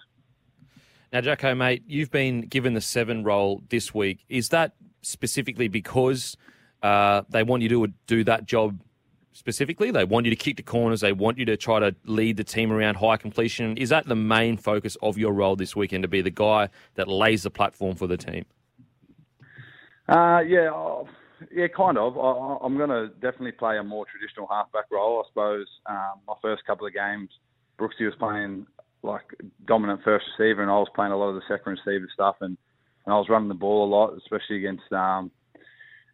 Now, 1.13 1.21
Jacko, 1.21 1.55
mate, 1.55 1.83
you've 1.87 2.11
been 2.11 2.41
given 2.41 2.73
the 2.73 2.81
seven 2.81 3.23
role 3.23 3.61
this 3.69 3.93
week. 3.93 4.25
Is 4.27 4.49
that 4.49 4.73
specifically 5.03 5.69
because 5.69 6.35
uh, 6.81 7.21
they 7.29 7.43
want 7.43 7.63
you 7.63 7.69
to 7.69 7.87
do 8.07 8.23
that 8.25 8.45
job 8.45 8.77
specifically? 9.33 9.91
They 9.91 10.03
want 10.03 10.25
you 10.25 10.29
to 10.29 10.35
kick 10.35 10.57
the 10.57 10.63
corners. 10.63 11.01
They 11.01 11.13
want 11.13 11.37
you 11.37 11.45
to 11.45 11.57
try 11.57 11.79
to 11.79 11.95
lead 12.05 12.37
the 12.37 12.43
team 12.43 12.71
around 12.71 12.95
high 12.95 13.17
completion. 13.17 13.77
Is 13.77 13.89
that 13.89 14.07
the 14.07 14.15
main 14.15 14.57
focus 14.57 14.97
of 15.01 15.17
your 15.17 15.33
role 15.33 15.55
this 15.55 15.75
weekend 15.75 16.03
to 16.03 16.07
be 16.07 16.21
the 16.21 16.29
guy 16.29 16.69
that 16.95 17.07
lays 17.07 17.43
the 17.43 17.49
platform 17.49 17.95
for 17.95 18.07
the 18.07 18.17
team? 18.17 18.45
Uh, 20.07 20.39
yeah, 20.45 20.71
uh, 20.71 21.03
yeah, 21.51 21.67
kind 21.67 21.97
of. 21.97 22.17
I, 22.17 22.65
am 22.65 22.77
going 22.77 22.89
to 22.89 23.07
definitely 23.21 23.53
play 23.53 23.77
a 23.77 23.83
more 23.83 24.05
traditional 24.05 24.47
halfback 24.47 24.85
role. 24.91 25.23
I 25.23 25.29
suppose 25.29 25.67
um, 25.85 26.19
my 26.27 26.33
first 26.41 26.65
couple 26.65 26.85
of 26.87 26.93
games, 26.93 27.29
Brooksy 27.79 28.05
was 28.05 28.15
playing 28.19 28.67
like 29.01 29.23
dominant 29.65 30.01
first 30.03 30.25
receiver, 30.37 30.61
and 30.61 30.71
I 30.71 30.75
was 30.75 30.87
playing 30.95 31.11
a 31.11 31.17
lot 31.17 31.29
of 31.29 31.35
the 31.35 31.41
second 31.47 31.71
receiver 31.71 32.07
stuff, 32.13 32.35
and, 32.41 32.57
and 33.05 33.13
I 33.13 33.17
was 33.17 33.27
running 33.29 33.49
the 33.49 33.55
ball 33.55 33.85
a 33.85 33.89
lot, 33.89 34.17
especially 34.17 34.57
against 34.57 34.91
um, 34.91 35.31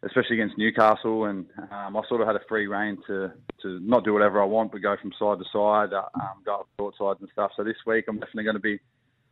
especially 0.02 0.36
against 0.36 0.56
Newcastle, 0.56 1.26
and 1.26 1.46
um, 1.70 1.96
I 1.96 2.02
sort 2.08 2.20
of 2.20 2.26
had 2.26 2.36
a 2.36 2.44
free 2.48 2.66
reign 2.66 2.98
to 3.06 3.32
to 3.62 3.80
not 3.80 4.04
do 4.04 4.12
whatever 4.12 4.40
I 4.40 4.46
want, 4.46 4.72
but 4.72 4.80
go 4.80 4.96
from 5.00 5.12
side 5.18 5.38
to 5.38 5.44
side, 5.52 5.92
uh, 5.92 6.08
um, 6.14 6.42
go 6.44 6.60
up 6.60 6.68
short 6.78 6.94
sides 6.98 7.20
and 7.20 7.28
stuff. 7.32 7.52
So 7.56 7.64
this 7.64 7.76
week 7.86 8.06
I'm 8.08 8.18
definitely 8.18 8.44
going 8.44 8.56
to 8.56 8.60
be 8.60 8.80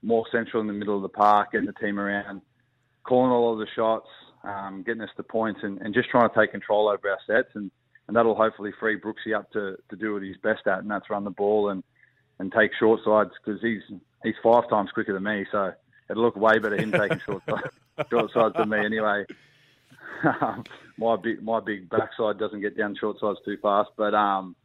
more 0.02 0.24
central 0.30 0.60
in 0.60 0.66
the 0.66 0.72
middle 0.72 0.96
of 0.96 1.02
the 1.02 1.08
park, 1.08 1.52
getting 1.52 1.66
the 1.66 1.72
team 1.72 1.98
around, 1.98 2.42
calling 3.04 3.32
all 3.32 3.52
of 3.54 3.58
the 3.58 3.66
shots, 3.74 4.08
um, 4.44 4.82
getting 4.84 5.02
us 5.02 5.10
the 5.16 5.22
points, 5.22 5.60
and, 5.62 5.80
and 5.80 5.94
just 5.94 6.10
trying 6.10 6.28
to 6.28 6.34
take 6.34 6.52
control 6.52 6.88
over 6.88 7.10
our 7.10 7.18
sets, 7.26 7.48
and, 7.54 7.70
and 8.06 8.16
that'll 8.16 8.34
hopefully 8.34 8.72
free 8.78 9.00
Brooksy 9.00 9.34
up 9.34 9.50
to, 9.52 9.76
to 9.88 9.96
do 9.96 10.12
what 10.12 10.22
he's 10.22 10.36
best 10.42 10.66
at, 10.66 10.80
and 10.80 10.90
that's 10.90 11.10
run 11.10 11.24
the 11.24 11.30
ball 11.30 11.70
and 11.70 11.82
and 12.40 12.52
take 12.52 12.70
short 12.78 13.00
sides 13.04 13.30
because 13.44 13.60
he's 13.60 13.82
he's 14.22 14.34
five 14.42 14.68
times 14.68 14.90
quicker 14.92 15.12
than 15.12 15.24
me, 15.24 15.44
so 15.50 15.72
it'll 16.08 16.22
look 16.22 16.36
way 16.36 16.58
better 16.58 16.76
him 16.76 16.92
taking 16.92 17.20
short 17.20 17.42
short 18.10 18.32
sides 18.32 18.54
than 18.56 18.68
me 18.68 18.78
anyway. 18.78 19.24
my 20.98 21.16
big 21.16 21.42
my 21.42 21.60
big 21.60 21.88
backside 21.88 22.38
doesn't 22.38 22.60
get 22.60 22.76
down 22.76 22.96
short 22.98 23.18
sides 23.20 23.38
too 23.44 23.56
fast, 23.62 23.90
but 23.96 24.14
um, 24.14 24.56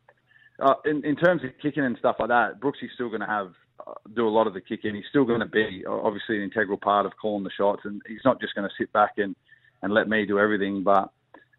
uh, 0.59 0.75
in 0.85 1.03
in 1.05 1.15
terms 1.15 1.43
of 1.43 1.51
kicking 1.61 1.83
and 1.83 1.97
stuff 1.97 2.17
like 2.19 2.29
that, 2.29 2.59
Brooksy's 2.59 2.91
still 2.95 3.09
going 3.09 3.21
to 3.21 3.27
have 3.27 3.51
uh, 3.85 3.93
do 4.15 4.27
a 4.27 4.29
lot 4.29 4.47
of 4.47 4.53
the 4.53 4.61
kicking. 4.61 4.95
He's 4.95 5.05
still 5.09 5.25
going 5.25 5.39
to 5.39 5.45
be 5.45 5.83
obviously 5.87 6.37
an 6.37 6.43
integral 6.43 6.77
part 6.77 7.05
of 7.05 7.13
calling 7.21 7.43
the 7.43 7.51
shots, 7.55 7.81
and 7.85 8.01
he's 8.07 8.23
not 8.25 8.39
just 8.41 8.55
going 8.55 8.67
to 8.67 8.75
sit 8.77 8.91
back 8.93 9.13
and 9.17 9.35
and 9.81 9.93
let 9.93 10.07
me 10.07 10.25
do 10.25 10.39
everything, 10.39 10.83
but 10.83 11.11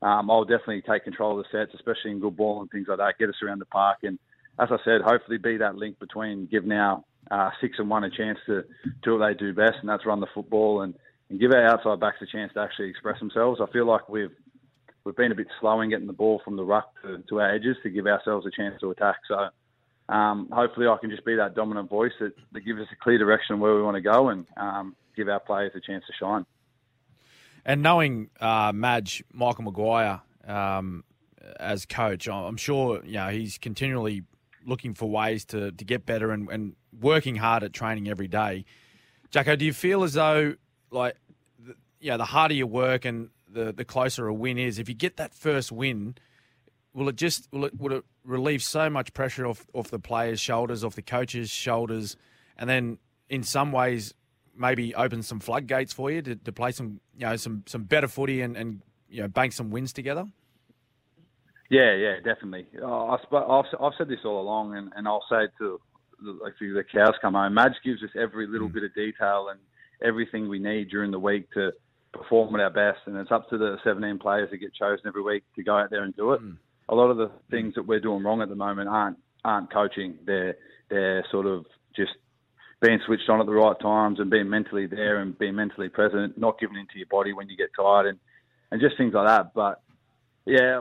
um, 0.03 0.31
I'll 0.31 0.45
definitely 0.45 0.83
take 0.83 1.05
control 1.05 1.39
of 1.39 1.45
the 1.45 1.59
sets, 1.59 1.75
especially 1.75 2.13
in 2.13 2.21
good 2.21 2.37
ball 2.37 2.63
and 2.63 2.71
things 2.71 2.87
like 2.89 2.99
that. 2.99 3.19
Get 3.19 3.29
us 3.29 3.43
around 3.43 3.59
the 3.61 3.67
park, 3.67 3.99
and 4.03 4.19
as 4.59 4.69
I 4.71 4.77
said, 4.85 5.03
hopefully 5.03 5.39
be 5.39 5.57
that 5.59 5.77
link 5.77 5.99
between 5.99 6.47
giving 6.51 6.73
our 6.73 7.03
uh, 7.31 7.51
six 7.61 7.79
and 7.79 7.91
one 7.91 8.05
a 8.05 8.11
chance 8.11 8.39
to 8.47 8.63
do 9.03 9.19
what 9.19 9.27
they 9.27 9.35
do 9.35 9.53
best, 9.53 9.77
and 9.81 9.89
that's 9.89 10.07
run 10.07 10.21
the 10.21 10.27
football 10.35 10.83
and 10.83 10.95
and 11.31 11.41
give 11.41 11.53
our 11.53 11.67
outside 11.67 12.01
backs 12.01 12.19
a 12.23 12.27
chance 12.27 12.53
to 12.55 12.61
actually 12.61 12.91
express 12.91 13.19
themselves. 13.19 13.61
I 13.61 13.71
feel 13.73 13.87
like 13.87 14.09
we've 14.09 14.33
we've 15.05 15.17
been 15.17 15.33
a 15.33 15.35
bit 15.35 15.49
slow 15.61 15.81
in 15.81 15.91
getting 15.91 16.07
the 16.07 16.13
ball 16.13 16.41
from 16.45 16.57
the 16.57 16.65
ruck 16.65 16.91
to, 17.03 17.23
to 17.29 17.41
our 17.41 17.55
edges 17.55 17.77
to 17.83 17.91
give 17.91 18.07
ourselves 18.07 18.47
a 18.47 18.51
chance 18.51 18.81
to 18.81 18.91
attack. 18.91 19.17
So 19.29 19.49
um, 20.13 20.49
hopefully 20.51 20.87
I 20.87 20.97
can 21.01 21.11
just 21.11 21.25
be 21.25 21.37
that 21.37 21.55
dominant 21.55 21.91
voice 21.91 22.13
that, 22.21 22.33
that 22.53 22.61
gives 22.61 22.81
us 22.81 22.89
a 22.93 22.97
clear 23.03 23.19
direction 23.19 23.61
where 23.61 23.75
we 23.75 23.83
want 23.83 23.97
to 23.97 24.01
go 24.01 24.29
and 24.29 24.47
um, 24.57 24.97
give 25.15 25.29
our 25.29 25.41
players 25.41 25.73
a 25.75 25.81
chance 25.81 26.05
to 26.07 26.13
shine. 26.19 26.47
And 27.67 27.83
knowing 27.83 28.31
uh, 28.41 28.73
Madge, 28.75 29.25
Michael 29.33 29.65
Maguire, 29.65 30.21
um, 30.47 31.05
as 31.59 31.87
coach, 31.87 32.29
I'm 32.29 32.57
sure 32.57 33.03
you 33.05 33.15
know 33.15 33.29
he's 33.29 33.59
continually 33.59 34.23
looking 34.67 34.95
for 34.95 35.09
ways 35.09 35.45
to, 35.47 35.73
to 35.73 35.85
get 35.85 36.07
better 36.07 36.31
and, 36.31 36.49
and 36.51 36.75
working 36.99 37.37
hard 37.37 37.63
at 37.63 37.73
training 37.73 38.09
every 38.09 38.29
day. 38.29 38.65
Jacko, 39.31 39.57
do 39.57 39.65
you 39.65 39.73
feel 39.73 40.05
as 40.05 40.15
though 40.15 40.55
like 40.95 41.17
you 42.01 42.11
know, 42.11 42.19
the 42.19 42.25
harder 42.25 42.55
you 42.55 42.67
work 42.67 43.05
and 43.05 43.31
the 43.51 43.73
the 43.73 43.85
closer 43.85 44.27
a 44.27 44.35
win 44.35 44.59
is, 44.59 44.79
if 44.79 44.89
you 44.89 44.95
get 44.95 45.17
that 45.17 45.35
first 45.35 45.73
win, 45.73 46.17
will 46.93 47.09
it 47.09 47.17
just 47.17 47.49
will 47.53 47.65
it 47.65 47.79
would 47.79 47.93
it 47.93 48.05
relieve 48.25 48.63
so 48.63 48.91
much 48.91 49.13
pressure 49.15 49.47
off 49.47 49.67
off 49.73 49.89
the 49.89 49.99
players' 49.99 50.41
shoulders, 50.41 50.85
off 50.85 50.95
the 50.95 51.03
coaches' 51.03 51.51
shoulders, 51.51 52.17
and 52.57 52.69
then 52.69 52.99
in 53.29 53.43
some 53.43 53.73
ways 53.73 54.15
maybe 54.57 54.95
open 54.95 55.23
some 55.23 55.41
floodgates 55.41 55.93
for 55.93 56.11
you 56.11 56.23
to, 56.23 56.37
to 56.37 56.53
play 56.53 56.71
some 56.71 57.01
you 57.17 57.27
know 57.27 57.37
some 57.37 57.65
some 57.67 57.85
better 57.85 58.09
footy 58.09 58.41
and, 58.41 58.57
and 58.57 58.83
you 59.09 59.23
know 59.23 59.29
bank 59.29 59.53
some 59.53 59.71
wins 59.71 59.93
together. 59.93 60.27
Yeah, 61.71 61.95
yeah, 61.95 62.17
definitely. 62.23 62.67
Uh, 62.81 63.07
I've, 63.07 63.21
I've 63.33 63.93
said 63.97 64.09
this 64.09 64.21
all 64.25 64.41
along, 64.41 64.77
and, 64.77 64.93
and 64.95 65.09
I'll 65.09 65.25
say 65.31 65.45
it 65.45 65.51
to 65.59 65.81
like 66.43 66.53
the 66.61 66.85
cows 66.93 67.15
come 67.21 67.35
home. 67.35 67.55
Madge 67.55 67.73
gives 67.83 68.03
us 68.03 68.11
every 68.15 68.47
little 68.47 68.69
mm. 68.69 68.75
bit 68.75 68.85
of 68.85 68.95
detail 68.95 69.49
and 69.51 69.59
everything 70.03 70.49
we 70.49 70.59
need 70.59 70.89
during 70.91 71.11
the 71.11 71.19
week 71.19 71.51
to 71.53 71.73
perform 72.13 72.55
at 72.55 72.61
our 72.61 72.71
best. 72.71 73.01
And 73.07 73.17
it's 73.17 73.33
up 73.33 73.49
to 73.51 73.59
the 73.59 73.77
17 73.85 74.19
players 74.19 74.51
that 74.51 74.59
get 74.59 74.75
chosen 74.75 75.07
every 75.07 75.23
week 75.23 75.45
to 75.57 75.63
go 75.63 75.77
out 75.77 75.91
there 75.91 76.03
and 76.03 76.15
do 76.17 76.33
it. 76.33 76.43
Mm. 76.43 76.57
A 76.89 76.95
lot 76.95 77.11
of 77.11 77.17
the 77.17 77.31
things 77.51 77.75
that 77.75 77.87
we're 77.87 78.01
doing 78.01 78.23
wrong 78.23 78.43
at 78.43 78.49
the 78.49 78.55
moment 78.55 78.89
aren't 78.89 79.19
aren't 79.45 79.73
coaching. 79.73 80.19
They're 80.27 80.57
they're 80.91 81.25
sort 81.31 81.47
of 81.47 81.65
just 81.97 82.13
being 82.81 83.01
switched 83.07 83.29
on 83.29 83.41
at 83.41 83.47
the 83.47 83.53
right 83.53 83.79
times 83.81 84.21
and 84.21 84.31
being 84.31 84.51
mentally 84.51 84.87
there 84.87 85.21
and 85.21 85.39
being 85.39 85.55
mentally 85.55 85.89
present, 85.89 86.37
not 86.37 86.59
giving 86.59 86.77
into 86.77 86.97
your 86.97 87.07
body 87.11 87.33
when 87.33 87.49
you 87.49 87.57
get 87.57 87.71
tired 87.75 88.07
and 88.07 88.19
and 88.71 88.81
just 88.81 88.97
things 88.97 89.15
like 89.15 89.27
that. 89.27 89.55
But 89.55 89.81
yeah, 90.45 90.81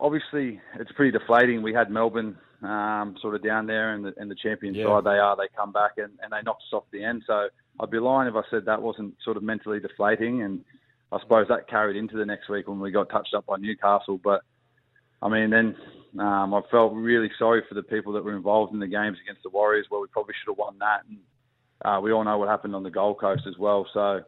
obviously 0.00 0.60
it's 0.78 0.92
pretty 0.92 1.16
deflating. 1.16 1.62
We 1.62 1.72
had 1.72 1.90
Melbourne 1.90 2.36
um, 2.62 3.16
sort 3.22 3.34
of 3.34 3.42
down 3.42 3.66
there 3.66 3.94
and 3.94 4.04
the, 4.04 4.12
and 4.16 4.30
the 4.30 4.34
champion 4.34 4.74
yeah. 4.74 4.84
side 4.84 5.04
they 5.04 5.18
are. 5.18 5.36
They 5.36 5.48
come 5.56 5.72
back 5.72 5.92
and, 5.96 6.12
and 6.22 6.32
they 6.32 6.42
knocked 6.44 6.62
us 6.62 6.72
off 6.72 6.84
the 6.92 7.04
end. 7.04 7.22
So 7.26 7.48
I'd 7.80 7.90
be 7.90 7.98
lying 7.98 8.28
if 8.28 8.34
I 8.34 8.42
said 8.50 8.64
that 8.66 8.82
wasn't 8.82 9.14
sort 9.24 9.36
of 9.36 9.42
mentally 9.42 9.80
deflating. 9.80 10.42
And 10.42 10.64
I 11.12 11.20
suppose 11.20 11.46
that 11.48 11.68
carried 11.68 11.96
into 11.96 12.16
the 12.16 12.26
next 12.26 12.48
week 12.48 12.68
when 12.68 12.80
we 12.80 12.90
got 12.90 13.10
touched 13.10 13.34
up 13.34 13.46
by 13.46 13.56
Newcastle. 13.56 14.20
But 14.22 14.42
I 15.22 15.28
mean, 15.28 15.50
then 15.50 15.76
um, 16.18 16.54
I 16.54 16.60
felt 16.70 16.92
really 16.94 17.30
sorry 17.38 17.62
for 17.68 17.74
the 17.74 17.82
people 17.82 18.12
that 18.14 18.24
were 18.24 18.36
involved 18.36 18.72
in 18.72 18.80
the 18.80 18.86
games 18.86 19.18
against 19.22 19.42
the 19.42 19.50
Warriors, 19.50 19.86
where 19.88 20.00
we 20.00 20.08
probably 20.08 20.34
should 20.34 20.52
have 20.52 20.58
won 20.58 20.78
that. 20.78 21.02
And 21.08 21.18
uh, 21.84 22.00
we 22.00 22.12
all 22.12 22.24
know 22.24 22.38
what 22.38 22.48
happened 22.48 22.74
on 22.74 22.82
the 22.82 22.90
Gold 22.90 23.20
Coast 23.20 23.42
as 23.46 23.58
well. 23.58 23.86
So 23.92 24.22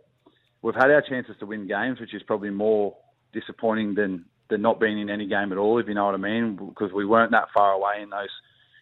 we've 0.62 0.74
had 0.74 0.90
our 0.90 1.03
chances 1.03 1.36
to 1.40 1.46
win 1.46 1.66
games, 1.66 2.01
which 2.01 2.14
is 2.14 2.22
probably 2.22 2.51
more 2.51 2.96
disappointing 3.32 3.94
than 3.94 4.24
than 4.51 4.62
not 4.62 4.80
being 4.80 5.01
in 5.01 5.09
any 5.09 5.28
game 5.28 5.53
at 5.53 5.59
all, 5.59 5.78
if 5.78 5.86
you 5.86 5.94
know 5.94 6.07
what 6.07 6.14
I 6.14 6.18
mean, 6.18 6.57
because 6.57 6.92
we 6.92 7.07
weren't 7.07 7.30
that 7.30 7.46
far 7.55 7.70
away 7.70 8.03
in 8.03 8.11
those 8.11 8.28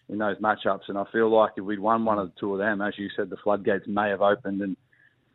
in 0.08 0.18
those 0.18 0.36
matchups. 0.38 0.88
And 0.88 0.98
I 0.98 1.04
feel 1.12 1.30
like 1.30 1.52
if 1.56 1.64
we'd 1.64 1.78
won 1.78 2.04
one 2.04 2.18
of 2.18 2.28
the 2.28 2.40
two 2.40 2.52
of 2.52 2.58
them, 2.58 2.80
as 2.80 2.94
you 2.98 3.08
said, 3.16 3.30
the 3.30 3.36
floodgates 3.36 3.86
may 3.86 4.08
have 4.08 4.22
opened. 4.22 4.60
And 4.62 4.76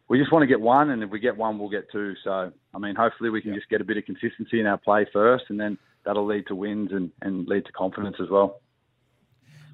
we 0.07 0.19
just 0.19 0.31
want 0.31 0.43
to 0.43 0.47
get 0.47 0.59
one, 0.59 0.89
and 0.89 1.03
if 1.03 1.09
we 1.09 1.19
get 1.19 1.37
one, 1.37 1.59
we'll 1.59 1.69
get 1.69 1.91
two. 1.91 2.13
So, 2.23 2.51
I 2.73 2.77
mean, 2.77 2.95
hopefully 2.95 3.29
we 3.29 3.41
can 3.41 3.51
yeah. 3.51 3.57
just 3.57 3.69
get 3.69 3.81
a 3.81 3.83
bit 3.83 3.97
of 3.97 4.05
consistency 4.05 4.59
in 4.59 4.65
our 4.65 4.77
play 4.77 5.05
first, 5.11 5.45
and 5.49 5.59
then 5.59 5.77
that'll 6.05 6.25
lead 6.25 6.47
to 6.47 6.55
wins 6.55 6.91
and, 6.91 7.11
and 7.21 7.47
lead 7.47 7.65
to 7.65 7.71
confidence 7.71 8.17
as 8.21 8.29
well. 8.29 8.59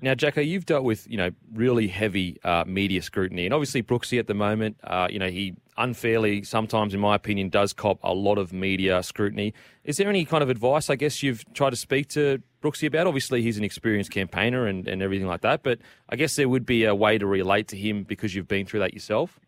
Now, 0.01 0.15
Jacko, 0.15 0.39
you've 0.39 0.65
dealt 0.65 0.85
with 0.85 1.09
you 1.09 1.17
know 1.17 1.31
really 1.53 1.87
heavy 1.87 2.37
uh, 2.43 2.63
media 2.65 3.01
scrutiny, 3.01 3.45
and 3.45 3.53
obviously 3.53 3.83
Brooksy 3.83 4.17
at 4.17 4.27
the 4.27 4.33
moment, 4.33 4.77
uh, 4.83 5.07
you 5.09 5.19
know 5.19 5.29
he 5.29 5.55
unfairly, 5.79 6.43
sometimes 6.43 6.93
in 6.93 6.99
my 6.99 7.15
opinion, 7.15 7.49
does 7.49 7.73
cop 7.73 7.99
a 8.03 8.13
lot 8.13 8.37
of 8.37 8.53
media 8.53 9.01
scrutiny. 9.01 9.53
Is 9.83 9.97
there 9.97 10.09
any 10.09 10.25
kind 10.25 10.43
of 10.43 10.49
advice? 10.49 10.89
I 10.89 10.95
guess 10.95 11.23
you've 11.23 11.43
tried 11.53 11.71
to 11.71 11.75
speak 11.75 12.09
to 12.09 12.41
Brooksy 12.61 12.87
about. 12.87 13.07
Obviously, 13.07 13.41
he's 13.41 13.57
an 13.57 13.63
experienced 13.63 14.11
campaigner 14.11 14.67
and, 14.67 14.87
and 14.87 15.01
everything 15.01 15.27
like 15.27 15.41
that, 15.41 15.63
but 15.63 15.79
I 16.09 16.15
guess 16.15 16.35
there 16.35 16.47
would 16.47 16.65
be 16.65 16.83
a 16.83 16.93
way 16.93 17.17
to 17.17 17.25
relate 17.25 17.67
to 17.69 17.77
him 17.77 18.03
because 18.03 18.35
you've 18.35 18.47
been 18.47 18.65
through 18.65 18.81
that 18.81 18.93
yourself. 18.93 19.39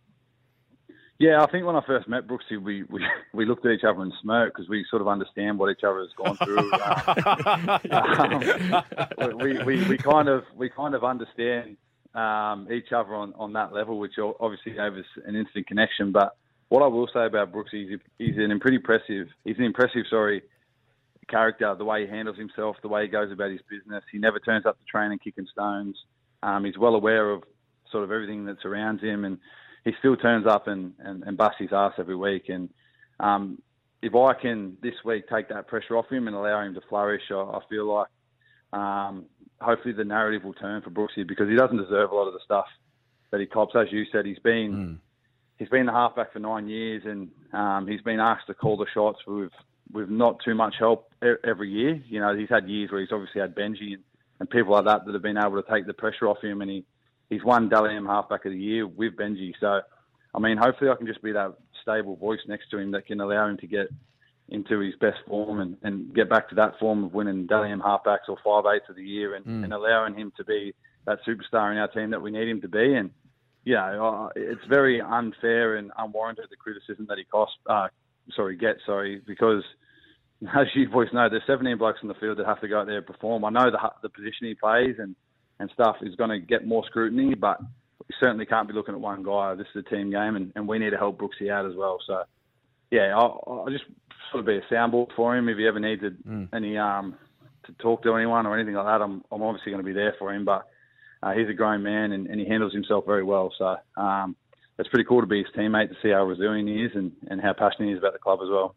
Yeah, 1.21 1.43
I 1.43 1.47
think 1.51 1.67
when 1.67 1.75
I 1.75 1.81
first 1.85 2.07
met 2.07 2.25
Brooksy, 2.25 2.59
we, 2.59 2.81
we, 2.89 3.05
we 3.33 3.45
looked 3.45 3.63
at 3.63 3.73
each 3.73 3.83
other 3.83 4.01
and 4.01 4.11
smirked 4.23 4.55
because 4.55 4.67
we 4.67 4.83
sort 4.89 5.03
of 5.03 5.07
understand 5.07 5.59
what 5.59 5.69
each 5.69 5.83
other 5.83 5.99
has 5.99 6.09
gone 6.17 6.35
through. 6.37 6.73
um, 9.29 9.37
we, 9.39 9.61
we, 9.63 9.87
we 9.87 9.99
kind 9.99 10.27
of 10.27 10.45
we 10.55 10.67
kind 10.69 10.95
of 10.95 11.03
understand 11.03 11.77
um, 12.13 12.67
each 12.71 12.91
other 12.91 13.15
on, 13.15 13.33
on 13.37 13.53
that 13.53 13.73
level, 13.73 13.99
which 13.99 14.13
obviously 14.39 14.73
gave 14.73 14.93
us 14.93 15.05
an 15.25 15.35
instant 15.35 15.67
connection. 15.67 16.11
But 16.11 16.35
what 16.69 16.83
I 16.83 16.87
will 16.87 17.09
say 17.13 17.25
about 17.25 17.51
Brooks 17.51 17.71
is 17.73 17.99
he's 18.17 18.37
an 18.37 18.57
pretty 18.59 18.77
impressive 18.77 19.27
he's 19.43 19.57
an 19.57 19.65
impressive 19.65 20.03
sorry 20.09 20.43
character. 21.29 21.73
The 21.77 21.85
way 21.85 22.05
he 22.05 22.11
handles 22.11 22.37
himself, 22.37 22.77
the 22.81 22.87
way 22.89 23.03
he 23.03 23.07
goes 23.07 23.31
about 23.31 23.51
his 23.51 23.61
business. 23.69 24.03
He 24.11 24.17
never 24.17 24.39
turns 24.39 24.65
up 24.65 24.77
to 24.79 24.85
training 24.85 25.19
kicking 25.19 25.47
stones. 25.51 25.97
Um, 26.43 26.65
he's 26.65 26.77
well 26.77 26.95
aware 26.95 27.31
of 27.31 27.43
sort 27.91 28.03
of 28.03 28.11
everything 28.11 28.45
that 28.45 28.57
surrounds 28.61 29.01
him 29.01 29.25
and 29.25 29.37
he 29.83 29.91
still 29.99 30.15
turns 30.15 30.45
up 30.47 30.67
and, 30.67 30.93
and, 30.99 31.23
and 31.23 31.37
busts 31.37 31.57
his 31.59 31.69
ass 31.71 31.93
every 31.97 32.15
week. 32.15 32.49
And 32.49 32.69
um, 33.19 33.61
if 34.01 34.15
I 34.15 34.33
can 34.33 34.77
this 34.81 34.93
week 35.03 35.27
take 35.27 35.49
that 35.49 35.67
pressure 35.67 35.97
off 35.97 36.09
him 36.09 36.27
and 36.27 36.35
allow 36.35 36.61
him 36.61 36.73
to 36.75 36.81
flourish, 36.87 37.23
I, 37.31 37.35
I 37.35 37.59
feel 37.69 37.91
like 37.91 38.07
um, 38.73 39.25
hopefully 39.59 39.93
the 39.93 40.03
narrative 40.03 40.43
will 40.43 40.53
turn 40.53 40.81
for 40.81 40.89
Brooksy 40.89 41.27
because 41.27 41.49
he 41.49 41.55
doesn't 41.55 41.77
deserve 41.77 42.11
a 42.11 42.15
lot 42.15 42.27
of 42.27 42.33
the 42.33 42.39
stuff 42.43 42.65
that 43.31 43.39
he 43.39 43.45
cops. 43.45 43.75
As 43.75 43.87
you 43.91 44.05
said, 44.11 44.25
he's 44.25 44.39
been 44.39 44.71
mm. 44.73 44.97
he's 45.57 45.69
been 45.69 45.85
the 45.85 45.91
halfback 45.91 46.33
for 46.33 46.39
nine 46.39 46.67
years, 46.67 47.03
and 47.05 47.29
um, 47.53 47.87
he's 47.87 48.01
been 48.01 48.19
asked 48.19 48.47
to 48.47 48.53
call 48.53 48.77
the 48.77 48.87
shots 48.93 49.19
with 49.27 49.51
with 49.91 50.09
not 50.09 50.37
too 50.43 50.55
much 50.55 50.75
help 50.79 51.11
every 51.45 51.69
year. 51.69 52.01
You 52.07 52.21
know, 52.21 52.35
he's 52.35 52.49
had 52.49 52.67
years 52.67 52.91
where 52.91 53.01
he's 53.01 53.11
obviously 53.11 53.41
had 53.41 53.55
Benji 53.55 53.93
and, 53.93 54.03
and 54.39 54.49
people 54.49 54.73
like 54.73 54.85
that 54.85 55.05
that 55.05 55.13
have 55.13 55.21
been 55.21 55.37
able 55.37 55.61
to 55.61 55.69
take 55.69 55.85
the 55.85 55.93
pressure 55.93 56.27
off 56.27 56.41
him, 56.41 56.61
and 56.61 56.69
he 56.69 56.85
he's 57.29 57.43
won 57.43 57.69
Dally 57.69 57.95
M 57.95 58.05
halfback 58.05 58.45
of 58.45 58.51
the 58.51 58.57
year 58.57 58.87
with 58.87 59.15
Benji. 59.15 59.53
So, 59.59 59.81
I 60.33 60.39
mean, 60.39 60.57
hopefully 60.57 60.89
I 60.89 60.95
can 60.95 61.07
just 61.07 61.21
be 61.21 61.31
that 61.33 61.53
stable 61.81 62.15
voice 62.15 62.39
next 62.47 62.69
to 62.71 62.77
him 62.77 62.91
that 62.91 63.07
can 63.07 63.19
allow 63.21 63.47
him 63.47 63.57
to 63.57 63.67
get 63.67 63.87
into 64.51 64.79
his 64.79 64.93
best 64.99 65.17
form 65.27 65.61
and, 65.61 65.77
and 65.81 66.13
get 66.13 66.29
back 66.29 66.49
to 66.49 66.55
that 66.55 66.77
form 66.79 67.03
of 67.03 67.13
winning 67.13 67.47
Dally 67.47 67.71
M 67.71 67.81
halfbacks 67.81 68.29
or 68.29 68.37
five 68.43 68.71
eights 68.73 68.89
of 68.89 68.95
the 68.95 69.03
year 69.03 69.35
and, 69.35 69.45
mm. 69.45 69.63
and 69.63 69.73
allowing 69.73 70.15
him 70.15 70.31
to 70.37 70.43
be 70.43 70.73
that 71.05 71.19
superstar 71.27 71.71
in 71.71 71.77
our 71.77 71.87
team 71.87 72.11
that 72.11 72.21
we 72.21 72.31
need 72.31 72.49
him 72.49 72.61
to 72.61 72.67
be. 72.67 72.93
And 72.93 73.11
you 73.63 73.75
know, 73.75 74.27
uh, 74.27 74.29
it's 74.35 74.65
very 74.67 75.01
unfair 75.01 75.75
and 75.75 75.91
unwarranted 75.97 76.45
the 76.49 76.57
criticism 76.57 77.05
that 77.09 77.17
he 77.17 77.23
cost. 77.23 77.53
Uh, 77.69 77.87
sorry, 78.35 78.57
gets 78.57 78.79
sorry 78.85 79.21
because 79.25 79.63
as 80.55 80.67
you 80.75 80.89
boys 80.89 81.09
know, 81.13 81.29
there's 81.29 81.43
17 81.47 81.77
blokes 81.77 81.99
in 82.01 82.07
the 82.07 82.15
field 82.15 82.37
that 82.37 82.45
have 82.45 82.61
to 82.61 82.67
go 82.67 82.81
out 82.81 82.87
there 82.87 82.97
and 82.97 83.05
perform. 83.05 83.45
I 83.45 83.49
know 83.49 83.71
the 83.71 83.79
the 84.01 84.09
position 84.09 84.47
he 84.47 84.55
plays 84.55 84.95
and 84.99 85.15
and 85.59 85.69
stuff 85.73 85.97
is 86.01 86.15
going 86.15 86.31
to 86.31 86.39
get 86.39 86.65
more 86.65 86.83
scrutiny, 86.87 87.35
but 87.35 87.59
we 87.61 88.15
certainly 88.19 88.47
can't 88.47 88.67
be 88.67 88.73
looking 88.73 88.95
at 88.95 88.99
one 88.99 89.23
guy. 89.23 89.53
This 89.53 89.67
is 89.75 89.83
a 89.85 89.89
team 89.95 90.09
game, 90.09 90.35
and, 90.35 90.51
and 90.55 90.67
we 90.67 90.79
need 90.79 90.89
to 90.89 90.97
help 90.97 91.19
Brooksy 91.19 91.51
out 91.51 91.67
as 91.67 91.75
well. 91.75 91.99
So, 92.07 92.23
yeah, 92.89 93.13
I'll, 93.15 93.43
I'll 93.45 93.71
just 93.71 93.85
sort 94.31 94.39
of 94.41 94.45
be 94.45 94.57
a 94.57 94.73
soundboard 94.73 95.09
for 95.15 95.35
him 95.35 95.49
if 95.49 95.57
he 95.57 95.67
ever 95.67 95.79
needed 95.79 96.23
mm. 96.23 96.47
any 96.53 96.77
um 96.77 97.15
to 97.65 97.73
talk 97.73 98.01
to 98.03 98.15
anyone 98.15 98.45
or 98.47 98.55
anything 98.55 98.75
like 98.75 98.85
that. 98.85 99.01
I'm 99.01 99.23
I'm 99.31 99.41
obviously 99.41 99.71
going 99.71 99.83
to 99.83 99.87
be 99.87 99.93
there 99.93 100.15
for 100.17 100.33
him, 100.33 100.45
but 100.45 100.67
uh, 101.23 101.31
he's 101.33 101.49
a 101.49 101.53
grown 101.53 101.83
man 101.83 102.11
and, 102.11 102.27
and 102.27 102.39
he 102.39 102.47
handles 102.47 102.73
himself 102.73 103.05
very 103.05 103.23
well. 103.23 103.53
So 103.57 103.75
um, 103.95 104.35
it's 104.79 104.89
pretty 104.89 105.05
cool 105.05 105.21
to 105.21 105.27
be 105.27 105.39
his 105.43 105.47
teammate 105.55 105.89
to 105.89 105.95
see 106.01 106.09
how 106.09 106.23
resilient 106.23 106.67
he 106.67 106.83
is 106.83 106.91
and, 106.95 107.11
and 107.29 107.39
how 107.39 107.53
passionate 107.53 107.87
he 107.87 107.91
is 107.91 107.99
about 107.99 108.13
the 108.13 108.19
club 108.19 108.39
as 108.41 108.49
well. 108.49 108.75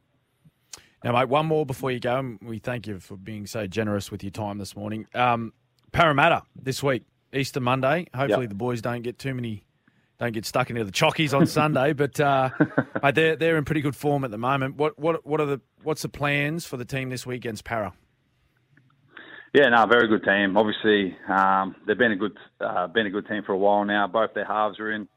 Now, 1.03 1.13
mate, 1.13 1.29
one 1.29 1.47
more 1.47 1.67
before 1.67 1.91
you 1.91 2.01
go. 2.01 2.39
We 2.43 2.59
thank 2.59 2.87
you 2.87 2.99
for 2.99 3.17
being 3.17 3.47
so 3.47 3.67
generous 3.67 4.11
with 4.11 4.23
your 4.23 4.31
time 4.31 4.59
this 4.59 4.75
morning. 4.75 5.07
Um, 5.15 5.53
Parramatta 5.93 6.43
this 6.61 6.83
week, 6.83 7.05
Easter 7.33 7.61
Monday. 7.61 8.07
Hopefully, 8.15 8.45
yep. 8.45 8.49
the 8.49 8.55
boys 8.55 8.81
don't 8.81 9.03
get 9.03 9.19
too 9.19 9.35
many, 9.35 9.65
don't 10.19 10.33
get 10.33 10.47
stuck 10.47 10.71
into 10.71 10.85
the 10.85 10.93
chockies 10.93 11.37
on 11.37 11.47
Sunday. 11.47 11.93
But 12.05 12.19
uh, 12.21 12.51
mate, 13.03 13.15
they're 13.15 13.37
they're 13.37 13.57
in 13.57 13.65
pretty 13.65 13.81
good 13.81 13.97
form 13.97 14.25
at 14.25 14.31
the 14.31 14.39
moment. 14.39 14.77
What 14.77 14.99
what 14.99 15.25
what 15.27 15.41
are 15.41 15.47
the 15.47 15.61
what's 15.83 16.03
the 16.03 16.09
plans 16.09 16.67
for 16.67 16.77
the 16.77 16.85
team 16.85 17.11
this 17.11 17.27
week 17.27 17.39
against 17.39 17.65
Para? 17.65 17.93
Yeah, 19.53 19.69
no, 19.69 19.87
very 19.87 20.09
good 20.09 20.25
team. 20.25 20.57
Obviously, 20.57 21.17
um, 21.29 21.77
they've 21.87 21.97
been 21.97 22.13
a 22.13 22.17
good 22.17 22.37
uh, 22.61 22.89
been 22.89 23.07
a 23.07 23.11
good 23.11 23.29
team 23.29 23.43
for 23.47 23.53
a 23.53 23.59
while 23.59 23.85
now. 23.85 24.07
Both 24.07 24.35
their 24.35 24.45
halves 24.45 24.81
are 24.81 24.91
in 24.91 25.09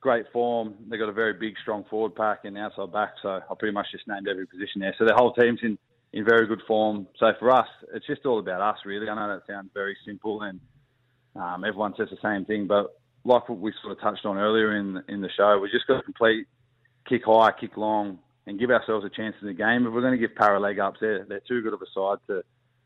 great 0.00 0.26
form. 0.32 0.74
They've 0.88 0.98
got 0.98 1.08
a 1.08 1.12
very 1.12 1.34
big, 1.34 1.54
strong 1.62 1.84
forward 1.88 2.14
pack 2.14 2.40
and 2.44 2.56
outside 2.58 2.92
back. 2.92 3.14
So 3.22 3.28
I 3.28 3.54
pretty 3.58 3.74
much 3.74 3.86
just 3.92 4.06
named 4.08 4.28
every 4.28 4.46
position 4.46 4.80
there. 4.80 4.94
So 4.98 5.04
the 5.04 5.14
whole 5.14 5.32
team's 5.32 5.60
in 5.62 5.78
in 6.12 6.24
very 6.24 6.46
good 6.46 6.62
form. 6.66 7.06
So 7.18 7.32
for 7.38 7.50
us, 7.50 7.68
it's 7.94 8.06
just 8.06 8.24
all 8.24 8.38
about 8.38 8.60
us, 8.62 8.78
really. 8.84 9.08
I 9.08 9.14
know 9.14 9.28
that 9.34 9.46
sounds 9.46 9.70
very 9.74 9.96
simple, 10.06 10.42
and 10.42 10.58
um, 11.36 11.64
everyone 11.64 11.94
says 11.96 12.08
the 12.10 12.16
same 12.22 12.44
thing, 12.46 12.66
but 12.66 12.98
like 13.24 13.48
what 13.48 13.58
we 13.58 13.72
sort 13.82 13.92
of 13.92 14.00
touched 14.00 14.24
on 14.24 14.38
earlier 14.38 14.76
in 14.76 15.02
in 15.08 15.20
the 15.20 15.30
show, 15.36 15.58
we 15.58 15.70
just 15.70 15.86
got 15.86 15.98
to 15.98 16.02
complete, 16.02 16.46
kick 17.08 17.22
high, 17.24 17.52
kick 17.58 17.76
long, 17.76 18.18
and 18.46 18.58
give 18.58 18.70
ourselves 18.70 19.04
a 19.04 19.10
chance 19.10 19.36
in 19.40 19.48
the 19.48 19.54
game. 19.54 19.86
If 19.86 19.92
we're 19.92 20.00
going 20.00 20.18
to 20.18 20.18
give 20.18 20.34
Para 20.34 20.58
leg 20.58 20.78
ups, 20.78 20.98
they're 21.00 21.24
they're 21.24 21.42
too 21.46 21.62
good 21.62 21.74
of 21.74 21.82
a 21.82 21.86
side 21.94 22.18
to 22.28 22.42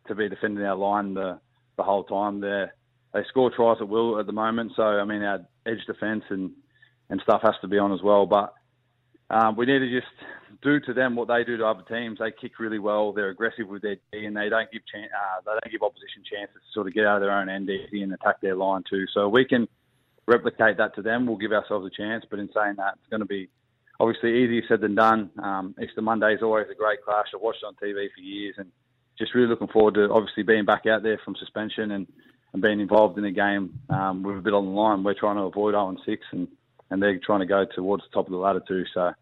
to 0.08 0.14
be 0.14 0.28
defending 0.28 0.64
our 0.64 0.76
line 0.76 1.14
the 1.14 1.38
the 1.76 1.82
whole 1.82 2.04
time. 2.04 2.40
They 2.40 2.66
they 3.14 3.24
score 3.28 3.50
tries 3.50 3.78
at 3.80 3.88
will 3.88 4.18
at 4.18 4.26
the 4.26 4.32
moment, 4.32 4.72
so 4.76 4.82
I 4.82 5.04
mean 5.04 5.22
our 5.22 5.40
edge 5.66 5.84
defence 5.86 6.24
and 6.30 6.50
and 7.10 7.20
stuff 7.22 7.42
has 7.42 7.54
to 7.60 7.68
be 7.68 7.78
on 7.78 7.92
as 7.92 8.02
well. 8.02 8.26
But 8.26 8.54
um, 9.30 9.56
we 9.56 9.66
need 9.66 9.78
to 9.78 9.90
just 9.90 10.12
do 10.62 10.80
to 10.80 10.92
them 10.92 11.16
what 11.16 11.28
they 11.28 11.44
do 11.44 11.56
to 11.56 11.66
other 11.66 11.82
teams. 11.88 12.18
They 12.18 12.32
kick 12.32 12.58
really 12.58 12.78
well. 12.78 13.12
They're 13.12 13.30
aggressive 13.30 13.68
with 13.68 13.82
their 13.82 13.96
D, 14.12 14.26
and 14.26 14.36
they 14.36 14.48
don't 14.48 14.70
give 14.70 14.82
chan- 14.90 15.08
uh, 15.14 15.40
they 15.44 15.52
don't 15.52 15.72
give 15.72 15.82
opposition 15.82 16.22
chances 16.30 16.54
to 16.54 16.72
sort 16.72 16.86
of 16.86 16.94
get 16.94 17.06
out 17.06 17.16
of 17.16 17.22
their 17.22 17.32
own 17.32 17.48
end 17.48 17.68
and 17.68 18.12
attack 18.12 18.40
their 18.40 18.56
line 18.56 18.82
too. 18.88 19.04
So 19.12 19.28
we 19.28 19.44
can 19.44 19.68
replicate 20.26 20.76
that 20.78 20.94
to 20.96 21.02
them. 21.02 21.26
We'll 21.26 21.36
give 21.36 21.52
ourselves 21.52 21.86
a 21.86 21.90
chance. 21.90 22.24
But 22.28 22.38
in 22.38 22.48
saying 22.54 22.74
that, 22.76 22.94
it's 22.94 23.10
going 23.10 23.20
to 23.20 23.26
be 23.26 23.48
obviously 24.00 24.42
easier 24.42 24.62
said 24.68 24.80
than 24.80 24.94
done. 24.94 25.30
Um, 25.42 25.74
Easter 25.82 26.02
Monday 26.02 26.34
is 26.34 26.42
always 26.42 26.66
a 26.70 26.74
great 26.74 27.02
clash. 27.04 27.26
I've 27.34 27.40
watched 27.40 27.62
it 27.62 27.66
on 27.66 27.74
TV 27.74 28.08
for 28.14 28.20
years, 28.20 28.54
and 28.58 28.70
just 29.18 29.34
really 29.34 29.48
looking 29.48 29.68
forward 29.68 29.94
to 29.94 30.10
obviously 30.10 30.42
being 30.42 30.64
back 30.64 30.86
out 30.86 31.02
there 31.02 31.20
from 31.24 31.36
suspension 31.36 31.92
and, 31.92 32.06
and 32.52 32.62
being 32.62 32.80
involved 32.80 33.18
in 33.18 33.24
a 33.24 33.32
game 33.32 33.78
um, 33.90 34.22
with 34.22 34.38
a 34.38 34.40
bit 34.40 34.54
on 34.54 34.66
the 34.66 34.70
line. 34.70 35.04
We're 35.04 35.14
trying 35.14 35.36
to 35.36 35.42
avoid 35.42 35.72
0 35.72 35.90
and 35.90 35.98
6, 36.04 36.22
and, 36.32 36.48
and 36.90 37.02
they're 37.02 37.18
trying 37.18 37.40
to 37.40 37.46
go 37.46 37.64
towards 37.74 38.02
the 38.04 38.10
top 38.12 38.26
of 38.26 38.32
the 38.32 38.38
ladder 38.38 38.62
too. 38.66 38.84
So 38.92 39.12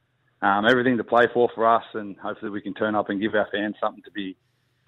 um, 0.43 0.67
everything 0.67 0.97
to 0.97 1.05
play 1.05 1.27
for 1.33 1.51
for 1.55 1.67
us, 1.67 1.85
and 1.95 2.17
hopefully 2.17 2.51
we 2.51 2.63
can 2.63 2.75
turn 2.75 2.95
up 2.95 3.11
and 3.11 3.21
give 3.21 3.35
our 3.35 3.49
fans 3.53 3.77
something 3.81 4.03
to 4.05 4.11
be 4.11 4.37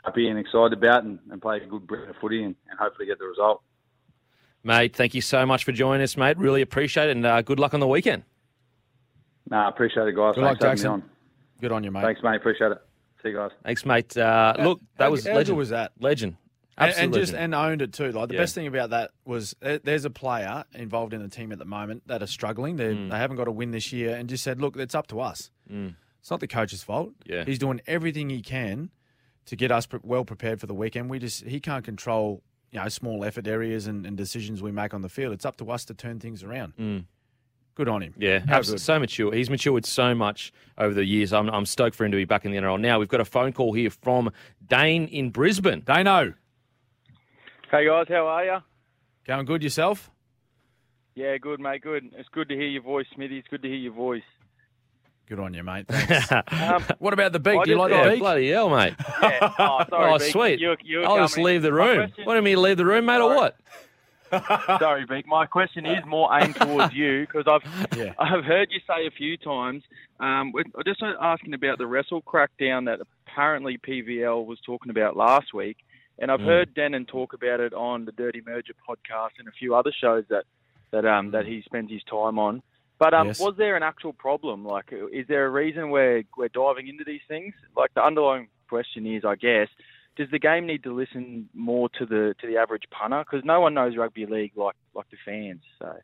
happy 0.04 0.28
and 0.28 0.38
excited 0.38 0.72
about, 0.72 1.04
and, 1.04 1.18
and 1.30 1.42
play 1.42 1.58
a 1.58 1.66
good 1.66 1.86
brand 1.86 2.10
of 2.10 2.16
footy, 2.20 2.42
and, 2.42 2.56
and, 2.70 2.78
hopefully 2.78 3.06
get 3.06 3.18
the 3.18 3.26
result. 3.26 3.62
Mate, 4.64 4.94
thank 4.94 5.14
you 5.14 5.20
so 5.20 5.44
much 5.44 5.64
for 5.64 5.72
joining 5.72 6.02
us, 6.02 6.16
mate. 6.16 6.38
Really 6.38 6.62
appreciate 6.62 7.08
it, 7.08 7.16
and 7.16 7.26
uh, 7.26 7.42
good 7.42 7.58
luck 7.58 7.74
on 7.74 7.80
the 7.80 7.88
weekend. 7.88 8.22
Nah, 9.50 9.68
appreciate 9.68 10.06
it, 10.06 10.14
guys. 10.14 10.34
Good 10.34 10.44
Thanks 10.44 10.60
luck, 10.60 10.70
Jackson. 10.70 10.90
On. 10.90 11.02
Good 11.60 11.72
on 11.72 11.84
you, 11.84 11.90
mate. 11.90 12.02
Thanks, 12.02 12.22
mate. 12.22 12.36
Appreciate 12.36 12.72
it. 12.72 12.78
See 13.22 13.30
you 13.30 13.36
guys. 13.36 13.50
Thanks, 13.64 13.84
mate. 13.84 14.16
Uh, 14.16 14.54
look, 14.58 14.80
that 14.98 15.10
was 15.10 15.26
how 15.26 15.34
legend. 15.34 15.58
was 15.58 15.70
that? 15.70 15.92
Legend. 15.98 16.36
Absolutely. 16.78 17.04
And, 17.04 17.14
and 17.14 17.22
just 17.22 17.34
and 17.34 17.54
owned 17.54 17.82
it 17.82 17.92
too. 17.92 18.12
Like 18.12 18.28
the 18.28 18.34
yeah. 18.34 18.40
best 18.40 18.54
thing 18.54 18.66
about 18.66 18.90
that 18.90 19.10
was 19.24 19.54
there's 19.60 20.04
a 20.04 20.10
player 20.10 20.64
involved 20.74 21.12
in 21.12 21.22
the 21.22 21.28
team 21.28 21.52
at 21.52 21.58
the 21.58 21.64
moment 21.64 22.02
that 22.06 22.22
are 22.22 22.26
struggling. 22.26 22.76
They 22.76 22.94
mm. 22.94 23.10
they 23.10 23.16
haven't 23.18 23.36
got 23.36 23.46
a 23.46 23.52
win 23.52 23.72
this 23.72 23.92
year, 23.92 24.16
and 24.16 24.28
just 24.28 24.42
said, 24.42 24.60
look, 24.60 24.76
it's 24.76 24.94
up 24.94 25.06
to 25.08 25.20
us. 25.20 25.50
Mm. 25.70 25.94
It's 26.20 26.30
not 26.30 26.40
the 26.40 26.48
coach's 26.48 26.82
fault. 26.82 27.12
Yeah, 27.26 27.44
he's 27.44 27.58
doing 27.58 27.80
everything 27.86 28.30
he 28.30 28.40
can 28.40 28.90
to 29.46 29.56
get 29.56 29.70
us 29.70 29.86
well 30.02 30.24
prepared 30.24 30.60
for 30.60 30.66
the 30.66 30.74
weekend. 30.74 31.10
We 31.10 31.18
just 31.18 31.44
he 31.44 31.60
can't 31.60 31.84
control 31.84 32.42
you 32.72 32.80
know 32.80 32.88
small 32.88 33.24
effort 33.24 33.46
areas 33.46 33.86
and, 33.86 34.04
and 34.06 34.16
decisions 34.16 34.62
we 34.62 34.72
make 34.72 34.94
on 34.94 35.02
the 35.02 35.08
field. 35.08 35.32
It's 35.32 35.44
up 35.44 35.56
to 35.58 35.70
us 35.70 35.84
to 35.86 35.94
turn 35.94 36.18
things 36.18 36.42
around. 36.42 36.72
Mm. 36.78 37.04
Good 37.74 37.88
on 37.88 38.02
him. 38.02 38.14
Yeah, 38.18 38.42
absolutely. 38.48 38.82
So 38.82 38.98
mature. 38.98 39.32
He's 39.32 39.48
matured 39.48 39.86
so 39.86 40.14
much 40.14 40.52
over 40.76 40.92
the 40.92 41.04
years. 41.04 41.32
I'm, 41.32 41.48
I'm 41.48 41.64
stoked 41.64 41.96
for 41.96 42.04
him 42.04 42.10
to 42.10 42.16
be 42.16 42.26
back 42.26 42.44
in 42.44 42.50
the 42.50 42.58
NRL. 42.58 42.78
Now, 42.78 42.98
we've 42.98 43.08
got 43.08 43.20
a 43.20 43.24
phone 43.24 43.52
call 43.52 43.72
here 43.72 43.88
from 43.88 44.30
Dane 44.66 45.06
in 45.06 45.30
Brisbane. 45.30 45.82
Dano. 45.84 46.34
Hey, 47.70 47.86
guys. 47.86 48.06
How 48.08 48.26
are 48.26 48.44
you? 48.44 48.58
Going 49.26 49.46
good 49.46 49.62
yourself? 49.62 50.10
Yeah, 51.14 51.38
good, 51.38 51.60
mate. 51.60 51.82
Good. 51.82 52.10
It's 52.12 52.28
good 52.30 52.48
to 52.50 52.54
hear 52.54 52.68
your 52.68 52.82
voice, 52.82 53.06
Smithy. 53.14 53.38
It's 53.38 53.48
good 53.48 53.62
to 53.62 53.68
hear 53.68 53.78
your 53.78 53.94
voice. 53.94 54.22
Good 55.28 55.38
on 55.38 55.54
you, 55.54 55.62
mate. 55.62 55.86
um, 56.52 56.84
what 56.98 57.14
about 57.14 57.32
the 57.32 57.38
beak? 57.38 57.62
Do 57.64 57.70
you 57.70 57.78
like 57.78 57.90
the 57.90 58.10
beak? 58.10 58.20
Bloody 58.20 58.50
hell, 58.50 58.68
mate. 58.68 58.94
Yeah. 59.22 59.54
Oh, 59.58 59.84
sorry, 59.88 60.12
oh 60.12 60.18
sweet. 60.18 60.60
You, 60.60 60.76
you 60.84 61.04
I'll 61.04 61.18
just 61.18 61.38
leave 61.38 61.62
the 61.62 61.72
room. 61.72 62.08
Question... 62.08 62.24
What 62.24 62.34
do 62.34 62.38
you 62.38 62.42
mean 62.42 62.60
leave 62.60 62.76
the 62.76 62.84
room, 62.84 63.06
mate, 63.06 63.20
or 63.20 63.34
what? 63.34 63.56
Sorry, 64.78 65.04
Beak. 65.04 65.26
My 65.26 65.44
question 65.44 65.84
is 65.84 66.04
more 66.06 66.30
aimed 66.32 66.56
towards 66.56 66.94
you 66.94 67.26
because 67.26 67.44
I've 67.46 67.96
yeah. 67.96 68.14
I've 68.18 68.44
heard 68.44 68.68
you 68.70 68.80
say 68.86 69.06
a 69.06 69.10
few 69.10 69.36
times. 69.36 69.82
Um, 70.20 70.52
I'm 70.56 70.84
just 70.86 71.02
asking 71.02 71.52
about 71.52 71.78
the 71.78 71.86
wrestle 71.86 72.22
crackdown 72.22 72.86
that 72.86 73.00
apparently 73.26 73.78
PVL 73.78 74.46
was 74.46 74.58
talking 74.64 74.90
about 74.90 75.16
last 75.16 75.52
week, 75.52 75.76
and 76.18 76.30
I've 76.30 76.40
mm. 76.40 76.46
heard 76.46 76.74
Denon 76.74 77.04
talk 77.04 77.34
about 77.34 77.60
it 77.60 77.74
on 77.74 78.06
the 78.06 78.12
Dirty 78.12 78.42
Merger 78.44 78.72
podcast 78.88 79.38
and 79.38 79.48
a 79.48 79.52
few 79.52 79.74
other 79.74 79.92
shows 79.92 80.24
that 80.30 80.44
that 80.92 81.04
um 81.04 81.32
that 81.32 81.46
he 81.46 81.62
spends 81.64 81.90
his 81.90 82.02
time 82.04 82.38
on. 82.38 82.62
But 83.02 83.14
um, 83.14 83.26
yes. 83.26 83.40
was 83.40 83.54
there 83.58 83.74
an 83.74 83.82
actual 83.82 84.12
problem? 84.12 84.64
Like, 84.64 84.92
is 85.12 85.26
there 85.26 85.44
a 85.44 85.50
reason 85.50 85.90
we're 85.90 86.22
we're 86.36 86.46
diving 86.46 86.86
into 86.86 87.02
these 87.04 87.20
things? 87.26 87.52
Like 87.76 87.92
the 87.94 88.04
underlying 88.04 88.46
question 88.68 89.12
is, 89.12 89.24
I 89.24 89.34
guess, 89.34 89.66
does 90.14 90.28
the 90.30 90.38
game 90.38 90.68
need 90.68 90.84
to 90.84 90.94
listen 90.94 91.48
more 91.52 91.88
to 91.98 92.06
the 92.06 92.36
to 92.40 92.46
the 92.46 92.58
average 92.58 92.84
punter? 92.92 93.24
Because 93.28 93.44
no 93.44 93.58
one 93.60 93.74
knows 93.74 93.96
rugby 93.96 94.24
league 94.24 94.52
like 94.54 94.76
like 94.94 95.06
the 95.10 95.16
fans. 95.24 95.62
So. 95.80 95.96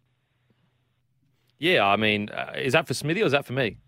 Yeah, 1.61 1.86
I 1.86 1.94
mean, 1.94 2.30
uh, 2.30 2.55
is 2.57 2.72
that 2.72 2.88
for 2.88 2.94
Smithy 2.94 3.22
or 3.22 3.26
is 3.26 3.32
that 3.32 3.46
for 3.46 3.53
me? 3.53 3.78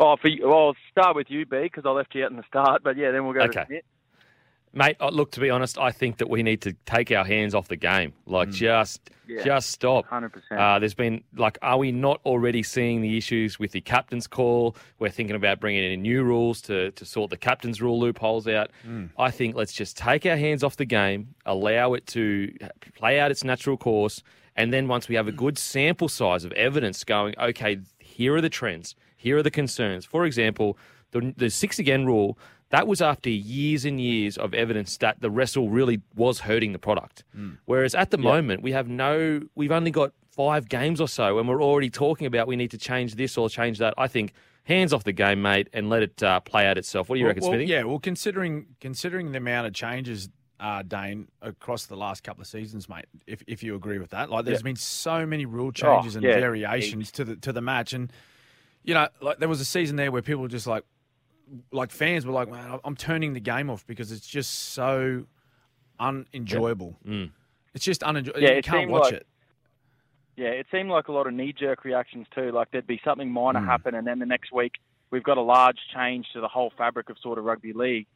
Oh, 0.00 0.16
for 0.20 0.26
you, 0.26 0.48
well, 0.48 0.58
I'll 0.58 0.76
start 0.90 1.14
with 1.14 1.30
you, 1.30 1.46
B, 1.46 1.60
because 1.62 1.84
I 1.86 1.90
left 1.90 2.16
you 2.16 2.24
out 2.24 2.32
in 2.32 2.36
the 2.36 2.44
start. 2.48 2.82
But 2.82 2.96
yeah, 2.96 3.12
then 3.12 3.24
we'll 3.24 3.34
go 3.34 3.42
okay. 3.42 3.82
To 4.72 4.76
Smith. 4.76 4.86
Mate, 4.86 4.96
uh, 5.00 5.10
look, 5.10 5.30
to 5.32 5.40
be 5.40 5.50
honest, 5.50 5.78
I 5.78 5.92
think 5.92 6.18
that 6.18 6.28
we 6.28 6.42
need 6.42 6.62
to 6.62 6.72
take 6.86 7.10
our 7.10 7.24
hands 7.24 7.54
off 7.54 7.68
the 7.68 7.76
game. 7.76 8.12
Like, 8.26 8.48
mm. 8.48 8.52
just, 8.52 9.10
yeah, 9.28 9.42
just 9.44 9.70
stop. 9.70 10.06
Hundred 10.06 10.28
uh, 10.28 10.40
percent. 10.40 10.80
There's 10.80 10.94
been 10.94 11.22
like, 11.36 11.58
are 11.62 11.78
we 11.78 11.92
not 11.92 12.20
already 12.24 12.62
seeing 12.62 13.00
the 13.00 13.16
issues 13.16 13.58
with 13.58 13.72
the 13.72 13.80
captain's 13.80 14.26
call? 14.26 14.76
We're 14.98 15.10
thinking 15.10 15.36
about 15.36 15.60
bringing 15.60 15.92
in 15.92 16.02
new 16.02 16.22
rules 16.22 16.60
to 16.62 16.90
to 16.92 17.04
sort 17.04 17.30
the 17.30 17.36
captain's 17.36 17.80
rule 17.80 17.98
loopholes 17.98 18.48
out. 18.48 18.70
Mm. 18.86 19.10
I 19.18 19.30
think 19.30 19.54
let's 19.54 19.72
just 19.72 19.96
take 19.96 20.26
our 20.26 20.36
hands 20.36 20.64
off 20.64 20.76
the 20.76 20.84
game, 20.84 21.34
allow 21.46 21.94
it 21.94 22.06
to 22.08 22.54
play 22.94 23.20
out 23.20 23.30
its 23.30 23.44
natural 23.44 23.76
course, 23.76 24.22
and 24.56 24.72
then 24.72 24.88
once 24.88 25.08
we 25.08 25.14
have 25.14 25.28
a 25.28 25.32
good 25.32 25.58
sample 25.58 26.08
size 26.08 26.44
of 26.44 26.52
evidence, 26.52 27.04
going, 27.04 27.34
okay, 27.38 27.78
here 27.98 28.34
are 28.34 28.40
the 28.40 28.50
trends, 28.50 28.94
here 29.16 29.38
are 29.38 29.42
the 29.42 29.50
concerns. 29.50 30.04
For 30.04 30.24
example 30.24 30.76
the, 31.12 31.32
the 31.36 31.50
six 31.50 31.78
again 31.78 32.04
rule. 32.04 32.38
That 32.72 32.88
was 32.88 33.02
after 33.02 33.30
years 33.30 33.84
and 33.84 34.00
years 34.00 34.38
of 34.38 34.54
evidence 34.54 34.96
that 34.96 35.20
the 35.20 35.30
wrestle 35.30 35.68
really 35.68 36.00
was 36.16 36.40
hurting 36.40 36.72
the 36.72 36.78
product. 36.78 37.22
Whereas 37.66 37.94
at 37.94 38.10
the 38.10 38.18
moment, 38.18 38.62
we 38.62 38.72
have 38.72 38.88
no, 38.88 39.42
we've 39.54 39.70
only 39.70 39.90
got 39.90 40.12
five 40.30 40.70
games 40.70 40.98
or 40.98 41.06
so, 41.06 41.38
and 41.38 41.46
we're 41.46 41.62
already 41.62 41.90
talking 41.90 42.26
about 42.26 42.46
we 42.46 42.56
need 42.56 42.70
to 42.70 42.78
change 42.78 43.14
this 43.16 43.36
or 43.36 43.50
change 43.50 43.78
that. 43.78 43.92
I 43.98 44.08
think 44.08 44.32
hands 44.64 44.94
off 44.94 45.04
the 45.04 45.12
game, 45.12 45.42
mate, 45.42 45.68
and 45.74 45.90
let 45.90 46.02
it 46.02 46.22
uh, 46.22 46.40
play 46.40 46.66
out 46.66 46.78
itself. 46.78 47.10
What 47.10 47.16
do 47.16 47.20
you 47.20 47.26
reckon, 47.26 47.42
well, 47.42 47.50
Smithy? 47.50 47.66
Yeah, 47.66 47.82
well, 47.84 47.98
considering 47.98 48.66
considering 48.80 49.32
the 49.32 49.38
amount 49.38 49.66
of 49.66 49.74
changes, 49.74 50.30
uh, 50.58 50.82
Dane, 50.82 51.28
across 51.42 51.84
the 51.84 51.96
last 51.96 52.24
couple 52.24 52.40
of 52.40 52.46
seasons, 52.46 52.88
mate, 52.88 53.04
if, 53.26 53.42
if 53.46 53.62
you 53.62 53.74
agree 53.74 53.98
with 53.98 54.10
that, 54.10 54.30
like 54.30 54.46
there's 54.46 54.62
been 54.62 54.76
so 54.76 55.26
many 55.26 55.44
rule 55.44 55.72
changes 55.72 56.16
and 56.16 56.24
yeah. 56.24 56.40
variations 56.40 57.12
to 57.12 57.24
the 57.24 57.36
to 57.36 57.52
the 57.52 57.60
match, 57.60 57.92
and 57.92 58.10
you 58.82 58.94
know, 58.94 59.08
like 59.20 59.40
there 59.40 59.48
was 59.48 59.60
a 59.60 59.66
season 59.66 59.96
there 59.96 60.10
where 60.10 60.22
people 60.22 60.40
were 60.40 60.48
just 60.48 60.66
like, 60.66 60.84
like 61.70 61.90
fans 61.90 62.24
were 62.26 62.32
like, 62.32 62.50
man, 62.50 62.78
I'm 62.84 62.96
turning 62.96 63.32
the 63.34 63.40
game 63.40 63.68
off 63.70 63.86
because 63.86 64.10
it's 64.12 64.26
just 64.26 64.70
so 64.72 65.24
unenjoyable. 66.00 66.96
It's 67.74 67.84
just 67.84 68.02
unenjoyable. 68.02 68.40
Yeah, 68.42 68.52
you 68.54 68.62
can't 68.62 68.90
watch 68.90 69.04
like- 69.04 69.14
it. 69.14 69.26
Yeah, 70.34 70.48
it 70.48 70.66
seemed 70.72 70.88
like 70.88 71.08
a 71.08 71.12
lot 71.12 71.26
of 71.26 71.34
knee 71.34 71.52
jerk 71.52 71.84
reactions 71.84 72.26
too. 72.34 72.52
Like 72.52 72.70
there'd 72.70 72.86
be 72.86 73.00
something 73.04 73.30
minor 73.30 73.60
Hmm. 73.60 73.66
happen, 73.66 73.94
and 73.94 74.06
then 74.06 74.18
the 74.18 74.24
next 74.26 74.50
week 74.50 74.76
we've 75.10 75.22
got 75.22 75.36
a 75.36 75.42
large 75.42 75.76
change 75.94 76.26
to 76.32 76.40
the 76.40 76.48
whole 76.48 76.72
fabric 76.78 77.10
of 77.10 77.18
sort 77.18 77.36
of 77.38 77.44
rugby 77.44 77.74
league 77.74 78.06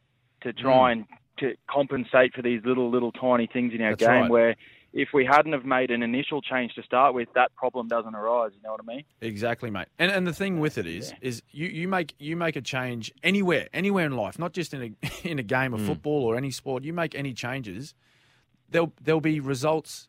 to 0.41 0.51
try 0.51 0.91
and 0.93 1.05
to 1.37 1.55
compensate 1.69 2.33
for 2.33 2.41
these 2.41 2.59
little 2.65 2.89
little 2.89 3.11
tiny 3.11 3.45
things 3.45 3.71
in 3.73 3.81
our. 3.83 3.91
That's 3.91 4.01
game. 4.01 4.21
right. 4.23 4.31
Where 4.31 4.55
if 4.93 5.09
we 5.13 5.25
hadn't 5.25 5.53
have 5.53 5.65
made 5.65 5.91
an 5.91 6.01
initial 6.01 6.41
change 6.41 6.73
to 6.75 6.83
start 6.83 7.13
with, 7.13 7.27
that 7.35 7.53
problem 7.55 7.87
doesn't 7.87 8.15
arise. 8.15 8.51
You 8.55 8.61
know 8.63 8.71
what 8.71 8.81
I 8.81 8.95
mean? 8.95 9.03
Exactly, 9.21 9.69
mate. 9.69 9.87
And 9.99 10.11
and 10.11 10.25
the 10.25 10.33
thing 10.33 10.59
with 10.59 10.77
it 10.77 10.87
is, 10.87 11.13
is 11.21 11.43
you, 11.51 11.67
you 11.67 11.87
make 11.87 12.13
you 12.19 12.35
make 12.35 12.55
a 12.55 12.61
change 12.61 13.11
anywhere, 13.23 13.67
anywhere 13.73 14.05
in 14.05 14.15
life, 14.15 14.39
not 14.39 14.53
just 14.53 14.73
in 14.73 14.81
a 15.03 15.07
in 15.27 15.39
a 15.39 15.43
game 15.43 15.73
of 15.73 15.81
football 15.81 16.23
or 16.23 16.35
any 16.37 16.51
sport. 16.51 16.83
You 16.83 16.93
make 16.93 17.13
any 17.15 17.33
changes, 17.33 17.93
there'll 18.69 18.93
there'll 19.01 19.21
be 19.21 19.39
results 19.39 20.07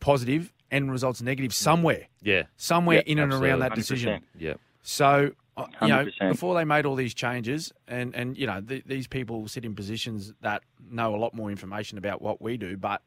positive 0.00 0.52
and 0.70 0.90
results 0.90 1.22
negative 1.22 1.54
somewhere, 1.54 2.08
Yeah, 2.22 2.44
somewhere 2.56 2.96
Yep, 2.98 3.04
in 3.06 3.18
and 3.20 3.32
around 3.32 3.60
that 3.60 3.72
100%. 3.72 3.74
decision. 3.76 4.24
yeah. 4.38 4.54
So 4.82 5.30
uh, 5.56 5.66
you 5.82 5.88
know, 5.88 6.04
100%. 6.20 6.30
before 6.32 6.54
they 6.56 6.64
made 6.64 6.84
all 6.84 6.96
these 6.96 7.14
changes, 7.14 7.72
and 7.88 8.14
and 8.14 8.36
you 8.36 8.46
know 8.46 8.60
th- 8.60 8.84
these 8.86 9.06
people 9.06 9.46
sit 9.48 9.64
in 9.64 9.74
positions 9.74 10.34
that 10.42 10.62
know 10.90 11.14
a 11.14 11.18
lot 11.18 11.32
more 11.34 11.50
information 11.50 11.96
about 11.98 12.20
what 12.22 12.40
we 12.42 12.56
do, 12.56 12.76
but. 12.76 13.02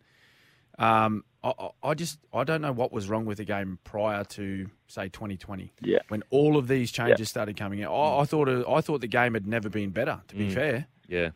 Um, 0.78 1.24
I, 1.44 1.54
I- 1.60 1.70
I 1.90 1.94
just 1.94 2.20
I 2.34 2.44
don't 2.44 2.62
know 2.62 2.72
what 2.72 2.92
was 2.92 3.08
wrong 3.10 3.26
with 3.26 3.38
the 3.38 3.46
game 3.46 3.80
prior 3.84 4.24
to 4.26 4.68
say 4.88 5.10
2020 5.10 5.72
Yeah. 5.82 6.00
when 6.10 6.24
all 6.30 6.58
of 6.58 6.68
these 6.68 6.92
changes 6.92 7.30
started 7.30 7.58
coming 7.58 7.84
out. 7.84 7.94
I, 7.94 8.22
I 8.22 8.26
thought 8.26 8.48
it, 8.50 8.66
I 8.68 8.82
thought 8.82 9.02
the 9.02 9.08
game 9.08 9.34
had 9.34 9.48
never 9.48 9.70
been 9.70 9.90
better. 9.92 10.22
To 10.28 10.36
be 10.36 10.50
fair, 10.50 10.88
Yeah, 11.08 11.30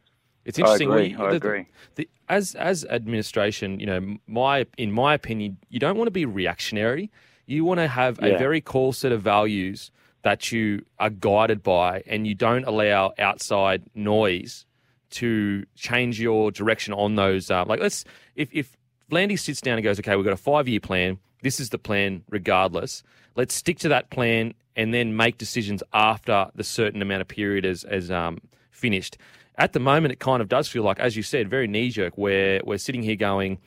it's 0.45 0.59
I 0.59 0.61
interesting. 0.61 0.89
agree, 0.89 1.15
we- 1.15 1.23
I 1.25 1.29
the- 1.31 1.35
agree. 1.37 1.65
the- 1.95 2.09
as 2.29 2.55
as 2.55 2.85
administration, 2.85 3.79
you 3.79 3.85
know, 3.85 4.17
my 4.27 4.65
in 4.77 4.91
my 4.91 5.13
opinion, 5.13 5.57
you 5.69 5.79
don't 5.79 5.97
want 5.97 6.07
to 6.07 6.11
be 6.11 6.25
reactionary. 6.25 7.09
You 7.45 7.65
want 7.65 7.79
to 7.79 7.87
have 7.87 8.19
a 8.21 8.37
very 8.37 8.61
core 8.61 8.93
set 8.93 9.11
of 9.11 9.21
values 9.21 9.91
that 10.23 10.51
you 10.51 10.85
are 10.99 11.09
guided 11.09 11.63
by, 11.63 12.03
and 12.05 12.27
you 12.27 12.35
don't 12.35 12.63
allow 12.65 13.11
outside 13.17 13.83
noise 13.95 14.65
to 15.11 15.65
change 15.75 16.21
your 16.21 16.51
direction 16.51 16.93
on 16.93 17.15
those. 17.15 17.49
Uh, 17.51 17.65
like, 17.65 17.79
let's 17.81 18.05
if 18.35 18.49
if 18.53 18.77
Landy 19.12 19.36
sits 19.36 19.62
down 19.62 19.78
and 19.78 19.84
goes, 19.84 19.99
okay, 19.99 20.16
we've 20.16 20.26
got 20.26 20.34
a 20.34 20.38
five 20.38 20.68
year 20.68 20.80
plan. 20.80 21.20
This 21.43 21.59
is 21.59 21.70
the 21.70 21.78
plan, 21.78 22.24
regardless. 22.30 23.03
Let's 23.36 23.53
stick 23.53 23.80
to 23.80 23.89
that 23.89 24.09
plan 24.09 24.53
and 24.76 24.93
then 24.93 25.16
make 25.16 25.38
decisions 25.38 25.84
after 25.93 26.47
the 26.55 26.64
certain 26.64 27.01
amount 27.01 27.22
of 27.22 27.28
period 27.28 27.66
is 27.66 27.84
as 27.84 28.09
um, 28.09 28.39
finished. 28.72 29.18
At 29.57 29.74
the 29.74 29.80
moment, 29.80 30.14
it 30.14 30.20
kind 30.20 30.41
of 30.41 30.47
does 30.47 30.68
feel 30.68 30.84
like, 30.84 30.99
as 30.99 31.18
you 31.18 31.24
said, 31.24 31.49
very 31.49 31.68
knee 31.68 31.89
jerk. 31.89 32.18
Where 32.18 32.62
we're 32.64 32.78
sitting 32.78 33.03
here 33.03 33.18
going, 33.18 33.59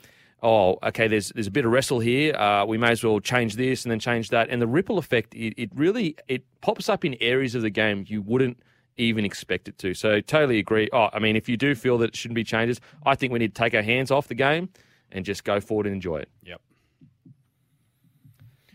oh, 0.42 0.78
okay, 0.82 1.08
there's 1.08 1.28
there's 1.30 1.46
a 1.46 1.50
bit 1.50 1.66
of 1.66 1.72
wrestle 1.72 2.00
here. 2.00 2.34
Uh, 2.34 2.64
we 2.64 2.78
may 2.78 2.90
as 2.90 3.04
well 3.04 3.20
change 3.20 3.56
this 3.56 3.84
and 3.84 3.92
then 3.92 4.00
change 4.00 4.30
that. 4.30 4.48
And 4.48 4.62
the 4.62 4.66
ripple 4.66 4.98
effect, 4.98 5.34
it, 5.34 5.54
it 5.56 5.70
really 5.74 6.16
it 6.26 6.42
pops 6.62 6.88
up 6.88 7.04
in 7.04 7.16
areas 7.20 7.54
of 7.54 7.62
the 7.62 7.70
game 7.70 8.04
you 8.08 8.22
wouldn't 8.22 8.58
even 8.96 9.24
expect 9.24 9.68
it 9.68 9.76
to. 9.78 9.92
So 9.92 10.20
totally 10.20 10.58
agree. 10.58 10.88
Oh, 10.92 11.10
I 11.12 11.18
mean, 11.18 11.36
if 11.36 11.48
you 11.48 11.56
do 11.56 11.74
feel 11.74 11.98
that 11.98 12.10
it 12.10 12.16
shouldn't 12.16 12.36
be 12.36 12.44
changes, 12.44 12.80
I 13.04 13.14
think 13.14 13.32
we 13.32 13.38
need 13.40 13.54
to 13.54 13.60
take 13.60 13.74
our 13.74 13.82
hands 13.82 14.10
off 14.10 14.28
the 14.28 14.34
game 14.34 14.70
and 15.12 15.24
just 15.24 15.44
go 15.44 15.60
forward 15.60 15.86
and 15.86 15.94
enjoy 15.94 16.18
it. 16.18 16.28
yep. 16.44 16.60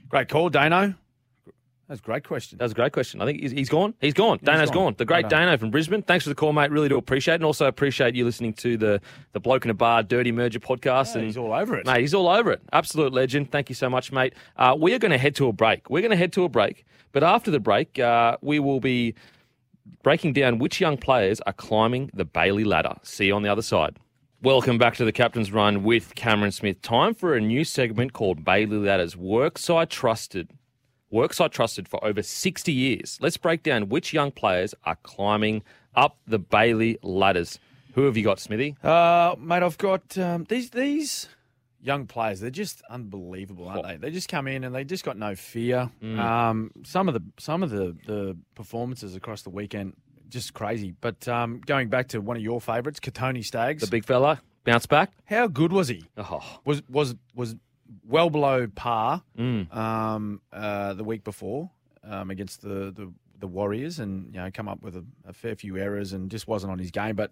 Great 0.07 0.27
call, 0.27 0.49
Dano. 0.49 0.95
That's 1.87 2.01
a 2.01 2.03
great 2.03 2.23
question. 2.23 2.59
That 2.59 2.65
was 2.65 2.73
a 2.73 2.75
great 2.75 2.93
question. 2.93 3.19
I 3.19 3.25
think 3.25 3.41
he's, 3.41 3.49
he's 3.51 3.69
gone. 3.69 3.95
He's 3.99 4.13
gone. 4.13 4.39
Dano's 4.43 4.69
gone. 4.69 4.85
gone. 4.85 4.95
The 4.99 5.05
great 5.05 5.27
Dano. 5.27 5.45
Dano 5.45 5.57
from 5.57 5.71
Brisbane. 5.71 6.03
Thanks 6.03 6.23
for 6.23 6.29
the 6.29 6.35
call, 6.35 6.53
mate. 6.53 6.69
Really 6.69 6.87
do 6.87 6.97
appreciate 6.97 7.33
it. 7.33 7.37
And 7.37 7.45
also 7.45 7.65
appreciate 7.65 8.13
you 8.13 8.25
listening 8.25 8.53
to 8.53 8.77
the, 8.77 9.01
the 9.31 9.39
Bloke 9.39 9.65
in 9.65 9.71
a 9.71 9.73
Bar 9.73 10.03
Dirty 10.03 10.31
Merger 10.31 10.59
podcast. 10.59 11.13
Yeah, 11.13 11.19
and 11.19 11.23
he's 11.25 11.37
all 11.37 11.51
over 11.51 11.75
it. 11.77 11.87
Mate, 11.87 12.01
he's 12.01 12.13
all 12.13 12.27
over 12.27 12.51
it. 12.51 12.61
Absolute 12.73 13.11
legend. 13.11 13.51
Thank 13.51 13.69
you 13.69 13.75
so 13.75 13.89
much, 13.89 14.11
mate. 14.11 14.35
Uh, 14.55 14.75
we 14.79 14.93
are 14.93 14.99
going 14.99 15.11
to 15.11 15.17
head 15.17 15.35
to 15.37 15.47
a 15.47 15.53
break. 15.53 15.89
We're 15.89 16.01
going 16.01 16.11
to 16.11 16.17
head 16.17 16.31
to 16.33 16.43
a 16.43 16.49
break. 16.49 16.85
But 17.11 17.23
after 17.23 17.49
the 17.49 17.59
break, 17.59 17.97
uh, 17.97 18.37
we 18.41 18.59
will 18.59 18.79
be 18.79 19.15
breaking 20.03 20.33
down 20.33 20.59
which 20.59 20.79
young 20.79 20.95
players 20.95 21.41
are 21.41 21.53
climbing 21.53 22.11
the 22.13 22.25
Bailey 22.25 22.65
ladder. 22.65 22.95
See 23.01 23.25
you 23.25 23.35
on 23.35 23.41
the 23.41 23.49
other 23.49 23.63
side. 23.63 23.97
Welcome 24.41 24.77
back 24.77 24.95
to 24.95 25.03
the 25.03 25.11
Captain's 25.11 25.51
Run 25.51 25.83
with 25.83 26.15
Cameron 26.15 26.53
Smith. 26.53 26.81
Time 26.81 27.13
for 27.13 27.35
a 27.35 27.41
new 27.41 27.65
segment 27.65 28.13
called 28.13 28.45
Bailey 28.45 28.77
Ladders 28.77 29.17
Works 29.17 29.69
I 29.69 29.83
Trusted. 29.83 30.51
Works 31.11 31.41
I 31.41 31.49
trusted 31.49 31.89
for 31.89 32.01
over 32.05 32.23
60 32.23 32.71
years. 32.71 33.17
Let's 33.19 33.35
break 33.35 33.63
down 33.63 33.89
which 33.89 34.13
young 34.13 34.31
players 34.31 34.73
are 34.85 34.95
climbing 35.03 35.61
up 35.93 36.19
the 36.25 36.39
Bailey 36.39 36.97
ladders. 37.03 37.59
Who 37.95 38.05
have 38.05 38.15
you 38.15 38.23
got, 38.23 38.39
Smithy? 38.39 38.77
Uh, 38.81 39.35
mate, 39.37 39.61
I've 39.61 39.77
got 39.77 40.17
um, 40.17 40.45
these 40.47 40.69
these 40.69 41.27
young 41.81 42.07
players. 42.07 42.39
They're 42.39 42.49
just 42.49 42.81
unbelievable, 42.89 43.67
aren't 43.67 43.87
they? 43.87 43.97
They 43.97 44.11
just 44.11 44.29
come 44.29 44.47
in 44.47 44.63
and 44.63 44.73
they 44.73 44.85
just 44.85 45.03
got 45.03 45.17
no 45.17 45.35
fear. 45.35 45.91
Um, 46.01 46.71
some 46.85 47.09
of 47.09 47.13
the 47.13 47.23
some 47.37 47.61
of 47.61 47.71
the 47.71 47.93
the 48.05 48.37
performances 48.55 49.17
across 49.17 49.41
the 49.41 49.49
weekend 49.49 49.97
just 50.29 50.53
crazy. 50.53 50.93
But 51.01 51.27
um, 51.27 51.61
going 51.65 51.89
back 51.89 52.07
to 52.09 52.21
one 52.21 52.37
of 52.37 52.43
your 52.43 52.61
favourites, 52.61 52.99
Kotoni 52.99 53.43
Staggs. 53.43 53.81
The 53.81 53.87
big 53.89 54.05
fella, 54.05 54.41
bounce 54.63 54.85
back. 54.85 55.11
how 55.25 55.47
good 55.47 55.71
was 55.71 55.87
he? 55.87 56.03
Oh, 56.17 56.43
Was 56.65 56.81
was 56.89 57.15
was 57.35 57.55
well 58.07 58.29
below 58.29 58.67
par 58.67 59.23
Mm. 59.37 59.75
um, 59.75 60.41
uh, 60.53 60.93
the 60.93 61.03
week 61.03 61.23
before 61.23 61.71
um, 62.03 62.29
against 62.29 62.61
the, 62.61 62.91
the 62.91 63.11
the 63.39 63.47
Warriors, 63.47 63.99
and 63.99 64.33
you 64.33 64.39
know 64.41 64.49
come 64.53 64.67
up 64.67 64.81
with 64.81 64.95
a, 64.95 65.03
a 65.27 65.33
fair 65.33 65.55
few 65.55 65.77
errors 65.77 66.13
and 66.13 66.29
just 66.29 66.47
wasn't 66.47 66.71
on 66.71 66.77
his 66.79 66.91
game. 66.91 67.15
But 67.15 67.31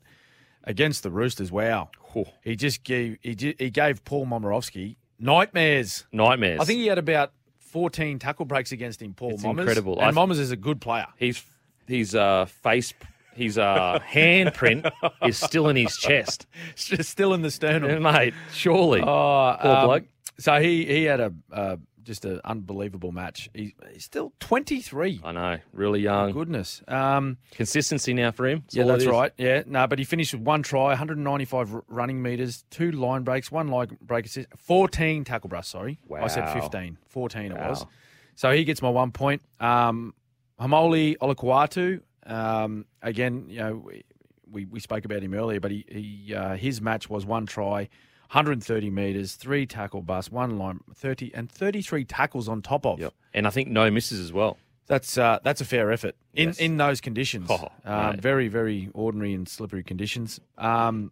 against 0.63 1.03
the 1.03 1.11
Roosters, 1.11 1.51
wow, 1.51 1.89
Whew. 2.13 2.25
he 2.43 2.55
just 2.55 2.83
gave 2.83 3.17
he, 3.21 3.55
he 3.59 3.69
gave 3.69 4.03
Paul 4.05 4.25
Momirovski 4.25 4.95
nightmares. 5.19 6.05
nightmares. 6.11 6.59
I 6.61 6.65
think 6.65 6.79
he 6.79 6.87
had 6.87 6.97
about 6.97 7.33
fourteen 7.59 8.19
tackle 8.19 8.45
breaks 8.45 8.71
against 8.71 9.01
him. 9.01 9.13
Paul 9.13 9.31
It's 9.33 9.43
Mommers. 9.43 9.59
incredible. 9.59 9.99
and 10.01 10.17
I- 10.17 10.21
Mommers 10.25 10.39
is 10.39 10.51
a 10.51 10.55
good 10.55 10.79
player. 10.81 11.07
his 11.17 11.43
his 11.87 12.13
uh, 12.15 12.45
face, 12.45 12.93
his 13.33 13.57
uh, 13.57 13.99
handprint 14.11 14.91
is 15.25 15.37
still 15.37 15.69
in 15.69 15.75
his 15.75 15.95
chest, 15.97 16.45
It's 16.73 16.85
just 16.85 17.09
still 17.09 17.33
in 17.33 17.41
the 17.41 17.51
sternum. 17.51 18.03
mate. 18.03 18.33
Surely. 18.53 19.01
Oh, 19.01 19.57
Poor 19.59 19.81
bloke. 19.85 20.03
So 20.39 20.59
he 20.61 20.85
he 20.85 21.03
had 21.05 21.19
a 21.19 21.33
uh, 21.51 21.77
just 22.03 22.23
an 22.25 22.39
unbelievable 22.45 23.11
match. 23.11 23.49
He, 23.53 23.73
he's 23.91 24.03
still 24.05 24.31
twenty 24.39 24.81
three. 24.81 25.19
I 25.23 25.31
know, 25.31 25.57
really 25.73 25.99
young. 26.01 26.31
Goodness. 26.31 26.81
Um, 26.87 27.37
Consistency 27.51 28.13
now 28.13 28.31
for 28.31 28.47
him. 28.47 28.63
yeah, 28.69 28.83
all 28.83 28.89
it 28.89 28.93
that's 28.93 29.03
is. 29.03 29.09
right. 29.09 29.31
Yeah, 29.37 29.63
no, 29.65 29.87
but 29.87 29.97
he 29.99 30.05
finished 30.05 30.33
with 30.33 30.43
one 30.43 30.61
try, 30.63 30.89
195 30.89 31.73
r- 31.75 31.83
running 31.87 32.21
meters, 32.21 32.63
two 32.69 32.91
line 32.91 33.23
breaks, 33.23 33.51
one 33.51 33.67
line 33.69 33.97
break 34.01 34.27
assist, 34.27 34.47
14 34.57 35.23
tackle 35.25 35.49
brush. 35.49 35.67
Sorry, 35.67 35.97
I 36.15 36.27
said 36.27 36.45
Wow. 36.45 36.53
15. 36.61 36.97
14 37.07 37.51
it 37.51 37.57
was. 37.57 37.81
Wow. 37.81 37.89
So 38.35 38.51
he 38.51 38.63
gets 38.63 38.81
my 38.83 38.89
one 38.89 39.11
point. 39.11 39.41
Um, 39.59 40.13
Haumole 40.59 41.17
Olakau'atu, 41.17 42.01
um, 42.25 42.85
again, 43.01 43.45
you 43.47 43.59
know, 43.59 43.75
we, 43.85 44.03
we, 44.49 44.65
we 44.65 44.79
spoke 44.79 45.05
about 45.05 45.21
him 45.21 45.33
earlier, 45.33 45.59
but 45.59 45.71
he, 45.71 45.85
he 45.87 46.33
uh, 46.35 46.55
his 46.55 46.81
match 46.81 47.09
was 47.09 47.25
one 47.25 47.45
try, 47.45 47.87
130 48.31 48.89
meters, 48.89 49.35
three 49.35 49.65
tackle 49.65 50.01
bust, 50.01 50.31
one 50.31 50.57
line, 50.57 50.79
30 50.95 51.31
and 51.33 51.51
33 51.51 52.05
tackles 52.05 52.47
on 52.49 52.61
top 52.61 52.85
of. 52.85 52.99
Yep. 52.99 53.13
And 53.33 53.45
I 53.45 53.49
think 53.51 53.69
no 53.69 53.91
misses 53.91 54.19
as 54.19 54.33
well. 54.33 54.57
That's 54.87 55.17
uh, 55.17 55.39
that's 55.43 55.59
a 55.61 55.65
fair 55.65 55.91
effort 55.91 56.15
in 56.33 56.49
Yes. 56.49 56.59
in 56.59 56.77
those 56.77 57.01
conditions. 57.01 57.49
Oh, 57.51 57.67
uh, 57.85 58.13
very 58.17 58.47
very 58.47 58.89
ordinary 58.93 59.33
and 59.33 59.47
slippery 59.47 59.83
conditions. 59.83 60.39
Um, 60.57 61.11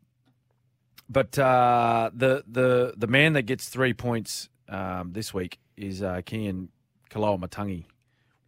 but 1.10 1.38
uh, 1.38 2.10
the 2.14 2.44
the 2.48 2.94
the 2.98 3.08
man 3.08 3.34
that 3.34 3.44
gets 3.44 3.68
three 3.70 3.94
points 3.94 4.50
um, 4.70 5.12
this 5.12 5.34
week 5.34 5.60
is 5.78 6.02
uh, 6.02 6.22
Kian 6.26 6.70
Kaloa 7.12 7.38
Matangi. 7.40 7.84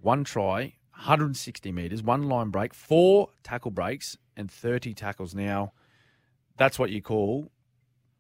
One 0.01 0.23
try, 0.23 0.73
160 0.97 1.71
meters, 1.71 2.03
one 2.03 2.23
line 2.23 2.49
break, 2.49 2.73
four 2.73 3.29
tackle 3.43 3.71
breaks, 3.71 4.17
and 4.35 4.49
30 4.51 4.93
tackles. 4.93 5.33
Now, 5.35 5.73
that's 6.57 6.77
what 6.79 6.89
you 6.89 7.01
call 7.01 7.51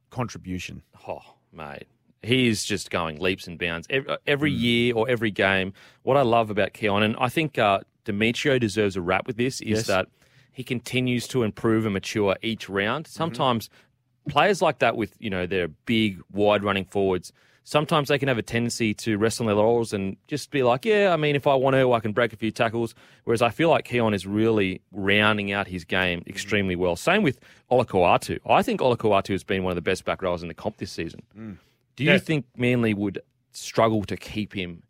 contribution. 0.09 0.83
Oh, 1.07 1.21
mate. 1.51 1.87
He 2.23 2.47
is 2.47 2.65
just 2.65 2.89
going 2.89 3.19
leaps 3.19 3.47
and 3.47 3.59
bounds 3.59 3.87
every, 3.89 4.17
every 4.25 4.51
Mm. 4.51 4.59
year 4.59 4.93
or 4.95 5.09
every 5.09 5.31
game. 5.31 5.73
What 6.03 6.17
I 6.17 6.21
love 6.23 6.49
about 6.49 6.73
Keaon, 6.73 7.03
and 7.03 7.15
I 7.19 7.29
think 7.29 7.57
uh, 7.57 7.81
Demetriou 8.05 8.59
deserves 8.59 8.95
a 8.95 9.01
rap 9.01 9.27
with 9.27 9.37
this 9.37 9.61
is 9.61 9.69
Yes. 9.79 9.87
that 9.87 10.07
he 10.51 10.63
continues 10.63 11.27
to 11.29 11.43
improve 11.43 11.85
and 11.85 11.93
mature 11.93 12.35
each 12.41 12.67
round. 12.69 13.05
Mm-hmm. 13.05 13.11
Sometimes 13.17 13.69
players 14.29 14.61
like 14.61 14.79
that 14.79 14.97
with, 14.97 15.15
you 15.19 15.29
know, 15.29 15.45
their 15.45 15.67
big, 15.67 16.19
wide 16.31 16.63
running 16.63 16.85
forwards, 16.85 17.31
sometimes 17.69 18.07
they 18.07 18.17
can 18.17 18.29
have 18.29 18.37
a 18.37 18.41
tendency 18.41 18.93
to 18.93 19.17
rest 19.17 19.41
on 19.41 19.45
their 19.45 19.55
laurels 19.55 19.91
and 19.91 20.15
just 20.29 20.51
be 20.51 20.63
like, 20.63 20.85
yeah, 20.85 21.11
I 21.11 21.17
mean, 21.17 21.35
if 21.35 21.45
I 21.47 21.53
want 21.55 21.73
to, 21.75 21.91
I 21.91 21.99
can 21.99 22.13
break 22.13 22.31
a 22.31 22.37
few 22.37 22.49
tackles. 22.49 22.95
Whereas 23.25 23.41
I 23.41 23.49
feel 23.49 23.69
like 23.69 23.85
Keaon 23.85 24.15
is 24.15 24.25
really 24.25 24.79
rounding 24.93 25.51
out 25.51 25.67
his 25.67 25.83
game 25.83 26.23
extremely 26.27 26.77
well. 26.77 26.95
Same 26.95 27.23
with 27.23 27.41
Olakau'atu. 27.69 28.39
I 28.49 28.63
think 28.63 28.79
Olakau'atu 28.79 29.31
has 29.33 29.43
been 29.43 29.63
one 29.63 29.71
of 29.71 29.75
the 29.75 29.81
best 29.81 30.05
back 30.05 30.21
rowers 30.21 30.41
in 30.43 30.47
the 30.47 30.53
comp 30.53 30.77
this 30.77 30.91
season. 30.93 31.21
Mm. 31.37 31.57
Do 31.97 32.05
you 32.05 32.11
Yeah. 32.11 32.19
think 32.19 32.45
Manly 32.55 32.93
would 32.93 33.19
struggle 33.51 34.03
to 34.05 34.15
keep 34.15 34.53
him 34.53 34.81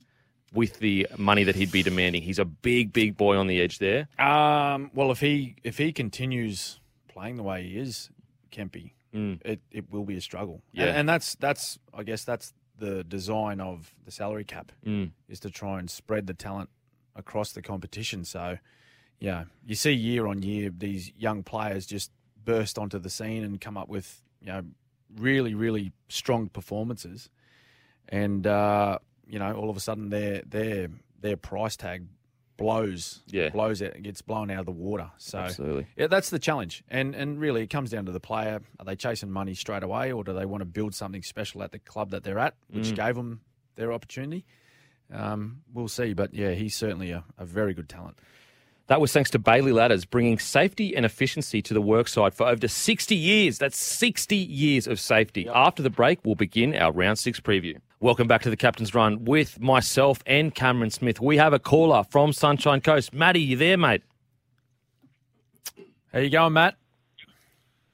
with 0.54 0.78
the 0.78 1.08
money 1.18 1.44
that 1.46 1.56
he'd 1.56 1.72
be 1.72 1.82
demanding? 1.82 2.22
He's 2.22 2.38
a 2.38 2.46
big, 2.46 2.94
big 2.94 3.18
boy 3.18 3.38
on 3.38 3.48
the 3.48 3.60
edge 3.60 3.80
there. 3.80 4.08
Um, 4.20 4.92
well, 4.94 5.10
if 5.12 5.20
he 5.20 5.56
if 5.64 5.80
he 5.80 5.92
continues 5.92 6.80
playing 7.08 7.38
the 7.38 7.44
way 7.44 7.64
he 7.64 7.80
is, 7.80 8.12
Kempy, 8.52 8.92
Mm. 9.16 9.40
it, 9.46 9.62
it 9.72 9.90
will 9.92 10.04
be 10.04 10.16
a 10.18 10.22
struggle. 10.22 10.62
Yeah. 10.74 10.88
and, 10.90 10.98
and 10.98 11.10
that's 11.10 11.34
that's 11.36 11.80
I 11.92 12.04
guess 12.04 12.24
that's 12.24 12.54
the 12.78 13.04
design 13.04 13.60
of 13.60 13.94
the 14.06 14.12
salary 14.12 14.44
cap 14.44 14.72
Mm. 14.86 15.12
is 15.28 15.40
to 15.42 15.50
try 15.50 15.80
and 15.80 15.90
spread 15.90 16.28
the 16.28 16.34
talent 16.34 16.70
across 17.16 17.52
the 17.52 17.62
competition. 17.62 18.24
So, 18.26 18.58
yeah, 19.20 19.46
you 19.66 19.76
see 19.76 19.94
year 19.94 20.28
on 20.28 20.42
year 20.44 20.70
these 20.70 21.12
young 21.18 21.44
players 21.44 21.86
just 21.86 22.12
burst 22.46 22.78
onto 22.78 23.00
the 23.00 23.10
scene 23.10 23.44
and 23.44 23.60
come 23.60 23.78
up 23.78 23.90
with 23.90 24.22
you 24.42 24.48
know 24.48 24.64
really 25.16 25.54
really 25.56 25.92
strong 26.10 26.50
performances, 26.50 27.30
and 28.10 28.46
uh, 28.46 29.00
you 29.28 29.40
know 29.40 29.54
all 29.54 29.70
of 29.70 29.78
a 29.78 29.80
sudden 29.80 30.10
their 30.10 30.42
their 30.46 30.88
their 31.20 31.38
price 31.38 31.76
tag 31.76 32.06
blows 32.58 33.22
Yeah. 33.28 33.50
blows 33.50 33.82
it 33.82 34.02
gets 34.04 34.22
blown 34.22 34.50
out 34.52 34.60
of 34.62 34.66
the 34.66 34.72
water. 34.72 35.10
So 35.18 35.38
Absolutely. 35.40 35.88
yeah, 35.96 36.08
that's 36.08 36.30
the 36.30 36.40
challenge, 36.40 36.84
and 36.90 37.16
and 37.16 37.40
really 37.40 37.62
it 37.64 37.70
comes 37.70 37.92
down 37.92 38.06
to 38.08 38.12
the 38.12 38.20
player. 38.20 38.60
Are 38.80 38.86
they 38.86 38.96
chasing 38.96 39.32
money 39.32 39.54
straight 39.54 39.84
away, 39.84 40.12
or 40.12 40.24
do 40.24 40.34
they 40.34 40.46
want 40.46 40.62
to 40.62 40.66
build 40.66 40.94
something 40.96 41.22
special 41.24 41.64
at 41.64 41.72
the 41.72 41.80
club 41.80 42.10
that 42.12 42.24
they're 42.24 42.40
at, 42.40 42.56
which 42.70 42.88
Mm. 42.88 42.96
gave 42.96 43.16
them 43.16 43.42
their 43.76 43.94
opportunity? 43.94 44.44
Um, 45.14 45.62
we'll 45.74 45.88
see, 45.88 46.14
but 46.14 46.34
yeah, 46.34 46.52
he's 46.52 46.76
certainly 46.76 47.12
a, 47.12 47.24
a 47.38 47.46
very 47.46 47.74
good 47.74 47.88
talent. 47.88 48.18
That 48.88 49.02
was 49.02 49.12
thanks 49.12 49.30
to 49.32 49.40
Bailey 49.40 49.72
Ladders, 49.74 50.06
bringing 50.06 50.40
safety 50.40 50.96
and 50.96 51.06
efficiency 51.06 51.62
to 51.62 51.74
the 51.74 51.82
worksite 51.82 52.34
for 52.34 52.48
over 52.48 52.68
60 52.68 53.16
years. 53.16 53.58
That's 53.58 53.78
60 53.78 54.36
years 54.36 54.88
of 54.88 54.98
safety. 55.00 55.48
After 55.54 55.84
the 55.84 55.90
break, 55.90 56.20
we'll 56.26 56.36
begin 56.36 56.74
our 56.74 56.92
round 56.94 57.20
six 57.20 57.40
preview. 57.42 57.78
Welcome 58.00 58.28
back 58.28 58.44
to 58.44 58.50
the 58.52 58.58
Captain's 58.58 58.94
Run 58.94 59.26
with 59.26 59.60
myself 59.60 60.20
and 60.28 60.54
Cameron 60.54 60.92
Smith. 60.92 61.20
We 61.20 61.38
have 61.38 61.54
a 61.54 61.60
caller 61.60 62.04
from 62.04 62.32
Sunshine 62.32 62.80
Coast. 62.80 63.12
Matty, 63.12 63.40
you 63.42 63.56
there, 63.58 63.76
mate? 63.78 64.04
How 66.14 66.20
you 66.20 66.30
going, 66.30 66.54
Matt? 66.54 66.76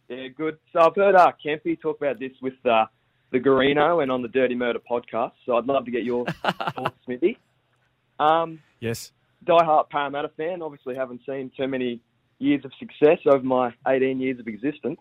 Yeah, 0.09 0.27
good. 0.27 0.57
So 0.73 0.81
I've 0.81 0.95
heard 0.95 1.15
uh, 1.15 1.31
Kempy 1.43 1.79
talk 1.79 1.97
about 2.01 2.19
this 2.19 2.33
with 2.41 2.53
uh, 2.65 2.85
the 3.31 3.39
Garino 3.39 4.03
and 4.03 4.11
on 4.11 4.21
the 4.21 4.27
Dirty 4.27 4.55
Murder 4.55 4.79
podcast. 4.79 5.31
So 5.45 5.55
I'd 5.55 5.65
love 5.65 5.85
to 5.85 5.91
get 5.91 6.03
your 6.03 6.25
thoughts, 6.75 6.95
Smithy. 7.05 7.37
Um, 8.19 8.59
Yes. 8.81 9.13
diehard 9.45 9.89
Parramatta 9.89 10.29
fan. 10.35 10.61
Obviously, 10.61 10.95
haven't 10.95 11.21
seen 11.25 11.49
too 11.55 11.67
many 11.69 12.01
years 12.39 12.65
of 12.65 12.73
success 12.77 13.19
over 13.25 13.43
my 13.43 13.73
18 13.87 14.19
years 14.19 14.37
of 14.37 14.47
existence. 14.49 14.99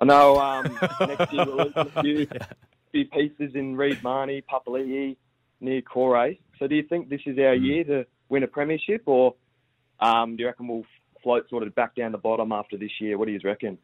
I 0.00 0.04
know 0.06 0.36
um, 0.40 0.64
next 1.00 1.32
year 1.32 1.44
we'll 1.46 1.56
lose 1.66 1.72
a 1.76 2.02
few, 2.02 2.26
few 2.90 3.06
pieces 3.06 3.54
in 3.54 3.76
Reed 3.76 4.02
Mahoney, 4.02 4.42
Papali'i, 4.42 5.16
Niukore. 5.62 6.38
So 6.58 6.66
do 6.66 6.74
you 6.74 6.82
think 6.82 7.08
this 7.08 7.20
is 7.26 7.38
our 7.38 7.54
year 7.54 7.84
to 7.84 8.06
win 8.28 8.42
a 8.42 8.46
premiership, 8.46 9.02
or 9.06 9.34
um, 10.00 10.36
do 10.36 10.42
you 10.42 10.46
reckon 10.46 10.68
we'll 10.68 10.84
float 11.22 11.48
sort 11.48 11.62
of 11.62 11.74
back 11.74 11.94
down 11.94 12.12
the 12.12 12.18
bottom 12.18 12.52
after 12.52 12.76
this 12.76 12.90
year? 13.00 13.18
What 13.18 13.26
do 13.26 13.32
you 13.32 13.40
reckon? 13.44 13.78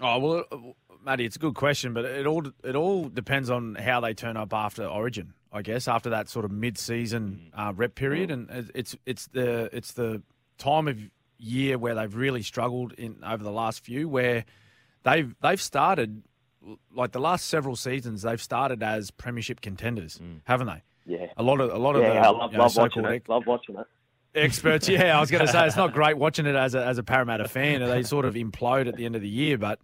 Oh 0.00 0.18
well, 0.18 0.44
uh, 0.50 0.56
Matty, 1.04 1.24
it's 1.24 1.36
a 1.36 1.38
good 1.38 1.54
question, 1.54 1.94
but 1.94 2.04
it 2.04 2.26
all 2.26 2.42
it 2.64 2.74
all 2.74 3.08
depends 3.08 3.50
on 3.50 3.76
how 3.76 4.00
they 4.00 4.14
turn 4.14 4.36
up 4.36 4.52
after 4.52 4.84
Origin. 4.86 5.34
I 5.52 5.62
guess 5.62 5.86
after 5.86 6.10
that 6.10 6.28
sort 6.28 6.44
of 6.44 6.50
mid-season 6.50 7.52
uh, 7.56 7.72
rep 7.76 7.94
period, 7.94 8.30
and 8.30 8.70
it's 8.74 8.96
it's 9.06 9.28
the 9.28 9.74
it's 9.76 9.92
the 9.92 10.22
time 10.58 10.88
of 10.88 10.98
year 11.38 11.78
where 11.78 11.94
they've 11.94 12.14
really 12.14 12.42
struggled 12.42 12.92
in 12.94 13.18
over 13.24 13.44
the 13.44 13.52
last 13.52 13.84
few, 13.84 14.08
where 14.08 14.44
they've 15.04 15.34
they've 15.42 15.62
started 15.62 16.22
like 16.94 17.12
the 17.12 17.20
last 17.20 17.46
several 17.46 17.76
seasons, 17.76 18.22
they've 18.22 18.40
started 18.42 18.82
as 18.82 19.10
premiership 19.10 19.60
contenders, 19.60 20.20
haven't 20.44 20.66
they? 20.68 20.82
Yeah. 21.06 21.26
A 21.36 21.42
lot 21.42 21.60
of 21.60 21.70
a 21.70 21.78
lot 21.78 21.96
of 21.96 22.02
Yeah, 22.02 22.14
the 22.14 22.18
I 22.20 22.28
love, 22.30 22.52
you 22.52 22.58
know, 22.58 22.64
love 22.64 22.76
watching 22.76 23.02
so-called 23.02 23.14
it. 23.14 23.28
Love 23.28 23.46
watching 23.46 23.76
it. 23.76 23.86
experts. 24.34 24.88
Yeah, 24.88 25.16
I 25.16 25.20
was 25.20 25.30
going 25.30 25.44
to 25.46 25.52
say 25.52 25.66
it's 25.66 25.76
not 25.76 25.92
great 26.00 26.16
watching 26.16 26.46
it 26.46 26.54
as 26.54 26.74
a 26.74 26.84
as 26.84 26.98
a 26.98 27.02
Parramatta 27.02 27.46
fan. 27.48 27.80
They 27.80 28.02
sort 28.14 28.24
of 28.24 28.34
implode 28.34 28.88
at 28.88 28.96
the 28.96 29.04
end 29.04 29.14
of 29.16 29.22
the 29.22 29.28
year, 29.28 29.58
but 29.58 29.80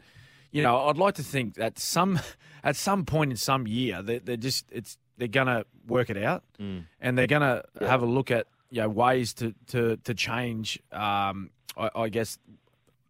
you 0.51 0.63
know, 0.63 0.89
I'd 0.89 0.97
like 0.97 1.15
to 1.17 1.23
think 1.23 1.55
that 1.57 1.79
some 1.79 2.19
at 2.65 2.77
some 2.77 3.05
point 3.05 3.31
in 3.31 3.37
some 3.37 3.67
year 3.67 4.03
they 4.03 4.19
they're 4.19 4.37
just 4.37 4.65
it's 4.73 4.97
they're 5.19 5.29
going 5.29 5.47
to 5.49 5.67
work 5.87 6.09
it 6.09 6.17
out 6.17 6.45
and 6.59 7.19
they're 7.19 7.27
going 7.27 7.43
to 7.43 7.63
have 7.87 8.03
a 8.03 8.07
look 8.07 8.31
at 8.31 8.47
you 8.71 8.81
know 8.81 8.89
ways 8.89 9.35
to 9.35 9.55
to 9.69 9.97
to 9.99 10.15
change. 10.15 10.81
Um, 10.91 11.51
I, 11.77 11.91
I 11.95 12.09
guess 12.09 12.39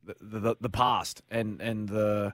the, 0.05 0.17
the 0.21 0.57
the 0.61 0.71
past 0.71 1.23
and 1.31 1.61
and 1.61 1.89
the 1.89 2.33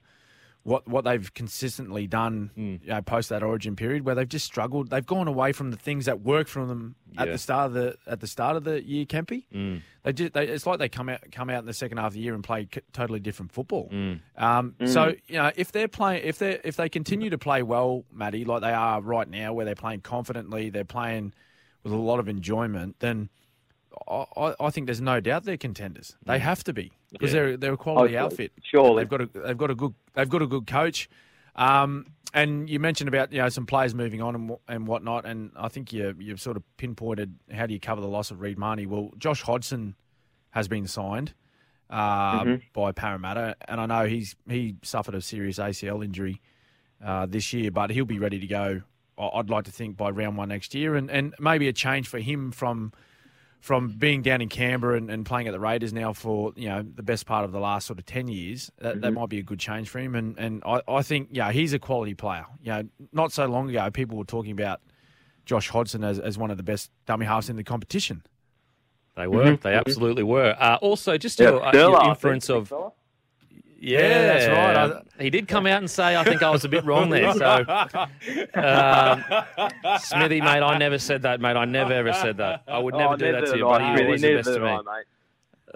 what 0.66 0.86
what 0.88 1.04
they've 1.04 1.32
consistently 1.32 2.08
done 2.08 2.50
hmm. 2.56 2.76
you 2.82 2.88
know, 2.88 3.00
post 3.00 3.28
that 3.28 3.44
origin 3.44 3.76
period 3.76 4.04
where 4.04 4.16
they've 4.16 4.28
just 4.28 4.44
struggled. 4.44 4.90
They've 4.90 5.06
gone 5.06 5.28
away 5.28 5.52
from 5.52 5.70
the 5.70 5.76
things 5.76 6.06
that 6.06 6.22
work 6.22 6.48
for 6.48 6.66
them 6.66 6.96
at 7.16 7.30
the 7.30 7.38
start 7.38 7.68
of 7.68 7.72
the 7.74 7.96
at 8.08 8.18
the 8.18 8.26
start 8.26 8.56
of 8.56 8.64
the 8.64 8.84
year, 8.84 9.06
Kempy. 9.06 9.44
Hmm. 9.52 9.76
They 10.02 10.12
just 10.12 10.32
they, 10.32 10.48
it's 10.48 10.66
like 10.66 10.80
they 10.80 10.88
come 10.88 11.08
out 11.08 11.20
come 11.30 11.50
out 11.50 11.60
in 11.60 11.66
the 11.66 11.72
second 11.72 11.98
half 11.98 12.08
of 12.08 12.12
the 12.14 12.20
year 12.20 12.34
and 12.34 12.42
play 12.42 12.66
c- 12.74 12.80
totally 12.92 13.20
different 13.20 13.52
football. 13.52 13.88
Hmm. 13.90 14.14
Um, 14.36 14.74
So 14.84 15.14
you 15.28 15.36
know 15.36 15.52
if 15.54 15.70
they're 15.70 15.88
playing 15.88 16.24
if 16.24 16.38
they 16.38 16.60
if 16.64 16.74
they 16.74 16.88
continue 16.88 17.30
to 17.30 17.38
play 17.38 17.62
well, 17.62 18.04
Matty, 18.12 18.44
like 18.44 18.62
they 18.62 18.72
are 18.72 19.00
right 19.00 19.28
now, 19.28 19.52
where 19.52 19.64
they're 19.64 19.76
playing 19.76 20.00
confidently, 20.00 20.70
they're 20.70 20.84
playing 20.84 21.32
with 21.84 21.92
a 21.92 21.96
lot 21.96 22.18
of 22.18 22.28
enjoyment, 22.28 22.96
then. 22.98 23.28
I, 24.08 24.54
I- 24.60 24.70
think 24.70 24.86
there's 24.86 25.00
no 25.00 25.20
doubt 25.20 25.44
they're 25.44 25.56
contenders. 25.56 26.16
They 26.24 26.38
have 26.38 26.62
to 26.64 26.72
be 26.72 26.92
because 27.12 27.32
they're 27.32 27.56
they're 27.56 27.72
a 27.74 27.76
quality 27.76 28.16
Oh, 28.16 28.24
outfit. 28.24 28.52
surely. 28.62 29.02
they've 29.02 29.08
got 29.08 29.20
a 29.22 29.26
they've 29.26 29.56
got 29.58 29.70
a 29.70 29.74
good 29.74 29.94
they've 30.14 30.28
got 30.28 30.42
a 30.42 30.46
good 30.46 30.66
coach. 30.66 31.08
Um, 31.54 32.06
and 32.34 32.68
you 32.68 32.78
mentioned 32.78 33.08
about 33.08 33.32
you 33.32 33.40
know 33.40 33.48
some 33.48 33.64
players 33.66 33.94
moving 33.94 34.20
on 34.20 34.34
and, 34.34 34.52
and 34.68 34.86
whatnot, 34.86 35.24
and 35.24 35.50
I 35.56 35.68
think 35.68 35.92
you 35.92 36.14
you've 36.18 36.40
sort 36.40 36.56
of 36.56 36.62
pinpointed 36.76 37.34
how 37.52 37.66
do 37.66 37.72
you 37.74 37.80
cover 37.80 38.00
the 38.00 38.08
loss 38.08 38.30
of 38.30 38.40
Reed 38.40 38.58
Mahoney? 38.58 38.84
Well, 38.86 39.12
Josh 39.18 39.42
Hodgson 39.42 39.94
has 40.50 40.68
been 40.68 40.86
signed 40.86 41.32
uh, 41.88 42.56
by 42.74 42.92
Parramatta, 42.92 43.56
and 43.68 43.80
I 43.80 43.86
know 43.86 44.04
he's 44.06 44.36
he 44.48 44.76
suffered 44.82 45.14
a 45.14 45.20
serious 45.22 45.58
ACL 45.58 46.04
injury 46.04 46.42
uh, 47.04 47.26
this 47.26 47.52
year, 47.52 47.70
but 47.70 47.90
he'll 47.90 48.04
be 48.04 48.18
ready 48.18 48.38
to 48.40 48.46
go. 48.46 48.82
I'd 49.18 49.48
like 49.48 49.64
to 49.64 49.70
think 49.70 49.96
by 49.96 50.10
round 50.10 50.36
one 50.36 50.50
next 50.50 50.74
year, 50.74 50.94
and, 50.94 51.10
and 51.10 51.34
maybe 51.40 51.68
a 51.68 51.72
change 51.72 52.06
for 52.06 52.18
him 52.18 52.50
from 52.52 52.92
from 53.66 53.88
being 53.88 54.22
down 54.22 54.40
in 54.40 54.48
Canberra 54.48 54.96
and, 54.96 55.10
and 55.10 55.26
playing 55.26 55.48
at 55.48 55.50
the 55.50 55.58
Raiders 55.58 55.92
now 55.92 56.12
for 56.12 56.52
you 56.54 56.68
know 56.68 56.84
the 56.94 57.02
best 57.02 57.26
part 57.26 57.44
of 57.44 57.50
the 57.50 57.58
last 57.58 57.84
sort 57.84 57.98
of 57.98 58.06
ten 58.06 58.28
years. 58.28 58.70
That, 58.78 59.00
that 59.00 59.10
might 59.10 59.28
be 59.28 59.40
a 59.40 59.42
good 59.42 59.58
change 59.58 59.88
for 59.88 59.98
him, 59.98 60.14
and 60.14 60.38
and 60.38 60.62
I, 60.64 60.80
I 60.86 61.02
think 61.02 61.30
yeah 61.32 61.50
he's 61.50 61.72
a 61.72 61.80
quality 61.80 62.14
player. 62.14 62.46
You 62.62 62.72
know, 62.72 62.82
not 63.12 63.32
so 63.32 63.46
long 63.46 63.68
ago 63.68 63.90
people 63.90 64.18
were 64.18 64.24
talking 64.24 64.52
about 64.52 64.82
Josh 65.46 65.68
Hodgson 65.68 66.04
as, 66.04 66.20
as 66.20 66.38
one 66.38 66.52
of 66.52 66.58
the 66.58 66.62
best 66.62 66.92
dummy 67.06 67.26
halves 67.26 67.50
in 67.50 67.56
the 67.56 67.64
competition. 67.64 68.22
They 69.16 69.26
were. 69.26 69.56
They 69.56 69.74
absolutely 69.74 70.22
were. 70.22 70.54
Uh, 70.56 70.76
also, 70.80 71.18
just 71.18 71.40
Yeah, 71.40 71.50
your, 71.50 71.64
uh, 71.66 71.72
your 71.72 72.08
inference 72.10 72.48
of. 72.48 72.68
fella. 72.68 72.92
Yeah, 73.86 74.22
that's 74.26 74.46
right. 74.48 74.76
I- 75.18 75.22
he 75.22 75.30
did 75.30 75.48
come 75.48 75.66
out 75.66 75.78
and 75.78 75.90
say, 75.90 76.16
I 76.16 76.24
think 76.24 76.42
I 76.42 76.50
was 76.50 76.64
a 76.64 76.68
bit 76.68 76.84
wrong 76.84 77.08
there. 77.08 77.32
So, 77.32 77.64
um, 78.54 79.24
Smithy, 80.00 80.40
mate, 80.40 80.62
I 80.62 80.76
never 80.78 80.98
said 80.98 81.22
that, 81.22 81.40
mate. 81.40 81.56
I 81.56 81.64
never 81.64 81.92
ever 81.92 82.12
said 82.12 82.36
that. 82.38 82.64
I 82.68 82.78
would 82.78 82.94
never 82.94 83.14
Oh, 83.14 83.16
do 83.16 83.32
that 83.32 83.46
to 83.46 83.56
you, 83.56 83.64
did 83.64 83.64
I, 83.64 83.78
buddy. 83.78 83.84
You're 84.02 84.18
Smithy, 84.18 84.34
always 84.34 84.44
the 84.44 84.50
best 84.50 84.58
to 84.58 84.60
me. 84.60 84.68
I, 84.68 84.82
mate. 84.82 85.06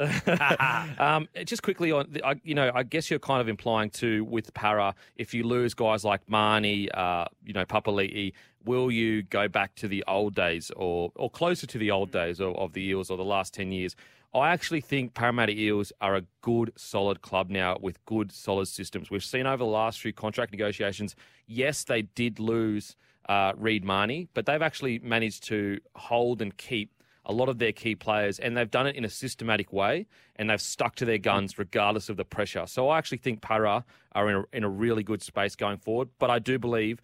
um, 1.00 1.28
just 1.44 1.62
quickly 1.62 1.92
on, 1.92 2.16
I, 2.24 2.40
you 2.42 2.54
know, 2.54 2.70
I 2.74 2.82
guess 2.82 3.10
you're 3.10 3.18
kind 3.18 3.40
of 3.40 3.48
implying 3.48 3.90
too 3.90 4.24
with 4.24 4.52
Para, 4.54 4.94
if 5.16 5.34
you 5.34 5.44
lose 5.44 5.74
guys 5.74 6.04
like 6.04 6.20
Mahoney, 6.28 6.90
uh, 6.92 7.26
you 7.44 7.52
know, 7.52 7.64
Papali'i, 7.64 8.32
will 8.64 8.90
you 8.90 9.22
go 9.22 9.48
back 9.48 9.74
to 9.76 9.88
the 9.88 10.04
old 10.06 10.34
days 10.34 10.70
or 10.76 11.12
or 11.16 11.30
closer 11.30 11.66
to 11.66 11.78
the 11.78 11.90
old 11.90 12.10
days 12.12 12.40
of, 12.40 12.56
of 12.56 12.72
the 12.72 12.82
Eels 12.88 13.10
or 13.10 13.16
the 13.16 13.24
last 13.24 13.52
ten 13.54 13.72
years? 13.72 13.94
I 14.32 14.50
actually 14.50 14.80
think 14.80 15.14
Parramatta 15.14 15.52
Eels 15.52 15.92
are 16.00 16.14
a 16.14 16.22
good, 16.40 16.72
solid 16.76 17.20
club 17.20 17.50
now 17.50 17.76
with 17.80 18.04
good, 18.04 18.30
solid 18.30 18.68
systems. 18.68 19.10
We've 19.10 19.24
seen 19.24 19.46
over 19.46 19.58
the 19.58 19.64
last 19.64 20.00
few 20.00 20.12
contract 20.12 20.52
negotiations. 20.52 21.16
Yes, 21.46 21.82
they 21.82 22.02
did 22.02 22.38
lose 22.38 22.94
uh, 23.28 23.52
Reed 23.56 23.84
Mahoney, 23.84 24.28
but 24.32 24.46
they've 24.46 24.62
actually 24.62 25.00
managed 25.00 25.42
to 25.44 25.80
hold 25.96 26.40
and 26.40 26.56
keep 26.56 26.94
a 27.26 27.32
lot 27.32 27.48
of 27.48 27.58
their 27.58 27.72
key 27.72 27.94
players, 27.94 28.38
and 28.38 28.56
they've 28.56 28.70
done 28.70 28.86
it 28.86 28.96
in 28.96 29.04
a 29.04 29.10
systematic 29.10 29.72
way, 29.72 30.06
and 30.36 30.48
they've 30.48 30.60
stuck 30.60 30.94
to 30.96 31.04
their 31.04 31.18
guns 31.18 31.58
regardless 31.58 32.08
of 32.08 32.16
the 32.16 32.24
pressure. 32.24 32.66
So 32.66 32.88
I 32.88 32.98
actually 32.98 33.18
think 33.18 33.40
Para 33.40 33.84
are 34.12 34.30
in 34.30 34.36
a, 34.36 34.44
in 34.52 34.64
a 34.64 34.68
really 34.68 35.02
good 35.02 35.22
space 35.22 35.54
going 35.54 35.76
forward, 35.78 36.08
but 36.18 36.30
I 36.30 36.38
do 36.38 36.58
believe 36.58 37.00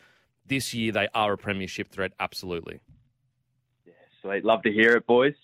this 0.47 0.73
year 0.73 0.93
they 0.93 1.09
are 1.13 1.33
a 1.33 1.39
premiership 1.39 1.91
threat, 1.91 2.13
absolutely. 2.19 2.81
Sweet. 4.23 4.45
Love 4.45 4.63
to 4.63 4.73
hear 4.73 4.97
it, 4.97 5.07
boys. 5.07 5.35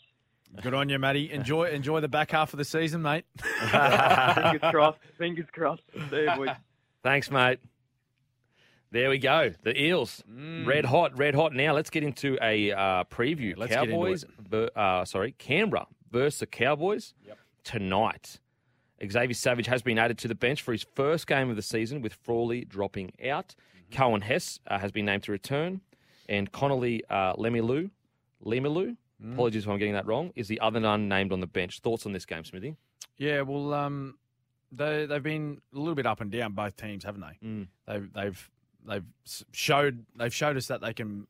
Good 0.60 0.74
on 0.74 0.88
you, 0.88 0.98
Matty. 0.98 1.30
Enjoy 1.32 1.64
enjoy 1.64 2.00
the 2.00 2.08
back 2.08 2.30
half 2.30 2.52
of 2.52 2.58
the 2.58 2.64
season, 2.64 3.00
mate. 3.02 3.24
Fingers 3.38 4.60
crossed. 4.70 4.98
Fingers 5.16 5.46
crossed. 5.52 5.82
See 6.10 6.22
you, 6.22 6.30
boys. 6.36 6.50
Thanks, 7.02 7.30
mate. 7.30 7.58
There 8.90 9.08
we 9.08 9.16
go. 9.18 9.52
The 9.62 9.80
Eels, 9.80 10.22
red 10.28 10.84
hot, 10.84 11.16
red 11.16 11.34
hot. 11.34 11.54
Now 11.54 11.72
let's 11.72 11.88
get 11.88 12.02
into 12.02 12.36
a 12.42 12.72
uh, 12.72 13.04
preview. 13.04 13.56
let's 13.56 13.70
get 13.70 13.84
into 13.84 13.94
Cowboys, 13.94 14.26
ver- 14.38 14.70
uh, 14.76 15.06
sorry, 15.06 15.32
Canberra 15.38 15.86
versus 16.10 16.40
the 16.40 16.46
Cowboys 16.46 17.14
tonight. 17.64 18.38
Xavier 19.02 19.34
Savage 19.34 19.66
has 19.66 19.80
been 19.82 19.98
added 19.98 20.18
to 20.18 20.28
the 20.28 20.34
bench 20.34 20.60
for 20.60 20.72
his 20.72 20.84
first 20.94 21.26
game 21.26 21.48
of 21.48 21.56
the 21.56 21.62
season, 21.62 22.02
with 22.02 22.12
Frawley 22.12 22.64
dropping 22.66 23.12
out. 23.26 23.54
Coen 23.90 24.22
Hess 24.22 24.60
uh, 24.66 24.78
has 24.78 24.92
been 24.92 25.06
named 25.06 25.22
to 25.24 25.32
return, 25.32 25.80
and 26.28 26.52
Connelly 26.52 27.02
uh, 27.08 27.34
Lemuelu, 27.36 27.90
Lemuelu, 28.44 28.96
apologies 29.32 29.64
if 29.64 29.70
I'm 29.70 29.78
getting 29.78 29.94
that 29.94 30.06
wrong, 30.06 30.32
is 30.34 30.48
the 30.48 30.60
other 30.60 30.84
unnamed 30.84 31.32
on 31.32 31.40
the 31.40 31.46
bench. 31.46 31.80
Thoughts 31.80 32.06
on 32.06 32.12
this 32.12 32.26
game, 32.26 32.44
Smithy? 32.44 32.76
Yeah, 33.16 33.42
well, 33.42 33.74
um, 33.74 34.18
they 34.70 35.06
they've 35.06 35.22
been 35.22 35.60
a 35.74 35.78
little 35.78 35.94
bit 35.94 36.06
up 36.06 36.20
and 36.20 36.30
down 36.30 36.52
both 36.52 36.76
teams, 36.76 37.04
haven't 37.04 37.22
they? 37.22 37.46
Mm. 37.46 37.66
They've 37.86 38.12
they've 38.12 38.50
they've 38.86 39.04
showed 39.52 40.04
they've 40.16 40.34
showed 40.34 40.56
us 40.56 40.66
that 40.68 40.80
they 40.80 40.92
can 40.92 41.26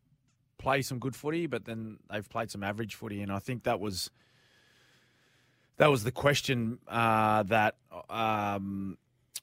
play 0.58 0.82
some 0.82 0.98
good 0.98 1.16
footy, 1.16 1.46
but 1.46 1.64
then 1.64 1.98
they've 2.10 2.28
played 2.28 2.50
some 2.50 2.62
average 2.62 2.94
footy, 2.94 3.20
and 3.20 3.32
I 3.32 3.40
think 3.40 3.64
that 3.64 3.80
was 3.80 4.10
that 5.78 5.90
was 5.90 6.04
the 6.04 6.12
question 6.12 6.78
uh, 6.88 7.42
that 7.44 7.76
um, 8.08 8.96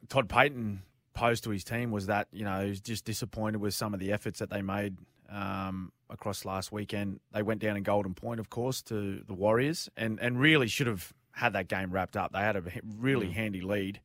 Todd 0.07 0.29
Payten 0.29 0.79
posed 1.13 1.43
to 1.43 1.49
his 1.49 1.63
team 1.65 1.91
was 1.91 2.05
that 2.05 2.27
you 2.31 2.45
know 2.45 2.63
he 2.63 2.69
was 2.69 2.79
just 2.79 3.03
disappointed 3.03 3.59
with 3.59 3.73
some 3.73 3.93
of 3.93 3.99
the 3.99 4.13
efforts 4.13 4.39
that 4.39 4.49
they 4.49 4.61
made 4.61 4.95
um, 5.31 5.91
across 6.09 6.45
last 6.45 6.71
weekend. 6.71 7.19
They 7.31 7.41
went 7.41 7.61
down 7.61 7.77
in 7.77 7.83
Golden 7.83 8.13
Point, 8.13 8.39
of 8.39 8.49
course, 8.49 8.81
to 8.83 9.23
the 9.25 9.33
Warriors, 9.33 9.89
and 9.95 10.19
and 10.19 10.39
really 10.39 10.67
should 10.67 10.87
have 10.87 11.13
had 11.31 11.53
that 11.53 11.67
game 11.67 11.91
wrapped 11.91 12.17
up. 12.17 12.33
They 12.33 12.39
had 12.39 12.55
a 12.55 12.63
really 12.97 13.31
handy 13.31 13.61
lead, 13.61 14.01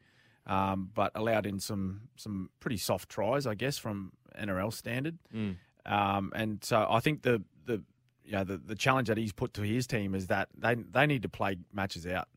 um, 0.46 0.90
but 0.94 1.12
allowed 1.14 1.46
in 1.46 1.60
some 1.60 2.02
some 2.16 2.50
pretty 2.60 2.76
soft 2.76 3.08
tries, 3.08 3.46
I 3.46 3.54
guess, 3.54 3.78
from 3.78 4.12
NRL 4.38 4.72
standard. 4.72 5.18
Um, 5.86 6.32
and 6.34 6.62
so 6.64 6.86
I 6.88 7.00
think 7.00 7.22
the 7.22 7.42
the 7.66 7.82
you 8.24 8.32
know, 8.32 8.44
the, 8.44 8.56
the 8.56 8.74
challenge 8.74 9.08
that 9.08 9.18
he's 9.18 9.32
put 9.32 9.54
to 9.54 9.62
his 9.62 9.86
team 9.86 10.14
is 10.14 10.28
that 10.28 10.48
they 10.56 10.74
they 10.74 11.06
need 11.06 11.22
to 11.22 11.28
play 11.28 11.56
matches 11.72 12.06
out. 12.06 12.28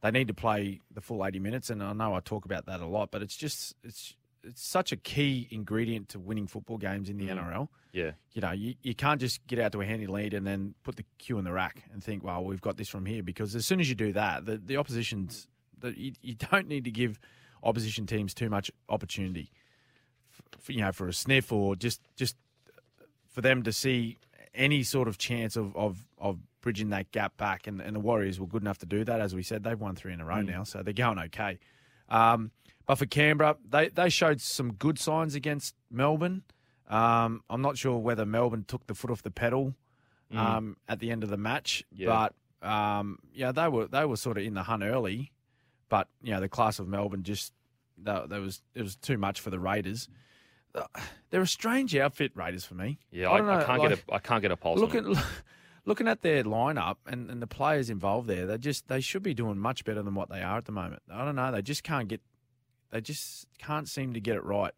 They 0.00 0.10
need 0.10 0.28
to 0.28 0.34
play 0.34 0.80
the 0.92 1.00
full 1.00 1.24
eighty 1.26 1.38
minutes, 1.38 1.70
and 1.70 1.82
I 1.82 1.92
know 1.92 2.14
I 2.14 2.20
talk 2.20 2.44
about 2.44 2.66
that 2.66 2.80
a 2.80 2.86
lot, 2.86 3.10
but 3.10 3.22
it's 3.22 3.36
just 3.36 3.74
it's 3.82 4.14
it's 4.42 4.66
such 4.66 4.92
a 4.92 4.96
key 4.96 5.48
ingredient 5.50 6.10
to 6.10 6.18
winning 6.18 6.46
football 6.46 6.78
games 6.78 7.08
in 7.08 7.18
the 7.18 7.28
NRL. 7.28 7.68
Yeah. 7.92 8.12
You 8.32 8.42
know, 8.42 8.52
you, 8.52 8.74
you 8.82 8.94
can't 8.94 9.20
just 9.20 9.46
get 9.46 9.58
out 9.58 9.72
to 9.72 9.80
a 9.80 9.84
handy 9.84 10.06
lead 10.06 10.34
and 10.34 10.46
then 10.46 10.74
put 10.84 10.96
the 10.96 11.04
cue 11.18 11.38
in 11.38 11.44
the 11.44 11.52
rack 11.52 11.84
and 11.92 12.02
think, 12.02 12.22
well, 12.22 12.44
we've 12.44 12.60
got 12.60 12.76
this 12.76 12.88
from 12.88 13.06
here. 13.06 13.22
Because 13.22 13.54
as 13.54 13.66
soon 13.66 13.80
as 13.80 13.88
you 13.88 13.94
do 13.94 14.12
that, 14.12 14.46
the, 14.46 14.56
the 14.58 14.76
opposition's 14.76 15.46
the, 15.78 15.98
you, 15.98 16.12
you 16.22 16.34
don't 16.34 16.68
need 16.68 16.84
to 16.84 16.90
give 16.90 17.18
opposition 17.62 18.06
teams 18.06 18.34
too 18.34 18.48
much 18.48 18.70
opportunity. 18.88 19.50
For, 20.60 20.72
you 20.72 20.80
know, 20.80 20.92
for 20.92 21.08
a 21.08 21.12
sniff 21.12 21.52
or 21.52 21.74
just 21.74 22.00
just 22.16 22.36
for 23.28 23.40
them 23.40 23.62
to 23.64 23.72
see 23.72 24.18
any 24.54 24.82
sort 24.82 25.08
of 25.08 25.18
chance 25.18 25.56
of, 25.56 25.74
of, 25.76 26.04
of 26.18 26.38
bridging 26.60 26.90
that 26.90 27.10
gap 27.12 27.36
back. 27.36 27.66
And, 27.66 27.80
and 27.80 27.94
the 27.94 28.00
Warriors 28.00 28.40
were 28.40 28.46
good 28.46 28.62
enough 28.62 28.78
to 28.78 28.86
do 28.86 29.04
that. 29.04 29.20
As 29.20 29.34
we 29.34 29.42
said, 29.42 29.62
they've 29.62 29.78
won 29.78 29.94
three 29.94 30.12
in 30.12 30.20
a 30.20 30.24
row 30.24 30.40
now, 30.42 30.64
so 30.64 30.82
they're 30.82 30.92
going 30.92 31.18
okay. 31.18 31.58
Um, 32.08 32.50
but 32.88 32.96
for 32.96 33.06
Canberra, 33.06 33.56
they, 33.68 33.88
they 33.90 34.08
showed 34.08 34.40
some 34.40 34.72
good 34.72 34.98
signs 34.98 35.36
against 35.36 35.76
Melbourne. 35.90 36.42
Um, 36.88 37.42
I'm 37.48 37.62
not 37.62 37.78
sure 37.78 37.98
whether 37.98 38.24
Melbourne 38.26 38.64
took 38.66 38.86
the 38.88 38.94
foot 38.94 39.10
off 39.12 39.22
the 39.22 39.30
pedal 39.30 39.74
um, 40.34 40.76
at 40.88 40.98
the 40.98 41.10
end 41.10 41.22
of 41.22 41.30
the 41.30 41.36
match, 41.36 41.84
Yeah. 41.92 42.28
but 42.62 42.66
um, 42.68 43.18
yeah, 43.32 43.52
they 43.52 43.68
were 43.68 43.86
they 43.86 44.04
were 44.04 44.16
sort 44.16 44.36
of 44.38 44.44
in 44.44 44.54
the 44.54 44.64
hunt 44.64 44.82
early. 44.82 45.30
But 45.88 46.08
you 46.22 46.32
know, 46.32 46.40
the 46.40 46.48
class 46.48 46.78
of 46.80 46.88
Melbourne 46.88 47.22
just 47.22 47.52
that 48.04 48.28
there 48.28 48.40
was 48.40 48.60
it 48.74 48.82
was 48.82 48.96
too 48.96 49.16
much 49.18 49.40
for 49.40 49.50
the 49.50 49.58
Raiders. 49.60 50.08
Uh, 50.74 50.82
They're 51.30 51.40
a 51.42 51.46
strange 51.46 51.94
outfit, 51.96 52.32
Raiders 52.34 52.64
for 52.64 52.74
me. 52.74 52.98
Yeah, 53.10 53.30
I, 53.30 53.38
don't 53.38 53.48
I 53.48 53.64
can't 53.64 53.78
like- 53.80 53.88
get 53.90 53.98
a 54.08 54.14
I 54.14 54.18
can't 54.18 54.42
get 54.42 54.50
a 54.50 54.56
pulse. 54.56 54.80
on 54.80 54.86
Looking 54.86 55.12
it. 55.12 55.18
looking 55.84 56.08
at 56.08 56.20
their 56.20 56.44
lineup 56.44 56.96
and, 57.06 57.30
and 57.30 57.40
the 57.40 57.46
players 57.46 57.88
involved 57.90 58.28
there, 58.28 58.46
they 58.46 58.58
just 58.58 58.88
they 58.88 59.00
should 59.00 59.22
be 59.22 59.34
doing 59.34 59.58
much 59.58 59.84
better 59.84 60.02
than 60.02 60.14
what 60.14 60.28
they 60.30 60.42
are 60.42 60.58
at 60.58 60.64
the 60.66 60.72
moment. 60.72 61.02
I 61.12 61.24
don't 61.24 61.36
know. 61.36 61.52
They 61.52 61.62
just 61.62 61.82
can't 61.84 62.08
get 62.08 62.20
they 62.90 63.00
just 63.00 63.46
can't 63.58 63.88
seem 63.88 64.14
to 64.14 64.20
get 64.20 64.36
it 64.36 64.44
right 64.44 64.72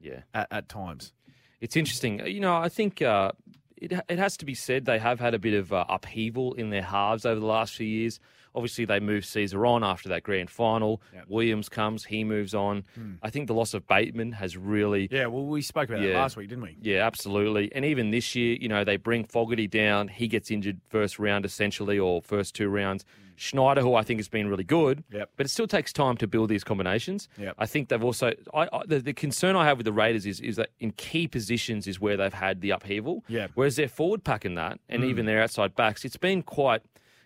yeah. 0.00 0.20
at, 0.34 0.48
at 0.50 0.68
times. 0.68 1.12
It's 1.60 1.76
interesting. 1.76 2.24
You 2.26 2.40
know, 2.40 2.56
I 2.56 2.68
think 2.68 3.02
uh, 3.02 3.32
it 3.76 3.92
it 4.08 4.18
has 4.18 4.36
to 4.38 4.44
be 4.44 4.54
said 4.54 4.84
they 4.84 4.98
have 4.98 5.20
had 5.20 5.34
a 5.34 5.38
bit 5.38 5.54
of 5.54 5.72
uh, 5.72 5.84
upheaval 5.88 6.54
in 6.54 6.70
their 6.70 6.82
halves 6.82 7.24
over 7.24 7.40
the 7.40 7.46
last 7.46 7.74
few 7.74 7.86
years. 7.86 8.20
Obviously, 8.54 8.86
they 8.86 9.00
moved 9.00 9.26
Sezer 9.26 9.68
on 9.68 9.84
after 9.84 10.08
that 10.08 10.22
grand 10.22 10.48
final. 10.48 11.02
Williams 11.28 11.68
comes, 11.68 12.06
he 12.06 12.24
moves 12.24 12.54
on. 12.54 12.84
I 13.22 13.28
think 13.28 13.48
the 13.48 13.54
loss 13.54 13.74
of 13.74 13.86
Bateman 13.86 14.32
has 14.32 14.56
really 14.56 15.08
Yeah, 15.10 15.26
well, 15.26 15.44
we 15.44 15.60
spoke 15.60 15.90
about 15.90 16.00
that 16.00 16.14
last 16.14 16.38
week, 16.38 16.48
didn't 16.48 16.64
we? 16.64 16.78
Yeah, 16.80 17.06
absolutely. 17.06 17.70
And 17.74 17.84
even 17.84 18.12
this 18.12 18.34
year, 18.34 18.56
you 18.58 18.68
know, 18.68 18.82
they 18.82 18.96
bring 18.96 19.24
Fogarty 19.24 19.66
down. 19.66 20.08
He 20.08 20.26
gets 20.26 20.50
injured 20.50 20.80
first 20.88 21.18
round, 21.18 21.44
essentially, 21.44 21.98
or 21.98 22.22
first 22.22 22.54
two 22.54 22.68
rounds. 22.70 23.04
Schneider, 23.36 23.80
who 23.82 23.94
I 23.94 24.02
think 24.02 24.18
has 24.18 24.28
been 24.28 24.48
really 24.48 24.64
good, 24.64 25.04
Yep. 25.12 25.30
but 25.36 25.46
it 25.46 25.50
still 25.50 25.66
takes 25.66 25.92
time 25.92 26.16
to 26.18 26.26
build 26.26 26.48
these 26.48 26.64
combinations. 26.64 27.28
Yep. 27.38 27.54
I 27.58 27.66
think 27.66 27.88
they've 27.88 28.02
also. 28.02 28.32
I, 28.54 28.68
I, 28.72 28.82
the, 28.86 28.98
the 29.00 29.12
concern 29.12 29.56
I 29.56 29.64
have 29.66 29.76
with 29.78 29.84
the 29.84 29.92
Raiders 29.92 30.26
is 30.26 30.40
is 30.40 30.56
that 30.56 30.70
in 30.80 30.92
key 30.92 31.28
positions 31.28 31.86
is 31.86 32.00
where 32.00 32.16
they've 32.16 32.32
had 32.32 32.60
the 32.60 32.70
upheaval. 32.70 33.24
Yeah. 33.28 33.48
Whereas 33.54 33.76
their 33.76 33.88
forward 33.88 34.24
pack 34.24 34.44
in 34.44 34.54
that, 34.54 34.80
and 34.88 35.04
even 35.04 35.26
their 35.26 35.42
outside 35.42 35.74
backs, 35.74 36.04
it's 36.04 36.16
been 36.16 36.42
quite. 36.42 36.82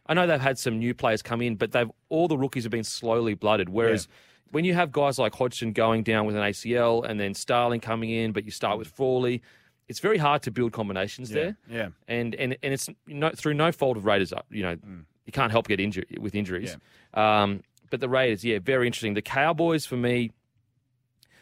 I 0.06 0.14
know 0.14 0.26
they've 0.26 0.40
had 0.40 0.58
some 0.58 0.78
new 0.78 0.92
players 0.94 1.22
come 1.22 1.40
in, 1.40 1.54
but 1.56 1.72
they've 1.72 1.90
all 2.08 2.26
the 2.28 2.36
rookies 2.38 2.64
have 2.64 2.72
been 2.72 2.84
slowly 2.84 3.34
blooded. 3.34 3.68
Whereas 3.68 4.08
when 4.50 4.64
you 4.64 4.74
have 4.74 4.90
guys 4.90 5.18
like 5.18 5.32
Hodgson 5.34 5.72
going 5.72 6.02
down 6.02 6.26
with 6.26 6.34
an 6.34 6.42
ACL 6.42 7.04
and 7.08 7.20
then 7.20 7.34
Starling 7.34 7.78
coming 7.80 8.10
in, 8.10 8.32
but 8.32 8.44
you 8.44 8.50
start 8.50 8.78
with 8.78 8.88
Frawley, 8.88 9.42
it's 9.88 10.00
very 10.00 10.18
hard 10.18 10.42
to 10.42 10.50
build 10.50 10.72
combinations 10.72 11.30
there. 11.30 11.56
yeah. 11.68 11.88
and 12.08 12.34
and 12.34 12.56
and 12.62 12.72
it's 12.74 12.88
no, 13.06 13.30
through 13.30 13.54
no 13.54 13.70
fault 13.70 13.96
of 13.96 14.04
Raiders. 14.04 14.32
uh, 14.32 14.42
You 14.50 14.62
know, 14.64 14.76
you 15.26 15.32
can't 15.32 15.50
help 15.52 15.68
get 15.68 15.80
injured 15.80 16.06
with 16.18 16.34
injuries. 16.34 16.76
Um, 17.14 17.62
but 17.90 18.00
the 18.00 18.08
Raiders, 18.08 18.44
yeah, 18.44 18.58
very 18.60 18.86
interesting. 18.86 19.14
The 19.14 19.22
Cowboys, 19.22 19.84
for 19.84 19.96
me, 19.96 20.30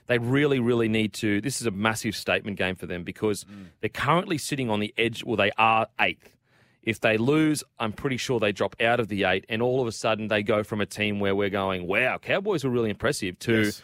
they 0.06 0.18
really, 0.18 0.58
really 0.58 0.88
need 0.88 1.12
to. 1.14 1.40
This 1.40 1.60
is 1.60 1.66
a 1.66 1.70
massive 1.70 2.16
statement 2.16 2.56
game 2.56 2.74
for 2.74 2.86
them 2.86 3.04
because 3.04 3.44
they're 3.80 3.90
currently 3.90 4.38
sitting 4.38 4.70
on 4.70 4.80
the 4.80 4.92
edge. 4.96 5.24
Well, 5.24 5.36
they 5.36 5.50
are 5.58 5.86
eighth. 6.00 6.34
If 6.82 7.00
they 7.00 7.18
lose, 7.18 7.62
I'm 7.78 7.92
pretty 7.92 8.16
sure 8.16 8.40
they 8.40 8.52
drop 8.52 8.74
out 8.80 8.98
of 8.98 9.08
the 9.08 9.24
eight, 9.24 9.44
and 9.50 9.60
all 9.60 9.82
of 9.82 9.86
a 9.86 9.92
sudden 9.92 10.28
they 10.28 10.42
go 10.42 10.62
from 10.62 10.80
a 10.80 10.86
team 10.86 11.20
where 11.20 11.36
we're 11.36 11.50
going, 11.50 11.86
"Wow, 11.86 12.16
Cowboys 12.16 12.64
were 12.64 12.70
really 12.70 12.88
impressive," 12.88 13.38
to 13.40 13.64
Yes. 13.64 13.82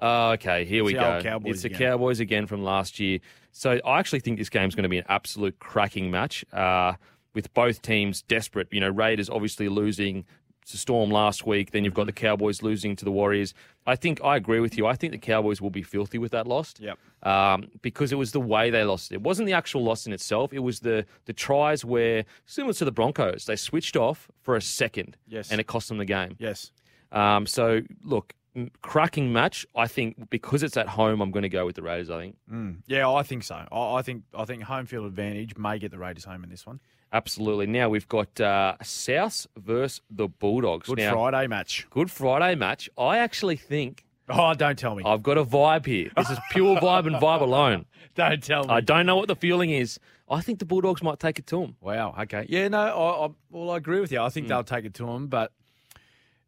Oh, 0.00 0.32
okay, 0.32 0.64
here 0.64 0.84
we 0.84 0.92
the 0.92 1.00
go. 1.00 1.20
Cowboys 1.22 1.54
it's 1.54 1.62
the. 1.62 1.70
Cowboys 1.70 2.20
again 2.20 2.46
from 2.46 2.62
last 2.62 3.00
year. 3.00 3.20
So 3.52 3.80
I 3.84 3.98
actually 3.98 4.20
think 4.20 4.38
this 4.38 4.50
game's 4.50 4.74
going 4.74 4.84
to 4.84 4.88
be 4.88 4.98
an 4.98 5.06
absolute 5.08 5.58
cracking 5.58 6.10
match 6.10 6.44
uh, 6.52 6.94
with 7.34 7.52
both 7.54 7.82
teams 7.82 8.22
desperate. 8.22 8.68
You 8.70 8.80
know, 8.80 8.88
Raiders 8.90 9.28
obviously 9.28 9.68
losing 9.68 10.24
to 10.66 10.78
Storm 10.78 11.10
last 11.10 11.46
week. 11.46 11.72
Then 11.72 11.84
you've 11.84 11.92
got 11.94 12.06
the 12.06 12.12
Cowboys 12.12 12.62
losing 12.62 12.96
to 12.96 13.04
the 13.04 13.10
Warriors. 13.10 13.52
I 13.86 13.96
think 13.96 14.22
I 14.24 14.36
agree 14.36 14.60
with 14.60 14.78
you. 14.78 14.86
I 14.86 14.94
think 14.94 15.12
the 15.12 15.18
Cowboys 15.18 15.60
will 15.60 15.68
be 15.70 15.82
filthy 15.82 16.16
with 16.16 16.32
that 16.32 16.46
loss. 16.46 16.72
Yep. 16.78 16.98
Um, 17.22 17.68
because 17.82 18.12
it 18.12 18.16
was 18.16 18.32
the 18.32 18.40
way 18.40 18.70
they 18.70 18.82
lost 18.84 19.12
it. 19.12 19.16
It 19.16 19.22
wasn't 19.22 19.46
the 19.46 19.52
actual 19.52 19.82
loss 19.84 20.06
in 20.06 20.12
itself. 20.14 20.52
It 20.54 20.60
was 20.60 20.80
the 20.80 21.04
the 21.26 21.32
tries 21.34 21.84
where, 21.84 22.24
similar 22.46 22.72
to 22.74 22.84
the 22.84 22.92
Broncos, 22.92 23.44
they 23.44 23.56
switched 23.56 23.96
off 23.96 24.30
for 24.40 24.56
a 24.56 24.62
second. 24.62 25.16
Yes. 25.26 25.50
And 25.50 25.60
it 25.60 25.66
cost 25.66 25.88
them 25.88 25.98
the 25.98 26.04
game. 26.06 26.36
Yes. 26.38 26.72
Um, 27.12 27.46
so 27.46 27.82
look, 28.02 28.34
cracking 28.82 29.32
match. 29.32 29.66
I 29.76 29.86
think 29.86 30.30
because 30.30 30.62
it's 30.62 30.76
at 30.76 30.88
home, 30.88 31.20
I'm 31.20 31.30
going 31.30 31.42
to 31.42 31.48
go 31.48 31.66
with 31.66 31.76
the 31.76 31.82
Raiders. 31.82 32.08
I 32.10 32.20
think 32.20 32.36
Mm. 32.50 32.76
Yeah, 32.86 33.10
I 33.10 33.22
think 33.22 33.42
so. 33.44 33.56
I, 33.70 33.94
I 33.96 34.02
think 34.02 34.22
I 34.34 34.44
think 34.46 34.62
home 34.62 34.86
field 34.86 35.06
advantage 35.06 35.56
may 35.58 35.78
get 35.78 35.90
the 35.90 35.98
Raiders 35.98 36.24
home 36.24 36.42
in 36.44 36.50
this 36.50 36.66
one. 36.66 36.80
Absolutely. 37.14 37.66
Now 37.66 37.88
we've 37.88 38.08
got 38.08 38.40
uh, 38.40 38.74
South 38.82 39.46
versus 39.56 40.02
the 40.10 40.28
Bulldogs. 40.28 40.88
Good 40.88 40.98
now, 40.98 41.12
Friday 41.12 41.46
match. 41.46 41.86
Good 41.88 42.10
Friday 42.10 42.56
match. 42.56 42.90
I 42.98 43.18
actually 43.18 43.56
think 43.56 44.04
Oh, 44.28 44.54
don't 44.54 44.78
tell 44.78 44.94
me. 44.94 45.02
I've 45.04 45.22
got 45.22 45.36
a 45.36 45.44
vibe 45.44 45.86
here. 45.86 46.10
This 46.16 46.30
is 46.30 46.38
pure 46.50 46.76
vibe 46.80 47.06
and 47.06 47.16
vibe 47.16 47.42
alone. 47.42 47.84
don't 48.14 48.42
tell 48.42 48.64
me. 48.64 48.70
I 48.70 48.80
don't 48.80 49.06
know 49.06 49.16
what 49.16 49.28
the 49.28 49.36
feeling 49.36 49.70
is. 49.70 50.00
I 50.30 50.40
think 50.40 50.58
the 50.58 50.64
Bulldogs 50.64 51.02
might 51.02 51.20
take 51.20 51.38
it 51.38 51.46
to 51.48 51.60
them. 51.60 51.76
Wow. 51.80 52.14
Okay. 52.18 52.46
Yeah. 52.48 52.68
No. 52.68 52.78
I, 52.80 53.26
I, 53.26 53.28
well, 53.50 53.70
I 53.70 53.76
agree 53.76 54.00
with 54.00 54.10
you. 54.10 54.20
I 54.20 54.30
think 54.30 54.48
they'll 54.48 54.64
take 54.64 54.86
it 54.86 54.94
to 54.94 55.06
them, 55.06 55.26
but 55.26 55.52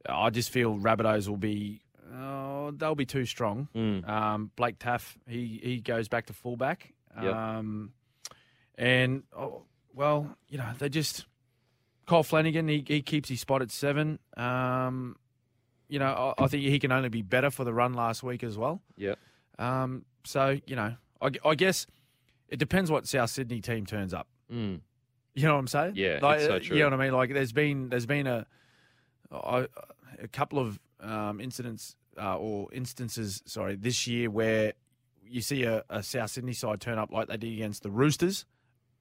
I 0.08 0.30
just 0.30 0.50
feel 0.50 0.78
Rabbitohs 0.78 1.28
will 1.28 1.36
be. 1.36 1.82
Oh, 2.14 2.70
they'll 2.70 2.94
be 2.94 3.04
too 3.04 3.26
strong. 3.26 3.68
Hmm. 3.74 4.10
Um, 4.10 4.50
Blake 4.56 4.78
Taaffe, 4.78 5.16
he 5.28 5.60
he 5.62 5.80
goes 5.80 6.08
back 6.08 6.26
to 6.26 6.32
fullback. 6.32 6.94
Yep. 7.22 7.34
Um, 7.34 7.92
and 8.78 9.22
oh, 9.36 9.64
well, 9.96 10.36
you 10.48 10.58
know, 10.58 10.70
they 10.78 10.88
just 10.88 11.26
Kyle 12.06 12.22
Flanagan. 12.22 12.68
He 12.68 12.84
he 12.86 13.02
keeps 13.02 13.28
his 13.28 13.40
spot 13.40 13.62
at 13.62 13.72
seven. 13.72 14.20
Um, 14.36 15.16
you 15.88 15.98
know, 15.98 16.34
I, 16.38 16.44
I 16.44 16.46
think 16.46 16.62
he 16.62 16.78
can 16.78 16.92
only 16.92 17.08
be 17.08 17.22
better 17.22 17.50
for 17.50 17.64
the 17.64 17.74
run 17.74 17.94
last 17.94 18.22
week 18.22 18.44
as 18.44 18.56
well. 18.56 18.80
Yeah. 18.96 19.14
Um, 19.58 20.04
so 20.24 20.60
you 20.66 20.76
know, 20.76 20.94
I, 21.20 21.30
I 21.44 21.56
guess 21.56 21.88
it 22.48 22.58
depends 22.58 22.92
what 22.92 23.08
South 23.08 23.30
Sydney 23.30 23.60
team 23.60 23.86
turns 23.86 24.14
up 24.14 24.28
Mm. 24.52 24.80
You 25.34 25.42
know 25.46 25.54
what 25.54 25.60
I'm 25.60 25.66
saying? 25.66 25.92
Yeah, 25.96 26.18
like, 26.22 26.40
so 26.40 26.58
true. 26.58 26.76
You 26.76 26.84
know 26.84 26.90
what 26.90 27.00
I 27.00 27.04
mean? 27.04 27.12
Like 27.12 27.32
there's 27.32 27.52
been 27.52 27.88
there's 27.88 28.06
been 28.06 28.26
a 28.26 28.46
a, 29.30 29.68
a 30.22 30.28
couple 30.28 30.58
of 30.58 30.78
um, 31.00 31.40
incidents 31.40 31.96
uh, 32.18 32.36
or 32.36 32.72
instances, 32.72 33.42
sorry, 33.44 33.76
this 33.76 34.06
year 34.06 34.30
where 34.30 34.72
you 35.28 35.40
see 35.40 35.64
a, 35.64 35.84
a 35.90 36.02
South 36.02 36.30
Sydney 36.30 36.52
side 36.52 36.80
turn 36.80 36.98
up 36.98 37.12
like 37.12 37.28
they 37.28 37.36
did 37.36 37.52
against 37.52 37.82
the 37.82 37.90
Roosters 37.90 38.46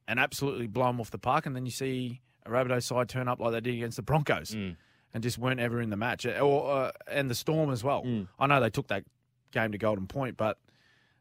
and 0.07 0.19
absolutely 0.19 0.68
blow 0.68 0.88
them 0.88 0.99
off 1.02 1.11
the 1.11 1.18
park, 1.18 1.45
and 1.45 1.56
then 1.56 1.65
you 1.65 1.72
see 1.72 2.22
a 2.45 2.49
Rabbitoh 2.49 2.82
side 2.84 3.10
turn 3.10 3.27
up 3.27 3.40
like 3.40 3.52
they 3.53 3.61
did 3.61 3.76
against 3.76 3.98
the 3.98 4.03
Broncos 4.03 4.52
Mm. 4.52 4.76
and 5.14 5.23
just 5.23 5.38
weren't 5.38 5.60
ever 5.60 5.82
in 5.82 5.90
the 5.90 5.98
match, 5.98 6.26
or 6.26 6.72
uh, 6.72 6.91
and 7.07 7.30
the 7.30 7.36
Storm 7.36 7.72
as 7.72 7.84
well. 7.84 8.03
Mm. 8.03 8.27
I 8.40 8.48
know 8.48 8.60
they 8.61 8.69
took 8.69 8.88
that 8.88 9.03
game 9.52 9.72
to 9.72 9.77
Golden 9.77 10.06
Point, 10.07 10.38
but 10.38 10.57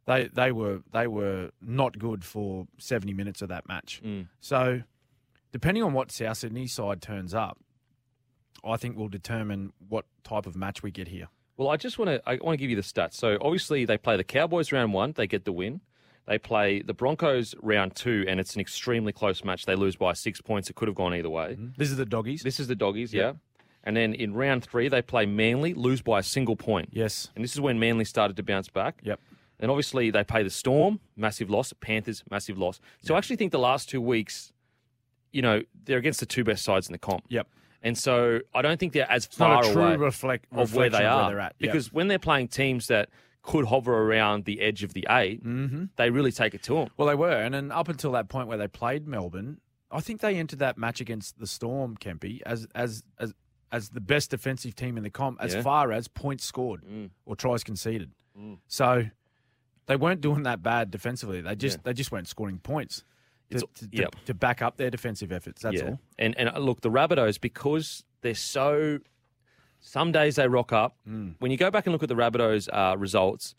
they 0.06 0.28
they 0.28 0.52
were 0.52 0.82
they 0.92 1.06
were 1.06 1.50
not 1.62 1.98
good 1.98 2.24
for 2.24 2.66
seventy 2.78 3.14
minutes 3.14 3.40
of 3.42 3.48
that 3.48 3.66
match. 3.68 4.02
Mm. 4.04 4.28
So, 4.40 4.82
depending 5.52 5.82
on 5.82 5.92
what 5.94 6.10
South 6.12 6.36
Sydney 6.36 6.66
side 6.66 7.00
turns 7.00 7.32
up, 7.32 7.58
I 8.64 8.76
think 8.76 8.96
will 8.96 9.08
determine 9.08 9.72
what 9.88 10.04
type 10.24 10.46
of 10.46 10.56
match 10.56 10.82
we 10.82 10.90
get 10.90 11.08
here. 11.08 11.28
Well, 11.56 11.68
I 11.68 11.76
just 11.76 11.98
want 11.98 12.10
to 12.10 12.20
I 12.28 12.38
want 12.42 12.54
to 12.54 12.56
give 12.58 12.68
you 12.70 12.76
the 12.76 12.82
stats. 12.82 13.14
So 13.14 13.38
obviously 13.40 13.84
they 13.84 13.96
play 13.96 14.16
the 14.16 14.24
Cowboys 14.24 14.72
round 14.72 14.92
one, 14.92 15.12
they 15.12 15.26
get 15.26 15.44
the 15.44 15.52
win. 15.52 15.80
They 16.26 16.38
play 16.38 16.80
the 16.80 16.94
Broncos 16.94 17.54
round 17.60 17.94
two, 17.94 18.24
and 18.26 18.40
it's 18.40 18.54
an 18.54 18.60
extremely 18.60 19.12
close 19.12 19.44
match. 19.44 19.66
They 19.66 19.74
lose 19.74 19.96
by 19.96 20.14
six 20.14 20.40
points. 20.40 20.70
It 20.70 20.76
could 20.76 20.88
have 20.88 20.94
gone 20.94 21.14
either 21.14 21.28
way. 21.28 21.52
Mm-hmm. 21.52 21.68
This 21.76 21.90
is 21.90 21.96
the 21.96 22.06
doggies. 22.06 22.42
This 22.42 22.58
is 22.58 22.66
the 22.66 22.74
doggies, 22.74 23.12
yeah. 23.12 23.32
And 23.86 23.94
then 23.94 24.14
in 24.14 24.32
round 24.32 24.64
three, 24.64 24.88
they 24.88 25.02
play 25.02 25.26
Manly, 25.26 25.74
lose 25.74 26.00
by 26.00 26.20
a 26.20 26.22
single 26.22 26.56
point. 26.56 26.88
yes. 26.92 27.28
And 27.34 27.44
this 27.44 27.52
is 27.52 27.60
when 27.60 27.78
Manly 27.78 28.06
started 28.06 28.36
to 28.38 28.42
bounce 28.42 28.68
back. 28.68 29.00
Yep. 29.02 29.20
And 29.60 29.70
obviously 29.70 30.10
they 30.10 30.24
play 30.24 30.42
the 30.42 30.48
Storm, 30.50 31.00
massive 31.16 31.50
loss. 31.50 31.72
Panthers, 31.80 32.24
massive 32.30 32.56
loss. 32.56 32.80
So 33.02 33.14
I 33.14 33.18
actually 33.18 33.36
think 33.36 33.52
the 33.52 33.58
last 33.58 33.90
two 33.90 34.00
weeks, 34.00 34.52
you 35.32 35.42
know, 35.42 35.62
they're 35.84 35.98
against 35.98 36.20
the 36.20 36.26
two 36.26 36.44
best 36.44 36.64
sides 36.64 36.88
in 36.88 36.92
the 36.92 36.98
comp. 36.98 37.24
Yep. 37.28 37.46
And 37.82 37.96
so 37.98 38.40
I 38.54 38.62
don't 38.62 38.80
think 38.80 38.94
they're 38.94 39.10
as 39.10 39.26
It's 39.26 39.36
far 39.36 39.62
a 39.62 39.70
true 39.70 39.82
away 39.82 39.96
reflect, 39.96 40.46
of 40.52 40.74
where 40.74 40.88
they 40.88 41.04
are. 41.04 41.24
Where 41.26 41.30
they're 41.30 41.40
at. 41.40 41.54
Yep. 41.58 41.70
Because 41.72 41.92
when 41.92 42.08
they're 42.08 42.18
playing 42.18 42.48
teams 42.48 42.86
that 42.86 43.10
could 43.44 43.66
hover 43.66 43.92
around 44.10 44.44
the 44.46 44.60
edge 44.60 44.82
of 44.82 44.94
the 44.94 45.06
8 45.08 45.44
Mhm. 45.44 45.90
they 45.96 46.08
really 46.10 46.32
take 46.32 46.54
it 46.54 46.62
to 46.64 46.74
them. 46.74 46.88
Well, 46.96 47.06
they 47.06 47.14
were, 47.14 47.30
and 47.30 47.54
then 47.54 47.70
up 47.70 47.88
until 47.88 48.10
that 48.12 48.28
point 48.28 48.48
where 48.48 48.56
they 48.58 48.66
played 48.68 49.06
Melbourne, 49.06 49.60
I 49.90 50.00
think 50.00 50.20
they 50.22 50.36
entered 50.36 50.58
that 50.60 50.76
match 50.78 51.00
against 51.00 51.38
the 51.38 51.46
Storm, 51.46 51.96
Kempy, 51.96 52.40
as 52.46 52.66
as 52.74 53.02
as 53.18 53.32
as 53.70 53.90
the 53.90 54.00
best 54.00 54.30
defensive 54.30 54.74
team 54.74 54.96
in 54.96 55.02
the 55.02 55.10
comp 55.10 55.38
as 55.42 55.54
Yeah. 55.54 55.62
far 55.62 55.92
as 55.92 56.08
points 56.08 56.44
scored 56.44 56.82
Mm. 56.84 57.10
or 57.26 57.36
tries 57.36 57.62
conceded. 57.62 58.12
So 58.66 59.04
they 59.86 59.96
weren't 59.96 60.20
doing 60.20 60.42
that 60.44 60.62
bad 60.62 60.90
defensively. 60.90 61.40
They 61.40 61.54
just 61.54 61.76
Yeah. 61.78 61.82
they 61.84 61.92
just 61.92 62.10
weren't 62.10 62.26
scoring 62.28 62.58
points 62.58 63.04
to, 63.50 63.58
to, 63.60 63.88
yep. 63.92 64.16
to 64.24 64.34
back 64.34 64.62
up 64.62 64.78
their 64.78 64.90
defensive 64.90 65.30
efforts. 65.30 65.62
That's 65.62 65.80
all. 65.82 66.00
And 66.18 66.36
and 66.38 66.48
uh, 66.48 66.58
look, 66.58 66.80
the 66.80 66.90
Rabbitohs 66.90 67.40
because 67.40 68.04
they're 68.22 68.34
so. 68.34 69.00
Some 69.86 70.12
days 70.12 70.36
they 70.36 70.48
rock 70.48 70.72
up. 70.72 70.96
Mm. 71.06 71.34
When 71.40 71.50
you 71.50 71.58
go 71.58 71.70
back 71.70 71.84
and 71.86 71.92
look 71.92 72.02
at 72.02 72.08
the 72.08 72.14
Rabbitohs' 72.14 72.68
uh, 72.72 72.96
results, 72.96 73.54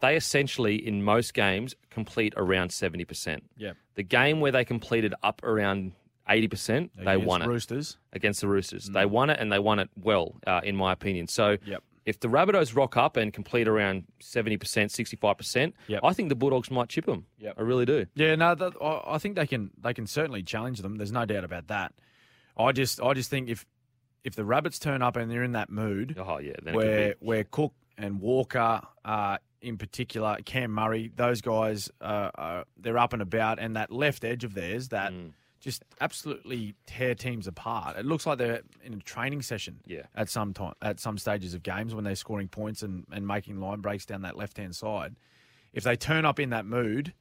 they 0.00 0.16
essentially 0.16 0.74
in 0.74 1.04
most 1.04 1.34
games 1.34 1.74
complete 1.90 2.34
around 2.36 2.72
seventy 2.72 3.04
percent. 3.04 3.44
Yeah. 3.56 3.74
The 3.94 4.02
game 4.02 4.40
where 4.40 4.50
they 4.52 4.64
completed 4.64 5.14
up 5.22 5.40
around 5.44 5.92
eighty 6.28 6.48
percent, 6.48 6.90
they 6.96 7.12
Against 7.12 7.26
won 7.26 7.42
it 7.42 7.46
Roosters. 7.46 7.96
against 8.12 8.40
the 8.40 8.48
Roosters. 8.48 8.86
They 8.86 9.06
won 9.06 9.30
it 9.30 9.38
and 9.40 9.52
they 9.52 9.60
won 9.60 9.78
it 9.78 9.88
well, 9.96 10.34
uh, 10.46 10.60
in 10.64 10.74
my 10.76 10.92
opinion. 10.92 11.28
So. 11.28 11.56
Yep. 11.64 11.82
If 12.06 12.20
the 12.20 12.28
Rabbitohs 12.28 12.74
rock 12.74 12.96
up 12.96 13.18
and 13.18 13.34
complete 13.34 13.68
around 13.68 14.04
70%, 14.22 14.58
65%, 14.62 15.74
Yep. 15.88 16.00
I 16.02 16.12
think 16.14 16.30
the 16.30 16.34
Bulldogs 16.34 16.70
might 16.70 16.88
chip 16.88 17.04
them. 17.04 17.26
Yep. 17.38 17.56
I 17.58 17.60
really 17.60 17.84
do. 17.84 18.06
Yeah, 18.14 18.34
no, 18.34 18.54
that, 18.54 18.72
I, 18.80 19.02
I 19.14 19.18
think 19.18 19.36
they 19.36 19.46
can 19.46 19.70
they 19.78 19.92
can 19.92 20.06
certainly 20.06 20.42
challenge 20.42 20.80
them. 20.80 20.96
There's 20.96 21.12
no 21.12 21.26
doubt 21.26 21.44
about 21.44 21.66
that. 21.68 21.92
I 22.56 22.72
just 22.72 22.98
I 23.02 23.12
just 23.12 23.28
think 23.28 23.50
if 23.50 23.66
if 24.24 24.34
the 24.34 24.44
rabbits 24.44 24.78
turn 24.78 25.02
up 25.02 25.16
and 25.16 25.30
they're 25.30 25.44
in 25.44 25.52
that 25.52 25.70
mood 25.70 26.16
Oh, 26.18 26.38
yeah. 26.38 26.54
Then 26.62 26.74
where 26.74 27.14
where 27.20 27.44
Cook 27.44 27.72
and 27.96 28.20
Walker, 28.20 28.80
uh, 29.04 29.38
in 29.60 29.76
particular, 29.76 30.36
Cam 30.44 30.70
Murray, 30.70 31.10
those 31.16 31.40
guys, 31.40 31.90
uh, 32.00 32.30
uh, 32.36 32.64
they're 32.76 32.98
up 32.98 33.12
and 33.12 33.20
about, 33.22 33.58
and 33.58 33.74
that 33.76 33.90
left 33.90 34.24
edge 34.24 34.44
of 34.44 34.54
theirs 34.54 34.88
that 34.90 35.12
Mm. 35.12 35.32
just 35.60 35.84
absolutely 36.00 36.76
tear 36.86 37.14
teams 37.16 37.48
apart. 37.48 37.96
It 37.96 38.06
looks 38.06 38.24
like 38.26 38.38
they're 38.38 38.62
in 38.84 38.94
a 38.94 38.98
training 38.98 39.42
session 39.42 39.80
Yeah. 39.84 40.02
at 40.14 40.28
some 40.28 40.54
time 40.54 40.74
at 40.80 41.00
some 41.00 41.18
stages 41.18 41.54
of 41.54 41.62
games 41.64 41.94
when 41.94 42.04
they're 42.04 42.14
scoring 42.14 42.46
points 42.48 42.82
and, 42.82 43.04
and 43.10 43.26
making 43.26 43.58
line 43.60 43.80
breaks 43.80 44.06
down 44.06 44.22
that 44.22 44.36
left 44.36 44.58
hand 44.58 44.76
side. 44.76 45.16
If 45.72 45.82
they 45.84 45.96
turn 45.96 46.24
up 46.24 46.38
in 46.38 46.50
that 46.50 46.64
mood, 46.64 47.12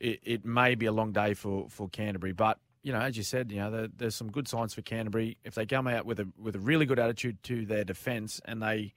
it, 0.00 0.20
it 0.24 0.44
may 0.46 0.74
be 0.74 0.86
a 0.86 0.92
long 0.92 1.12
day 1.12 1.34
for, 1.34 1.68
for 1.68 1.88
Canterbury. 1.90 2.32
But 2.32 2.58
you 2.82 2.92
know, 2.92 3.00
as 3.00 3.16
you 3.16 3.22
said, 3.22 3.52
you 3.52 3.58
know, 3.58 3.70
there, 3.70 3.88
there's 3.96 4.14
some 4.14 4.30
good 4.30 4.48
signs 4.48 4.74
for 4.74 4.82
Canterbury. 4.82 5.38
If 5.44 5.54
they 5.54 5.66
come 5.66 5.86
out 5.86 6.04
with 6.04 6.20
a 6.20 6.28
with 6.38 6.56
a 6.56 6.60
really 6.60 6.86
good 6.86 6.98
attitude 6.98 7.42
to 7.44 7.64
their 7.64 7.84
defence 7.84 8.40
and 8.44 8.62
they 8.62 8.94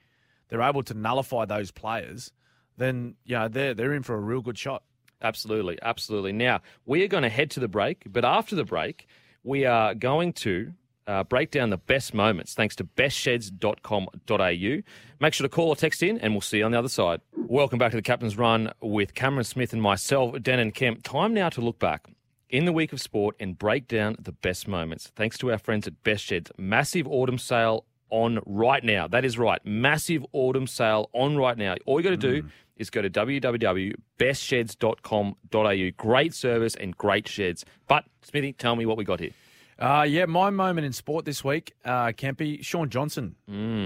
they're 0.50 0.62
able 0.62 0.84
to 0.84 0.94
nullify 0.94 1.46
those 1.46 1.72
players, 1.72 2.32
then 2.78 3.16
you 3.26 3.36
know 3.36 3.48
they're 3.48 3.74
they're 3.74 3.94
in 3.94 4.04
for 4.04 4.16
a 4.16 4.20
real 4.20 4.42
good 4.42 4.58
shot. 4.58 4.84
Absolutely, 5.22 5.78
absolutely. 5.82 6.34
Now, 6.34 6.62
we 6.86 7.04
are 7.04 7.08
going 7.08 7.24
to 7.24 7.30
head 7.30 7.50
to 7.52 7.60
the 7.60 7.68
break, 7.68 8.04
but 8.08 8.26
after 8.26 8.56
the 8.56 8.66
break, 8.66 9.08
we 9.44 9.66
are 9.66 9.96
going 9.96 10.34
to 10.34 10.74
uh, 11.08 11.24
break 11.24 11.52
down 11.52 11.70
the 11.70 11.78
best 11.78 12.14
moments 12.14 12.54
thanks 12.54 12.76
to 12.76 12.84
bestsheds.com.au. 12.84 14.82
Make 15.20 15.34
sure 15.34 15.46
to 15.46 15.50
call 15.50 15.70
or 15.70 15.76
text 15.76 16.04
in, 16.04 16.20
and 16.20 16.34
we'll 16.34 16.42
see 16.42 16.58
you 16.58 16.66
on 16.66 16.72
the 16.72 16.80
other 16.80 16.90
side. 16.90 17.22
Welcome 17.36 17.80
back 17.80 17.92
to 17.92 17.98
the 17.98 18.04
Captain's 18.04 18.38
Run 18.38 18.72
with 18.82 19.14
Cameron 19.14 19.46
Smith 19.46 19.72
and 19.72 19.82
myself, 19.82 20.42
Dan 20.42 20.60
and 20.60 20.74
Kemp. 20.74 21.04
Time 21.04 21.34
now 21.34 21.50
to 21.50 21.62
look 21.62 21.80
back 21.80 22.15
in 22.56 22.64
the 22.64 22.72
week 22.72 22.94
of 22.94 23.02
sport 23.02 23.36
and 23.38 23.60
break 23.60 23.86
down 23.86 24.16
the 24.18 24.32
best 24.32 24.66
moments. 24.66 25.12
Thanks 25.14 25.38
to 25.40 25.52
our 25.52 25.58
friends 25.58 25.88
at 25.88 26.04
Best 26.04 26.24
Sheds. 26.24 26.54
Massive 26.58 27.06
autumn 27.06 27.38
sale 27.38 27.84
on 28.10 28.40
right 28.46 28.82
now. 28.82 29.10
That 29.10 29.26
is 29.26 29.38
right. 29.38 29.60
Massive 29.66 30.26
autumn 30.32 30.66
sale 30.66 31.10
on 31.12 31.36
right 31.36 31.58
now. 31.58 31.76
All 31.86 32.00
you 32.00 32.04
got 32.06 32.12
to 32.12 32.18
do 32.18 32.48
is 32.78 32.90
go 32.90 33.02
to 33.02 33.10
www.bestsheds.com.au. 33.10 35.92
Great 35.98 36.34
service 36.34 36.76
and 36.76 36.98
great 36.98 37.28
sheds. 37.28 37.66
But, 37.90 38.06
Smithy, 38.22 38.54
tell 38.54 38.78
me 38.78 38.86
what 38.86 38.96
we 38.96 39.04
got 39.04 39.20
here. 39.20 39.32
Uh, 39.78 40.06
yeah, 40.08 40.26
my 40.26 40.50
moment 40.50 40.86
in 40.86 40.94
sport 40.94 41.26
this 41.26 41.44
week, 41.44 41.74
uh, 41.84 42.14
Kempy, 42.14 42.64
Shaun 42.64 42.90
Johnson, 42.90 43.36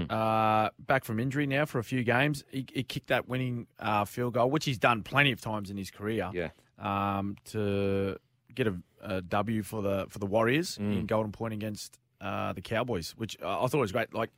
uh, 0.08 0.68
back 0.78 1.02
from 1.02 1.18
injury 1.18 1.48
now 1.48 1.64
for 1.64 1.80
a 1.80 1.84
few 1.84 2.04
games. 2.04 2.44
He, 2.52 2.64
he 2.72 2.84
kicked 2.84 3.08
that 3.08 3.28
winning 3.28 3.66
uh, 3.80 4.04
field 4.04 4.34
goal, 4.34 4.48
which 4.48 4.64
he's 4.64 4.78
done 4.78 5.02
plenty 5.02 5.32
of 5.32 5.40
times 5.40 5.70
in 5.70 5.76
his 5.76 5.90
career. 5.90 6.30
Yeah. 6.32 6.50
Um, 6.78 7.34
to 7.46 8.16
get 8.64 8.68
a, 8.74 8.76
a 9.16 9.22
W 9.22 9.62
for 9.62 9.80
the 9.82 10.06
for 10.10 10.18
the 10.18 10.26
Warriors 10.26 10.78
Mm. 10.78 10.98
in 11.00 11.06
Golden 11.06 11.32
Point 11.32 11.54
against 11.54 11.98
uh, 12.20 12.52
the 12.52 12.60
Cowboys, 12.62 13.12
which 13.16 13.36
I 13.42 13.66
thought 13.66 13.80
was 13.80 13.92
great. 13.92 14.12
Like, 14.14 14.30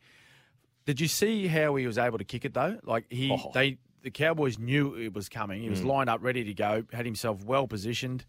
did 0.86 1.00
you 1.00 1.08
see 1.08 1.46
how 1.48 1.74
he 1.76 1.86
was 1.86 1.98
able 1.98 2.18
to 2.18 2.24
kick 2.24 2.44
it 2.44 2.54
though? 2.54 2.78
Like 2.84 3.04
he, 3.10 3.30
Oh. 3.30 3.50
they, 3.54 3.78
the 4.02 4.10
Cowboys 4.10 4.58
knew 4.58 4.94
it 4.96 5.12
was 5.14 5.28
coming. 5.28 5.62
He 5.62 5.70
was 5.70 5.80
Mm. 5.82 5.86
lined 5.86 6.10
up, 6.10 6.22
ready 6.22 6.44
to 6.44 6.54
go, 6.54 6.84
had 6.92 7.04
himself 7.06 7.44
well 7.44 7.66
positioned, 7.68 8.24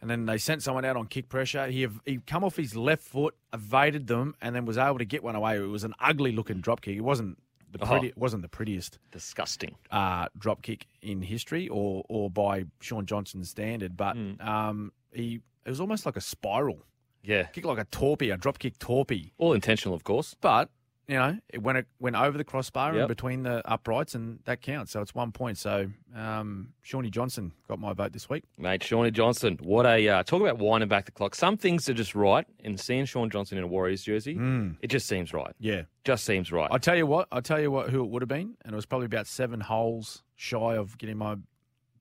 and 0.00 0.10
then 0.10 0.26
they 0.26 0.38
sent 0.38 0.62
someone 0.62 0.84
out 0.84 0.96
on 0.96 1.06
kick 1.06 1.28
pressure. 1.28 1.66
He 1.68 1.86
he 2.04 2.18
come 2.26 2.44
off 2.44 2.56
his 2.56 2.74
left 2.76 3.02
foot, 3.02 3.34
evaded 3.52 4.06
them, 4.06 4.34
and 4.42 4.54
then 4.54 4.64
was 4.66 4.78
able 4.78 4.98
to 4.98 5.04
get 5.06 5.22
one 5.22 5.34
away. 5.36 5.56
It 5.56 5.66
was 5.78 5.84
an 5.84 5.94
ugly 5.98 6.32
looking 6.32 6.60
drop 6.60 6.80
kick. 6.82 6.96
It 6.96 7.00
wasn't 7.12 7.38
the 7.70 7.78
Oh. 7.82 7.86
pretty, 7.88 8.08
it 8.08 8.16
wasn't 8.18 8.42
the 8.42 8.48
prettiest 8.48 8.98
Disgusting. 9.10 9.74
uh, 9.90 10.28
drop 10.38 10.62
kick 10.62 10.86
in 11.02 11.22
history, 11.22 11.68
or 11.68 12.04
or 12.08 12.30
by 12.30 12.64
Shaun 12.80 13.04
Johnson's 13.06 13.48
standard, 13.50 13.96
but 13.96 14.14
Mm. 14.16 14.40
um, 14.44 14.92
he 15.14 15.40
it 15.64 15.70
was 15.70 15.80
almost 15.80 16.04
like 16.06 16.16
a 16.16 16.20
spiral, 16.20 16.84
Yeah. 17.22 17.44
kick 17.44 17.64
like 17.64 17.78
a 17.78 17.86
torpy, 17.86 18.32
a 18.32 18.36
drop 18.36 18.58
kick 18.58 18.78
torpy. 18.78 19.32
All 19.38 19.52
intentional, 19.54 19.94
of 19.94 20.04
course. 20.04 20.34
But 20.40 20.70
you 21.06 21.16
know, 21.16 21.36
it 21.50 21.62
went 21.62 21.76
it 21.76 21.86
went 22.00 22.16
over 22.16 22.38
the 22.38 22.44
crossbar 22.44 22.92
Yep. 22.94 23.00
and 23.00 23.08
between 23.08 23.42
the 23.42 23.62
uprights, 23.70 24.14
and 24.14 24.38
that 24.46 24.62
counts. 24.62 24.92
So 24.92 25.02
it's 25.02 25.14
one 25.14 25.32
point. 25.32 25.58
So 25.58 25.90
um, 26.16 26.72
Shawnee 26.80 27.10
Johnson 27.10 27.52
got 27.68 27.78
my 27.78 27.92
vote 27.92 28.12
this 28.14 28.30
week. 28.30 28.44
Mate, 28.56 28.82
Shawnee 28.82 29.10
Johnson. 29.10 29.58
What 29.62 29.84
a 29.84 30.08
uh, 30.08 30.22
talk 30.22 30.40
about 30.40 30.56
winding 30.58 30.88
back 30.88 31.04
the 31.04 31.12
clock. 31.12 31.34
Some 31.34 31.58
things 31.58 31.88
are 31.90 31.94
just 31.94 32.14
right, 32.14 32.46
and 32.64 32.80
seeing 32.80 33.04
Shaun 33.04 33.28
Johnson 33.28 33.58
in 33.58 33.64
a 33.64 33.66
Warriors 33.66 34.02
jersey, 34.02 34.38
it 34.80 34.86
just 34.88 35.06
seems 35.06 35.34
right. 35.34 35.52
Yeah, 35.58 35.82
Just 36.04 36.24
seems 36.24 36.50
right. 36.50 36.70
I 36.72 36.78
tell 36.78 36.96
you 36.96 37.06
what, 37.06 37.28
I 37.30 37.40
tell 37.40 37.60
you 37.60 37.70
what, 37.70 37.90
who 37.90 38.02
it 38.02 38.08
would 38.08 38.22
have 38.22 38.28
been, 38.30 38.54
and 38.64 38.72
it 38.72 38.76
was 38.76 38.86
probably 38.86 39.06
about 39.06 39.26
seven 39.26 39.60
holes 39.60 40.22
shy 40.36 40.74
of 40.76 40.96
getting 40.96 41.18
my 41.18 41.36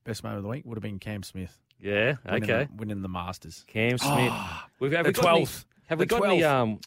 best 0.05 0.23
moment 0.23 0.37
of 0.37 0.43
the 0.43 0.49
week. 0.49 0.63
Would 0.65 0.77
have 0.77 0.81
been 0.83 0.99
Cam 0.99 1.23
Smith. 1.23 1.59
Yeah. 1.81 2.15
winning 2.25 2.43
Okay. 2.43 2.63
the, 2.65 2.75
winning 2.75 3.01
the 3.01 3.09
Masters. 3.09 3.63
Cam 3.67 3.97
Smith. 3.97 4.33
We've, 4.79 4.91
have 4.93 5.05
the 5.05 5.09
we 5.09 5.13
got 5.13 5.35
any- 5.35 5.45
12th. 5.45 5.65
have 5.87 5.99
we 5.99 6.05
The 6.05 6.09
got 6.09 6.25
any? 6.25 6.39
12th. 6.41 6.49
Um, 6.51 6.79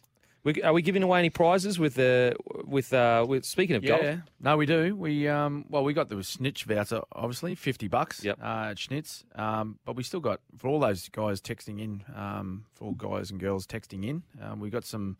we, 0.45 0.63
are 0.63 0.73
we 0.73 0.81
giving 0.81 1.03
away 1.03 1.19
any 1.19 1.29
prizes 1.31 1.77
with 1.77 1.99
uh, 1.99 2.33
with 2.65 2.93
uh, 2.93 3.27
with 3.29 3.45
speaking 3.45 3.75
of 3.75 3.85
golf? 3.85 4.01
Yeah, 4.01 4.19
no, 4.41 4.57
we 4.57 4.65
do. 4.65 4.95
We 4.95 5.27
um, 5.27 5.65
well, 5.69 5.83
we 5.83 5.93
got 5.93 6.09
the 6.09 6.15
Schnitz 6.23 6.63
voucher, 6.63 7.01
obviously, 7.11 7.57
fifty 7.57 7.89
bucks. 7.89 8.23
Yep. 8.23 8.39
Uh, 8.41 8.69
at 8.71 8.77
Schnitz. 8.77 9.25
Um, 9.35 9.81
but 9.85 9.97
we 9.97 10.05
still 10.05 10.21
got 10.21 10.39
for 10.57 10.69
all 10.69 10.79
those 10.79 11.09
guys 11.09 11.41
texting 11.41 11.81
in, 11.81 12.05
um, 12.15 12.65
for 12.75 12.85
all 12.85 12.93
guys 12.93 13.33
and 13.33 13.41
girls 13.41 13.67
texting 13.67 14.07
in. 14.07 14.23
Um, 14.41 14.61
we 14.61 14.71
got 14.71 14.85
some. 14.85 15.17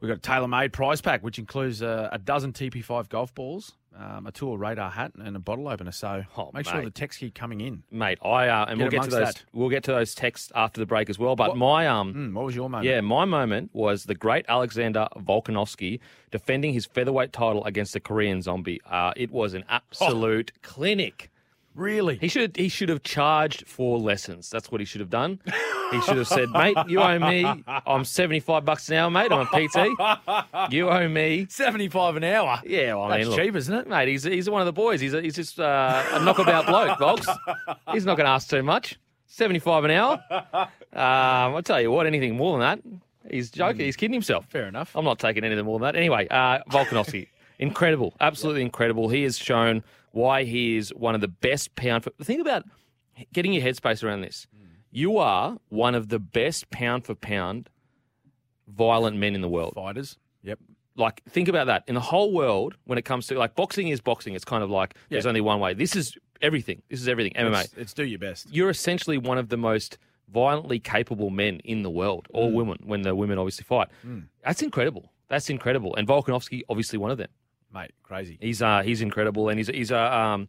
We 0.00 0.06
got 0.08 0.18
a 0.18 0.20
TaylorMade 0.20 0.70
prize 0.72 1.00
pack, 1.00 1.24
which 1.24 1.40
includes 1.40 1.82
uh, 1.82 2.08
a 2.12 2.18
dozen 2.18 2.52
TP5 2.52 3.08
golf 3.08 3.34
balls, 3.34 3.72
um, 3.98 4.26
a 4.26 4.32
tour 4.32 4.56
radar 4.58 4.90
hat 4.90 5.12
and 5.16 5.36
a 5.36 5.38
bottle 5.38 5.68
opener. 5.68 5.92
So 5.92 6.24
Oh, 6.36 6.50
make 6.54 6.66
sure 6.66 6.82
the 6.82 6.90
texts 6.90 7.20
keep 7.20 7.34
coming 7.34 7.60
in. 7.60 7.82
mate. 7.90 8.18
I 8.24 8.48
uh, 8.48 8.66
and 8.68 8.78
Get 8.78 8.84
we'll 8.84 8.90
get 8.90 9.02
to 9.04 9.10
those. 9.10 9.34
that. 9.34 9.44
We'll 9.52 9.68
get 9.68 9.84
to 9.84 9.92
those 9.92 10.14
texts 10.14 10.50
after 10.54 10.80
the 10.80 10.86
break 10.86 11.10
as 11.10 11.18
well. 11.18 11.36
But 11.36 11.50
What- 11.50 11.58
my 11.58 11.86
um, 11.88 12.14
Mm, 12.14 12.32
what 12.34 12.44
was 12.46 12.54
your 12.56 12.68
moment? 12.70 12.88
yeah, 12.88 13.00
my 13.00 13.24
moment 13.24 13.70
was 13.72 14.04
the 14.04 14.14
great 14.14 14.44
Alexander 14.48 15.08
Volkanovski 15.16 16.00
defending 16.30 16.72
his 16.72 16.86
featherweight 16.86 17.32
title 17.32 17.64
against 17.64 17.92
the 17.92 18.00
Korean 18.00 18.40
Zombie. 18.42 18.80
Uh, 18.88 19.12
it 19.16 19.30
was 19.30 19.54
an 19.54 19.64
absolute 19.68 20.52
clinic. 20.62 21.30
Really. 21.74 22.16
He 22.18 22.28
should 22.28 22.56
he 22.56 22.68
should 22.68 22.88
have 22.88 23.02
charged 23.02 23.66
for 23.66 23.98
lessons. 23.98 24.50
That's 24.50 24.70
what 24.70 24.80
he 24.80 24.84
should 24.84 25.00
have 25.00 25.10
done. 25.10 25.40
He 25.92 26.00
should 26.02 26.16
have 26.16 26.28
said, 26.28 26.48
"Mate, 26.50 26.76
you 26.88 27.00
owe 27.00 27.18
me. 27.18 27.44
I'm 27.66 28.04
75 28.04 28.64
bucks 28.64 28.88
an 28.88 28.96
hour, 28.96 29.10
mate. 29.10 29.30
I'm 29.30 29.40
a 29.40 29.68
PT. 29.68 30.72
You 30.72 30.88
owe 30.88 31.08
me." 31.08 31.46
Seventy-five 31.50 32.16
an 32.16 32.24
hour. 32.24 32.60
Yeah, 32.64 32.94
well, 32.94 33.04
I 33.04 33.18
That's 33.18 33.28
mean, 33.28 33.36
look, 33.36 33.44
cheap, 33.44 33.56
isn't 33.56 33.74
it? 33.74 33.86
mate? 33.88 34.08
He's 34.08 34.22
he's 34.24 34.48
one 34.48 34.62
of 34.62 34.66
the 34.66 34.72
boys. 34.72 35.00
He's 35.00 35.12
a, 35.14 35.20
he's 35.20 35.34
just 35.36 35.60
uh, 35.60 36.02
a 36.12 36.24
knockabout 36.24 36.66
bloke, 36.66 36.98
Volks. 36.98 37.26
He's 37.92 38.06
not 38.06 38.16
going 38.16 38.26
to 38.26 38.32
ask 38.32 38.48
too 38.48 38.62
much. 38.62 38.98
75 39.26 39.84
an 39.84 39.90
hour. 39.92 40.22
Um, 40.94 41.54
I'll 41.54 41.62
tell 41.62 41.80
you 41.80 41.90
what. 41.90 42.06
Anything 42.06 42.36
more 42.36 42.58
than 42.58 42.60
that, 42.60 43.30
he's 43.30 43.50
joking. 43.50 43.86
He's 43.86 43.96
kidding 43.96 44.12
himself. 44.12 44.46
Fair 44.46 44.66
enough. 44.66 44.94
I'm 44.94 45.04
not 45.04 45.18
taking 45.18 45.44
anything 45.44 45.64
more 45.64 45.78
than 45.78 45.86
that. 45.86 45.96
Anyway, 45.96 46.26
uh, 46.30 46.58
Volkanovski, 46.70 47.28
incredible, 47.58 48.14
absolutely 48.20 48.62
incredible. 48.62 49.08
He 49.08 49.22
has 49.24 49.38
shown 49.38 49.82
why 50.12 50.44
he 50.44 50.76
is 50.76 50.90
one 50.94 51.14
of 51.14 51.20
the 51.20 51.28
best 51.28 51.74
pound 51.74 52.04
for. 52.04 52.10
Think 52.22 52.40
about 52.40 52.64
getting 53.32 53.52
your 53.52 53.62
headspace 53.62 54.02
around 54.04 54.20
this. 54.22 54.46
You 54.90 55.16
are 55.18 55.58
one 55.70 55.94
of 55.94 56.08
the 56.08 56.18
best 56.18 56.70
pound 56.70 57.04
for 57.06 57.14
pound 57.14 57.70
violent 58.68 59.16
men 59.16 59.34
in 59.34 59.40
the 59.40 59.48
world. 59.48 59.72
Fighters. 59.74 60.18
Yep. 60.42 60.58
Like, 60.96 61.22
think 61.28 61.48
about 61.48 61.66
that. 61.68 61.84
In 61.86 61.94
the 61.94 62.00
whole 62.00 62.32
world, 62.32 62.76
when 62.84 62.98
it 62.98 63.04
comes 63.04 63.26
to 63.28 63.38
like 63.38 63.54
boxing 63.54 63.88
is 63.88 64.00
boxing. 64.00 64.34
It's 64.34 64.44
kind 64.44 64.62
of 64.62 64.70
like 64.70 64.94
there's 65.08 65.26
only 65.26 65.40
one 65.40 65.60
way. 65.60 65.72
This 65.74 65.96
is 65.96 66.16
everything. 66.42 66.82
This 66.90 67.00
is 67.00 67.08
everything. 67.08 67.32
MMA. 67.34 67.64
It's, 67.64 67.74
it's 67.74 67.92
do 67.94 68.04
your 68.04 68.18
best. 68.18 68.48
You're 68.50 68.70
essentially 68.70 69.16
one 69.18 69.38
of 69.38 69.48
the 69.48 69.56
most 69.56 69.96
violently 70.30 70.78
capable 70.78 71.30
men 71.30 71.60
in 71.64 71.82
the 71.82 71.90
world, 71.90 72.26
or 72.32 72.48
Mm. 72.50 72.54
women, 72.54 72.78
when 72.84 73.02
the 73.02 73.14
women 73.14 73.38
obviously 73.38 73.64
fight. 73.64 73.88
That's 74.44 74.62
incredible. 74.62 75.10
That's 75.28 75.48
incredible. 75.50 75.94
And 75.96 76.06
Volkanovski, 76.06 76.62
obviously 76.68 76.98
one 76.98 77.10
of 77.10 77.18
them. 77.18 77.28
Mate, 77.72 77.92
crazy. 78.02 78.38
He's 78.40 78.60
uh, 78.62 78.82
he's 78.82 79.00
incredible, 79.00 79.48
and 79.48 79.58
he's 79.58 79.68
he's 79.68 79.90
a 79.90 80.14
um, 80.14 80.48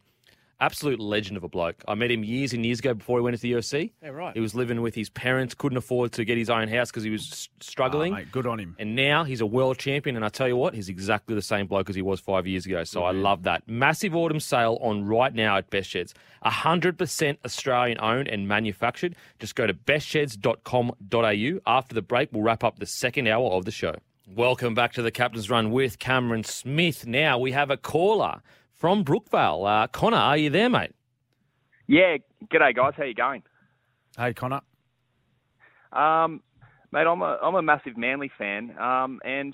absolute 0.60 1.00
legend 1.00 1.36
of 1.38 1.44
a 1.44 1.50
bloke. 1.50 1.84
I 1.88 1.96
met 1.96 2.10
him 2.12 2.24
years 2.24 2.54
and 2.54 2.66
years 2.66 2.80
ago 2.80 2.94
before 2.94 3.18
he 3.18 3.24
went 3.24 3.34
into 3.34 3.42
the 3.44 3.54
UFC. 3.54 3.92
Yeah, 4.02 4.10
right. 4.10 4.34
He 4.34 4.40
was 4.40 4.56
living 4.56 4.82
with 4.82 4.96
his 4.96 5.10
parents, 5.10 5.54
couldn't 5.54 5.78
afford 5.78 6.12
to 6.14 6.24
get 6.26 6.38
his 6.38 6.50
own 6.50 6.68
house 6.70 6.90
because 6.90 7.04
he 7.04 7.10
was 7.10 7.30
s- 7.32 7.50
struggling. 7.60 8.14
Oh, 8.14 8.18
mate, 8.18 8.32
good 8.32 8.48
on 8.48 8.60
him. 8.60 8.76
And 8.80 8.96
now 8.96 9.24
he's 9.26 9.42
a 9.42 9.46
world 9.46 9.78
champion. 9.78 10.16
And 10.16 10.24
I 10.24 10.30
tell 10.30 10.48
you 10.48 10.56
what, 10.56 10.74
he's 10.74 10.88
exactly 10.90 11.36
the 11.36 11.42
same 11.42 11.68
bloke 11.68 11.90
as 11.90 11.96
he 11.96 12.02
was 12.02 12.20
five 12.22 12.48
years 12.48 12.66
ago. 12.66 12.84
So 12.86 13.04
I 13.04 13.12
love 13.12 13.44
that. 13.44 13.64
Massive 13.68 14.16
autumn 14.16 14.40
sale 14.40 14.78
on 14.82 15.06
right 15.06 15.34
now 15.34 15.58
at 15.58 15.70
Best 15.70 15.90
Sheds. 15.90 16.14
100% 16.46 17.38
Australian 17.46 17.98
owned 18.02 18.28
and 18.30 18.48
manufactured. 18.48 19.16
Just 19.40 19.56
go 19.56 19.68
to 19.68 19.74
bestsheds.com.au. 19.74 21.60
After 21.66 21.96
the 21.96 22.02
break, 22.02 22.30
we'll 22.32 22.44
wrap 22.44 22.64
up 22.64 22.80
the 22.80 22.86
second 22.86 23.28
hour 23.28 23.50
of 23.52 23.66
the 23.66 23.72
show. 23.72 23.96
Welcome 24.28 24.74
back 24.74 24.94
to 24.94 25.02
the 25.02 25.12
Captain's 25.12 25.50
Run 25.50 25.70
with 25.70 26.00
Cameron 26.00 26.46
Smith. 26.46 27.06
Now 27.06 27.38
we 27.38 27.52
have 27.52 27.70
a 27.70 27.76
caller 27.76 28.42
from 28.72 29.04
Brookvale. 29.04 29.84
Uh, 29.84 29.88
Connor, 29.88 30.16
are 30.16 30.38
you 30.38 30.50
there, 30.50 30.70
mate? 30.70 30.96
Yeah, 31.88 32.16
g'day 32.46 32.74
guys. 32.74 32.94
How 32.96 33.04
you 33.04 33.14
going? 33.14 33.44
Hey, 34.18 34.34
Connor. 34.34 34.62
Um, 35.92 36.42
mate, 36.94 37.06
I'm 37.06 37.22
a 37.22 37.38
I'm 37.44 37.56
a 37.56 37.62
massive 37.62 37.98
Manly 37.98 38.32
fan, 38.38 38.74
um, 38.80 39.20
and 39.26 39.54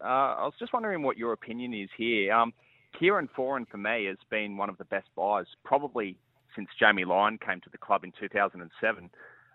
uh, 0.00 0.34
I 0.34 0.44
was 0.44 0.54
just 0.58 0.72
wondering 0.72 1.04
what 1.04 1.16
your 1.16 1.32
opinion 1.32 1.72
is 1.72 1.88
here. 1.96 2.32
Um, 2.32 2.52
Kieran 2.98 3.28
Foran 3.38 3.68
for 3.68 3.78
me 3.78 4.06
has 4.06 4.18
been 4.30 4.56
one 4.56 4.68
of 4.68 4.78
the 4.78 4.84
best 4.86 5.06
buys, 5.14 5.46
probably 5.64 6.16
since 6.56 6.68
Jamie 6.78 7.04
Lyon 7.04 7.38
came 7.38 7.60
to 7.60 7.70
the 7.70 7.78
club 7.78 8.02
in 8.02 8.12
2007. 8.18 9.10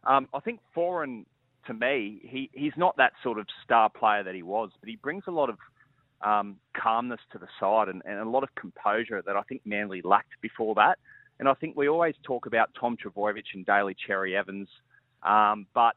Um, 0.06 0.30
I 0.34 0.40
think 0.40 0.62
Foran, 0.76 1.26
to 1.68 1.74
me, 1.74 2.20
he 2.24 2.50
he's 2.54 2.74
not 2.78 2.98
that 2.98 3.14
sort 3.24 3.40
of 3.40 3.48
star 3.64 3.90
player 3.90 4.24
that 4.24 4.36
he 4.36 4.44
was, 4.44 4.72
but 4.80 4.90
he 4.90 4.96
brings 4.96 5.24
a 5.28 5.32
lot 5.32 5.50
of 5.50 5.58
um, 6.22 6.58
calmness 6.76 7.20
to 7.32 7.38
the 7.38 7.48
side 7.60 7.90
and, 7.90 8.02
and 8.06 8.20
a 8.20 8.30
lot 8.30 8.44
of 8.44 8.54
composure 8.56 9.22
that 9.26 9.36
I 9.36 9.42
think 9.44 9.62
Manly 9.66 10.02
lacked 10.04 10.40
before 10.42 10.76
that. 10.76 10.98
And 11.40 11.50
I 11.50 11.54
think 11.56 11.76
we 11.76 11.90
always 11.90 12.16
talk 12.24 12.46
about 12.46 12.70
Tom 12.80 12.96
Trbojevic 12.96 13.44
and 13.54 13.66
Daly 13.66 13.96
Cherry 14.08 14.36
Evans, 14.36 14.70
um, 15.24 15.66
but 15.74 15.96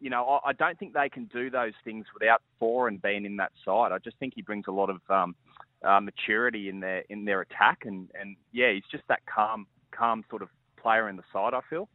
you 0.00 0.10
know 0.10 0.40
I, 0.44 0.50
I 0.50 0.52
don't 0.52 0.78
think 0.78 0.94
they 0.94 1.08
can 1.08 1.26
do 1.26 1.50
those 1.50 1.74
things 1.84 2.06
without 2.14 2.42
Foran 2.60 3.00
being 3.00 3.24
in 3.24 3.36
that 3.36 3.52
side. 3.64 3.92
I 3.92 3.98
just 3.98 4.18
think 4.18 4.34
he 4.34 4.42
brings 4.42 4.66
a 4.68 4.72
lot 4.72 4.90
of 4.90 5.00
um, 5.08 5.34
uh, 5.84 6.00
maturity 6.00 6.68
in 6.68 6.80
their 6.80 7.04
in 7.08 7.24
their 7.24 7.40
attack, 7.42 7.80
and, 7.84 8.10
and 8.18 8.36
yeah, 8.52 8.72
he's 8.72 8.84
just 8.90 9.04
that 9.08 9.20
calm 9.32 9.66
calm 9.92 10.24
sort 10.30 10.42
of 10.42 10.48
player 10.80 11.08
in 11.08 11.16
the 11.16 11.24
side. 11.32 11.54
I 11.54 11.60
feel. 11.68 11.88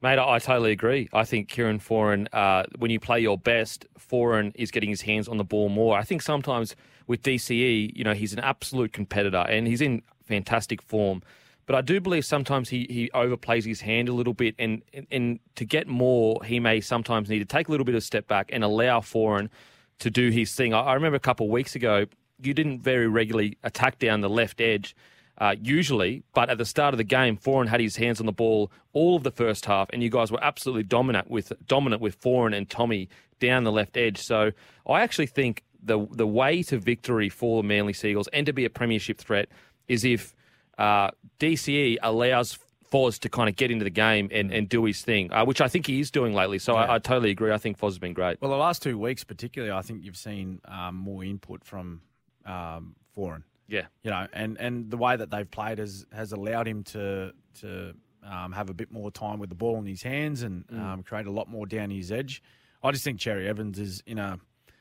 Mate, 0.00 0.18
I 0.18 0.38
totally 0.38 0.70
agree. 0.70 1.08
I 1.12 1.24
think 1.24 1.48
Kieran 1.48 1.80
Foran, 1.80 2.28
uh, 2.32 2.64
when 2.78 2.90
you 2.90 3.00
play 3.00 3.18
your 3.18 3.36
best, 3.36 3.84
Foran 3.98 4.52
is 4.54 4.70
getting 4.70 4.90
his 4.90 5.00
hands 5.00 5.26
on 5.26 5.38
the 5.38 5.44
ball 5.44 5.68
more. 5.68 5.98
I 5.98 6.04
think 6.04 6.22
sometimes 6.22 6.76
with 7.08 7.22
DCE, 7.22 7.96
you 7.96 8.04
know, 8.04 8.14
he's 8.14 8.32
an 8.32 8.38
absolute 8.38 8.92
competitor 8.92 9.44
and 9.48 9.66
he's 9.66 9.80
in 9.80 10.02
fantastic 10.24 10.82
form. 10.82 11.22
But 11.66 11.74
I 11.74 11.80
do 11.80 12.00
believe 12.00 12.24
sometimes 12.24 12.68
he, 12.68 12.86
he 12.88 13.10
overplays 13.12 13.64
his 13.64 13.80
hand 13.80 14.08
a 14.08 14.12
little 14.12 14.32
bit, 14.32 14.54
and, 14.58 14.82
and 14.94 15.06
and 15.10 15.40
to 15.56 15.66
get 15.66 15.86
more, 15.86 16.42
he 16.42 16.60
may 16.60 16.80
sometimes 16.80 17.28
need 17.28 17.40
to 17.40 17.44
take 17.44 17.68
a 17.68 17.70
little 17.70 17.84
bit 17.84 17.94
of 17.94 18.02
step 18.02 18.26
back 18.26 18.48
and 18.52 18.64
allow 18.64 19.00
Foran 19.00 19.50
to 19.98 20.10
do 20.10 20.30
his 20.30 20.54
thing. 20.54 20.72
I, 20.72 20.80
I 20.80 20.94
remember 20.94 21.16
a 21.16 21.20
couple 21.20 21.44
of 21.44 21.52
weeks 21.52 21.74
ago, 21.74 22.06
you 22.40 22.54
didn't 22.54 22.80
very 22.80 23.06
regularly 23.06 23.58
attack 23.64 23.98
down 23.98 24.22
the 24.22 24.30
left 24.30 24.62
edge 24.62 24.96
uh, 25.38 25.54
usually, 25.60 26.22
but 26.34 26.50
at 26.50 26.58
the 26.58 26.64
start 26.64 26.94
of 26.94 26.98
the 26.98 27.04
game, 27.04 27.36
Foran 27.36 27.68
had 27.68 27.80
his 27.80 27.96
hands 27.96 28.20
on 28.20 28.26
the 28.26 28.32
ball 28.32 28.70
all 28.92 29.16
of 29.16 29.22
the 29.22 29.30
first 29.30 29.66
half, 29.66 29.88
and 29.92 30.02
you 30.02 30.10
guys 30.10 30.32
were 30.32 30.42
absolutely 30.42 30.82
dominant 30.82 31.30
with 31.30 31.52
dominant 31.66 32.02
with 32.02 32.20
Foran 32.20 32.56
and 32.56 32.68
Tommy 32.68 33.08
down 33.38 33.64
the 33.64 33.72
left 33.72 33.96
edge. 33.96 34.18
So 34.18 34.50
I 34.86 35.00
actually 35.02 35.26
think 35.26 35.62
the 35.82 36.06
the 36.10 36.26
way 36.26 36.62
to 36.64 36.78
victory 36.78 37.28
for 37.28 37.62
the 37.62 37.68
Manly 37.68 37.92
Seagulls 37.92 38.28
and 38.32 38.46
to 38.46 38.52
be 38.52 38.64
a 38.64 38.70
premiership 38.70 39.18
threat 39.18 39.48
is 39.86 40.04
if 40.04 40.34
uh, 40.76 41.10
DCE 41.38 41.98
allows 42.02 42.58
Foz 42.90 43.18
to 43.20 43.28
kind 43.28 43.48
of 43.48 43.56
get 43.56 43.70
into 43.70 43.84
the 43.84 43.90
game 43.90 44.28
and, 44.32 44.52
and 44.52 44.68
do 44.68 44.84
his 44.84 45.02
thing, 45.02 45.32
uh, 45.32 45.44
which 45.44 45.60
I 45.60 45.68
think 45.68 45.86
he 45.86 46.00
is 46.00 46.10
doing 46.10 46.32
lately. 46.32 46.58
So 46.58 46.74
I, 46.74 46.94
I 46.94 46.98
totally 46.98 47.30
agree. 47.30 47.52
I 47.52 47.58
think 47.58 47.78
Foz 47.78 47.90
has 47.90 47.98
been 47.98 48.14
great. 48.14 48.40
Well, 48.40 48.50
the 48.50 48.56
last 48.56 48.82
two 48.82 48.98
weeks, 48.98 49.24
particularly, 49.24 49.72
I 49.72 49.82
think 49.82 50.04
you've 50.04 50.16
seen 50.16 50.60
um, 50.64 50.94
more 50.96 51.22
input 51.22 51.64
from 51.64 52.00
um, 52.46 52.96
Foran. 53.16 53.42
Yeah. 53.68 53.86
You 54.02 54.10
know, 54.10 54.26
and, 54.32 54.58
and 54.58 54.90
the 54.90 54.96
way 54.96 55.16
that 55.16 55.30
they've 55.30 55.50
played 55.50 55.78
has 55.78 56.06
has 56.12 56.32
allowed 56.32 56.66
him 56.66 56.84
to 56.84 57.32
to 57.60 57.94
um, 58.24 58.52
have 58.52 58.70
a 58.70 58.74
bit 58.74 58.90
more 58.90 59.10
time 59.10 59.38
with 59.38 59.50
the 59.50 59.54
ball 59.54 59.78
in 59.78 59.86
his 59.86 60.02
hands 60.02 60.42
and 60.42 60.64
um, 60.72 61.02
create 61.02 61.26
a 61.26 61.30
lot 61.30 61.48
more 61.48 61.66
down 61.66 61.90
his 61.90 62.10
edge. 62.10 62.42
I 62.82 62.90
just 62.90 63.04
think 63.04 63.18
Cherry 63.20 63.48
Evans 63.48 63.78
is 63.78 64.02
in 64.06 64.18
a 64.18 64.38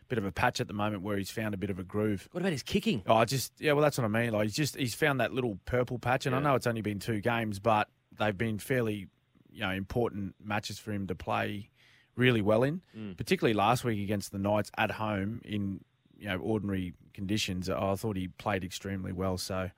bit 0.08 0.18
of 0.18 0.26
a 0.26 0.32
patch 0.32 0.62
at 0.62 0.68
the 0.68 0.74
moment 0.74 1.04
where 1.04 1.18
he's 1.18 1.30
found 1.32 1.54
a 1.54 1.58
bit 1.58 1.70
of 1.70 1.80
a 1.80 1.84
groove. 1.84 2.30
What 2.32 2.42
about 2.42 2.54
his 2.54 2.64
kicking? 2.64 3.04
Oh, 3.08 3.16
I 3.16 3.26
just 3.26 3.52
yeah, 3.60 3.74
well, 3.74 3.82
that's 3.82 3.98
what 3.98 4.06
I 4.06 4.10
mean. 4.10 4.32
Like 4.32 4.44
he's 4.44 4.56
just 4.56 4.76
he's 4.76 4.96
found 4.96 5.20
that 5.20 5.34
little 5.34 5.60
purple 5.66 6.00
patch, 6.00 6.26
and 6.26 6.36
I 6.36 6.40
know 6.40 6.56
it's 6.56 6.68
only 6.68 6.82
been 6.82 7.00
two 7.00 7.20
games, 7.20 7.60
but 7.60 7.90
they've 8.18 8.38
been 8.38 8.58
fairly, 8.60 9.08
you 9.52 9.62
know, 9.62 9.72
important 9.72 10.36
matches 10.44 10.80
for 10.80 10.92
him 10.92 11.08
to 11.08 11.16
play 11.16 11.70
really 12.16 12.42
well 12.42 12.64
in. 12.64 12.82
Particularly 13.18 13.54
last 13.54 13.84
week 13.84 14.02
against 14.02 14.32
the 14.32 14.40
Knights 14.40 14.72
at 14.78 14.92
home 14.92 15.42
in 15.44 15.82
you 16.20 16.28
know 16.28 16.38
ordinary 16.38 16.94
conditions. 17.14 17.70
I 17.70 17.96
thought 17.96 18.16
he 18.16 18.28
played 18.28 18.64
extremely 18.64 19.12
well. 19.12 19.38
So 19.38 19.70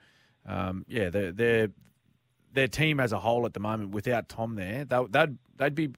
um, 0.46 0.86
yeah, 0.88 1.10
their 1.10 1.32
their 1.32 1.68
their 2.54 2.68
team 2.68 3.00
as 3.00 3.12
a 3.12 3.20
whole 3.20 3.46
at 3.46 3.54
the 3.54 3.60
moment 3.60 3.92
without 3.92 4.28
Tom 4.30 4.56
there, 4.56 4.86
they, 4.86 5.06
they'd 5.10 5.38
they'd 5.58 5.76
be 5.76 5.90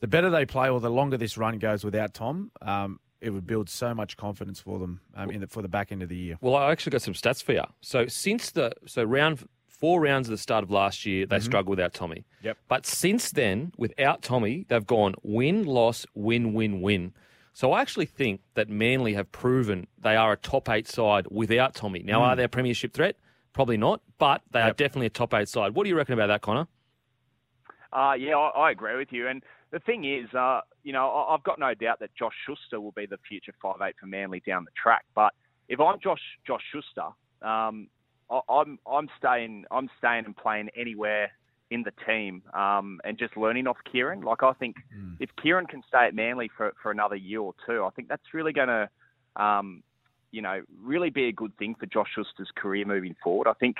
the 0.00 0.08
better 0.08 0.30
they 0.30 0.46
play 0.46 0.68
or 0.68 0.80
the 0.80 0.90
longer 0.90 1.16
this 1.16 1.36
run 1.36 1.58
goes 1.58 1.84
without 1.84 2.14
Tom. 2.14 2.50
Um, 2.62 3.00
it 3.20 3.30
would 3.30 3.46
build 3.46 3.68
so 3.68 3.94
much 3.94 4.16
confidence 4.16 4.60
for 4.60 4.78
them 4.78 5.00
um, 5.14 5.30
in 5.30 5.42
the, 5.42 5.46
for 5.46 5.60
the 5.60 5.68
back 5.68 5.92
end 5.92 6.02
of 6.02 6.08
the 6.08 6.16
year. 6.16 6.38
Well, 6.40 6.56
I 6.56 6.70
actually 6.70 6.90
got 6.90 7.02
some 7.02 7.12
stats 7.12 7.42
for 7.42 7.52
you. 7.52 7.64
So 7.82 8.06
since 8.06 8.50
the 8.52 8.72
so 8.86 9.04
round 9.04 9.46
four 9.68 10.00
rounds 10.00 10.28
at 10.28 10.32
the 10.32 10.38
start 10.38 10.62
of 10.62 10.70
last 10.70 11.04
year, 11.06 11.26
they 11.26 11.40
struggled 11.40 11.76
without 11.76 11.94
Tommy. 11.94 12.26
Yep. 12.42 12.58
But 12.68 12.86
since 12.86 13.30
then, 13.30 13.72
without 13.76 14.22
Tommy, 14.22 14.66
they've 14.68 14.86
gone 14.86 15.14
win, 15.22 15.64
loss, 15.64 16.06
win, 16.14 16.52
win, 16.54 16.80
win. 16.80 17.12
So 17.52 17.72
I 17.72 17.80
actually 17.80 18.06
think 18.06 18.40
that 18.54 18.68
Manly 18.68 19.14
have 19.14 19.30
proven 19.32 19.86
they 19.98 20.16
are 20.16 20.32
a 20.32 20.36
top 20.36 20.68
eight 20.68 20.86
side 20.86 21.26
without 21.30 21.74
Tommy. 21.74 22.02
Now, 22.02 22.22
are 22.22 22.36
they 22.36 22.44
a 22.44 22.48
premiership 22.48 22.92
threat? 22.92 23.16
Probably 23.52 23.76
not, 23.76 24.00
but 24.18 24.42
they 24.52 24.60
are 24.60 24.72
definitely 24.72 25.06
a 25.06 25.10
top 25.10 25.34
eight 25.34 25.48
side. 25.48 25.74
What 25.74 25.84
do 25.84 25.90
you 25.90 25.96
reckon 25.96 26.14
about 26.14 26.28
that, 26.28 26.42
Connor? 26.42 26.68
Uh, 27.92 28.14
yeah, 28.18 28.36
I, 28.36 28.68
I 28.68 28.70
agree 28.70 28.96
with 28.96 29.12
you. 29.12 29.26
And 29.26 29.42
the 29.72 29.80
thing 29.80 30.04
is, 30.04 30.32
uh, 30.34 30.60
you 30.84 30.92
know, 30.92 31.08
I, 31.08 31.34
I've 31.34 31.42
got 31.42 31.58
no 31.58 31.74
doubt 31.74 31.98
that 32.00 32.14
Josh 32.14 32.34
Schuster 32.46 32.80
will 32.80 32.92
be 32.92 33.06
the 33.06 33.18
future 33.28 33.52
five 33.60 33.76
eight 33.82 33.96
for 33.98 34.06
Manly 34.06 34.40
down 34.46 34.64
the 34.64 34.70
track. 34.80 35.04
But 35.14 35.34
if 35.68 35.80
I'm 35.80 35.98
Josh 36.00 36.22
Josh 36.46 36.62
Schuster, 36.72 37.08
um, 37.42 37.88
I, 38.30 38.40
I'm 38.48 38.78
I'm 38.86 39.08
staying 39.18 39.64
I'm 39.70 39.90
staying 39.98 40.24
and 40.26 40.36
playing 40.36 40.68
anywhere 40.76 41.32
in 41.70 41.84
the 41.84 41.92
team 42.06 42.42
um, 42.52 43.00
and 43.04 43.18
just 43.18 43.36
learning 43.36 43.66
off 43.66 43.76
Kieran. 43.90 44.22
Like 44.22 44.42
I 44.42 44.52
think 44.54 44.76
if 45.20 45.30
Kieran 45.40 45.66
can 45.66 45.82
stay 45.86 46.06
at 46.06 46.14
Manly 46.14 46.50
for, 46.56 46.72
for 46.82 46.90
another 46.90 47.16
year 47.16 47.40
or 47.40 47.54
two, 47.66 47.84
I 47.84 47.90
think 47.90 48.08
that's 48.08 48.34
really 48.34 48.52
going 48.52 48.68
to 48.68 48.88
um, 49.36 49.82
you 50.32 50.42
know, 50.42 50.62
really 50.82 51.10
be 51.10 51.28
a 51.28 51.32
good 51.32 51.56
thing 51.58 51.74
for 51.78 51.86
Josh 51.86 52.08
Schuster's 52.14 52.50
career 52.54 52.84
moving 52.84 53.16
forward. 53.22 53.48
I 53.48 53.54
think 53.54 53.76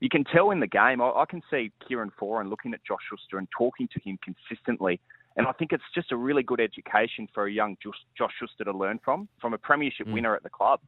you 0.00 0.08
can 0.08 0.24
tell 0.24 0.50
in 0.50 0.60
the 0.60 0.66
game. 0.66 1.00
I, 1.00 1.10
I 1.10 1.24
can 1.28 1.42
see 1.50 1.70
Kieran 1.86 2.10
Foran 2.20 2.50
looking 2.50 2.74
at 2.74 2.80
Josh 2.84 3.00
Schuster 3.08 3.38
and 3.38 3.48
talking 3.56 3.88
to 3.92 4.00
him 4.00 4.18
consistently. 4.22 5.00
And 5.36 5.46
I 5.46 5.52
think 5.52 5.72
it's 5.72 5.84
just 5.94 6.12
a 6.12 6.16
really 6.16 6.42
good 6.42 6.60
education 6.60 7.28
for 7.32 7.46
a 7.46 7.52
young 7.52 7.76
Josh 7.82 8.32
Schuster 8.38 8.64
to 8.64 8.72
learn 8.72 9.00
from, 9.04 9.28
from 9.40 9.54
a 9.54 9.58
premiership 9.58 10.06
mm. 10.06 10.12
winner 10.12 10.34
at 10.34 10.42
the 10.42 10.50
club. 10.50 10.80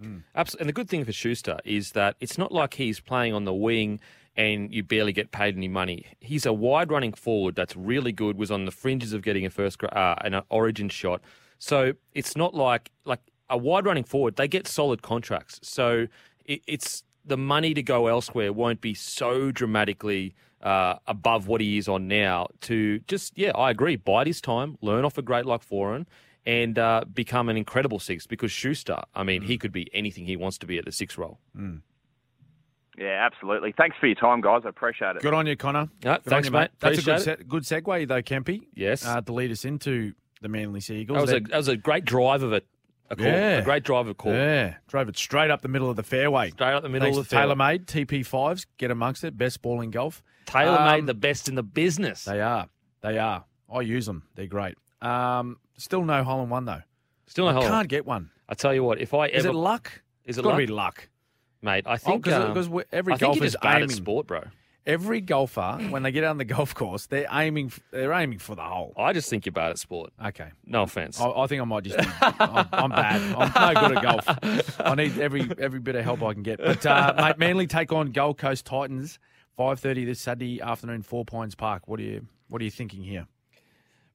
Mm. 0.00 0.22
Absolutely. 0.34 0.62
And 0.62 0.68
the 0.68 0.72
good 0.72 0.88
thing 0.88 1.04
for 1.04 1.12
Schuster 1.12 1.58
is 1.64 1.92
that 1.92 2.16
it's 2.20 2.38
not 2.38 2.52
like 2.52 2.74
he's 2.74 3.00
playing 3.00 3.34
on 3.34 3.44
the 3.44 3.52
wing 3.52 4.00
and 4.36 4.72
you 4.72 4.82
barely 4.82 5.12
get 5.12 5.32
paid 5.32 5.56
any 5.56 5.68
money. 5.68 6.06
He's 6.20 6.46
a 6.46 6.52
wide 6.52 6.90
running 6.90 7.12
forward 7.12 7.54
that's 7.54 7.76
really 7.76 8.12
good, 8.12 8.36
was 8.36 8.50
on 8.50 8.64
the 8.64 8.70
fringes 8.70 9.12
of 9.12 9.22
getting 9.22 9.44
a 9.44 9.50
first 9.50 9.82
uh, 9.82 10.14
an 10.20 10.40
origin 10.48 10.88
shot. 10.88 11.20
So 11.58 11.92
it's 12.14 12.36
not 12.36 12.54
like 12.54 12.90
like 13.04 13.20
a 13.48 13.58
wide 13.58 13.84
running 13.84 14.04
forward, 14.04 14.36
they 14.36 14.48
get 14.48 14.66
solid 14.66 15.02
contracts. 15.02 15.60
So 15.62 16.06
it, 16.44 16.62
it's 16.66 17.02
the 17.24 17.36
money 17.36 17.74
to 17.74 17.82
go 17.82 18.06
elsewhere 18.06 18.52
won't 18.52 18.80
be 18.80 18.94
so 18.94 19.50
dramatically 19.50 20.34
uh, 20.62 20.96
above 21.06 21.46
what 21.46 21.60
he 21.60 21.76
is 21.76 21.88
on 21.88 22.08
now 22.08 22.48
to 22.62 23.00
just, 23.00 23.36
yeah, 23.36 23.50
I 23.54 23.70
agree, 23.70 23.96
bide 23.96 24.26
his 24.26 24.40
time, 24.40 24.76
learn 24.80 25.04
off 25.04 25.18
a 25.18 25.22
great 25.22 25.46
like 25.46 25.66
Foran 25.66 26.06
and 26.46 26.78
uh, 26.78 27.04
become 27.12 27.48
an 27.48 27.56
incredible 27.56 27.98
six 27.98 28.26
because 28.26 28.50
Schuster, 28.50 29.02
I 29.14 29.22
mean, 29.22 29.42
mm. 29.42 29.46
he 29.46 29.58
could 29.58 29.72
be 29.72 29.88
anything 29.92 30.24
he 30.24 30.36
wants 30.36 30.58
to 30.58 30.66
be 30.66 30.78
at 30.78 30.84
the 30.84 30.92
six 30.92 31.18
role. 31.18 31.38
Mm. 31.56 31.82
Yeah, 33.00 33.26
absolutely. 33.26 33.72
Thanks 33.76 33.96
for 33.98 34.06
your 34.06 34.16
time, 34.16 34.42
guys. 34.42 34.62
I 34.66 34.68
appreciate 34.68 35.16
it. 35.16 35.22
Good 35.22 35.32
on 35.32 35.46
you, 35.46 35.56
Connor. 35.56 35.88
Yeah, 36.04 36.18
thanks, 36.22 36.48
you, 36.48 36.52
mate. 36.52 36.70
That's 36.80 36.98
a 36.98 37.02
good, 37.02 37.20
se- 37.20 37.44
good 37.48 37.62
segue, 37.62 38.06
though, 38.06 38.20
Kempy. 38.22 38.66
Yes. 38.74 39.06
Uh, 39.06 39.22
to 39.22 39.32
lead 39.32 39.50
us 39.50 39.64
into 39.64 40.12
the 40.42 40.48
Manly 40.48 40.80
Seagulls. 40.80 41.16
That 41.16 41.22
was, 41.22 41.32
a, 41.32 41.40
that 41.48 41.56
was 41.56 41.68
a 41.68 41.76
great 41.78 42.04
drive 42.04 42.42
of 42.42 42.52
it. 42.52 42.66
A 43.08 43.16
call. 43.16 43.26
Yeah. 43.26 43.58
A 43.58 43.62
great 43.62 43.84
drive 43.84 44.06
of 44.06 44.18
call. 44.18 44.34
Yeah. 44.34 44.74
Drove 44.86 45.08
it 45.08 45.16
straight 45.16 45.50
up 45.50 45.62
the 45.62 45.68
middle 45.68 45.88
of 45.88 45.96
the 45.96 46.02
fairway. 46.02 46.50
Straight 46.50 46.74
up 46.74 46.82
the 46.82 46.90
middle 46.90 47.06
Thanks 47.06 47.18
of 47.18 47.28
the 47.28 47.34
fairway. 47.36 47.54
TaylorMade, 47.54 47.86
TP5s, 47.86 48.66
get 48.76 48.90
amongst 48.90 49.24
it. 49.24 49.36
Best 49.36 49.62
ball 49.62 49.80
in 49.80 49.90
golf. 49.90 50.22
TaylorMade, 50.46 51.00
um, 51.00 51.06
the 51.06 51.14
best 51.14 51.48
in 51.48 51.54
the 51.54 51.62
business. 51.62 52.24
They 52.24 52.40
are. 52.40 52.68
They 53.00 53.18
are. 53.18 53.44
I 53.72 53.80
use 53.80 54.04
them. 54.06 54.24
They're 54.34 54.46
great. 54.46 54.76
Um, 55.00 55.58
still 55.78 56.04
no 56.04 56.22
hole 56.22 56.42
in 56.42 56.50
one, 56.50 56.66
though. 56.66 56.82
Still 57.26 57.46
no 57.46 57.50
I 57.50 57.54
hole. 57.54 57.62
can't 57.62 57.88
get 57.88 58.04
one. 58.04 58.30
I 58.48 58.54
tell 58.54 58.74
you 58.74 58.84
what, 58.84 59.00
if 59.00 59.14
I 59.14 59.26
ever. 59.28 59.38
Is 59.38 59.44
it 59.46 59.54
luck? 59.54 60.02
Is 60.24 60.36
it 60.36 60.40
it's 60.40 60.46
luck? 60.46 60.58
be 60.58 60.66
luck. 60.66 61.08
Mate, 61.62 61.84
I 61.86 61.96
think. 61.96 62.24
Because 62.24 62.68
oh, 62.68 62.78
um, 62.78 62.84
every 62.92 63.14
I 63.14 63.16
think 63.16 63.32
golfer's 63.32 63.56
bad 63.60 63.76
aiming. 63.76 63.90
at 63.90 63.96
sport, 63.96 64.26
bro 64.26 64.44
every 64.86 65.20
golfer 65.20 65.78
when 65.90 66.02
they 66.02 66.10
get 66.10 66.24
on 66.24 66.38
the 66.38 66.44
golf 66.44 66.74
course, 66.74 67.06
they're 67.06 67.26
aiming. 67.30 67.72
They're 67.90 68.12
aiming 68.12 68.38
for 68.38 68.54
the 68.54 68.62
hole. 68.62 68.92
I 68.96 69.12
just 69.12 69.28
think 69.30 69.46
you're 69.46 69.52
bad 69.52 69.70
at 69.70 69.78
sport. 69.78 70.12
Okay, 70.24 70.50
no 70.66 70.82
offense. 70.82 71.20
I, 71.20 71.28
I 71.30 71.46
think 71.46 71.62
I 71.62 71.64
might 71.64 71.84
just. 71.84 71.98
Be, 71.98 72.04
I'm, 72.20 72.68
I'm, 72.72 72.90
bad. 72.90 73.34
I'm 73.36 73.74
no 73.74 73.80
good 73.80 73.96
at 73.98 74.02
golf. 74.02 74.80
I 74.80 74.94
need 74.94 75.18
every 75.18 75.48
every 75.58 75.80
bit 75.80 75.94
of 75.94 76.04
help 76.04 76.22
I 76.22 76.32
can 76.32 76.42
get. 76.42 76.58
But 76.58 76.84
uh, 76.84 77.14
mate, 77.16 77.38
Manly 77.38 77.66
take 77.66 77.92
on 77.92 78.12
Gold 78.12 78.38
Coast 78.38 78.66
Titans. 78.66 79.18
Five 79.56 79.80
thirty 79.80 80.04
this 80.04 80.20
Saturday 80.20 80.60
afternoon, 80.60 81.02
Four 81.02 81.24
Pines 81.24 81.54
Park. 81.54 81.86
What 81.86 82.00
are 82.00 82.04
you 82.04 82.26
What 82.48 82.60
are 82.62 82.64
you 82.64 82.70
thinking 82.70 83.02
here? 83.02 83.26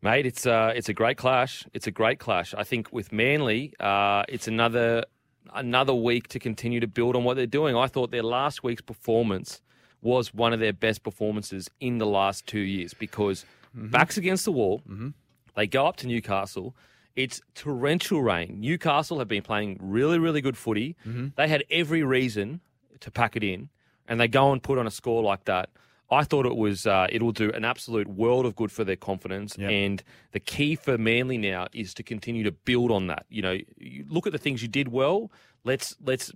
Mate, 0.02 0.26
it's 0.26 0.46
uh, 0.46 0.74
it's 0.76 0.90
a 0.90 0.94
great 0.94 1.18
clash. 1.18 1.66
It's 1.74 1.88
a 1.88 1.92
great 1.92 2.20
clash. 2.20 2.54
I 2.56 2.64
think 2.64 2.92
with 2.92 3.12
Manly, 3.12 3.74
uh, 3.80 4.24
it's 4.28 4.48
another 4.48 5.06
another 5.54 5.94
week 5.94 6.28
to 6.30 6.40
continue 6.40 6.80
to 6.80 6.88
build 6.88 7.16
on 7.16 7.24
what 7.24 7.36
they're 7.36 7.46
doing. 7.46 7.76
I 7.76 7.88
thought 7.88 8.12
their 8.12 8.24
last 8.24 8.64
week's 8.64 8.82
performance 8.82 9.62
was 10.02 10.34
one 10.34 10.54
of 10.54 10.60
their 10.60 10.74
best 10.74 11.04
performances 11.04 11.70
in 11.80 11.98
the 11.98 12.06
last 12.06 12.46
two 12.46 12.60
years 12.60 12.94
because 12.94 13.46
mm-hmm. 13.76 13.90
backs 13.90 14.18
against 14.18 14.46
the 14.46 14.52
wall, 14.52 14.82
mm-hmm. 14.88 15.10
they 15.56 15.68
go 15.68 15.88
up 15.88 15.98
to 15.98 16.08
Newcastle. 16.08 16.76
It's 17.16 17.42
torrential 17.56 18.22
rain. 18.22 18.60
Newcastle 18.60 19.20
have 19.20 19.28
been 19.28 19.42
playing 19.42 19.80
really, 19.82 20.20
really 20.20 20.42
good 20.42 20.58
footy. 20.58 20.96
Mm-hmm. 21.08 21.28
They 21.36 21.48
had 21.48 21.64
every 21.72 22.04
reason 22.04 22.60
to 23.00 23.10
pack 23.10 23.36
it 23.36 23.44
in, 23.44 23.70
and 24.08 24.20
they 24.20 24.28
go 24.28 24.52
and 24.52 24.62
put 24.62 24.78
on 24.78 24.86
a 24.86 24.92
score 24.92 25.24
like 25.24 25.46
that. 25.46 25.70
I 26.12 26.24
thought 26.24 26.46
it 26.46 26.56
was 26.56 26.86
uh, 26.86 27.08
it'll 27.10 27.32
do 27.32 27.52
an 27.52 27.66
absolute 27.66 28.08
world 28.08 28.46
of 28.46 28.56
good 28.56 28.72
for 28.72 28.84
their 28.84 28.96
confidence. 28.96 29.58
Yep. 29.58 29.72
And 29.72 30.04
the 30.32 30.40
key 30.40 30.76
for 30.76 30.98
Manly 30.98 31.38
now 31.38 31.68
is 31.74 31.94
to 31.96 32.04
continue 32.04 32.44
to 32.44 32.52
build 32.52 32.92
on 32.92 33.08
that. 33.08 33.26
You 33.30 33.42
know, 33.42 33.58
you 33.78 34.06
look 34.08 34.28
at 34.28 34.34
the 34.34 34.38
things 34.40 34.62
you 34.62 34.68
did 34.68 34.90
well. 34.90 35.32
Let's 35.64 35.96
let's 36.04 36.32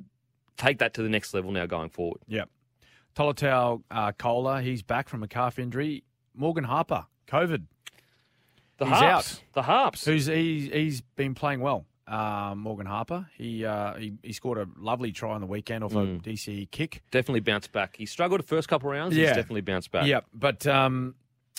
take 0.57 0.79
that 0.79 0.93
to 0.95 1.03
the 1.03 1.09
next 1.09 1.33
level 1.33 1.51
now 1.51 1.65
going 1.65 1.89
forward. 1.89 2.21
Yep. 2.27 2.49
Tolutau 3.15 3.83
uh, 3.91 4.11
Koula, 4.13 4.61
he's 4.61 4.81
back 4.81 5.09
from 5.09 5.23
a 5.23 5.27
calf 5.27 5.59
injury. 5.59 6.03
Morgan 6.35 6.63
Harper, 6.63 7.05
COVID. 7.27 7.65
The 8.77 8.85
he's 8.85 8.93
Harps. 8.93 9.33
out. 9.33 9.41
The 9.53 9.61
Harps. 9.63 10.05
Who's 10.05 10.25
he, 10.27 10.69
he's 10.71 11.01
been 11.01 11.35
playing 11.35 11.59
well. 11.59 11.85
Uh, 12.09 12.55
Morgan 12.55 12.87
Harper. 12.87 13.27
He, 13.37 13.63
uh, 13.63 13.93
he 13.93 14.13
he 14.23 14.33
scored 14.33 14.57
a 14.57 14.67
lovely 14.77 15.11
try 15.11 15.31
on 15.31 15.41
the 15.41 15.47
weekend 15.47 15.83
off 15.83 15.93
mm. 15.93 16.17
a 16.17 16.21
DC 16.21 16.71
kick. 16.71 17.03
Definitely 17.11 17.41
bounced 17.41 17.71
back. 17.71 17.95
He 17.97 18.07
struggled 18.07 18.39
the 18.39 18.47
first 18.47 18.67
couple 18.67 18.89
of 18.89 18.93
rounds. 18.93 19.15
Yeah. 19.15 19.27
He's 19.27 19.35
definitely 19.35 19.61
bounced 19.61 19.91
back. 19.91 20.07
Yeah, 20.07 20.21
but 20.33 20.65
um, 20.65 21.13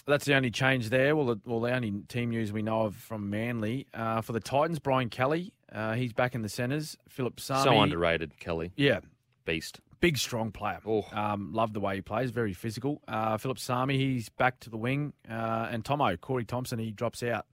that's 0.07 0.25
the 0.25 0.35
only 0.35 0.51
change 0.51 0.91
there. 0.91 1.15
Well, 1.15 1.27
the, 1.27 1.41
well, 1.45 1.61
the 1.61 1.73
only 1.73 2.03
team 2.09 2.31
news 2.31 2.53
we 2.53 2.63
know 2.63 2.83
of 2.83 2.97
from 2.97 3.31
Manly 3.31 3.87
uh, 3.95 4.23
for 4.23 4.33
the 4.33 4.41
Titans. 4.41 4.81
Brian 4.81 5.09
Kelly, 5.09 5.53
uh, 5.73 5.93
he's 5.95 6.13
back 6.13 6.35
in 6.35 6.43
the 6.43 6.49
centres. 6.49 6.99
Phillip 7.09 7.39
Sami, 7.39 7.63
so 7.63 7.81
underrated. 7.81 8.39
Kelly, 8.41 8.73
yeah, 8.75 9.01
beast 9.45 9.81
big, 10.01 10.19
strong 10.19 10.51
player. 10.51 10.81
Oh. 10.87 11.05
Um, 11.13 11.53
love 11.53 11.73
the 11.73 11.81
way 11.81 11.97
he 11.97 12.01
plays, 12.01 12.31
very 12.31 12.55
physical. 12.55 13.01
Uh, 13.07 13.37
Phillip 13.37 13.59
Sami, 13.59 13.99
he's 13.99 14.29
back 14.31 14.59
to 14.61 14.71
the 14.71 14.77
wing. 14.77 15.13
Uh, 15.31 15.69
and 15.71 15.85
Tomo, 15.85 16.17
Corey 16.17 16.45
Thompson, 16.45 16.79
he 16.79 16.91
drops 16.91 17.23
out 17.23 17.47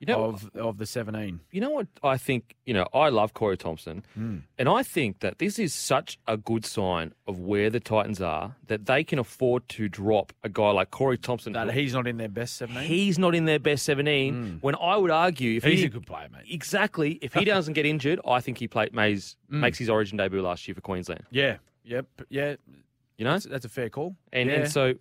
you 0.00 0.06
know, 0.06 0.24
of 0.24 0.50
of 0.56 0.78
the 0.78 0.86
17. 0.86 1.40
You 1.52 1.60
know 1.60 1.70
what 1.70 1.86
I 2.02 2.16
think? 2.16 2.56
You 2.64 2.72
know, 2.72 2.86
I 2.94 3.10
love 3.10 3.34
Corey 3.34 3.58
Thompson, 3.58 4.02
mm. 4.18 4.40
and 4.58 4.68
I 4.68 4.82
think 4.82 5.20
that 5.20 5.38
this 5.38 5.58
is 5.58 5.74
such 5.74 6.18
a 6.26 6.38
good 6.38 6.64
sign 6.64 7.12
of 7.26 7.38
where 7.38 7.68
the 7.68 7.80
Titans 7.80 8.20
are 8.20 8.56
that 8.68 8.86
they 8.86 9.04
can 9.04 9.18
afford 9.18 9.68
to 9.70 9.90
drop 9.90 10.32
a 10.42 10.48
guy 10.48 10.70
like 10.70 10.90
Corey 10.90 11.18
Thompson. 11.18 11.52
That 11.52 11.70
he's 11.72 11.92
not 11.92 12.06
in 12.06 12.16
their 12.16 12.30
best 12.30 12.56
17. 12.56 12.82
He's 12.84 13.18
not 13.18 13.34
in 13.34 13.44
their 13.44 13.58
best 13.58 13.84
17. 13.84 14.34
Mm. 14.34 14.62
When 14.62 14.74
I 14.80 14.96
would 14.96 15.10
argue, 15.10 15.58
if 15.58 15.64
he's 15.64 15.80
he, 15.80 15.84
a 15.84 15.90
good 15.90 16.06
player, 16.06 16.28
mate. 16.32 16.44
Exactly. 16.50 17.18
If 17.20 17.34
he 17.34 17.44
doesn't 17.44 17.74
get 17.74 17.84
injured, 17.84 18.20
I 18.26 18.40
think 18.40 18.56
he 18.56 18.68
played 18.68 18.94
makes 18.94 19.36
mm. 19.52 19.60
makes 19.60 19.76
his 19.76 19.90
Origin 19.90 20.16
debut 20.16 20.40
last 20.40 20.66
year 20.66 20.74
for 20.74 20.80
Queensland. 20.80 21.24
Yeah. 21.30 21.58
Yep. 21.84 22.06
Yeah. 22.30 22.56
You 23.18 23.24
know, 23.26 23.32
that's, 23.32 23.44
that's 23.44 23.64
a 23.66 23.68
fair 23.68 23.90
call. 23.90 24.16
And 24.32 24.48
yeah. 24.48 24.56
and 24.56 24.72
so 24.72 24.94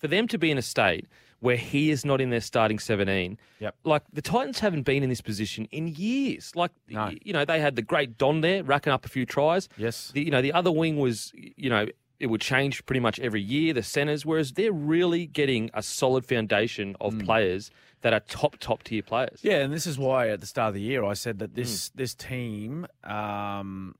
for 0.00 0.08
them 0.08 0.26
to 0.26 0.38
be 0.38 0.50
in 0.50 0.58
a 0.58 0.62
state 0.62 1.06
where 1.40 1.56
he 1.56 1.90
is 1.90 2.04
not 2.04 2.20
in 2.20 2.30
their 2.30 2.40
starting 2.40 2.78
17. 2.78 3.38
Yep. 3.58 3.74
Like 3.84 4.02
the 4.12 4.22
Titans 4.22 4.60
haven't 4.60 4.82
been 4.82 5.02
in 5.02 5.08
this 5.08 5.22
position 5.22 5.66
in 5.72 5.88
years. 5.88 6.54
Like, 6.54 6.70
no. 6.88 7.10
you 7.22 7.32
know, 7.32 7.44
they 7.44 7.60
had 7.60 7.76
the 7.76 7.82
great 7.82 8.18
Don 8.18 8.42
there 8.42 8.62
racking 8.62 8.92
up 8.92 9.04
a 9.04 9.08
few 9.08 9.26
tries. 9.26 9.68
Yes. 9.76 10.12
The, 10.12 10.22
you 10.22 10.30
know, 10.30 10.42
the 10.42 10.52
other 10.52 10.70
wing 10.70 10.98
was, 10.98 11.32
you 11.34 11.70
know, 11.70 11.86
it 12.18 12.26
would 12.26 12.42
change 12.42 12.84
pretty 12.84 13.00
much 13.00 13.18
every 13.18 13.40
year, 13.40 13.72
the 13.72 13.82
centres, 13.82 14.26
whereas 14.26 14.52
they're 14.52 14.72
really 14.72 15.26
getting 15.26 15.70
a 15.72 15.82
solid 15.82 16.26
foundation 16.26 16.94
of 17.00 17.14
mm. 17.14 17.24
players 17.24 17.70
that 18.02 18.12
are 18.12 18.20
top, 18.20 18.58
top 18.58 18.82
tier 18.82 19.02
players. 19.02 19.40
Yeah, 19.42 19.62
and 19.62 19.72
this 19.72 19.86
is 19.86 19.98
why 19.98 20.28
at 20.28 20.40
the 20.40 20.46
start 20.46 20.68
of 20.68 20.74
the 20.74 20.82
year 20.82 21.02
I 21.02 21.14
said 21.14 21.38
that 21.38 21.54
this 21.54 21.88
mm. 21.88 21.92
this 21.94 22.14
team, 22.14 22.86
um, 23.04 23.94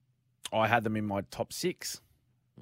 I 0.52 0.68
had 0.68 0.84
them 0.84 0.96
in 0.96 1.06
my 1.06 1.22
top 1.30 1.52
six. 1.52 2.02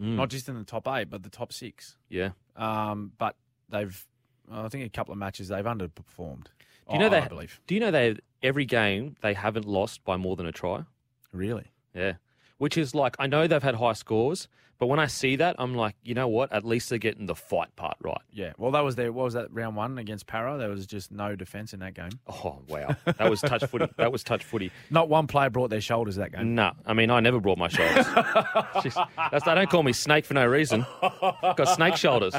Mm. 0.01 0.15
Not 0.15 0.31
just 0.31 0.49
in 0.49 0.57
the 0.57 0.65
top 0.65 0.87
eight, 0.87 1.11
but 1.11 1.25
the 1.25 1.31
top 1.31 1.53
six. 1.53 1.97
Yeah. 2.09 2.31
Um, 2.55 3.11
but 3.19 3.35
they've 3.69 4.07
I 4.51 4.69
think 4.69 4.85
a 4.85 4.89
couple 4.89 5.13
of 5.13 5.19
matches 5.19 5.49
they've 5.49 5.65
underperformed. 5.65 6.47
Do 6.89 6.95
you 6.95 6.99
know 6.99 7.07
I, 7.07 7.11
they? 7.11 7.21
I 7.21 7.29
believe. 7.29 7.61
Do 7.67 7.75
you 7.75 7.81
know 7.81 7.91
they 7.91 8.17
every 8.43 8.65
game 8.65 9.17
they 9.21 9.35
haven't 9.35 9.67
lost 9.67 10.05
by 10.05 10.17
more 10.17 10.37
than 10.37 10.47
a 10.47 10.53
try? 10.53 10.85
Really? 11.33 11.67
Yeah. 11.95 12.15
Which 12.59 12.77
is 12.77 12.95
like 12.95 13.17
I 13.19 13.27
know 13.27 13.47
they've 13.47 13.63
had 13.63 13.77
high 13.77 13.93
scores, 13.93 14.49
but 14.79 14.87
when 14.87 14.99
I 14.99 15.07
see 15.07 15.37
that, 15.37 15.57
I'm 15.59 15.75
like, 15.75 15.97
you 16.03 16.15
know 16.15 16.29
what? 16.29 16.53
At 16.53 16.65
least 16.65 16.89
they're 16.89 16.99
getting 16.99 17.27
the 17.27 17.35
fight 17.35 17.75
part 17.77 17.97
right. 18.01 18.21
Yeah. 18.33 18.53
Well, 18.59 18.71
that 18.73 18.85
was 18.85 18.95
their. 18.97 19.13
What 19.13 19.25
was 19.25 19.35
that 19.35 19.53
round 19.53 19.77
one 19.77 19.99
against 19.99 20.27
Para? 20.27 20.57
There 20.57 20.69
was 20.69 20.87
just 20.87 21.11
no 21.11 21.35
defence 21.35 21.73
in 21.73 21.81
that 21.81 21.95
game. 21.95 22.11
Oh 22.27 22.63
wow, 22.69 22.97
that 23.05 23.29
was 23.29 23.41
touch 23.41 23.65
footy. 23.65 23.87
That 23.97 24.13
was 24.13 24.23
touch 24.23 24.45
footy. 24.45 24.71
Not 24.91 25.09
one 25.09 25.27
player 25.27 25.51
brought 25.51 25.71
their 25.71 25.81
shoulders 25.81 26.17
that 26.17 26.33
game. 26.33 26.55
No, 26.55 26.73
I 26.87 26.95
mean 26.95 27.11
I 27.11 27.21
never 27.21 27.41
brought 27.41 27.59
my 27.59 27.69
shoulders. 27.69 28.07
Jeez, 28.07 29.09
that's, 29.31 29.45
they 29.45 29.55
don't 29.55 29.69
call 29.69 29.83
me 29.83 29.93
Snake 29.93 30.25
for 30.25 30.35
no 30.35 30.47
reason. 30.47 30.87
I've 31.03 31.57
Got 31.57 31.69
snake 31.69 31.97
shoulders. 31.97 32.35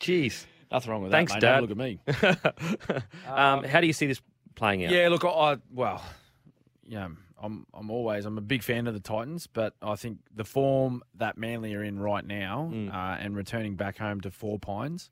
Jeez. 0.00 0.44
Nothing 0.70 0.90
wrong 0.92 1.02
with 1.02 1.10
Thanks, 1.10 1.32
that. 1.32 1.40
Thanks, 1.40 1.42
Dad. 1.42 1.60
Look 1.62 1.70
at 1.70 1.76
me. 1.76 3.00
um, 3.28 3.64
how 3.64 3.80
do 3.80 3.86
you 3.86 3.92
see 3.92 4.06
this 4.06 4.20
playing 4.54 4.84
out? 4.84 4.92
Yeah, 4.92 5.08
look, 5.08 5.24
I 5.24 5.56
well, 5.72 6.02
yeah, 6.86 7.08
I'm 7.42 7.66
I'm 7.74 7.90
always 7.90 8.24
I'm 8.24 8.38
a 8.38 8.42
big 8.42 8.62
fan 8.62 8.86
of 8.86 8.94
the 8.94 9.00
Titans, 9.00 9.46
but 9.46 9.74
I 9.82 9.96
think 9.96 10.18
the 10.34 10.44
form 10.44 11.02
that 11.16 11.36
Manly 11.38 11.74
are 11.74 11.82
in 11.82 11.98
right 11.98 12.24
now 12.24 12.70
Mm. 12.72 12.92
uh, 12.92 13.16
and 13.20 13.36
returning 13.36 13.76
back 13.76 13.98
home 13.98 14.20
to 14.22 14.30
Four 14.30 14.58
Pines, 14.58 15.10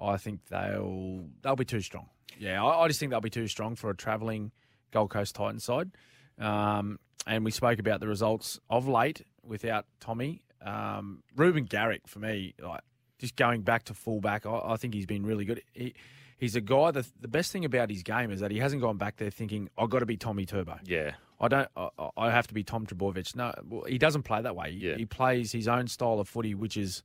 I 0.00 0.16
think 0.16 0.46
they'll 0.46 1.24
they'll 1.42 1.56
be 1.56 1.64
too 1.64 1.80
strong. 1.80 2.08
Yeah, 2.38 2.64
I, 2.64 2.84
I 2.84 2.88
just 2.88 2.98
think 2.98 3.10
they'll 3.10 3.20
be 3.20 3.30
too 3.30 3.46
strong 3.48 3.76
for 3.76 3.90
a 3.90 3.96
travelling 3.96 4.52
Gold 4.90 5.10
Coast 5.10 5.34
Titans 5.34 5.64
side. 5.64 5.90
Um, 6.38 6.98
and 7.26 7.44
we 7.44 7.50
spoke 7.50 7.78
about 7.78 8.00
the 8.00 8.08
results 8.08 8.58
of 8.68 8.88
late 8.88 9.22
without 9.44 9.86
Tommy. 10.00 10.42
Um, 10.60 11.22
Reuben 11.36 11.64
Garrick 11.64 12.06
for 12.08 12.18
me, 12.18 12.54
like 12.60 12.80
just 13.18 13.36
going 13.36 13.62
back 13.62 13.84
to 13.84 13.94
fullback, 13.94 14.46
I, 14.46 14.60
I 14.64 14.76
think 14.76 14.94
he's 14.94 15.06
been 15.06 15.24
really 15.24 15.44
good. 15.44 15.62
He, 15.72 15.94
he's 16.38 16.56
a 16.56 16.60
guy 16.60 16.90
that 16.90 17.06
the 17.20 17.28
best 17.28 17.52
thing 17.52 17.64
about 17.64 17.90
his 17.90 18.02
game 18.02 18.30
is 18.30 18.40
that 18.40 18.50
he 18.50 18.58
hasn't 18.58 18.82
gone 18.82 18.96
back 18.96 19.16
there 19.16 19.30
thinking 19.30 19.68
I've 19.78 19.90
got 19.90 20.00
to 20.00 20.06
be 20.06 20.16
Tommy 20.16 20.46
Turbo. 20.46 20.78
Yeah. 20.84 21.12
I 21.40 21.48
don't. 21.48 21.68
I, 21.76 21.88
I 22.16 22.30
have 22.30 22.46
to 22.48 22.54
be 22.54 22.62
Tom 22.62 22.86
Trbojevic. 22.86 23.34
No, 23.36 23.52
well, 23.68 23.82
he 23.84 23.98
doesn't 23.98 24.22
play 24.22 24.40
that 24.42 24.54
way. 24.56 24.72
He, 24.72 24.88
Yeah. 24.88 24.96
he 24.96 25.04
plays 25.04 25.52
his 25.52 25.68
own 25.68 25.88
style 25.88 26.20
of 26.20 26.28
footy, 26.28 26.54
which 26.54 26.76
is, 26.76 27.02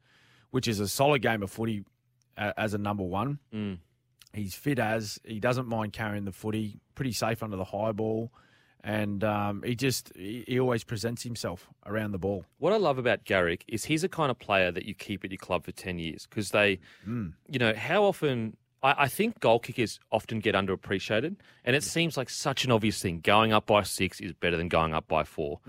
which 0.51 0.67
is 0.67 0.79
a 0.79 0.87
solid 0.87 1.21
game 1.21 1.41
of 1.43 1.51
footy 1.51 1.83
uh, 2.37 2.53
as 2.57 2.73
a 2.73 2.77
number 2.77 3.03
one. 3.03 3.39
Mm. 3.53 3.79
He's 4.33 4.53
fit 4.53 4.77
as 4.77 5.19
he 5.25 5.39
doesn't 5.39 5.67
mind 5.67 5.93
carrying 5.93 6.25
the 6.25 6.31
footy, 6.31 6.79
pretty 6.93 7.11
safe 7.11 7.41
under 7.41 7.57
the 7.57 7.63
high 7.65 7.91
ball, 7.91 8.31
and 8.83 9.23
um, 9.23 9.63
he 9.63 9.75
just 9.75 10.11
he, 10.15 10.43
he 10.47 10.59
always 10.59 10.83
presents 10.83 11.23
himself 11.23 11.67
around 11.85 12.11
the 12.11 12.17
ball. 12.17 12.45
What 12.57 12.73
I 12.73 12.77
love 12.77 12.97
about 12.97 13.25
Garrick 13.25 13.63
is 13.67 13.85
he's 13.85 14.03
a 14.03 14.09
kind 14.09 14.31
of 14.31 14.39
player 14.39 14.71
that 14.71 14.85
you 14.85 14.93
keep 14.93 15.23
at 15.25 15.31
your 15.31 15.37
club 15.37 15.65
for 15.65 15.71
10 15.71 15.99
years 15.99 16.25
because 16.29 16.51
they, 16.51 16.79
you 17.05 17.59
know, 17.59 17.73
how 17.73 18.03
often. 18.03 18.55
I, 18.81 18.95
I 19.03 19.07
think 19.09 19.41
goal 19.41 19.59
kickers 19.59 19.99
often 20.09 20.39
get 20.39 20.55
underappreciated, 20.55 21.35
and 21.65 21.75
it 21.75 21.83
seems 21.83 22.15
like 22.15 22.29
such 22.29 22.63
an 22.63 22.71
obvious 22.71 23.01
thing. 23.01 23.19
Going 23.19 23.51
up 23.51 23.65
by 23.65 23.83
six 23.83 24.21
is 24.21 24.31
better 24.31 24.55
than 24.55 24.69
going 24.69 24.93
up 24.93 25.05
by 25.05 25.25
four. 25.25 25.59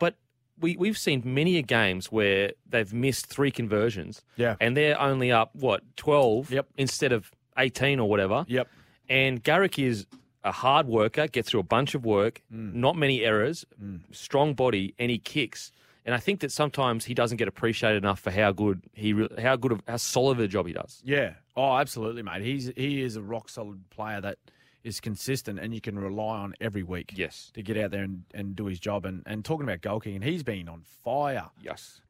But 0.00 0.16
we, 0.58 0.76
we've 0.76 0.98
seen 0.98 1.22
many 1.24 1.58
a 1.58 1.62
games 1.62 2.10
where 2.10 2.50
they've 2.68 2.92
missed 2.92 3.26
three 3.26 3.52
conversions, 3.52 4.20
Yeah. 4.34 4.56
and 4.60 4.76
they're 4.76 5.00
only 5.00 5.30
up, 5.30 5.50
what, 5.54 5.82
12 5.96 6.50
Yep. 6.50 6.66
instead 6.76 7.12
of 7.12 7.30
18 7.56 8.00
or 8.00 8.08
whatever. 8.08 8.44
Yep. 8.48 8.66
And 9.08 9.40
Garrick 9.44 9.78
is 9.78 10.06
a 10.46 10.52
hard 10.52 10.86
worker, 10.86 11.26
gets 11.26 11.50
through 11.50 11.60
a 11.60 11.64
bunch 11.64 11.94
of 11.94 12.04
work, 12.04 12.42
mm. 12.52 12.72
not 12.72 12.96
many 12.96 13.24
errors, 13.24 13.66
mm. 13.82 14.00
strong 14.12 14.54
body, 14.54 14.94
and 14.98 15.10
he 15.10 15.18
kicks. 15.18 15.72
And 16.04 16.14
I 16.14 16.18
think 16.18 16.40
that 16.40 16.52
sometimes 16.52 17.04
he 17.04 17.14
doesn't 17.14 17.36
get 17.36 17.48
appreciated 17.48 17.98
enough 17.98 18.20
for 18.20 18.30
how 18.30 18.52
good 18.52 18.82
he, 18.94 19.12
re- 19.12 19.28
how 19.42 19.56
good, 19.56 19.72
of, 19.72 19.82
how 19.88 19.96
solid 19.96 20.38
of 20.38 20.44
a 20.44 20.48
job 20.48 20.68
he 20.68 20.72
does. 20.72 21.02
Yeah. 21.04 21.34
Oh, 21.56 21.76
absolutely, 21.76 22.22
mate. 22.22 22.42
He's 22.42 22.70
he 22.76 23.02
is 23.02 23.16
a 23.16 23.22
rock 23.22 23.48
solid 23.48 23.90
player 23.90 24.20
that 24.20 24.38
is 24.84 25.00
consistent 25.00 25.58
and 25.58 25.74
you 25.74 25.80
can 25.80 25.98
rely 25.98 26.38
on 26.38 26.54
every 26.60 26.84
week. 26.84 27.12
Yes. 27.16 27.50
To 27.54 27.62
get 27.62 27.76
out 27.76 27.90
there 27.90 28.04
and, 28.04 28.22
and 28.32 28.54
do 28.54 28.66
his 28.66 28.78
job. 28.78 29.04
And, 29.04 29.24
and 29.26 29.44
talking 29.44 29.64
about 29.64 29.80
goal 29.80 29.98
kicking, 29.98 30.22
he's 30.22 30.44
been 30.44 30.68
on 30.68 30.82
fire. 31.02 31.50
Yes. 31.60 32.00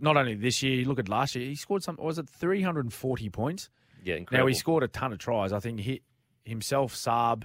Not 0.00 0.16
only 0.16 0.34
this 0.34 0.62
year, 0.62 0.84
look 0.84 1.00
at 1.00 1.08
last 1.08 1.34
year, 1.34 1.44
he 1.44 1.56
scored 1.56 1.82
some 1.82 1.96
was 1.96 2.18
it 2.18 2.28
three 2.28 2.62
hundred 2.62 2.84
and 2.84 2.92
forty 2.92 3.30
points? 3.30 3.68
Yeah, 4.04 4.14
incredible. 4.14 4.44
Now 4.44 4.48
he 4.48 4.54
scored 4.54 4.84
a 4.84 4.88
ton 4.88 5.12
of 5.12 5.18
tries. 5.18 5.52
I 5.52 5.58
think 5.58 5.80
he 5.80 6.02
himself, 6.44 6.94
Saab, 6.94 7.44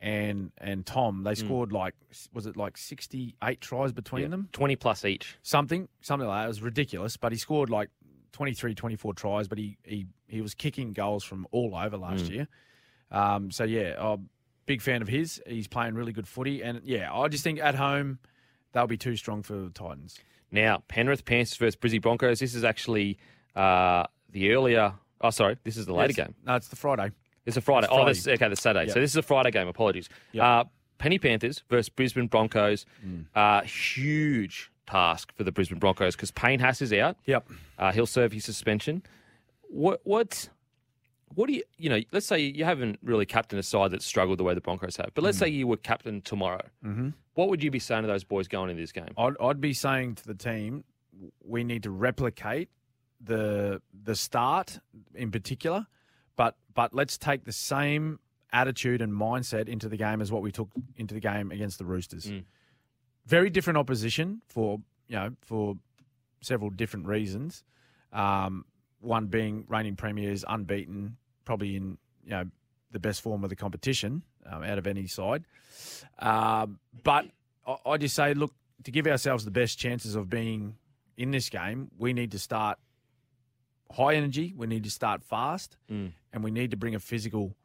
and 0.00 0.50
and 0.58 0.84
Tom, 0.86 1.22
they 1.24 1.34
scored 1.34 1.72
like 1.72 1.94
was 2.32 2.46
it 2.46 2.56
like 2.56 2.76
sixty 2.78 3.36
eight 3.44 3.60
tries 3.60 3.92
between 3.92 4.22
Yeah, 4.22 4.28
them? 4.28 4.48
20 4.52 4.76
plus 4.76 5.04
each. 5.04 5.36
Something 5.42 5.88
something 6.00 6.26
like 6.28 6.40
that. 6.40 6.44
It 6.46 6.48
was 6.48 6.62
ridiculous. 6.62 7.16
But 7.16 7.32
he 7.32 7.38
scored 7.38 7.68
like 7.70 7.90
23, 8.32 8.74
24 8.74 9.14
tries. 9.14 9.46
But 9.48 9.58
he 9.58 9.76
he, 9.84 10.06
he 10.26 10.40
was 10.40 10.54
kicking 10.54 10.92
goals 10.92 11.22
from 11.24 11.46
all 11.50 11.74
over 11.76 11.96
last 11.96 12.30
year. 12.30 12.48
Um, 13.10 13.50
so 13.50 13.64
yeah, 13.64 13.94
I'm 13.98 14.30
big 14.66 14.80
fan 14.82 15.02
of 15.02 15.08
his. 15.08 15.42
He's 15.46 15.68
playing 15.68 15.94
really 15.94 16.12
good 16.12 16.28
footy, 16.28 16.62
and 16.62 16.80
yeah, 16.84 17.12
I 17.12 17.28
just 17.28 17.44
think 17.44 17.58
at 17.60 17.74
home 17.74 18.18
they'll 18.72 18.86
be 18.86 18.96
too 18.96 19.16
strong 19.16 19.42
for 19.42 19.54
the 19.54 19.70
Titans. 19.70 20.18
Now, 20.52 20.82
Penrith 20.88 21.24
Panthers 21.24 21.56
versus 21.56 21.76
Brisbane 21.76 22.00
Broncos. 22.00 22.38
This 22.40 22.54
is 22.54 22.64
actually 22.64 23.18
uh, 23.54 24.04
the 24.30 24.52
earlier. 24.52 24.94
Oh, 25.20 25.30
sorry. 25.30 25.56
This 25.64 25.76
is 25.76 25.86
the 25.86 25.92
later 25.92 26.14
Yes. 26.16 26.26
game. 26.26 26.34
No, 26.46 26.54
it's 26.56 26.68
the 26.68 26.76
Friday. 26.76 27.10
It's 27.46 27.56
a 27.56 27.60
Friday. 27.60 27.86
It's 27.86 27.94
Oh, 27.96 28.04
this, 28.06 28.26
okay, 28.28 28.48
the 28.48 28.56
Saturday. 28.56 28.86
Yep. 28.86 28.94
So 28.94 29.00
this 29.00 29.10
is 29.10 29.16
a 29.16 29.22
Friday 29.22 29.50
game. 29.50 29.68
Apologies. 29.68 30.08
Yep. 30.32 30.44
Uh, 30.44 30.64
Penny 30.98 31.18
Panthers 31.18 31.62
versus 31.70 31.88
Brisbane 31.88 32.26
Broncos. 32.26 32.84
Mm. 33.04 33.24
Uh, 33.34 33.62
huge 33.62 34.70
task 34.86 35.32
for 35.36 35.44
the 35.44 35.52
Brisbane 35.52 35.78
Broncos 35.78 36.16
because 36.16 36.30
Payne 36.30 36.60
Haas 36.60 36.82
is 36.82 36.92
out. 36.92 37.16
Yep. 37.26 37.48
Uh, 37.78 37.92
he'll 37.92 38.06
serve 38.06 38.32
his 38.32 38.44
suspension. 38.44 39.02
What 39.68 40.00
what 40.04 40.48
what 41.34 41.46
do 41.46 41.52
you 41.54 41.62
you 41.78 41.88
know? 41.88 42.00
Let's 42.12 42.26
say 42.26 42.40
you 42.40 42.64
haven't 42.64 42.98
really 43.02 43.24
captained 43.24 43.60
a 43.60 43.62
side 43.62 43.92
that's 43.92 44.04
struggled 44.04 44.38
the 44.38 44.44
way 44.44 44.52
the 44.52 44.60
Broncos 44.60 44.96
have, 44.96 45.10
but 45.14 45.22
let's 45.24 45.36
Mm. 45.38 45.40
say 45.40 45.48
you 45.48 45.66
were 45.66 45.76
captain 45.76 46.20
tomorrow. 46.22 46.66
Mhm. 46.84 47.14
What 47.34 47.48
would 47.48 47.62
you 47.62 47.70
be 47.70 47.78
saying 47.78 48.02
to 48.02 48.08
those 48.08 48.24
boys 48.24 48.48
going 48.48 48.68
into 48.70 48.82
this 48.82 48.92
game? 48.92 49.14
I'd, 49.16 49.34
I'd 49.40 49.60
be 49.60 49.72
saying 49.72 50.16
to 50.16 50.26
the 50.26 50.34
team, 50.34 50.84
we 51.42 51.62
need 51.64 51.84
to 51.84 51.90
replicate 51.90 52.68
the 53.20 53.80
the 54.04 54.16
start 54.16 54.80
in 55.14 55.30
particular, 55.30 55.86
but 56.36 56.56
but 56.74 56.94
let's 56.94 57.18
take 57.18 57.44
the 57.44 57.52
same 57.52 58.18
attitude 58.52 59.00
and 59.00 59.12
mindset 59.12 59.68
into 59.68 59.88
the 59.88 59.96
game 59.96 60.20
as 60.20 60.32
what 60.32 60.42
we 60.42 60.50
took 60.50 60.70
into 60.96 61.14
the 61.14 61.20
game 61.20 61.50
against 61.50 61.78
the 61.78 61.84
Roosters. 61.84 62.26
Mm. 62.26 62.44
Very 63.26 63.50
different 63.50 63.76
opposition 63.76 64.42
for 64.48 64.80
you 65.08 65.16
know 65.16 65.30
for 65.42 65.76
several 66.40 66.70
different 66.70 67.06
reasons. 67.06 67.62
Um, 68.12 68.64
one 69.00 69.26
being 69.26 69.64
reigning 69.68 69.96
premiers, 69.96 70.44
unbeaten, 70.46 71.16
probably 71.44 71.76
in 71.76 71.98
you 72.24 72.30
know 72.30 72.44
the 72.90 72.98
best 72.98 73.22
form 73.22 73.44
of 73.44 73.50
the 73.50 73.56
competition 73.56 74.22
um, 74.46 74.62
out 74.62 74.78
of 74.78 74.86
any 74.86 75.06
side. 75.06 75.44
Um, 76.18 76.78
but 77.04 77.26
I, 77.66 77.76
I 77.86 77.96
just 77.96 78.14
say, 78.14 78.34
look, 78.34 78.52
to 78.84 78.90
give 78.90 79.06
ourselves 79.06 79.44
the 79.44 79.50
best 79.50 79.78
chances 79.78 80.14
of 80.14 80.28
being 80.28 80.76
in 81.16 81.30
this 81.30 81.48
game, 81.48 81.90
we 81.98 82.12
need 82.12 82.32
to 82.32 82.38
start 82.38 82.78
high 83.90 84.14
energy. 84.14 84.52
We 84.56 84.66
need 84.66 84.84
to 84.84 84.90
start 84.90 85.22
fast, 85.22 85.76
Mm. 85.90 86.12
and 86.32 86.44
we 86.44 86.50
need 86.50 86.70
to 86.70 86.76
bring 86.76 86.94
a 86.94 87.00
physical. 87.00 87.56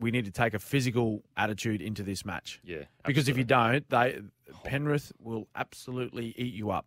We 0.00 0.10
need 0.10 0.24
to 0.24 0.30
take 0.30 0.54
a 0.54 0.58
physical 0.58 1.22
attitude 1.36 1.80
into 1.80 2.02
this 2.02 2.24
match. 2.24 2.60
Yeah, 2.64 2.84
because 3.06 3.28
if 3.28 3.38
you 3.38 3.44
don't, 3.44 3.88
they 3.88 4.20
Penrith 4.64 5.12
will 5.18 5.48
absolutely 5.54 6.34
eat 6.36 6.52
you 6.54 6.70
up. 6.70 6.86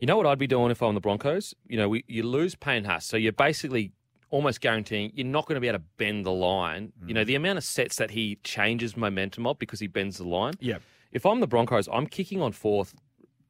You 0.00 0.06
know 0.06 0.16
what 0.16 0.26
I'd 0.26 0.38
be 0.38 0.46
doing 0.46 0.70
if 0.70 0.82
I'm 0.82 0.94
the 0.94 1.00
Broncos? 1.00 1.54
You 1.68 1.76
know, 1.76 1.88
we, 1.88 2.04
you 2.08 2.22
lose 2.24 2.54
Payne 2.54 2.84
Haas, 2.84 3.06
so 3.06 3.16
you're 3.16 3.32
basically 3.32 3.92
almost 4.30 4.60
guaranteeing 4.60 5.12
you're 5.14 5.26
not 5.26 5.46
going 5.46 5.54
to 5.54 5.60
be 5.60 5.68
able 5.68 5.78
to 5.78 5.84
bend 5.96 6.26
the 6.26 6.32
line. 6.32 6.92
You 7.06 7.12
Mm. 7.12 7.14
know, 7.14 7.24
the 7.24 7.36
amount 7.36 7.58
of 7.58 7.64
sets 7.64 7.96
that 7.96 8.10
he 8.10 8.36
changes 8.42 8.96
momentum 8.96 9.46
of 9.46 9.58
because 9.58 9.78
he 9.80 9.86
bends 9.86 10.16
the 10.18 10.24
line. 10.26 10.54
Yeah. 10.60 10.78
If 11.12 11.24
I'm 11.24 11.38
the 11.40 11.46
Broncos, 11.46 11.88
I'm 11.92 12.06
kicking 12.08 12.42
on 12.42 12.50
fourth 12.52 12.94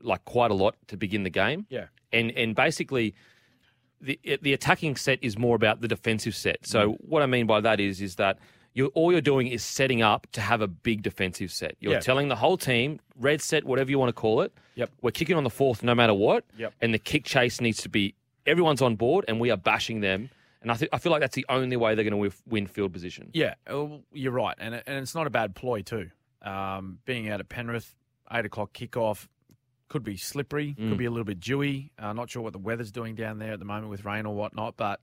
like 0.00 0.24
quite 0.26 0.50
a 0.50 0.54
lot 0.54 0.76
to 0.88 0.96
begin 0.98 1.22
the 1.22 1.30
game. 1.30 1.66
Yeah. 1.70 1.86
And 2.12 2.30
and 2.32 2.54
basically 2.54 3.14
the 4.04 4.38
the 4.42 4.52
attacking 4.52 4.96
set 4.96 5.18
is 5.22 5.36
more 5.38 5.56
about 5.56 5.80
the 5.80 5.88
defensive 5.88 6.34
set. 6.34 6.66
So 6.66 6.92
Mm. 6.92 6.96
what 7.00 7.22
I 7.22 7.26
mean 7.26 7.46
by 7.46 7.60
that 7.60 7.80
is 7.80 8.00
is 8.00 8.16
that 8.16 8.38
you 8.74 8.86
all 8.88 9.12
you're 9.12 9.20
doing 9.20 9.46
is 9.46 9.62
setting 9.64 10.02
up 10.02 10.26
to 10.32 10.40
have 10.40 10.60
a 10.60 10.66
big 10.68 11.02
defensive 11.02 11.50
set. 11.52 11.76
You're 11.80 11.94
Yeah. 11.94 12.00
telling 12.00 12.28
the 12.28 12.36
whole 12.36 12.56
team, 12.56 13.00
red 13.16 13.40
set, 13.40 13.64
whatever 13.64 13.90
you 13.90 13.98
want 13.98 14.08
to 14.10 14.20
call 14.20 14.40
it. 14.42 14.52
Yep. 14.74 14.90
We're 15.02 15.10
kicking 15.12 15.36
on 15.36 15.44
the 15.44 15.50
fourth 15.50 15.82
no 15.82 15.94
matter 15.94 16.14
what. 16.14 16.44
Yep. 16.58 16.74
And 16.80 16.92
the 16.92 16.98
kick 16.98 17.24
chase 17.24 17.60
needs 17.60 17.80
to 17.82 17.88
be 17.88 18.14
everyone's 18.46 18.82
on 18.82 18.96
board 18.96 19.24
and 19.28 19.38
we 19.40 19.50
are 19.50 19.56
bashing 19.56 20.00
them. 20.00 20.28
And 20.60 20.72
I, 20.72 20.76
th- 20.76 20.88
I 20.94 20.98
feel 20.98 21.12
like 21.12 21.20
that's 21.20 21.34
the 21.36 21.44
only 21.48 21.76
way 21.76 21.94
they're 21.94 22.08
going 22.08 22.30
to 22.30 22.36
win 22.46 22.66
field 22.66 22.92
position. 22.92 23.30
Yeah, 23.34 23.54
uh, 23.66 23.86
you're 24.14 24.32
right, 24.32 24.56
and 24.58 24.74
and 24.74 24.96
it's 25.02 25.14
not 25.14 25.26
a 25.26 25.30
bad 25.30 25.54
ploy 25.54 25.82
too. 25.82 26.10
Um, 26.40 26.98
being 27.04 27.28
out 27.28 27.38
at 27.40 27.48
Penrith, 27.50 27.94
eight 28.32 28.46
o'clock 28.46 28.72
kickoff 28.72 29.28
could 29.88 30.02
be 30.04 30.16
slippery, 30.16 30.74
Mm. 30.78 30.88
could 30.90 30.98
be 30.98 31.04
a 31.04 31.10
little 31.10 31.24
bit 31.24 31.40
dewy. 31.40 31.92
Uh, 31.98 32.12
not 32.12 32.30
sure 32.30 32.42
what 32.42 32.52
the 32.52 32.58
weather's 32.58 32.90
doing 32.92 33.14
down 33.14 33.38
there 33.38 33.52
at 33.52 33.58
the 33.58 33.64
moment 33.64 33.88
with 33.90 34.04
rain 34.04 34.26
or 34.26 34.34
whatnot, 34.34 34.76
but 34.76 35.00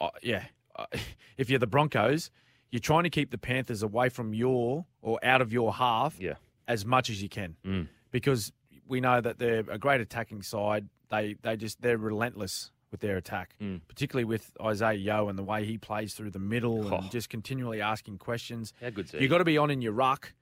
uh, 0.00 0.10
yeah, 0.22 0.44
uh, 0.76 0.86
if 1.36 1.50
you're 1.50 1.58
the 1.58 1.66
Broncos, 1.66 2.30
you're 2.70 2.80
trying 2.80 3.04
to 3.04 3.10
keep 3.10 3.30
the 3.30 3.38
Panthers 3.38 3.82
away 3.82 4.08
from 4.08 4.32
your 4.34 4.86
or 5.02 5.18
out 5.22 5.40
of 5.42 5.52
your 5.52 5.74
half 5.74 6.18
Yeah. 6.20 6.34
as 6.68 6.84
much 6.86 7.10
as 7.10 7.22
you 7.22 7.28
can, 7.28 7.56
Mm. 7.64 7.88
because 8.10 8.52
we 8.86 9.00
know 9.00 9.20
that 9.20 9.38
they're 9.38 9.64
a 9.70 9.78
great 9.78 10.00
attacking 10.00 10.42
side. 10.42 10.88
They 11.10 11.34
they 11.42 11.56
just 11.56 11.80
they're 11.82 11.98
relentless 11.98 12.70
with 12.90 13.00
their 13.00 13.16
attack, 13.16 13.54
Mm. 13.60 13.80
particularly 13.88 14.24
with 14.24 14.52
Isaah 14.60 14.92
Yeo 14.94 15.28
and 15.28 15.38
the 15.38 15.42
way 15.42 15.64
he 15.64 15.78
plays 15.78 16.12
through 16.14 16.30
the 16.30 16.38
middle 16.38 16.92
Oh. 16.92 16.98
and 16.98 17.10
just 17.10 17.30
continually 17.30 17.80
asking 17.80 18.18
questions. 18.18 18.72
How 18.80 18.90
good's 18.90 19.12
he? 19.12 19.20
You've 19.20 19.30
got 19.30 19.38
to 19.38 19.44
be 19.44 19.56
on 19.58 19.70
in 19.70 19.80
your 19.82 19.92
ruck, 19.92 20.34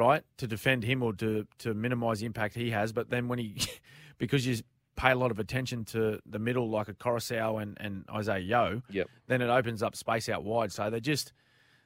right, 0.00 0.22
to 0.38 0.46
defend 0.46 0.82
him 0.84 1.02
or 1.02 1.12
to 1.14 1.46
to 1.58 1.74
minimise 1.74 2.20
the 2.20 2.26
impact 2.26 2.54
he 2.54 2.70
has. 2.70 2.92
But 2.92 3.10
then 3.10 3.28
when 3.28 3.38
he, 3.38 3.56
because 4.18 4.46
you 4.46 4.56
pay 4.96 5.12
a 5.12 5.14
lot 5.14 5.30
of 5.30 5.38
attention 5.38 5.84
to 5.86 6.18
the 6.26 6.38
middle, 6.38 6.68
like 6.68 6.88
a 6.88 6.94
Koroisau 6.94 7.62
and, 7.62 7.76
and 7.80 8.04
Isaah 8.08 8.38
Yeo, 8.38 8.82
Yep. 8.90 9.08
then 9.28 9.40
it 9.40 9.48
opens 9.48 9.82
up 9.82 9.94
space 9.96 10.28
out 10.28 10.42
wide. 10.44 10.72
So 10.72 10.90
they 10.90 11.00
just 11.00 11.32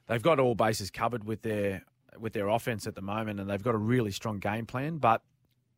they've 0.07 0.21
got 0.23 0.39
all 0.39 0.55
bases 0.55 0.89
covered 0.91 1.23
with 1.23 1.41
their 1.43 1.83
with 2.19 2.33
their 2.33 2.47
offense 2.47 2.87
at 2.87 2.95
the 2.95 3.01
moment, 3.01 3.39
and 3.39 3.49
they've 3.49 3.63
got 3.63 3.75
a 3.75 3.83
really 3.93 4.11
strong 4.11 4.39
game 4.39 4.65
plan. 4.65 4.97
But 4.97 5.21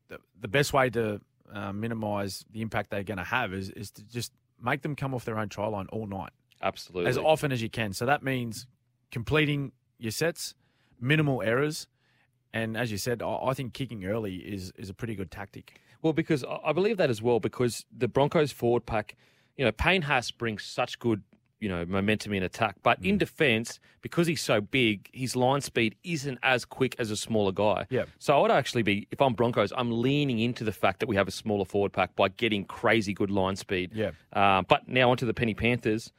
the, 0.07 0.19
the 0.39 0.47
best 0.47 0.71
way 0.73 0.89
to 0.91 1.19
uh, 1.51 1.73
minimise 1.73 2.45
the 2.51 2.61
impact 2.61 2.89
they're 2.91 3.03
going 3.03 3.17
to 3.17 3.23
have 3.23 3.53
is 3.53 3.69
is 3.71 3.91
to 3.91 4.03
just 4.03 4.31
make 4.61 4.81
them 4.81 4.95
come 4.95 5.13
off 5.13 5.25
their 5.25 5.37
own 5.39 5.49
try 5.49 5.67
line 5.67 5.85
all 5.91 6.07
night 6.07 6.31
Absolutely. 6.61 7.09
as 7.09 7.17
often 7.17 7.51
as 7.51 7.61
you 7.61 7.69
can. 7.69 7.93
So 7.93 8.05
that 8.07 8.23
means 8.23 8.65
completing 9.11 9.71
your 9.99 10.11
sets, 10.11 10.55
minimal 10.99 11.41
errors, 11.43 11.87
and 12.53 12.77
as 12.77 12.91
you 12.91 12.97
said, 12.97 13.21
I, 13.21 13.37
I 13.47 13.53
think 13.53 13.73
kicking 13.73 14.05
early 14.05 14.35
is 14.37 14.71
is 14.77 14.89
a 14.89 14.93
pretty 14.93 15.15
good 15.15 15.31
tactic. 15.31 15.79
Well, 16.01 16.13
because 16.13 16.43
I 16.63 16.71
believe 16.73 16.97
that 16.97 17.09
as 17.09 17.21
well, 17.21 17.39
because 17.39 17.85
the 17.95 18.07
Broncos 18.07 18.51
forward 18.51 18.85
pack, 18.85 19.15
you 19.57 19.65
know, 19.65 19.71
Payne 19.71 20.03
Haas 20.03 20.29
brings 20.29 20.63
such 20.63 20.99
good, 20.99 21.23
you 21.59 21.67
know, 21.67 21.85
momentum 21.85 22.33
in 22.33 22.43
attack. 22.43 22.75
But 22.83 23.01
Mm. 23.01 23.05
in 23.09 23.17
defence, 23.17 23.79
because 24.01 24.27
he's 24.27 24.41
so 24.41 24.61
big, 24.61 25.09
his 25.11 25.35
line 25.35 25.61
speed 25.61 25.95
isn't 26.03 26.37
as 26.43 26.65
quick 26.65 26.95
as 26.99 27.09
a 27.09 27.17
smaller 27.17 27.51
guy. 27.51 27.87
Yeah. 27.89 28.05
So 28.19 28.37
I 28.37 28.41
would 28.43 28.51
actually 28.51 28.83
be, 28.83 29.07
if 29.09 29.19
I'm 29.19 29.33
Broncos, 29.33 29.73
I'm 29.75 29.91
leaning 30.01 30.37
into 30.37 30.63
the 30.63 30.71
fact 30.71 30.99
that 30.99 31.07
we 31.09 31.15
have 31.15 31.27
a 31.27 31.31
smaller 31.31 31.65
forward 31.65 31.93
pack 31.93 32.15
by 32.15 32.29
getting 32.29 32.63
crazy 32.65 33.13
good 33.13 33.31
line 33.31 33.55
speed. 33.55 33.91
Yeah. 33.95 34.11
Uh, 34.31 34.61
but 34.61 34.87
now 34.87 35.09
onto 35.09 35.25
the 35.25 35.33
Penny 35.33 35.55
Panthers. 35.55 36.13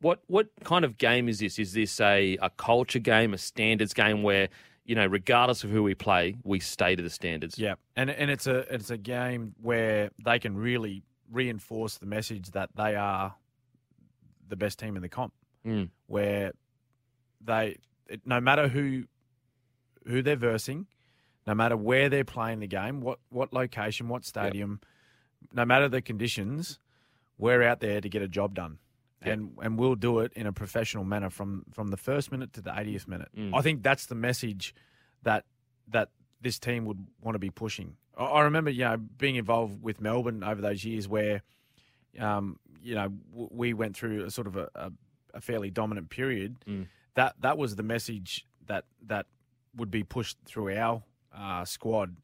what 0.00 0.22
what 0.26 0.48
kind 0.64 0.84
of 0.84 0.98
game 0.98 1.28
is 1.30 1.38
this? 1.38 1.58
Is 1.58 1.72
this 1.72 1.98
a, 1.98 2.36
a 2.42 2.50
culture 2.50 2.98
game, 3.00 3.32
a 3.32 3.38
standards 3.38 3.94
game 3.94 4.22
where 4.22 4.48
you 4.88 4.94
know, 4.94 5.06
regardless 5.06 5.64
of 5.64 5.70
who 5.70 5.82
we 5.82 5.94
play, 5.94 6.36
we 6.44 6.60
stay 6.60 6.96
to 6.96 7.02
the 7.02 7.10
standards. 7.10 7.58
Yeah, 7.58 7.74
and 7.94 8.08
and 8.08 8.30
it's 8.30 8.46
a 8.46 8.60
it's 8.74 8.90
a 8.90 8.96
game 8.96 9.54
where 9.60 10.10
they 10.24 10.38
can 10.38 10.56
really 10.56 11.02
reinforce 11.30 11.98
the 11.98 12.06
message 12.06 12.52
that 12.52 12.70
they 12.74 12.96
are 12.96 13.34
the 14.48 14.56
best 14.56 14.78
team 14.78 14.96
in 14.96 15.02
the 15.02 15.08
comp. 15.10 15.34
Mm. 15.66 15.90
Where 16.06 16.52
they, 17.44 17.76
it, 18.08 18.22
no 18.24 18.40
matter 18.40 18.66
who 18.66 19.04
who 20.06 20.22
they're 20.22 20.36
versing, 20.36 20.86
no 21.46 21.54
matter 21.54 21.76
where 21.76 22.08
they're 22.08 22.24
playing 22.24 22.60
the 22.60 22.66
game, 22.66 23.02
what 23.02 23.18
what 23.28 23.52
location, 23.52 24.08
what 24.08 24.24
stadium, 24.24 24.80
yep. 25.42 25.50
no 25.52 25.64
matter 25.66 25.90
the 25.90 26.00
conditions, 26.00 26.78
we're 27.36 27.62
out 27.62 27.80
there 27.80 28.00
to 28.00 28.08
get 28.08 28.22
a 28.22 28.28
job 28.28 28.54
done. 28.54 28.78
Yep. 29.24 29.32
And 29.32 29.58
and 29.60 29.78
we'll 29.78 29.96
do 29.96 30.20
it 30.20 30.32
in 30.34 30.46
a 30.46 30.52
professional 30.52 31.04
manner 31.04 31.30
from 31.30 31.64
from 31.72 31.88
the 31.88 31.96
first 31.96 32.30
minute 32.30 32.52
to 32.52 32.60
the 32.60 32.70
80th 32.70 33.08
minute. 33.08 33.28
Mm. 33.36 33.50
I 33.52 33.62
think 33.62 33.82
that's 33.82 34.06
the 34.06 34.14
message 34.14 34.74
that 35.22 35.44
that 35.88 36.10
this 36.40 36.58
team 36.58 36.84
would 36.84 37.06
want 37.20 37.34
to 37.34 37.40
be 37.40 37.50
pushing. 37.50 37.96
I, 38.16 38.24
I 38.24 38.40
remember, 38.42 38.70
you 38.70 38.84
know, 38.84 38.96
being 38.96 39.36
involved 39.36 39.82
with 39.82 40.00
Melbourne 40.00 40.44
over 40.44 40.60
those 40.60 40.84
years 40.84 41.08
where, 41.08 41.42
um, 42.18 42.58
you 42.82 42.94
know, 42.94 43.08
w- 43.30 43.48
we 43.50 43.74
went 43.74 43.96
through 43.96 44.24
a 44.24 44.30
sort 44.30 44.46
of 44.46 44.56
a, 44.56 44.68
a, 44.74 44.92
a 45.34 45.40
fairly 45.40 45.70
dominant 45.70 46.10
period. 46.10 46.56
Mm. 46.66 46.86
That 47.14 47.34
that 47.40 47.58
was 47.58 47.74
the 47.74 47.82
message 47.82 48.44
that 48.66 48.84
that 49.06 49.26
would 49.76 49.90
be 49.90 50.04
pushed 50.04 50.36
through 50.44 50.76
our 50.76 51.02
uh, 51.36 51.64
squad. 51.64 52.16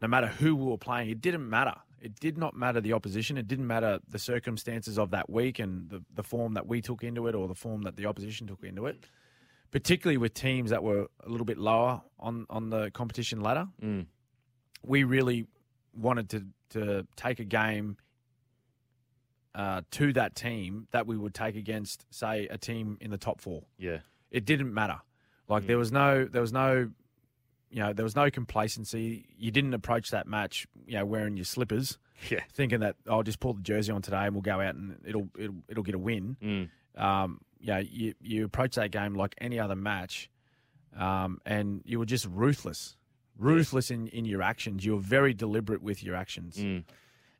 No 0.00 0.08
matter 0.08 0.26
who 0.26 0.56
we 0.56 0.64
were 0.64 0.78
playing, 0.78 1.10
it 1.10 1.20
didn't 1.20 1.48
matter. 1.48 1.76
It 2.02 2.18
did 2.18 2.36
not 2.36 2.56
matter 2.56 2.80
the 2.80 2.92
opposition. 2.94 3.38
It 3.38 3.46
didn't 3.46 3.66
matter 3.66 4.00
the 4.08 4.18
circumstances 4.18 4.98
of 4.98 5.10
that 5.12 5.30
week 5.30 5.60
and 5.60 5.88
the, 5.88 6.02
the 6.12 6.24
form 6.24 6.54
that 6.54 6.66
we 6.66 6.82
took 6.82 7.04
into 7.04 7.28
it 7.28 7.34
or 7.36 7.46
the 7.46 7.54
form 7.54 7.82
that 7.82 7.96
the 7.96 8.06
opposition 8.06 8.48
took 8.48 8.64
into 8.64 8.86
it. 8.86 9.04
Particularly 9.70 10.16
with 10.16 10.34
teams 10.34 10.70
that 10.70 10.82
were 10.82 11.06
a 11.24 11.28
little 11.28 11.46
bit 11.46 11.58
lower 11.58 12.02
on, 12.18 12.44
on 12.50 12.70
the 12.70 12.90
competition 12.90 13.40
ladder, 13.40 13.68
mm. 13.80 14.04
we 14.84 15.04
really 15.04 15.46
wanted 15.94 16.28
to, 16.30 16.44
to 16.70 17.06
take 17.14 17.38
a 17.38 17.44
game 17.44 17.96
uh, 19.54 19.82
to 19.92 20.12
that 20.14 20.34
team 20.34 20.88
that 20.90 21.06
we 21.06 21.16
would 21.16 21.34
take 21.34 21.54
against, 21.54 22.04
say, 22.10 22.48
a 22.48 22.58
team 22.58 22.98
in 23.00 23.10
the 23.10 23.18
top 23.18 23.40
four. 23.40 23.62
Yeah, 23.78 23.98
it 24.30 24.44
didn't 24.44 24.74
matter. 24.74 25.00
Like 25.48 25.64
mm. 25.64 25.66
there 25.68 25.78
was 25.78 25.92
no 25.92 26.24
there 26.24 26.40
was 26.40 26.52
no 26.52 26.90
you 27.72 27.80
know, 27.80 27.92
there 27.94 28.04
was 28.04 28.14
no 28.14 28.30
complacency. 28.30 29.24
You 29.38 29.50
didn't 29.50 29.72
approach 29.72 30.10
that 30.10 30.26
match, 30.26 30.66
you 30.86 30.94
know, 30.94 31.06
wearing 31.06 31.36
your 31.36 31.46
slippers, 31.46 31.98
yeah, 32.30 32.40
thinking 32.52 32.80
that 32.80 32.96
I'll 33.08 33.20
oh, 33.20 33.22
just 33.22 33.40
pull 33.40 33.54
the 33.54 33.62
jersey 33.62 33.90
on 33.90 34.02
today 34.02 34.24
and 34.24 34.34
we'll 34.34 34.42
go 34.42 34.60
out 34.60 34.74
and 34.74 34.98
it'll 35.06 35.28
it'll, 35.38 35.56
it'll 35.68 35.82
get 35.82 35.94
a 35.94 35.98
win. 35.98 36.36
Mm. 36.42 37.02
Um, 37.02 37.40
you 37.58 37.68
know, 37.68 37.78
you 37.78 38.14
you 38.20 38.44
approach 38.44 38.74
that 38.74 38.90
game 38.90 39.14
like 39.14 39.34
any 39.38 39.58
other 39.58 39.74
match, 39.74 40.30
um, 40.98 41.40
and 41.46 41.80
you 41.86 41.98
were 41.98 42.04
just 42.04 42.26
ruthless, 42.26 42.96
ruthless 43.38 43.90
in 43.90 44.08
in 44.08 44.26
your 44.26 44.42
actions. 44.42 44.84
You 44.84 44.92
were 44.94 45.00
very 45.00 45.32
deliberate 45.32 45.82
with 45.82 46.04
your 46.04 46.14
actions. 46.14 46.58
Mm. 46.58 46.84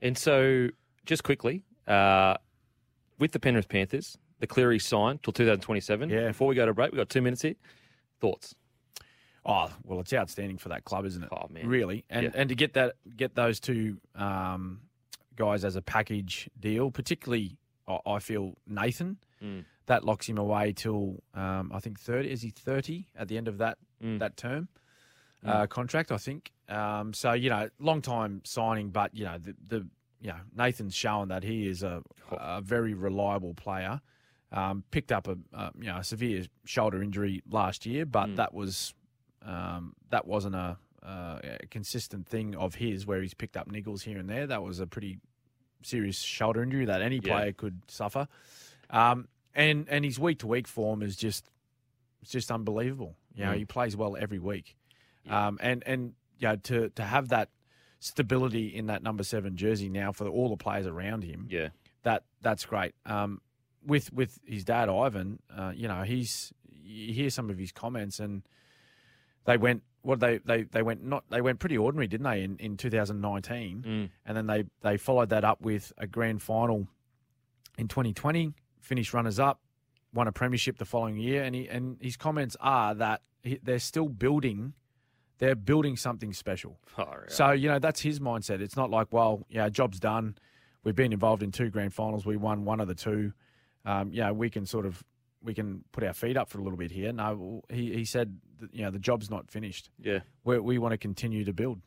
And 0.00 0.16
so, 0.16 0.68
just 1.04 1.24
quickly, 1.24 1.64
uh, 1.86 2.36
with 3.18 3.32
the 3.32 3.38
Penrith 3.38 3.68
Panthers, 3.68 4.16
the 4.40 4.46
Cleary 4.46 4.78
sign 4.78 5.18
till 5.22 5.34
2027. 5.34 6.08
Yeah. 6.08 6.28
Before 6.28 6.48
we 6.48 6.54
go 6.54 6.64
to 6.64 6.72
break, 6.72 6.90
we've 6.90 6.98
got 6.98 7.10
two 7.10 7.22
minutes 7.22 7.42
here. 7.42 7.54
Thoughts? 8.20 8.54
Oh 9.44 9.70
well, 9.84 10.00
it's 10.00 10.12
outstanding 10.12 10.58
for 10.58 10.68
that 10.68 10.84
club, 10.84 11.04
isn't 11.04 11.22
it? 11.22 11.28
Oh 11.32 11.46
man, 11.50 11.68
really, 11.68 12.04
and 12.08 12.24
yeah. 12.24 12.30
and 12.34 12.48
to 12.48 12.54
get 12.54 12.74
that 12.74 12.94
get 13.16 13.34
those 13.34 13.58
two 13.58 13.98
um, 14.14 14.82
guys 15.36 15.64
as 15.64 15.74
a 15.74 15.82
package 15.82 16.48
deal, 16.60 16.90
particularly 16.90 17.56
I, 17.88 18.20
feel 18.20 18.54
Nathan, 18.66 19.18
mm. 19.42 19.64
that 19.86 20.04
locks 20.04 20.28
him 20.28 20.38
away 20.38 20.72
till 20.72 21.22
um, 21.34 21.72
I 21.74 21.80
think 21.80 21.98
thirty. 21.98 22.30
Is 22.30 22.42
he 22.42 22.50
thirty 22.50 23.08
at 23.16 23.28
the 23.28 23.36
end 23.36 23.48
of 23.48 23.58
that 23.58 23.78
mm. 24.02 24.20
that 24.20 24.36
term 24.36 24.68
mm. 25.44 25.48
uh, 25.48 25.66
contract? 25.66 26.12
I 26.12 26.18
think. 26.18 26.52
Um, 26.68 27.12
so 27.12 27.32
you 27.32 27.50
know, 27.50 27.68
long 27.80 28.00
time 28.00 28.42
signing, 28.44 28.90
but 28.90 29.14
you 29.14 29.24
know 29.24 29.38
the, 29.38 29.54
the 29.66 29.86
you 30.20 30.28
know 30.28 30.38
Nathan's 30.56 30.94
shown 30.94 31.28
that 31.28 31.42
he 31.42 31.66
is 31.66 31.82
a, 31.82 32.02
a 32.30 32.60
very 32.60 32.94
reliable 32.94 33.54
player. 33.54 34.00
Um, 34.52 34.84
picked 34.90 35.12
up 35.12 35.28
a, 35.28 35.36
a, 35.54 35.72
you 35.78 35.86
know 35.86 35.96
a 35.96 36.04
severe 36.04 36.44
shoulder 36.64 37.02
injury 37.02 37.42
last 37.50 37.86
year, 37.86 38.04
but 38.04 38.28
Mm. 38.28 38.36
that 38.36 38.54
was 38.54 38.94
um, 39.44 39.94
that 40.10 40.26
wasn't 40.26 40.54
a, 40.54 40.76
uh, 41.02 41.38
a 41.60 41.66
consistent 41.66 42.26
thing 42.28 42.54
of 42.54 42.76
his 42.76 43.06
where 43.06 43.20
he's 43.22 43.34
picked 43.34 43.56
up 43.56 43.68
niggles 43.68 44.02
here 44.02 44.18
and 44.18 44.28
there. 44.28 44.46
That 44.46 44.62
was 44.62 44.80
a 44.80 44.86
pretty 44.86 45.18
serious 45.82 46.18
shoulder 46.20 46.62
injury 46.62 46.84
that 46.84 47.02
any 47.02 47.16
Yeah. 47.16 47.20
player 47.38 47.52
could 47.52 47.82
suffer. 47.88 48.28
Um, 48.90 49.28
and 49.54 49.88
and 49.88 50.04
his 50.04 50.18
week 50.18 50.38
to 50.40 50.46
week 50.46 50.66
form 50.68 51.02
is 51.02 51.16
just 51.16 51.50
it's 52.22 52.30
just 52.30 52.50
unbelievable. 52.52 53.16
You 53.34 53.44
know, 53.44 53.52
Mm. 53.52 53.56
he 53.58 53.64
plays 53.64 53.96
well 53.96 54.16
every 54.16 54.38
week. 54.38 54.76
Yeah. 55.24 55.48
Um, 55.48 55.58
and 55.60 55.82
and 55.86 56.14
you 56.38 56.48
know, 56.48 56.56
to 56.56 56.90
to 56.90 57.02
have 57.02 57.28
that 57.30 57.48
stability 58.00 58.66
in 58.74 58.86
that 58.86 59.02
number 59.02 59.22
seven 59.22 59.56
jersey 59.56 59.88
now 59.88 60.12
for 60.12 60.26
all 60.28 60.48
the 60.48 60.56
players 60.56 60.86
around 60.86 61.24
him, 61.24 61.46
Yeah. 61.50 61.68
that 62.02 62.24
that's 62.40 62.64
great. 62.64 62.94
Um, 63.06 63.40
with 63.84 64.12
with 64.12 64.38
his 64.46 64.64
dad 64.64 64.88
Ivan, 64.88 65.40
uh, 65.50 65.72
you 65.74 65.88
know, 65.88 66.02
he's 66.02 66.52
you 66.70 67.12
hear 67.14 67.30
some 67.30 67.48
of 67.50 67.58
his 67.58 67.72
comments 67.72 68.18
and 68.20 68.42
they 69.44 69.56
went 69.56 69.82
what 70.02 70.18
they 70.20 70.38
they 70.38 70.64
they 70.64 70.82
went 70.82 71.04
not 71.04 71.24
they 71.30 71.40
went 71.40 71.58
pretty 71.60 71.78
ordinary, 71.78 72.06
didn't 72.08 72.24
they, 72.24 72.42
in, 72.42 72.56
in 72.58 72.76
2019, 72.76 73.82
Mm. 73.86 74.10
and 74.26 74.36
then 74.36 74.46
they 74.46 74.64
they 74.82 74.96
followed 74.96 75.28
that 75.30 75.44
up 75.44 75.60
with 75.60 75.92
a 75.98 76.06
grand 76.06 76.42
final 76.42 76.88
in 77.78 77.88
2020, 77.88 78.52
finished 78.80 79.14
runners 79.14 79.38
up, 79.38 79.60
won 80.12 80.28
a 80.28 80.32
premiership 80.32 80.78
the 80.78 80.84
following 80.84 81.16
year, 81.16 81.42
and 81.42 81.54
he 81.54 81.68
and 81.68 81.96
his 82.00 82.16
comments 82.16 82.56
are 82.60 82.94
that 82.94 83.22
he, 83.42 83.58
they're 83.62 83.78
still 83.78 84.08
building. 84.08 84.74
They're 85.38 85.56
building 85.56 85.96
something 85.96 86.32
special. 86.34 86.78
All 86.98 87.16
right. 87.20 87.30
So, 87.30 87.50
you 87.50 87.66
know, 87.68 87.80
that's 87.80 88.00
his 88.00 88.20
mindset. 88.20 88.60
It's 88.60 88.76
not 88.76 88.90
like, 88.90 89.08
well, 89.12 89.44
yeah, 89.48 89.68
job's 89.70 89.98
done. 89.98 90.36
We've 90.84 90.94
been 90.94 91.12
involved 91.12 91.42
in 91.42 91.50
two 91.50 91.68
grand 91.68 91.92
finals. 91.94 92.24
We 92.24 92.36
won 92.36 92.64
one 92.64 92.78
of 92.80 92.86
the 92.86 92.94
two. 92.94 93.32
Um, 93.84 94.12
yeah, 94.12 94.30
we 94.30 94.50
can 94.50 94.66
sort 94.66 94.86
of 94.86 95.02
we 95.42 95.52
can 95.54 95.82
put 95.90 96.04
our 96.04 96.12
feet 96.12 96.36
up 96.36 96.48
for 96.48 96.60
a 96.60 96.62
little 96.62 96.76
bit 96.78 96.92
here. 96.92 97.12
No, 97.12 97.62
he, 97.68 97.92
he 97.92 98.04
said, 98.04 98.38
you 98.72 98.82
know, 98.82 98.90
the 98.90 98.98
job's 98.98 99.30
not 99.30 99.50
finished. 99.50 99.90
yeah. 100.02 100.20
we 100.44 100.58
we 100.58 100.78
want 100.78 100.92
to 100.92 100.98
continue 100.98 101.44
to 101.44 101.52
build. 101.52 101.80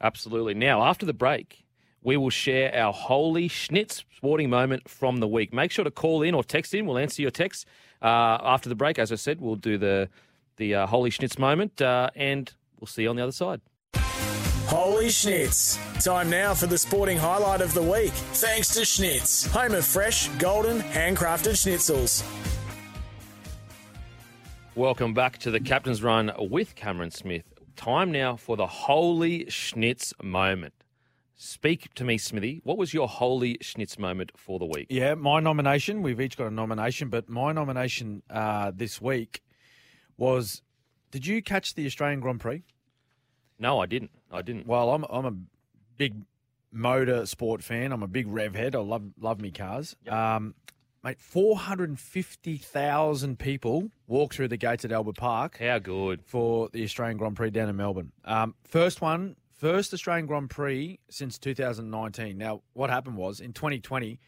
Absolutely. 0.00 0.54
Now, 0.54 0.82
after 0.82 1.06
the 1.06 1.14
break, 1.14 1.64
we 2.02 2.16
will 2.16 2.30
share 2.30 2.74
our 2.74 2.92
holy 2.92 3.48
schnitz 3.48 4.04
sporting 4.16 4.50
moment 4.50 4.88
from 4.88 5.18
the 5.20 5.28
week. 5.28 5.52
Make 5.52 5.70
sure 5.70 5.84
to 5.84 5.90
call 5.90 6.22
in 6.22 6.34
or 6.34 6.44
text 6.44 6.74
in. 6.74 6.86
We'll 6.86 6.98
answer 6.98 7.22
your 7.22 7.30
text 7.30 7.66
uh, 8.02 8.38
after 8.42 8.68
the 8.68 8.74
break. 8.74 8.98
As 8.98 9.10
I 9.12 9.16
said, 9.16 9.40
we'll 9.40 9.56
do 9.56 9.78
the 9.78 10.08
the 10.56 10.74
uh, 10.74 10.86
holy 10.86 11.10
schnitz 11.10 11.38
moment, 11.38 11.82
uh, 11.82 12.10
and 12.14 12.52
we'll 12.78 12.86
see 12.86 13.02
you 13.02 13.10
on 13.10 13.16
the 13.16 13.22
other 13.22 13.32
side. 13.32 13.60
Holy 14.66 15.06
Schnitz. 15.06 15.78
Time 16.02 16.30
now 16.30 16.54
for 16.54 16.66
the 16.66 16.78
sporting 16.78 17.18
highlight 17.18 17.60
of 17.60 17.74
the 17.74 17.82
week. 17.82 18.12
Thanks 18.32 18.72
to 18.74 18.80
Schnitz, 18.80 19.46
home 19.48 19.74
of 19.74 19.84
fresh, 19.84 20.28
golden, 20.38 20.80
handcrafted 20.80 21.52
schnitzels. 21.52 22.22
Welcome 24.76 25.14
back 25.14 25.38
to 25.38 25.52
the 25.52 25.60
Captain's 25.60 26.02
Run 26.02 26.32
with 26.36 26.74
Cameron 26.74 27.12
Smith. 27.12 27.44
Time 27.76 28.10
now 28.10 28.34
for 28.34 28.56
the 28.56 28.66
holy 28.66 29.44
schnitz 29.44 30.12
moment. 30.20 30.74
Speak 31.36 31.94
to 31.94 32.02
me, 32.02 32.18
Smithy. 32.18 32.60
What 32.64 32.76
was 32.76 32.92
your 32.92 33.06
holy 33.06 33.56
schnitz 33.58 34.00
moment 34.00 34.32
for 34.36 34.58
the 34.58 34.64
week? 34.64 34.88
Yeah, 34.90 35.14
my 35.14 35.38
nomination. 35.38 36.02
We've 36.02 36.20
each 36.20 36.36
got 36.36 36.48
a 36.48 36.50
nomination, 36.50 37.08
but 37.08 37.28
my 37.28 37.52
nomination 37.52 38.24
uh, 38.28 38.72
this 38.74 39.00
week 39.00 39.42
was. 40.16 40.60
Did 41.12 41.24
you 41.24 41.40
catch 41.40 41.74
the 41.74 41.86
Australian 41.86 42.18
Grand 42.18 42.40
Prix? 42.40 42.64
No, 43.60 43.80
I 43.80 43.86
didn't. 43.86 44.10
I 44.32 44.42
didn't. 44.42 44.66
Well, 44.66 44.90
I'm 44.90 45.04
I'm 45.08 45.24
a 45.24 45.36
big 45.96 46.16
motor 46.72 47.26
sport 47.26 47.62
fan. 47.62 47.92
I'm 47.92 48.02
a 48.02 48.08
big 48.08 48.26
rev 48.26 48.56
head. 48.56 48.74
I 48.74 48.80
love 48.80 49.04
love 49.20 49.40
me 49.40 49.52
cars. 49.52 49.94
Um, 50.08 50.54
mate, 51.04 51.20
four 51.20 51.56
hundred 51.58 51.90
and 51.90 52.00
fifty 52.00 52.56
thousand 52.56 53.38
people 53.38 53.90
walk 54.08 54.34
through 54.34 54.48
the 54.48 54.56
gates 54.56 54.84
at 54.84 54.90
Albert 54.90 55.16
Park 55.16 55.58
How 55.58 55.78
good. 55.78 56.22
for 56.24 56.68
the 56.72 56.82
Australian 56.82 57.18
Grand 57.18 57.36
Prix 57.36 57.50
down 57.50 57.68
in 57.68 57.76
Melbourne. 57.76 58.10
Um, 58.24 58.54
first 58.64 59.00
one, 59.00 59.36
first 59.56 59.92
Australian 59.94 60.26
Grand 60.26 60.50
Prix 60.50 60.98
since 61.10 61.38
2019. 61.38 62.36
Now, 62.38 62.62
what 62.72 62.90
happened 62.90 63.16
was 63.16 63.40
in 63.40 63.52
2020, 63.52 64.18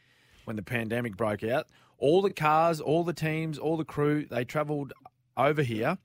when 0.44 0.57
the 0.57 0.62
pandemic 0.62 1.16
broke 1.16 1.43
out, 1.43 1.66
all 1.98 2.23
the 2.23 2.31
cars, 2.32 2.81
all 2.81 3.03
the 3.05 3.12
teams, 3.12 3.59
all 3.59 3.77
the 3.77 3.85
crew, 3.85 4.27
they 4.31 4.44
travelled 4.44 4.93
over 5.36 5.62
here. 5.62 5.98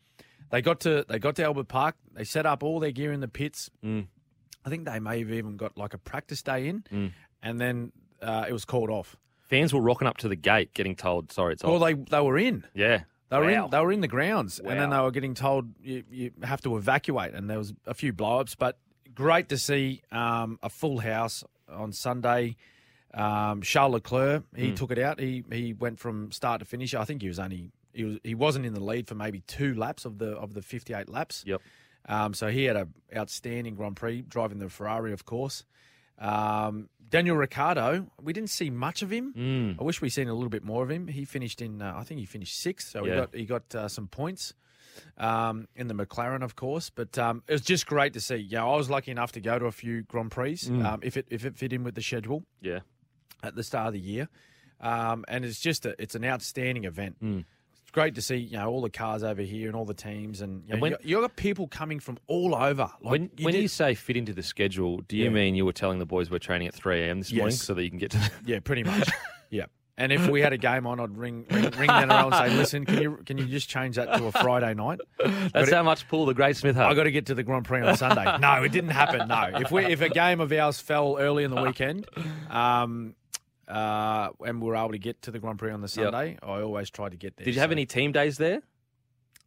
They 0.49 0.61
got 0.61 0.79
to 0.81 1.05
they 1.07 1.19
got 1.19 1.35
to 1.37 1.43
Albert 1.43 1.67
Park. 1.69 1.95
They 2.13 2.23
set 2.25 2.45
up 2.45 2.63
all 2.63 2.79
their 2.79 2.91
gear 2.91 3.11
in 3.13 3.19
the 3.21 3.27
pits. 3.27 3.69
Mm. 3.83 4.07
I 4.65 4.69
think 4.69 4.85
they 4.85 4.99
may 4.99 5.19
have 5.19 5.31
even 5.31 5.57
got 5.57 5.77
like 5.77 5.93
a 5.93 5.97
practice 5.97 6.41
day 6.43 6.67
in, 6.67 6.83
Mm. 6.91 7.11
and 7.41 7.59
then 7.59 7.91
uh, 8.21 8.45
it 8.47 8.53
was 8.53 8.65
called 8.65 8.89
off. 8.89 9.15
Fans 9.51 9.71
were 9.73 9.81
rocking 9.81 10.07
up 10.07 10.17
to 10.17 10.27
the 10.27 10.35
gate, 10.35 10.73
getting 10.73 10.95
told, 10.95 11.31
"Sorry, 11.31 11.53
it's 11.53 11.63
off." 11.63 11.69
Well, 11.69 11.79
they 11.79 11.93
they 11.93 12.19
were 12.21 12.39
in. 12.39 12.65
yeah, 12.73 13.03
They 13.29 13.37
were 13.37 13.45
Wow. 13.51 13.65
in. 13.65 13.69
They 13.71 13.79
were 13.79 13.91
in 13.91 14.01
the 14.01 14.07
grounds, 14.07 14.57
and 14.59 14.79
then 14.79 14.89
they 14.89 14.99
were 14.99 15.11
getting 15.11 15.35
told 15.35 15.73
you, 15.83 16.03
you 16.09 16.31
have 16.41 16.61
to 16.61 16.75
evacuate, 16.77 17.33
and 17.35 17.47
there 17.49 17.59
was 17.59 17.73
a 17.85 17.93
few 17.93 18.11
blow-ups. 18.13 18.55
But 18.55 18.79
great 19.13 19.47
to 19.49 19.57
see 19.59 20.01
um, 20.11 20.57
a 20.63 20.69
full 20.69 20.99
house 20.99 21.43
on 21.69 21.91
Sunday. 21.93 22.55
Um, 23.13 23.61
Charles 23.61 23.93
Leclerc, 23.93 24.43
he 24.55 24.71
Mm. 24.71 24.75
took 24.77 24.89
it 24.91 24.97
out. 24.97 25.19
He 25.19 25.43
he 25.51 25.73
went 25.73 25.99
from 25.99 26.31
start 26.31 26.59
to 26.59 26.65
finish. 26.65 26.93
I 26.95 27.03
think 27.05 27.21
he 27.21 27.27
was 27.27 27.39
only 27.39 27.71
he 27.93 28.05
was 28.05 28.17
he 28.23 28.33
wasn't 28.35 28.65
in 28.65 28.73
the 28.73 28.79
lead 28.83 29.07
for 29.07 29.15
maybe 29.15 29.41
two 29.47 29.73
laps 29.75 30.05
of 30.05 30.17
the 30.17 30.31
of 30.37 30.53
the 30.53 30.61
58 30.61 31.09
laps. 31.09 31.43
Yep. 31.45 31.61
Um, 32.07 32.33
so 32.33 32.47
he 32.47 32.63
had 32.63 32.77
a 32.77 32.87
outstanding 33.15 33.75
Grand 33.75 33.95
Prix 33.97 34.21
driving 34.23 34.59
the 34.59 34.69
Ferrari, 34.69 35.11
of 35.13 35.25
course. 35.25 35.65
Um, 36.17 36.89
Daniel 37.11 37.35
Ricciardo, 37.35 38.07
we 38.21 38.33
didn't 38.33 38.49
see 38.49 38.69
much 38.71 39.01
of 39.03 39.11
him. 39.11 39.33
Mm. 39.37 39.75
I 39.79 39.83
wish 39.83 40.01
we'd 40.01 40.09
seen 40.09 40.27
a 40.29 40.33
little 40.33 40.49
bit 40.49 40.63
more 40.63 40.81
of 40.81 40.89
him. 40.89 41.07
He 41.07 41.25
finished 41.25 41.61
in, 41.61 41.81
uh, 41.81 41.93
I 41.95 42.03
think 42.03 42.19
he 42.21 42.25
finished 42.25 42.57
sixth, 42.59 42.89
so 42.89 43.05
Yeah. 43.05 43.11
he 43.13 43.19
got 43.19 43.35
he 43.35 43.45
got 43.45 43.75
uh, 43.75 43.87
some 43.89 44.07
points 44.07 44.53
um, 45.17 45.67
in 45.75 45.87
the 45.87 45.93
McLaren, 45.93 46.41
of 46.43 46.55
course. 46.55 46.89
But 46.89 47.17
um, 47.19 47.43
it 47.47 47.51
was 47.51 47.61
just 47.61 47.85
great 47.85 48.13
to 48.13 48.19
see. 48.21 48.37
Yeah, 48.37 48.65
I 48.65 48.75
was 48.75 48.89
lucky 48.89 49.11
enough 49.11 49.33
to 49.33 49.41
go 49.41 49.59
to 49.59 49.65
a 49.65 49.71
few 49.71 50.03
Grand 50.03 50.31
Prix 50.31 50.55
Mm. 50.55 50.85
um, 50.85 50.99
if 51.03 51.17
it 51.17 51.27
if 51.29 51.45
it 51.45 51.57
fit 51.57 51.73
in 51.73 51.83
with 51.83 51.95
the 51.95 52.01
schedule 52.01 52.43
Yeah. 52.61 52.79
at 53.43 53.55
the 53.55 53.63
start 53.63 53.87
of 53.87 53.93
the 53.93 53.99
year, 53.99 54.29
um, 54.79 55.25
and 55.27 55.43
it's 55.45 55.59
just 55.59 55.85
a, 55.85 55.95
it's 56.01 56.15
an 56.15 56.23
outstanding 56.25 56.85
event. 56.85 57.17
Mm. 57.21 57.45
It's 57.91 57.95
great 57.95 58.15
to 58.15 58.21
see 58.21 58.37
you 58.37 58.55
know 58.57 58.69
all 58.69 58.79
the 58.81 58.89
cars 58.89 59.21
over 59.21 59.41
here 59.41 59.67
and 59.67 59.75
all 59.75 59.83
the 59.83 59.93
teams, 59.93 60.39
and, 60.39 60.63
you 60.65 60.75
know, 60.75 60.79
when- 60.79 60.91
you, 61.03 61.17
got, 61.17 61.23
you 61.23 61.29
people 61.35 61.67
coming 61.67 61.99
from 61.99 62.17
all 62.27 62.55
over. 62.55 62.89
Like 63.01 63.11
when 63.11 63.29
when 63.41 63.53
did- 63.53 63.63
you 63.63 63.67
say 63.67 63.95
fit 63.95 64.15
into 64.15 64.31
the 64.31 64.43
schedule, 64.43 64.99
do 65.09 65.17
you 65.17 65.25
Yeah. 65.25 65.29
mean 65.31 65.55
you 65.55 65.65
were 65.65 65.73
telling 65.73 65.99
the 65.99 66.05
boys 66.05 66.31
we're 66.31 66.39
training 66.39 66.69
at 66.69 66.73
3 66.73 67.01
a.m. 67.01 67.19
this 67.19 67.33
morning 67.33 67.53
so 67.53 67.73
that 67.73 67.83
you 67.83 67.89
can 67.89 67.99
get 67.99 68.11
to 68.11 68.17
the... 68.17 68.31
Yeah, 68.45 68.59
pretty 68.61 68.85
much. 68.85 69.09
yeah. 69.49 69.65
And 69.97 70.13
if 70.13 70.25
we 70.29 70.39
had 70.39 70.53
a 70.53 70.57
game 70.57 70.87
on, 70.87 71.01
I'd 71.01 71.17
ring 71.17 71.45
ring, 71.51 71.69
ring 71.71 71.87
Nano 71.87 72.27
and 72.27 72.33
say, 72.33 72.55
"Listen, 72.55 72.85
can 72.85 73.01
you 73.01 73.19
can 73.25 73.37
you 73.37 73.45
just 73.45 73.67
change 73.69 73.97
that 73.97 74.05
to 74.17 74.25
a 74.25 74.31
Friday 74.31 74.73
night? 74.73 74.99
That's 75.53 75.67
it- 75.69 75.73
how 75.75 75.83
much 75.83 76.07
pull 76.07 76.25
the 76.25 76.33
Great 76.33 76.55
Smith 76.55 76.77
had. 76.77 76.85
I 76.85 76.93
got 76.95 77.03
to 77.03 77.11
get 77.11 77.25
to 77.27 77.35
the 77.35 77.43
Grand 77.43 77.65
Prix 77.65 77.81
on 77.81 77.97
Sunday." 77.97 78.23
No, 78.39 78.63
it 78.63 78.71
didn't 78.71 78.91
happen. 78.91 79.27
No, 79.27 79.51
if 79.59 79.69
we 79.69 79.83
if 79.85 79.99
a 80.01 80.07
game 80.09 80.39
of 80.39 80.51
ours 80.53 80.79
fell 80.79 81.17
early 81.19 81.43
in 81.43 81.51
the 81.51 81.61
weekend, 81.61 82.07
um, 82.49 83.15
uh, 83.71 84.29
and 84.45 84.61
we 84.61 84.67
were 84.67 84.75
able 84.75 84.91
to 84.91 84.97
get 84.99 85.21
to 85.23 85.31
the 85.31 85.39
Grand 85.39 85.57
Prix 85.59 85.71
on 85.71 85.81
the 85.81 85.87
Sunday, 85.87 86.37
I 86.43 86.61
always 86.61 86.89
tried 86.89 87.11
to 87.11 87.17
get 87.17 87.37
there. 87.37 87.45
Did 87.45 87.55
you 87.55 87.61
have 87.61 87.69
so- 87.69 87.73
any 87.73 87.85
team 87.85 88.11
days 88.11 88.37
there? 88.37 88.61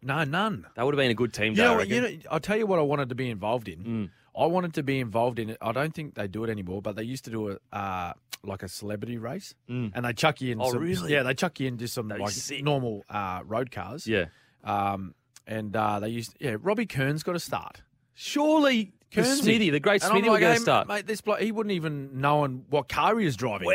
No, 0.02 0.22
none. 0.24 0.66
That 0.76 0.84
would 0.84 0.94
have 0.94 0.98
been 0.98 1.10
a 1.10 1.14
good 1.14 1.32
team 1.32 1.52
You 1.52 1.56
day. 1.56 1.62
know, 1.64 1.80
I 1.80 1.82
you 1.84 2.00
know, 2.00 2.10
I'll 2.30 2.40
tell 2.40 2.56
you 2.58 2.66
what 2.66 2.78
I 2.78 2.82
wanted 2.82 3.08
to 3.08 3.14
be 3.14 3.30
involved 3.30 3.68
in. 3.68 3.78
Mm. 3.84 4.10
I 4.38 4.46
wanted 4.46 4.74
to 4.74 4.82
be 4.82 4.98
involved 5.00 5.38
in 5.38 5.48
it. 5.50 5.58
I 5.62 5.72
don't 5.72 5.94
think 5.94 6.14
they 6.14 6.26
do 6.28 6.44
it 6.44 6.50
anymore, 6.50 6.82
but 6.82 6.94
they 6.96 7.04
used 7.04 7.24
to 7.24 7.30
do 7.30 7.50
a 7.52 7.58
uh, 7.76 8.12
like 8.42 8.62
a 8.62 8.68
celebrity 8.68 9.16
race, 9.16 9.54
Mm. 9.70 9.92
and 9.94 10.04
they 10.04 10.12
chuck 10.12 10.42
you 10.42 10.52
in. 10.52 10.60
Oh, 10.60 10.72
some, 10.72 10.82
really? 10.82 11.10
Yeah, 11.12 11.22
they 11.22 11.32
chuck 11.32 11.58
you 11.60 11.68
into 11.68 11.88
some 11.88 12.08
That'd 12.08 12.22
like 12.22 12.62
normal 12.62 13.02
uh, 13.08 13.40
road 13.46 13.70
cars. 13.70 14.06
Yeah. 14.06 14.26
Um, 14.62 15.14
and 15.46 15.74
uh, 15.74 16.00
they 16.00 16.08
used 16.08 16.36
yeah. 16.38 16.56
Robbie 16.60 16.84
Kearns 16.86 17.22
got 17.22 17.32
to 17.32 17.40
start. 17.40 17.80
Surely 18.12 18.92
the 19.14 19.24
Smithy, 19.24 19.70
the 19.70 19.80
great 19.80 20.02
And 20.02 20.12
I'm 20.12 20.18
Smithy, 20.18 20.30
like, 20.30 20.40
get 20.40 20.50
hey, 20.52 20.56
a 20.56 20.60
start. 20.60 20.88
mate. 20.88 21.06
This 21.06 21.20
bloke, 21.20 21.40
he 21.40 21.52
wouldn't 21.52 21.72
even 21.72 22.20
known 22.20 22.64
what 22.70 22.88
car 22.88 23.18
he 23.18 23.24
was 23.24 23.36
driving. 23.36 23.66
Wow. 23.66 23.72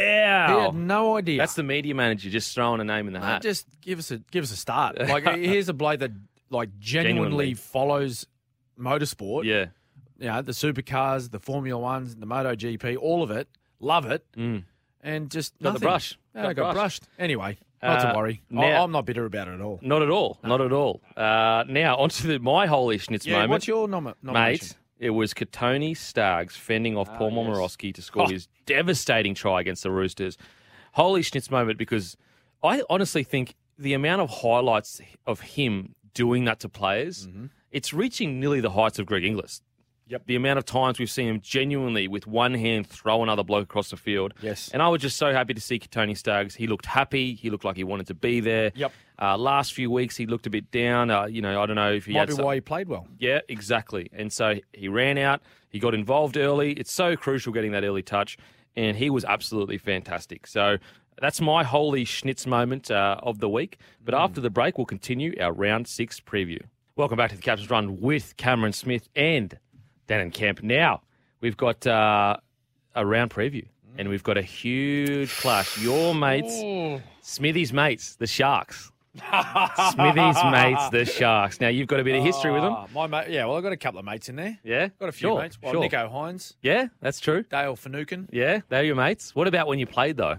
He 0.57 0.61
had 0.65 0.75
no 0.75 1.17
idea. 1.17 1.37
That's 1.37 1.53
the 1.55 1.63
media 1.63 1.95
manager 1.95 2.29
just 2.29 2.53
throwing 2.53 2.81
a 2.81 2.83
name 2.83 3.07
in 3.07 3.13
the 3.13 3.19
Mate, 3.19 3.25
hat. 3.25 3.41
just 3.41 3.67
give 3.81 3.99
us 3.99 4.11
a 4.11 4.17
give 4.31 4.43
us 4.43 4.51
a 4.51 4.57
start. 4.57 4.97
Like 5.07 5.25
here's 5.37 5.69
a 5.69 5.73
bloke 5.73 5.99
that 6.01 6.11
like 6.49 6.69
genuinely, 6.79 7.21
Genuinely. 7.21 7.53
follows 7.53 8.25
motorsport. 8.79 9.43
yeah. 9.45 9.65
you 10.19 10.27
know, 10.27 10.41
the 10.41 10.51
supercars, 10.51 11.31
the 11.31 11.39
Formula 11.39 11.79
Ones, 11.79 12.15
the 12.15 12.25
Moto 12.25 12.55
GP, 12.55 12.97
all 12.99 13.23
of 13.23 13.31
it. 13.31 13.47
Love 13.79 14.05
it. 14.05 14.25
Mm. 14.37 14.63
And 15.01 15.31
just 15.31 15.53
Got 15.59 15.59
the 15.59 15.69
nothing. 15.73 15.85
brush. 15.87 16.19
Yeah, 16.35 16.41
Got 16.41 16.49
I 16.49 16.53
got 16.53 16.61
brushed. 16.73 16.75
brushed. 16.75 17.03
Anyway, 17.19 17.57
not 17.81 17.99
Uh, 18.05 18.11
to 18.11 18.17
worry. 18.17 18.41
I, 18.51 18.55
now- 18.55 18.83
I'm 18.83 18.91
not 18.91 19.05
bitter 19.05 19.25
about 19.25 19.47
it 19.47 19.53
at 19.53 19.61
all. 19.61 19.79
Not 19.81 20.01
at 20.01 20.09
all. 20.09 20.37
Not 20.43 20.59
at 20.59 20.73
all. 20.73 21.01
Uh, 21.15 21.63
now, 21.69 21.95
on 21.97 22.09
to 22.09 22.27
the, 22.27 22.39
my 22.39 22.65
holy 22.67 22.97
schnitz 22.97 23.25
Yeah, 23.25 23.35
moment. 23.35 23.51
what's 23.51 23.67
your 23.67 23.87
nom- 23.87 24.13
nomination? 24.21 24.65
Mate, 24.67 24.75
it 24.99 25.11
was 25.11 25.33
Kotoni 25.33 25.95
Staggs 25.97 26.55
fending 26.55 26.95
off 26.97 27.07
Paul 27.17 27.31
yes. 27.31 27.37
Momirovski 27.39 27.93
to 27.95 28.01
score 28.01 28.23
Oh. 28.27 28.29
his 28.29 28.47
devastating 28.65 29.33
try 29.33 29.61
against 29.61 29.83
the 29.83 29.91
Roosters. 29.91 30.37
Holy 30.93 31.21
schnitz 31.21 31.49
moment 31.49 31.77
because 31.79 32.17
I 32.63 32.83
honestly 32.89 33.23
think 33.23 33.55
the 33.77 33.93
amount 33.93 34.21
of 34.21 34.29
highlights 34.29 34.99
of 35.25 35.39
him 35.41 35.95
doing 36.13 36.45
that 36.45 36.59
to 36.61 36.69
players, 36.69 37.27
Mm-hmm. 37.27 37.45
it's 37.71 37.93
reaching 37.93 38.39
nearly 38.39 38.59
the 38.59 38.71
heights 38.71 38.99
of 38.99 39.05
Greg 39.05 39.23
Inglis. 39.23 39.61
Yep. 40.09 40.23
The 40.25 40.35
amount 40.35 40.57
of 40.59 40.65
times 40.65 40.99
we've 40.99 41.09
seen 41.09 41.27
him 41.27 41.39
genuinely 41.41 42.07
with 42.07 42.25
one 42.27 42.53
hand 42.53 42.87
throw 42.87 43.21
another 43.23 43.43
bloke 43.43 43.63
across 43.63 43.91
the 43.91 43.97
field. 43.97 44.33
Yes. 44.41 44.69
And 44.73 44.81
I 44.81 44.87
was 44.89 45.01
just 45.01 45.17
so 45.17 45.31
happy 45.31 45.53
to 45.53 45.61
see 45.61 45.79
Tony 45.79 46.15
Staggs. 46.15 46.55
He 46.55 46.65
looked 46.67 46.87
happy. 46.87 47.35
He 47.35 47.49
looked 47.49 47.63
like 47.63 47.77
he 47.77 47.83
wanted 47.83 48.07
to 48.07 48.15
be 48.15 48.39
there. 48.39 48.71
Yep. 48.75 48.91
Uh, 49.21 49.37
last 49.37 49.73
few 49.73 49.91
weeks, 49.91 50.17
he 50.17 50.25
looked 50.25 50.47
a 50.47 50.49
bit 50.49 50.71
down. 50.71 51.11
Uh, 51.11 51.25
you 51.25 51.41
know, 51.41 51.61
I 51.61 51.65
don't 51.65 51.75
know 51.75 51.91
if 51.93 52.05
he 52.05 52.13
Might 52.13 52.19
had 52.21 52.29
be 52.29 52.35
some- 52.35 52.45
why 52.45 52.55
he 52.55 52.61
played 52.61 52.87
well. 52.87 53.07
yeah, 53.19 53.39
exactly. 53.47 54.09
And 54.11 54.33
so 54.33 54.55
he 54.73 54.87
ran 54.87 55.17
out. 55.17 55.41
He 55.69 55.77
got 55.79 55.93
involved 55.93 56.37
early. 56.37 56.73
It's 56.73 56.91
so 56.91 57.15
crucial 57.15 57.53
getting 57.53 57.71
that 57.73 57.83
early 57.83 58.01
touch, 58.01 58.37
and 58.75 58.97
he 58.97 59.09
was 59.11 59.23
absolutely 59.25 59.77
fantastic. 59.77 60.47
So 60.47 60.77
that's 61.21 61.39
my 61.39 61.63
holy 61.63 62.05
schnitz 62.05 62.47
moment 62.47 62.89
uh, 62.89 63.17
of 63.21 63.39
the 63.39 63.49
week. 63.49 63.77
But 64.03 64.15
after 64.15 64.41
the 64.41 64.49
break, 64.49 64.79
we'll 64.79 64.85
continue 64.85 65.35
our 65.39 65.53
round 65.53 65.87
six 65.87 66.19
preview. 66.19 66.61
Welcome 66.95 67.17
back 67.17 67.29
to 67.29 67.35
the 67.35 67.41
Captain's 67.43 67.69
Run 67.69 67.99
with 68.01 68.35
Cameron 68.37 68.73
Smith 68.73 69.07
and 69.15 69.57
Dan 70.09 70.31
Kemp. 70.31 70.63
Now 70.63 71.01
we've 71.39 71.55
got 71.55 71.85
uh, 71.85 72.35
a 72.95 73.05
round 73.05 73.29
preview, 73.29 73.65
and 73.97 74.09
we've 74.09 74.23
got 74.23 74.37
a 74.37 74.41
huge 74.41 75.31
clash. 75.37 75.77
Your 75.77 76.15
mates, 76.15 76.51
Smithy's 77.21 77.71
mates, 77.71 78.15
the 78.15 78.25
Sharks. 78.27 78.91
Smithy's 79.15 80.43
mates, 80.51 80.89
the 80.89 81.05
Sharks. 81.05 81.61
Now 81.61 81.67
you've 81.67 81.87
got 81.87 81.99
a 81.99 82.03
bit 82.03 82.15
of 82.15 82.23
history 82.23 82.51
with 82.51 82.63
them. 82.63 82.73
Ah, 82.73 82.87
my 82.93 83.05
mate, 83.05 83.29
yeah, 83.29 83.45
well, 83.45 83.55
I've 83.57 83.63
got 83.63 83.71
a 83.71 83.77
couple 83.77 83.99
of 83.99 84.05
mates 84.05 84.29
in 84.29 84.35
there. 84.35 84.57
Yeah, 84.63 84.87
Got 84.99 85.09
a 85.09 85.11
few 85.11 85.29
sure, 85.29 85.41
mates. 85.41 85.59
Well, 85.61 85.73
sure. 85.73 85.83
Nicho 85.83 86.11
Hynes, 86.11 86.55
Yeah, 86.63 86.87
that's 87.01 87.19
true. 87.19 87.43
Dale 87.43 87.75
Finucane. 87.75 88.27
Yeah, 88.31 88.61
they're 88.69 88.83
your 88.83 88.95
mates. 88.95 89.35
What 89.35 89.47
about 89.47 89.67
when 89.67 89.77
you 89.77 89.85
played 89.85 90.17
though? 90.17 90.37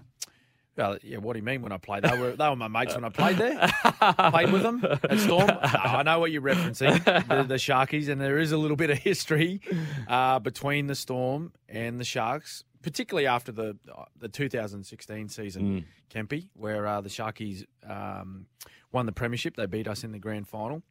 Well, 0.80 0.96
yeah, 1.02 1.18
what 1.18 1.34
do 1.34 1.38
you 1.38 1.44
mean 1.44 1.60
when 1.60 1.72
I 1.72 1.76
played? 1.76 2.04
They 2.04 2.18
were 2.18 2.32
they 2.32 2.48
were 2.48 2.56
my 2.56 2.68
mates 2.68 2.94
when 2.94 3.04
I 3.04 3.10
played 3.10 3.36
there. 3.36 3.68
played 4.30 4.50
with 4.50 4.62
them 4.62 4.82
at 4.84 5.18
Storm. 5.18 5.46
No, 5.46 5.58
I 5.62 6.02
know 6.02 6.18
what 6.18 6.30
you're 6.32 6.40
referencing, 6.40 7.04
the, 7.04 7.42
the 7.44 7.54
Sharkies, 7.66 8.08
and 8.08 8.18
there 8.20 8.38
is 8.38 8.50
a 8.52 8.56
little 8.56 8.78
bit 8.78 8.88
of 8.88 8.96
history 8.98 9.60
uh, 10.08 10.38
between 10.38 10.86
the 10.86 10.94
Storm 10.94 11.52
and 11.68 12.00
the 12.00 12.04
Sharks, 12.04 12.64
particularly 12.82 13.26
after 13.26 13.52
the 13.52 13.76
the 14.18 14.28
2016 14.28 15.28
season, 15.28 15.84
Kempy, 16.10 16.48
where 16.54 16.86
uh, 16.86 17.00
the 17.02 17.10
Sharkies 17.10 17.64
um, 17.86 18.46
won 18.90 19.04
the 19.04 19.12
premiership. 19.12 19.56
They 19.56 19.66
beat 19.66 19.86
us 19.86 20.02
in 20.02 20.12
the 20.12 20.18
grand 20.18 20.48
final. 20.48 20.82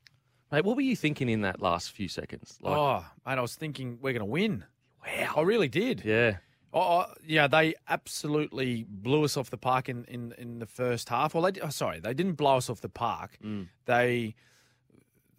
Mate, 0.52 0.66
what 0.66 0.76
were 0.76 0.82
you 0.84 0.96
thinking 0.96 1.30
in 1.30 1.42
that 1.42 1.62
last 1.62 1.92
few 1.92 2.08
seconds? 2.08 2.58
Like, 2.62 2.76
oh, 2.76 3.06
mate, 3.26 3.38
I 3.38 3.42
was 3.42 3.56
thinking 3.56 4.00
we're 4.02 4.14
going 4.14 4.20
to 4.20 4.26
win. 4.26 4.66
wow. 5.06 5.34
I 5.38 5.42
really 5.42 5.68
did. 5.68 6.04
Yeah. 6.06 6.38
Oh, 6.74 6.80
oh, 6.82 7.06
yeah, 7.26 7.48
they 7.48 7.74
absolutely 7.88 8.86
blew 8.88 9.24
us 9.24 9.36
off 9.38 9.50
the 9.50 9.58
park 9.58 9.90
in, 9.90 10.06
in, 10.06 10.34
in 10.38 10.60
the 10.60 10.66
first 10.68 11.10
half. 11.10 11.34
Well, 11.34 11.50
they 11.52 11.60
oh, 11.62 11.70
sorry, 11.70 12.00
they 12.00 12.14
didn't 12.14 12.34
blow 12.34 12.58
us 12.58 12.70
off 12.70 12.82
the 12.82 12.90
park. 12.90 13.38
Mm. 13.44 13.68
They 13.86 14.36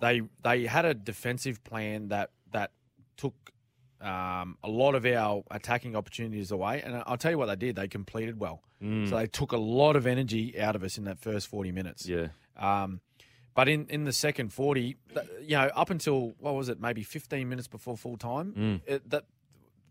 they 0.00 0.22
they 0.42 0.66
had 0.66 0.84
a 0.84 0.94
defensive 0.94 1.62
plan 1.62 2.08
that 2.08 2.30
that 2.52 2.72
took 3.16 3.34
um, 4.00 4.56
a 4.64 4.68
lot 4.68 4.94
of 4.94 5.04
our 5.06 5.44
attacking 5.50 5.94
opportunities 5.94 6.50
away. 6.50 6.82
And 6.82 7.02
I'll 7.06 7.16
tell 7.18 7.30
you 7.30 7.38
what 7.38 7.46
they 7.46 7.56
did. 7.56 7.76
They 7.76 7.86
completed 7.86 8.40
well. 8.40 8.62
Mm. 8.82 9.08
So 9.08 9.16
they 9.16 9.26
took 9.26 9.52
a 9.52 9.58
lot 9.58 9.94
of 9.96 10.06
energy 10.06 10.58
out 10.58 10.74
of 10.74 10.82
us 10.82 10.98
in 10.98 11.04
that 11.04 11.18
first 11.20 11.48
forty 11.48 11.70
minutes. 11.70 12.06
Yeah. 12.08 12.28
Um, 12.56 13.00
but 13.54 13.68
in, 13.68 13.86
in 13.88 14.04
the 14.04 14.12
second 14.12 14.52
40, 14.52 14.96
you 15.42 15.48
know, 15.56 15.70
up 15.74 15.90
until, 15.90 16.34
what 16.38 16.54
was 16.54 16.68
it, 16.68 16.80
maybe 16.80 17.02
15 17.02 17.48
minutes 17.48 17.66
before 17.66 17.96
full 17.96 18.16
time, 18.16 18.52
Mm. 18.56 18.80
it, 18.86 19.10
that 19.10 19.24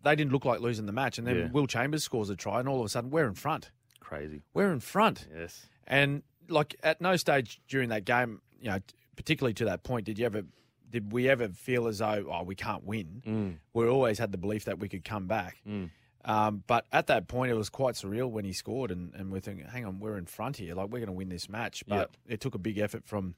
they 0.03 0.15
didn't 0.15 0.31
look 0.31 0.45
like 0.45 0.59
losing 0.61 0.85
the 0.85 0.91
match. 0.91 1.17
And 1.17 1.27
then 1.27 1.37
Yeah. 1.37 1.47
Will 1.51 1.67
Chambers 1.67 2.03
scores 2.03 2.29
a 2.29 2.35
try, 2.35 2.59
and 2.59 2.67
all 2.69 2.79
of 2.79 2.85
a 2.85 2.89
sudden 2.89 3.09
we're 3.09 3.27
in 3.27 3.33
front. 3.35 3.71
Crazy. 3.99 4.41
We're 4.53 4.71
in 4.71 4.79
front. 4.79 5.27
Yes. 5.35 5.65
And 5.87 6.23
like 6.47 6.75
at 6.83 6.99
no 7.01 7.15
stage 7.15 7.61
during 7.67 7.89
that 7.89 8.05
game, 8.05 8.41
you 8.59 8.69
know, 8.69 8.79
particularly 9.15 9.53
to 9.55 9.65
that 9.65 9.83
point, 9.83 10.05
did 10.05 10.17
you 10.17 10.25
ever, 10.25 10.43
did 10.89 11.11
we 11.11 11.29
ever 11.29 11.49
feel 11.49 11.87
as 11.87 11.99
though, 11.99 12.25
oh, 12.31 12.43
we 12.43 12.55
can't 12.55 12.83
win? 12.83 13.21
Mm. 13.25 13.57
We 13.73 13.87
always 13.87 14.17
had 14.19 14.31
the 14.31 14.37
belief 14.37 14.65
that 14.65 14.79
we 14.79 14.89
could 14.89 15.03
come 15.03 15.27
back. 15.27 15.57
Mm. 15.67 15.89
Um, 16.25 16.63
but 16.67 16.85
at 16.91 17.07
that 17.07 17.27
point, 17.27 17.51
it 17.51 17.55
was 17.55 17.69
quite 17.69 17.95
surreal 17.95 18.29
when 18.29 18.43
he 18.45 18.51
scored, 18.51 18.91
and, 18.91 19.13
and 19.15 19.31
we're 19.31 19.39
thinking, 19.39 19.65
hang 19.67 19.85
on, 19.85 19.99
we're 19.99 20.17
in 20.17 20.25
front 20.25 20.57
here. 20.57 20.75
Like, 20.75 20.87
we're 20.89 20.99
going 20.99 21.07
to 21.07 21.13
win 21.13 21.29
this 21.29 21.47
match. 21.47 21.83
But 21.87 21.95
Yep. 21.95 22.11
it 22.27 22.41
took 22.41 22.55
a 22.55 22.57
big 22.57 22.77
effort 22.77 23.05
from 23.05 23.35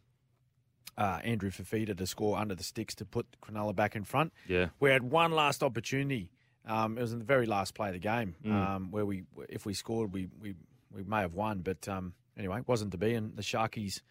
uh, 0.98 1.20
Andrew 1.24 1.52
Fifita 1.52 1.96
to 1.98 2.08
score 2.08 2.38
under 2.38 2.56
the 2.56 2.64
sticks 2.64 2.96
to 2.96 3.06
put 3.06 3.26
Cronulla 3.42 3.76
back 3.76 3.96
in 3.96 4.04
front. 4.04 4.34
Yeah. 4.48 4.70
We 4.80 4.90
had 4.90 5.04
one 5.04 5.32
last 5.32 5.62
opportunity. 5.64 6.32
Um, 6.66 6.98
it 6.98 7.02
was 7.02 7.12
in 7.14 7.20
the 7.20 7.26
very 7.26 7.46
last 7.48 7.74
play 7.74 7.88
of 7.88 7.94
the 7.94 8.00
game 8.00 8.36
Mm. 8.46 8.52
um, 8.54 8.92
where 8.92 9.06
we, 9.06 9.24
if 9.50 9.66
we 9.66 9.74
scored, 9.74 10.14
we, 10.14 10.28
we, 10.40 10.54
we 10.94 11.04
may 11.04 11.22
have 11.22 11.34
won. 11.34 11.60
But 11.60 11.88
um, 11.88 12.14
anyway, 12.38 12.60
it 12.60 12.68
wasn't 12.68 12.92
to 12.92 12.98
be, 12.98 13.14
and 13.16 13.36
the 13.36 13.42
Sharkies 13.42 14.02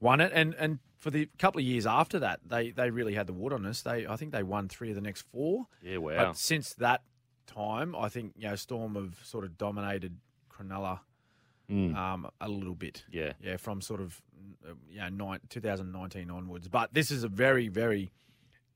won 0.00 0.20
it. 0.20 0.32
And 0.34 0.54
and 0.54 0.78
for 0.96 1.10
the 1.10 1.28
couple 1.38 1.60
of 1.60 1.66
years 1.66 1.86
after 1.86 2.18
that, 2.20 2.40
they 2.46 2.70
they 2.70 2.90
really 2.90 3.14
had 3.14 3.26
the 3.26 3.32
wood 3.34 3.52
on 3.52 3.66
us. 3.66 3.82
They 3.82 4.06
I 4.06 4.16
think 4.16 4.32
they 4.32 4.42
won 4.42 4.68
three 4.68 4.88
of 4.90 4.94
the 4.94 5.02
next 5.02 5.22
four. 5.30 5.66
Yeah. 5.82 5.98
Wow. 5.98 6.16
But 6.28 6.36
since 6.38 6.72
that 6.74 7.02
time, 7.46 7.94
I 7.94 8.08
think 8.08 8.32
you 8.36 8.48
know 8.48 8.56
Storm 8.56 8.94
have 8.94 9.18
sort 9.22 9.44
of 9.44 9.58
dominated 9.58 10.16
Cronulla 10.50 11.00
Mm. 11.70 11.94
um, 11.94 12.28
a 12.40 12.48
little 12.48 12.74
bit. 12.74 13.04
Yeah. 13.12 13.34
Yeah, 13.40 13.56
from 13.56 13.80
sort 13.80 14.00
of 14.00 14.20
uh, 14.68 14.72
you 14.90 14.98
know 14.98 15.08
nine, 15.10 15.40
2019 15.50 16.28
onwards. 16.28 16.66
But 16.66 16.92
this 16.94 17.10
is 17.12 17.22
a 17.24 17.28
very 17.28 17.68
very 17.68 18.10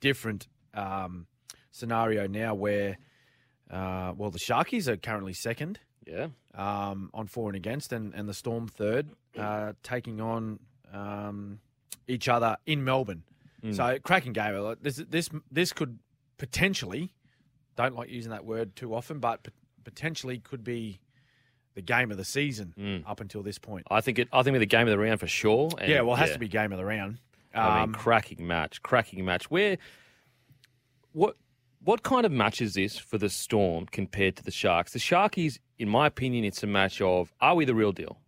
different 0.01 0.47
um, 0.75 1.27
scenario 1.73 2.27
now 2.29 2.55
where 2.55 2.99
uh, 3.71 4.13
well 4.17 4.31
the 4.31 4.39
Sharkies 4.39 4.87
are 4.89 4.97
currently 4.97 5.33
second 5.33 5.81
Yeah. 6.07 6.29
um, 6.55 7.11
on 7.15 7.27
for 7.27 7.49
and 7.49 7.57
against, 7.57 7.93
and, 7.93 8.15
and 8.15 8.29
the 8.29 8.35
Storm 8.35 8.69
third, 8.69 9.09
uh, 9.39 9.73
taking 9.83 10.21
on 10.21 10.61
um, 10.93 11.61
each 12.07 12.29
other 12.29 12.57
in 12.67 12.85
Melbourne. 12.85 13.23
So 13.73 13.99
cracking 14.03 14.35
game. 14.35 14.77
This 14.83 14.97
this 15.09 15.31
this 15.51 15.73
could 15.73 15.99
potentially, 16.37 17.15
don't 17.77 17.95
like 17.95 18.11
using 18.11 18.31
that 18.31 18.45
word 18.45 18.77
too 18.77 18.95
often, 18.95 19.21
but 19.21 19.49
potentially 19.85 20.39
could 20.39 20.63
be 20.63 21.01
the 21.75 21.81
game 21.81 22.11
of 22.11 22.19
the 22.19 22.25
season 22.27 23.03
up 23.07 23.21
until 23.21 23.43
this 23.43 23.59
point. 23.59 23.87
I 23.91 24.03
think 24.03 24.19
it. 24.19 24.29
I 24.35 24.39
think 24.43 24.49
it'll 24.49 24.61
be 24.61 24.67
the 24.67 24.67
game 24.67 24.87
of 24.87 24.91
the 24.91 24.99
round 24.99 25.19
for 25.19 25.27
sure. 25.27 25.71
and, 25.81 25.91
yeah, 25.91 26.03
well, 26.03 26.15
it 26.15 26.19
has 26.19 26.33
to 26.33 26.39
be 26.39 26.47
game 26.47 26.73
of 26.73 26.79
the 26.79 26.85
round. 26.85 27.19
I 27.55 27.75
mean, 27.77 27.83
Um, 27.85 27.93
cracking 27.95 28.47
match, 28.47 28.83
cracking 28.83 29.25
match. 29.25 29.51
Where, 29.51 29.79
what, 31.13 31.37
what 31.85 32.03
kind 32.03 32.25
of 32.27 32.33
match 32.33 32.61
is 32.61 32.75
this 32.75 32.99
for 32.99 33.19
the 33.19 33.29
Storm 33.29 33.87
compared 33.87 34.37
to 34.37 34.43
the 34.43 34.51
Sharks? 34.51 34.93
The 34.93 34.99
Sharkies, 34.99 35.59
in 35.79 35.89
my 35.89 36.07
opinion, 36.07 36.45
it's 36.45 36.63
a 36.63 36.67
match 36.67 37.01
of 37.01 37.33
are 37.41 37.55
we 37.55 37.65
the 37.65 37.75
real 37.75 37.93
deal? 37.93 38.19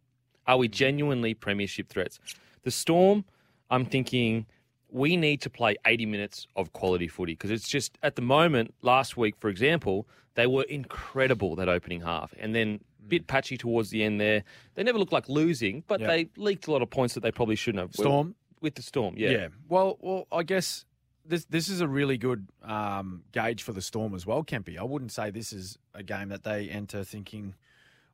Are 0.46 0.56
we 0.58 0.68
genuinely 0.68 1.34
premiership 1.34 1.88
threats? 1.88 2.18
The 2.62 2.70
Storm, 2.70 3.24
I'm 3.70 3.84
thinking 3.84 4.46
we 4.90 5.16
need 5.16 5.40
to 5.42 5.50
play 5.50 5.76
80 5.86 6.06
minutes 6.06 6.46
of 6.54 6.72
quality 6.72 7.08
footy 7.08 7.32
because 7.32 7.50
it's 7.50 7.68
just 7.68 7.98
at 8.02 8.16
the 8.16 8.22
moment. 8.22 8.74
Last 8.82 9.16
week, 9.16 9.34
for 9.38 9.48
example, 9.48 10.06
they 10.34 10.46
were 10.46 10.62
incredible 10.64 11.56
that 11.56 11.68
opening 11.68 12.00
half, 12.02 12.32
and 12.38 12.54
then 12.54 12.80
a 13.04 13.08
bit 13.08 13.26
patchy 13.26 13.56
towards 13.56 13.90
the 13.90 14.02
end 14.04 14.20
there. 14.20 14.44
They 14.74 14.82
never 14.82 14.98
looked 14.98 15.12
like 15.12 15.28
losing, 15.28 15.82
but 15.88 16.00
Yeah. 16.00 16.06
they 16.08 16.28
leaked 16.36 16.66
a 16.66 16.72
lot 16.72 16.82
of 16.82 16.90
points 16.90 17.14
that 17.14 17.20
they 17.20 17.32
probably 17.32 17.56
shouldn't 17.56 17.80
have. 17.80 17.94
Storm? 17.94 18.34
with 18.62 18.74
the 18.74 18.82
Storm, 18.82 19.14
yeah. 19.18 19.30
Yeah. 19.30 19.48
Well, 19.68 19.98
well, 20.00 20.26
I 20.32 20.42
guess 20.42 20.86
this 21.28 21.44
this 21.46 21.68
is 21.68 21.80
a 21.80 21.88
really 21.88 22.16
good 22.18 22.48
um, 22.62 23.22
gauge 23.32 23.62
for 23.62 23.72
the 23.72 23.82
Storm 23.82 24.14
as 24.14 24.26
well, 24.26 24.42
Kempy. 24.44 24.78
I 24.78 24.82
wouldn't 24.84 25.12
say 25.12 25.30
this 25.30 25.52
is 25.52 25.78
a 25.94 26.02
game 26.02 26.28
that 26.30 26.42
they 26.44 26.68
enter 26.68 27.04
thinking, 27.04 27.54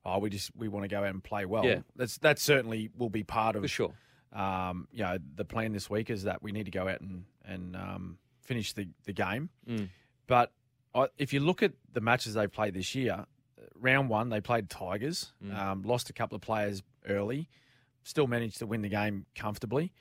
"Oh, 0.05 0.19
we 0.19 0.31
just 0.31 0.51
we 0.57 0.69
want 0.69 0.85
to 0.85 0.89
go 0.89 1.01
out 1.01 1.11
and 1.15 1.23
play 1.23 1.45
well." 1.45 1.65
Yeah. 1.65 1.81
That's 1.97 2.19
that 2.19 2.39
certainly 2.39 2.91
will 2.97 3.11
be 3.11 3.23
part 3.23 3.57
of 3.57 3.63
for 3.63 3.69
sure. 3.69 3.93
um, 4.33 4.89
you 4.93 5.03
know, 5.03 5.19
the 5.35 5.45
plan 5.45 5.73
this 5.73 5.89
week 5.91 6.11
is 6.11 6.25
that 6.25 6.43
we 6.43 6.53
need 6.53 6.65
to 6.65 6.71
go 6.71 6.89
out 6.89 7.01
and 7.01 7.25
and 7.45 7.77
um, 7.77 8.19
finish 8.41 8.73
the 8.73 8.89
the 9.05 9.13
game. 9.13 9.51
Mm. 9.69 9.89
But 10.27 10.53
I, 10.95 11.09
if 11.19 11.33
you 11.33 11.41
look 11.41 11.63
at 11.63 11.73
the 11.93 12.01
matches 12.01 12.35
they've 12.35 12.51
played 12.53 12.75
this 12.75 12.95
year, 12.95 13.27
round 13.75 14.09
one 14.09 14.29
they 14.31 14.41
played 14.41 14.71
Tigers, 14.71 15.33
Mm. 15.45 15.59
um, 15.59 15.83
lost 15.83 16.09
a 16.11 16.13
couple 16.13 16.37
of 16.37 16.43
players 16.43 16.83
early, 17.09 17.49
still 18.05 18.27
managed 18.27 18.59
to 18.59 18.67
win 18.67 18.83
the 18.83 18.89
game 18.89 19.27
comfortably. 19.35 19.93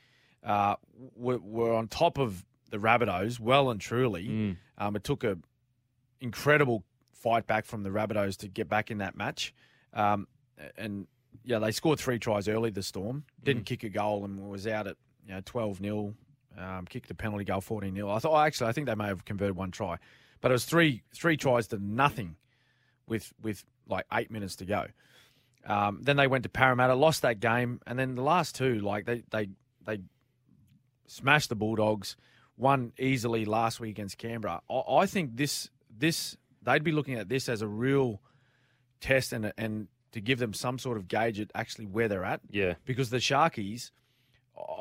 Uh, 0.44 0.74
we're, 1.14 1.38
we're 1.38 1.74
on 1.74 1.86
top 1.88 2.18
of 2.18 2.44
the 2.72 2.78
Rabbitohs, 2.78 3.38
well 3.38 3.70
and 3.70 3.80
truly. 3.80 4.26
Mm. 4.26 4.56
Um, 4.78 4.96
it 4.96 5.04
took 5.04 5.22
a 5.22 5.38
incredible 6.20 6.82
fight 7.12 7.46
back 7.46 7.66
from 7.66 7.84
the 7.84 7.90
Rabbitohs 7.90 8.38
to 8.38 8.48
get 8.48 8.68
back 8.68 8.90
in 8.90 8.98
that 8.98 9.14
match. 9.14 9.54
Um, 9.92 10.26
and 10.76 11.06
yeah, 11.44 11.58
they 11.58 11.70
scored 11.70 12.00
three 12.00 12.18
tries 12.18 12.48
early. 12.48 12.70
The 12.70 12.82
Storm 12.82 13.24
didn't 13.44 13.66
kick 13.66 13.84
a 13.84 13.90
goal 13.90 14.24
and 14.24 14.48
was 14.50 14.66
out 14.66 14.86
at 14.86 14.96
you 15.26 15.34
know 15.34 15.42
twelve 15.44 15.78
0 15.78 16.14
um, 16.58 16.86
Kicked 16.86 17.10
a 17.10 17.14
penalty 17.14 17.44
goal, 17.44 17.60
fourteen 17.60 17.94
0 17.94 18.10
I 18.10 18.18
thought 18.18 18.46
actually 18.46 18.70
I 18.70 18.72
think 18.72 18.86
they 18.86 18.94
may 18.94 19.06
have 19.06 19.24
converted 19.24 19.54
one 19.54 19.70
try, 19.70 19.98
but 20.40 20.50
it 20.50 20.54
was 20.54 20.64
three 20.64 21.02
three 21.14 21.36
tries 21.36 21.68
to 21.68 21.78
nothing 21.78 22.36
with 23.06 23.32
with 23.42 23.64
like 23.86 24.06
eight 24.12 24.30
minutes 24.30 24.56
to 24.56 24.64
go. 24.64 24.86
Um, 25.66 26.00
then 26.02 26.16
they 26.16 26.26
went 26.26 26.42
to 26.42 26.48
Parramatta, 26.48 26.94
lost 26.94 27.22
that 27.22 27.38
game, 27.38 27.80
and 27.86 27.98
then 27.98 28.14
the 28.14 28.22
last 28.22 28.54
two, 28.54 28.80
like 28.80 29.04
they 29.04 29.22
they 29.30 29.50
they 29.84 30.00
smashed 31.06 31.50
the 31.50 31.54
Bulldogs, 31.54 32.16
won 32.56 32.92
easily 32.98 33.44
last 33.44 33.80
week 33.80 33.90
against 33.90 34.18
Canberra. 34.18 34.60
I, 34.70 34.82
I 34.90 35.06
think 35.06 35.36
this 35.36 35.70
this 35.96 36.36
they'd 36.62 36.84
be 36.84 36.92
looking 36.92 37.14
at 37.14 37.28
this 37.28 37.48
as 37.48 37.62
a 37.62 37.68
real 37.68 38.20
test 39.00 39.32
and 39.32 39.52
and 39.58 39.88
to 40.12 40.20
give 40.20 40.38
them 40.38 40.52
some 40.52 40.78
sort 40.78 40.96
of 40.96 41.08
gauge 41.08 41.40
at 41.40 41.50
actually 41.54 41.86
where 41.86 42.08
they're 42.08 42.24
at. 42.24 42.40
Yeah. 42.50 42.74
Because 42.84 43.10
the 43.10 43.16
Sharkies, 43.16 43.90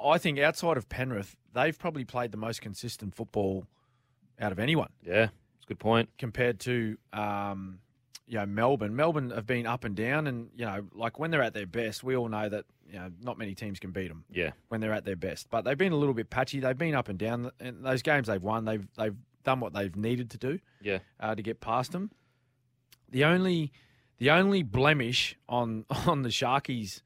I 0.04 0.18
think 0.18 0.40
outside 0.40 0.78
of 0.78 0.90
Penrith, 0.90 1.36
they've 1.54 1.78
probably 1.78 2.04
played 2.06 2.32
the 2.32 2.38
most 2.38 2.62
consistent 2.62 3.16
football 3.16 3.66
out 4.40 4.52
of 4.52 4.60
anyone 4.60 4.90
Yeah. 5.06 5.30
It's 5.56 5.66
a 5.66 5.68
good 5.68 5.80
point. 5.80 6.10
compared 6.18 6.60
to 6.62 6.98
um, 7.14 7.80
you 8.32 8.38
know 8.40 8.46
Melbourne. 8.48 8.96
Melbourne 8.96 9.30
have 9.32 9.46
been 9.46 9.68
up 9.68 9.84
and 9.84 9.96
down, 9.96 10.26
and 10.26 10.50
you 10.56 10.66
know, 10.66 10.84
like 10.94 11.20
when 11.20 11.30
they're 11.32 11.44
at 11.44 11.54
their 11.54 11.68
best, 11.68 12.04
we 12.04 12.16
all 12.16 12.30
know 12.30 12.48
that 12.50 12.66
you 12.90 12.98
know 12.98 13.12
not 13.22 13.38
many 13.38 13.54
teams 13.54 13.78
can 13.80 13.92
beat 13.92 14.08
them 14.08 14.24
Yeah. 14.32 14.52
when 14.70 14.80
they're 14.82 14.94
at 14.94 15.04
their 15.06 15.16
best. 15.18 15.50
But 15.50 15.66
they've 15.66 15.78
been 15.78 15.92
a 15.92 15.98
little 15.98 16.14
bit 16.16 16.30
patchy. 16.30 16.60
They've 16.62 16.78
been 16.78 16.96
up 16.96 17.10
and 17.10 17.20
down, 17.20 17.52
and 17.60 17.84
those 17.86 18.02
games 18.02 18.28
they've 18.28 18.42
won, 18.42 18.64
they've 18.66 18.88
they've 18.98 19.16
done 19.44 19.60
what 19.60 19.74
they've 19.74 19.96
needed 19.96 20.30
to 20.32 20.38
do 20.38 20.60
Yeah. 20.82 21.00
uh, 21.20 21.36
to 21.36 21.42
get 21.44 21.60
past 21.60 21.92
them. 21.92 22.10
The 23.10 23.26
only 23.26 23.72
the 24.18 24.32
only 24.32 24.64
blemish 24.64 25.36
on 25.50 25.86
on 26.08 26.22
the 26.22 26.30
Sharkies 26.30 27.02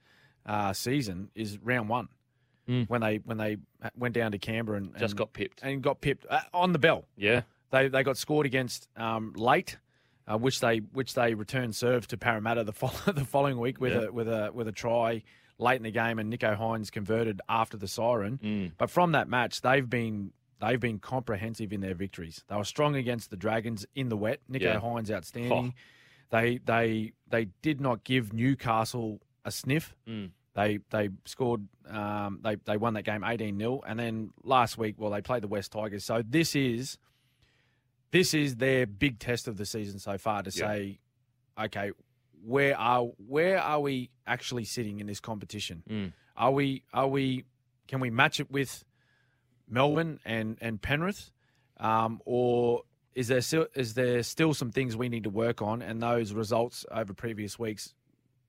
uh, 0.45 0.73
season 0.73 1.31
is 1.35 1.57
round 1.59 1.89
one 1.89 2.09
Mm. 2.67 2.89
when 2.89 2.99
they 3.01 3.17
when 3.17 3.37
they 3.37 3.57
went 3.95 4.15
down 4.15 4.31
to 4.31 4.39
Canberra 4.39 4.79
and 4.79 4.91
Just 4.97 5.11
and- 5.11 5.17
got 5.19 5.33
pipped. 5.33 5.59
and 5.61 5.83
got 5.83 6.01
pipped 6.01 6.25
uh, 6.27 6.41
on 6.51 6.71
the 6.73 6.79
bell. 6.79 7.05
Yeah. 7.15 7.41
They 7.69 7.89
they 7.89 8.01
got 8.01 8.17
scored 8.17 8.47
against 8.47 8.89
um, 8.97 9.33
late, 9.35 9.77
uh, 10.31 10.37
which 10.37 10.59
they 10.59 10.77
which 10.79 11.13
they 11.13 11.33
returned 11.33 11.75
serve 11.75 12.07
to 12.07 12.17
Parramatta 12.17 12.63
the 12.63 12.71
the 13.11 13.25
following 13.25 13.59
week 13.59 13.79
with 13.79 13.93
Yeah. 13.93 14.07
a 14.07 14.11
with 14.11 14.27
a 14.27 14.51
with 14.53 14.67
a 14.67 14.71
try 14.71 15.23
late 15.57 15.77
in 15.77 15.83
the 15.83 15.91
game, 15.91 16.19
and 16.19 16.31
Nicho 16.33 16.57
Hynes 16.57 16.91
converted 16.91 17.41
after 17.47 17.77
the 17.77 17.87
siren. 17.87 18.39
Mm. 18.43 18.71
But 18.77 18.89
from 18.89 19.13
that 19.13 19.29
match, 19.29 19.61
they've 19.61 19.89
been 19.89 20.31
they've 20.59 20.79
been 20.79 20.99
comprehensive 20.99 21.71
in 21.73 21.81
their 21.81 21.93
victories. 21.95 22.43
They 22.47 22.55
were 22.55 22.63
strong 22.63 22.95
against 22.95 23.29
the 23.29 23.37
Dragons 23.37 23.85
in 23.95 24.09
the 24.09 24.17
wet. 24.17 24.39
Nicho 24.51 24.61
Yeah. 24.61 24.79
Hynes 24.79 25.11
outstanding. 25.11 25.73
They 26.31 26.57
they 26.65 27.13
they 27.29 27.45
did 27.61 27.79
not 27.79 28.03
give 28.03 28.33
Newcastle 28.33 29.21
a 29.45 29.51
sniff. 29.51 29.95
Mm. 30.07 30.31
They 30.55 30.79
they 30.89 31.09
scored. 31.25 31.67
Um, 31.87 32.39
they 32.41 32.55
they 32.55 32.77
won 32.77 32.93
that 32.95 33.03
game 33.03 33.23
eighteen 33.23 33.59
0 33.59 33.81
and 33.85 33.99
then 33.99 34.31
last 34.43 34.77
week, 34.77 34.95
well, 34.97 35.11
they 35.11 35.21
played 35.21 35.43
the 35.43 35.47
West 35.47 35.71
Tigers. 35.71 36.03
So 36.03 36.23
this 36.27 36.55
is 36.55 36.97
this 38.11 38.33
is 38.33 38.55
their 38.57 38.85
big 38.85 39.19
test 39.19 39.47
of 39.47 39.57
the 39.57 39.65
season 39.65 39.99
so 39.99 40.17
far 40.17 40.43
to 40.43 40.49
Yeah. 40.49 40.67
say, 40.67 40.99
okay, 41.59 41.91
where 42.43 42.77
are 42.77 43.03
where 43.27 43.59
are 43.59 43.79
we 43.81 44.09
actually 44.27 44.65
sitting 44.65 44.99
in 44.99 45.07
this 45.07 45.19
competition? 45.19 45.83
Mm. 45.89 46.13
Are 46.37 46.51
we 46.51 46.83
are 46.93 47.07
we 47.07 47.43
can 47.87 47.99
we 47.99 48.09
match 48.09 48.39
it 48.39 48.49
with 48.51 48.83
Melbourne 49.67 50.19
and 50.25 50.57
and 50.61 50.81
Penrith, 50.81 51.31
um, 51.77 52.21
or 52.25 52.83
is 53.15 53.27
there 53.29 53.41
still 53.41 53.67
is 53.75 53.93
there 53.95 54.21
still 54.23 54.53
some 54.53 54.71
things 54.71 54.95
we 54.95 55.09
need 55.09 55.23
to 55.23 55.29
work 55.29 55.61
on? 55.61 55.81
And 55.81 56.01
those 56.01 56.33
results 56.33 56.85
over 56.91 57.13
previous 57.13 57.57
weeks 57.57 57.93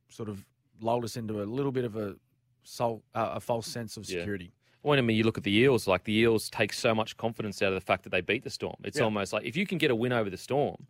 sort 0.09 0.29
of 0.29 0.45
lulled 0.81 1.05
us 1.05 1.17
into 1.17 1.43
a 1.43 1.45
little 1.45 1.73
bit 1.73 1.85
of 1.85 1.97
a 1.97 2.17
sol- 2.65 3.03
uh, 3.15 3.33
a 3.35 3.41
false 3.41 3.67
sense 3.67 3.97
of 3.97 4.05
security. 4.05 4.53
When 4.87 5.01
I 5.01 5.03
mean, 5.03 5.17
you 5.17 5.25
look 5.25 5.37
at 5.37 5.43
the 5.43 5.53
Eels, 5.53 5.89
like 5.89 6.05
the 6.05 6.17
Eels 6.17 6.49
take 6.49 6.73
so 6.73 6.95
much 6.95 7.17
confidence 7.17 7.61
out 7.61 7.73
of 7.73 7.75
the 7.75 7.85
fact 7.85 8.05
that 8.05 8.11
they 8.11 8.21
beat 8.21 8.45
the 8.45 8.51
Storm. 8.51 8.77
It's 8.85 8.99
Yeah. 8.99 9.05
almost 9.05 9.33
like 9.33 9.45
if 9.45 9.57
you 9.57 9.67
can 9.67 9.79
get 9.79 9.91
a 9.91 9.97
win 9.97 10.13
over 10.13 10.31
the 10.31 10.37
Storm, 10.37 10.87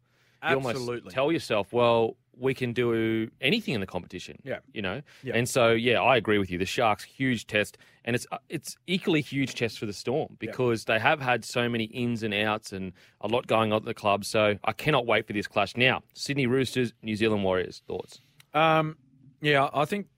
you 0.46 0.54
almost 0.54 1.10
tell 1.10 1.32
yourself, 1.32 1.72
well, 1.72 2.18
we 2.38 2.52
can 2.52 2.74
do 2.74 3.30
anything 3.40 3.72
in 3.72 3.80
the 3.80 3.86
competition. 3.86 4.38
Yeah. 4.44 4.58
You 4.74 4.82
know? 4.82 5.00
Yeah. 5.22 5.34
And 5.34 5.48
so, 5.48 5.70
yeah, 5.72 6.02
I 6.02 6.18
agree 6.18 6.36
with 6.36 6.50
you. 6.50 6.58
The 6.58 6.66
Sharks, 6.66 7.04
huge 7.04 7.46
test. 7.46 7.78
And 8.04 8.14
it's 8.14 8.26
uh, 8.30 8.36
it's 8.50 8.76
equally 8.86 9.22
huge 9.22 9.54
test 9.54 9.78
for 9.78 9.86
the 9.86 9.94
Storm 9.94 10.36
because 10.38 10.84
they 10.84 10.98
have 10.98 11.22
had 11.22 11.42
so 11.46 11.66
many 11.66 11.84
ins 11.84 12.22
and 12.22 12.34
outs 12.34 12.74
and 12.74 12.92
a 13.22 13.28
lot 13.28 13.46
going 13.46 13.72
on 13.72 13.78
at 13.78 13.86
the 13.86 13.94
club. 13.94 14.26
So 14.26 14.58
I 14.62 14.72
cannot 14.72 15.06
wait 15.06 15.26
for 15.26 15.32
this 15.32 15.46
clash. 15.46 15.74
Now, 15.74 16.02
Sydney 16.12 16.46
Roosters, 16.46 16.92
New 17.02 17.16
Zealand 17.16 17.44
Warriors, 17.44 17.80
thoughts? 17.88 18.20
Um, 18.52 18.98
yeah, 19.40 19.70
I 19.72 19.86
think 19.86 20.08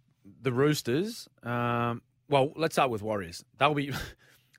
the 0.43 0.53
Roosters. 0.53 1.29
Um, 1.45 2.03
well, 2.29 2.53
let's 2.57 2.75
start 2.75 2.91
with 2.91 3.03
Warriors. 3.03 3.45
They'll 3.59 3.75
be. 3.75 3.93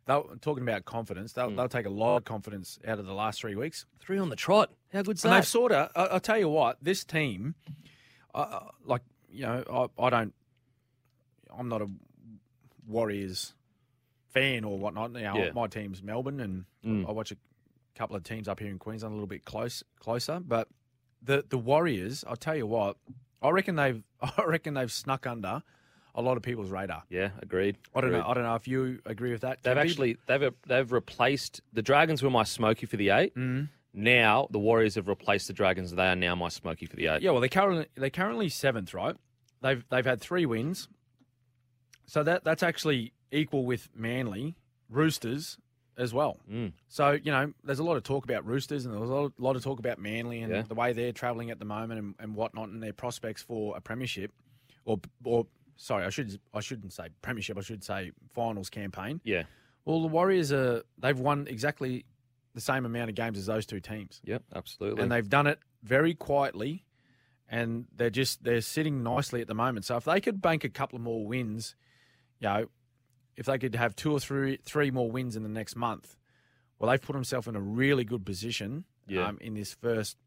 They'll, 0.06 0.24
talking 0.41 0.64
about 0.64 0.86
confidence, 0.86 1.34
they'll, 1.34 1.52
they'll 1.52 1.70
take 1.70 1.86
a 1.86 1.90
lot 1.91 2.18
of 2.18 2.26
confidence 2.26 2.80
out 2.88 2.98
of 2.98 3.06
the 3.06 3.14
last 3.14 3.41
three 3.41 3.54
weeks. 3.56 3.86
Three 4.00 4.18
on 4.18 4.30
the 4.30 4.36
trot. 4.36 4.72
How 4.91 5.04
good's 5.04 5.24
And 5.24 5.32
they've 5.32 5.46
sort 5.46 5.72
of, 5.72 5.91
I- 5.96 6.06
I'll 6.14 6.20
tell 6.20 6.40
you 6.40 6.50
what, 6.50 6.78
this 6.82 7.04
team, 7.04 7.54
uh, 8.34 8.62
like, 8.84 9.04
you 9.30 9.44
know, 9.44 9.64
I, 10.00 10.04
I 10.04 10.10
don't, 10.10 10.34
I'm 11.56 11.70
not 11.70 11.84
a 11.84 11.90
Warriors 12.88 13.54
fan 14.30 14.64
or 14.64 14.80
whatnot. 14.80 15.14
You 15.14 15.22
know, 15.22 15.36
Yeah. 15.38 15.52
My 15.54 15.68
team's 15.68 16.02
Melbourne, 16.02 16.40
and 16.40 16.66
Mm. 16.84 17.08
I 17.08 17.12
watch 17.12 17.32
a 17.32 17.38
couple 17.94 18.16
of 18.16 18.24
teams 18.24 18.48
up 18.48 18.60
here 18.60 18.70
in 18.70 18.80
Queensland 18.80 19.12
a 19.12 19.16
little 19.16 19.28
bit 19.28 19.46
close, 19.46 19.84
closer. 20.00 20.40
But 20.40 20.70
the 21.22 21.46
the 21.48 21.58
Warriors, 21.60 22.24
I'll 22.28 22.36
tell 22.36 22.56
you 22.56 22.66
what, 22.66 22.98
I 23.44 23.50
reckon 23.50 23.76
they've, 23.76 24.02
I 24.22 24.44
reckon 24.46 24.74
they've 24.74 24.91
snuck 24.91 25.28
under 25.28 25.62
a 26.20 26.22
lot 26.22 26.38
of 26.38 26.44
people's 26.44 26.70
radar. 26.70 27.04
Yeah, 27.10 27.30
agreed. 27.41 27.78
I 27.96 28.02
don't 28.02 28.10
Agreed. 28.10 28.20
know. 28.22 28.28
I 28.28 28.34
don't 28.34 28.44
know 28.44 28.56
if 28.56 28.68
you 28.68 29.00
agree 29.06 29.32
with 29.32 29.41
that. 29.41 29.64
They've 29.64 29.76
Kempy? 29.76 29.80
actually 29.82 30.18
they've 30.28 30.54
they've 30.68 30.91
replaced 30.91 31.62
the 31.74 31.82
Dragons 31.82 32.22
were 32.22 32.30
my 32.30 32.44
smoky 32.44 32.86
for 32.86 32.98
the 32.98 33.10
eight. 33.10 33.36
Mm. 33.36 33.70
Now 33.94 34.48
the 34.52 34.60
Warriors 34.60 34.96
have 34.96 35.08
replaced 35.08 35.48
the 35.48 35.54
Dragons. 35.54 35.91
They 35.91 36.08
are 36.08 36.16
now 36.16 36.36
my 36.36 36.50
smoky 36.50 36.86
for 36.86 36.96
the 36.96 37.08
eight. 37.08 37.22
Yeah, 37.22 37.32
well, 37.32 37.40
they're 37.40 37.50
currently 37.50 37.88
they're 37.96 38.10
currently 38.10 38.50
seventh, 38.50 38.94
right? 38.94 39.16
They've 39.62 39.84
they've 39.90 40.06
had 40.06 40.22
three 40.22 40.46
wins, 40.46 40.88
so 42.06 42.24
that 42.24 42.44
that's 42.44 42.64
actually 42.64 43.14
equal 43.32 43.66
with 43.66 43.90
Manly, 43.96 44.56
Roosters, 44.90 45.58
as 45.98 46.14
well. 46.14 46.40
Mm. 46.52 46.74
So 46.88 47.12
you 47.12 47.32
know, 47.32 47.54
there's 47.64 47.80
a 47.80 47.84
lot 47.84 47.98
of 47.98 48.04
talk 48.04 48.24
about 48.26 48.46
Roosters, 48.46 48.86
and 48.86 48.94
there's 48.96 49.10
a 49.10 49.14
lot, 49.14 49.34
lot 49.38 49.56
of 49.56 49.64
talk 49.64 49.80
about 49.80 50.00
Manly 50.00 50.41
and 50.41 50.52
Yeah. 50.54 50.62
the 50.64 50.76
way 50.76 50.94
they're 50.94 51.12
travelling 51.12 51.52
at 51.52 51.60
the 51.60 51.66
moment 51.66 52.00
and, 52.00 52.16
and 52.20 52.36
whatnot, 52.36 52.70
and 52.70 52.82
their 52.82 52.94
prospects 52.94 53.41
for 53.41 53.76
a 53.78 53.82
premiership, 53.82 54.32
or 54.86 55.00
or 55.24 55.46
sorry, 55.82 56.06
I 56.06 56.10
should 56.10 56.40
I 56.54 56.60
shouldn't 56.60 56.94
say 56.94 57.08
premiership. 57.22 57.58
I 57.58 57.62
should 57.62 57.84
say 57.84 58.12
finals 58.34 58.70
campaign. 58.70 59.22
Yeah. 59.24 59.44
Well, 59.86 60.02
the 60.02 60.08
Warriors 60.08 60.52
are 60.52 60.84
they've 60.98 61.18
won 61.20 61.48
exactly 61.50 62.06
the 62.54 62.62
same 62.62 62.86
amount 62.86 63.10
of 63.10 63.16
games 63.16 63.38
as 63.38 63.46
those 63.46 63.66
two 63.66 63.80
teams, 63.80 64.22
Yep. 64.26 64.44
Absolutely. 64.54 65.02
and 65.04 65.12
they've 65.12 65.30
done 65.30 65.48
it 65.48 65.60
very 65.84 66.14
quietly, 66.14 66.84
and 67.48 67.86
they're 67.96 68.10
just 68.10 68.44
they're 68.44 68.62
sitting 68.62 69.02
nicely 69.04 69.40
at 69.42 69.48
the 69.48 69.56
moment. 69.56 69.86
So 69.86 69.96
if 69.98 70.04
they 70.04 70.20
could 70.20 70.42
bank 70.42 70.64
a 70.64 70.70
couple 70.70 70.98
of 70.98 71.02
more 71.04 71.26
wins, 71.26 71.76
you 72.40 72.48
know, 72.48 72.66
if 73.38 73.46
they 73.46 73.58
could 73.58 73.76
have 73.76 73.96
two 73.96 74.12
or 74.12 74.20
three 74.20 74.58
three 74.64 74.92
more 74.92 75.10
wins 75.10 75.36
in 75.36 75.44
the 75.44 75.50
next 75.50 75.76
month, 75.76 76.18
well, 76.78 76.90
they've 76.92 77.02
put 77.02 77.14
themselves 77.14 77.48
in 77.48 77.56
a 77.56 77.62
really 77.62 78.04
good 78.04 78.26
position 78.26 78.84
Yeah. 79.08 79.28
um, 79.28 79.38
in 79.42 79.54
this 79.54 79.74
first 79.74 80.18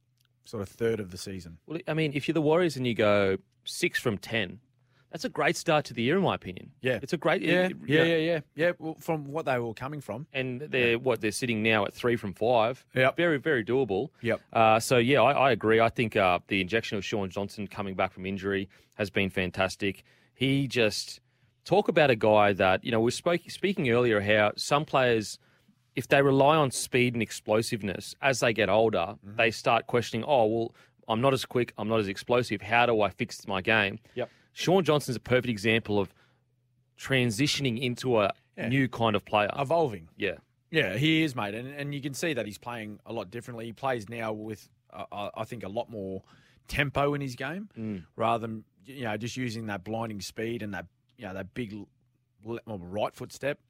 sort 0.44 0.62
of 0.62 0.68
third 0.68 0.98
of 0.98 1.10
the 1.10 1.18
season. 1.18 1.58
Well, 1.66 1.78
I 1.86 1.94
mean, 1.94 2.12
if 2.14 2.26
you're 2.26 2.32
the 2.34 2.42
Warriors 2.42 2.76
and 2.76 2.86
you 2.86 2.94
go 2.94 3.36
six 3.64 4.00
from 4.00 4.16
ten, 4.18 4.60
that's 5.12 5.24
a 5.24 5.28
great 5.28 5.56
start 5.56 5.84
to 5.86 5.94
the 5.94 6.02
year, 6.02 6.16
in 6.16 6.22
my 6.22 6.34
opinion. 6.34 6.70
Yeah. 6.80 6.98
it's 7.02 7.12
a 7.12 7.16
great. 7.16 7.42
Yeah, 7.42 7.68
yeah, 7.86 8.02
yeah, 8.02 8.16
yeah, 8.16 8.40
yeah. 8.56 8.72
Well, 8.78 8.96
from 8.98 9.30
what 9.30 9.44
they 9.44 9.58
were 9.58 9.74
coming 9.74 10.00
from, 10.00 10.26
And 10.32 10.60
they're 10.62 10.98
what 10.98 11.20
they're 11.20 11.30
sitting 11.30 11.62
now 11.62 11.84
at 11.84 11.94
three 11.94 12.16
from 12.16 12.32
five. 12.34 12.84
Yeah, 12.94 13.10
very 13.12 13.38
very 13.38 13.64
doable. 13.64 14.08
Yep. 14.22 14.40
Uh, 14.52 14.80
so 14.80 14.96
yeah, 14.98 15.20
I, 15.22 15.32
I 15.48 15.50
agree. 15.52 15.78
I 15.80 15.88
think 15.90 16.16
uh, 16.16 16.40
the 16.48 16.60
injection 16.60 16.98
of 16.98 17.04
Shaun 17.04 17.30
Johnson 17.30 17.66
coming 17.68 17.94
back 17.94 18.12
from 18.12 18.26
injury 18.26 18.68
has 18.96 19.10
been 19.10 19.30
fantastic. 19.30 20.02
He 20.34 20.66
just 20.66 21.20
talk 21.64 21.86
about 21.88 22.10
a 22.10 22.16
guy 22.16 22.52
that 22.54 22.84
you 22.84 22.90
know 22.90 23.00
we 23.00 23.10
spoke 23.12 23.42
speaking 23.48 23.88
earlier 23.90 24.20
how 24.20 24.52
some 24.56 24.84
players. 24.84 25.38
If 25.94 26.08
they 26.08 26.22
rely 26.22 26.56
on 26.56 26.70
speed 26.70 27.12
and 27.12 27.22
explosiveness 27.22 28.14
as 28.22 28.40
they 28.40 28.54
get 28.54 28.70
older, 28.70 29.16
Mm-hmm. 29.26 29.36
they 29.36 29.50
start 29.50 29.86
questioning, 29.86 30.24
oh, 30.26 30.46
well, 30.46 30.74
I'm 31.06 31.20
not 31.20 31.34
as 31.34 31.44
quick, 31.44 31.74
I'm 31.76 31.86
not 31.86 32.00
as 32.00 32.08
explosive. 32.08 32.62
How 32.62 32.86
do 32.86 33.02
I 33.02 33.10
fix 33.10 33.46
my 33.46 33.60
game? 33.60 33.98
Yep. 34.14 34.30
Shaun 34.52 34.84
Johnson's 34.84 35.16
a 35.16 35.20
perfect 35.20 35.48
example 35.48 35.98
of 35.98 36.12
transitioning 36.98 37.80
into 37.80 38.20
a 38.20 38.32
Yeah. 38.56 38.68
new 38.68 38.88
kind 38.88 39.16
of 39.16 39.24
player. 39.24 39.50
evolving. 39.58 40.08
yeah. 40.16 40.36
Yeah, 40.70 40.96
he 40.96 41.22
is, 41.22 41.36
mate, 41.36 41.54
and 41.54 41.68
and 41.68 41.94
you 41.94 42.00
can 42.00 42.14
see 42.14 42.32
that 42.32 42.46
he's 42.46 42.56
playing 42.56 42.98
a 43.04 43.12
lot 43.12 43.30
differently. 43.30 43.66
He 43.66 43.74
plays 43.74 44.08
now 44.08 44.32
with, 44.32 44.70
uh, 44.90 45.04
uh, 45.12 45.30
I 45.36 45.44
think, 45.44 45.64
a 45.64 45.68
lot 45.68 45.90
more 45.90 46.22
tempo 46.66 47.12
in 47.12 47.20
his 47.20 47.36
game, 47.36 47.68
Mm. 47.78 48.06
rather 48.16 48.46
than 48.46 48.64
you 48.86 49.04
know 49.04 49.14
just 49.18 49.36
using 49.36 49.66
that 49.66 49.84
blinding 49.84 50.22
speed 50.22 50.62
and 50.62 50.72
that 50.72 50.86
you 51.18 51.26
know 51.26 51.34
that 51.34 51.52
big 51.52 51.74
well, 52.42 52.60
right 52.78 53.14
foot 53.14 53.32
step, 53.34 53.60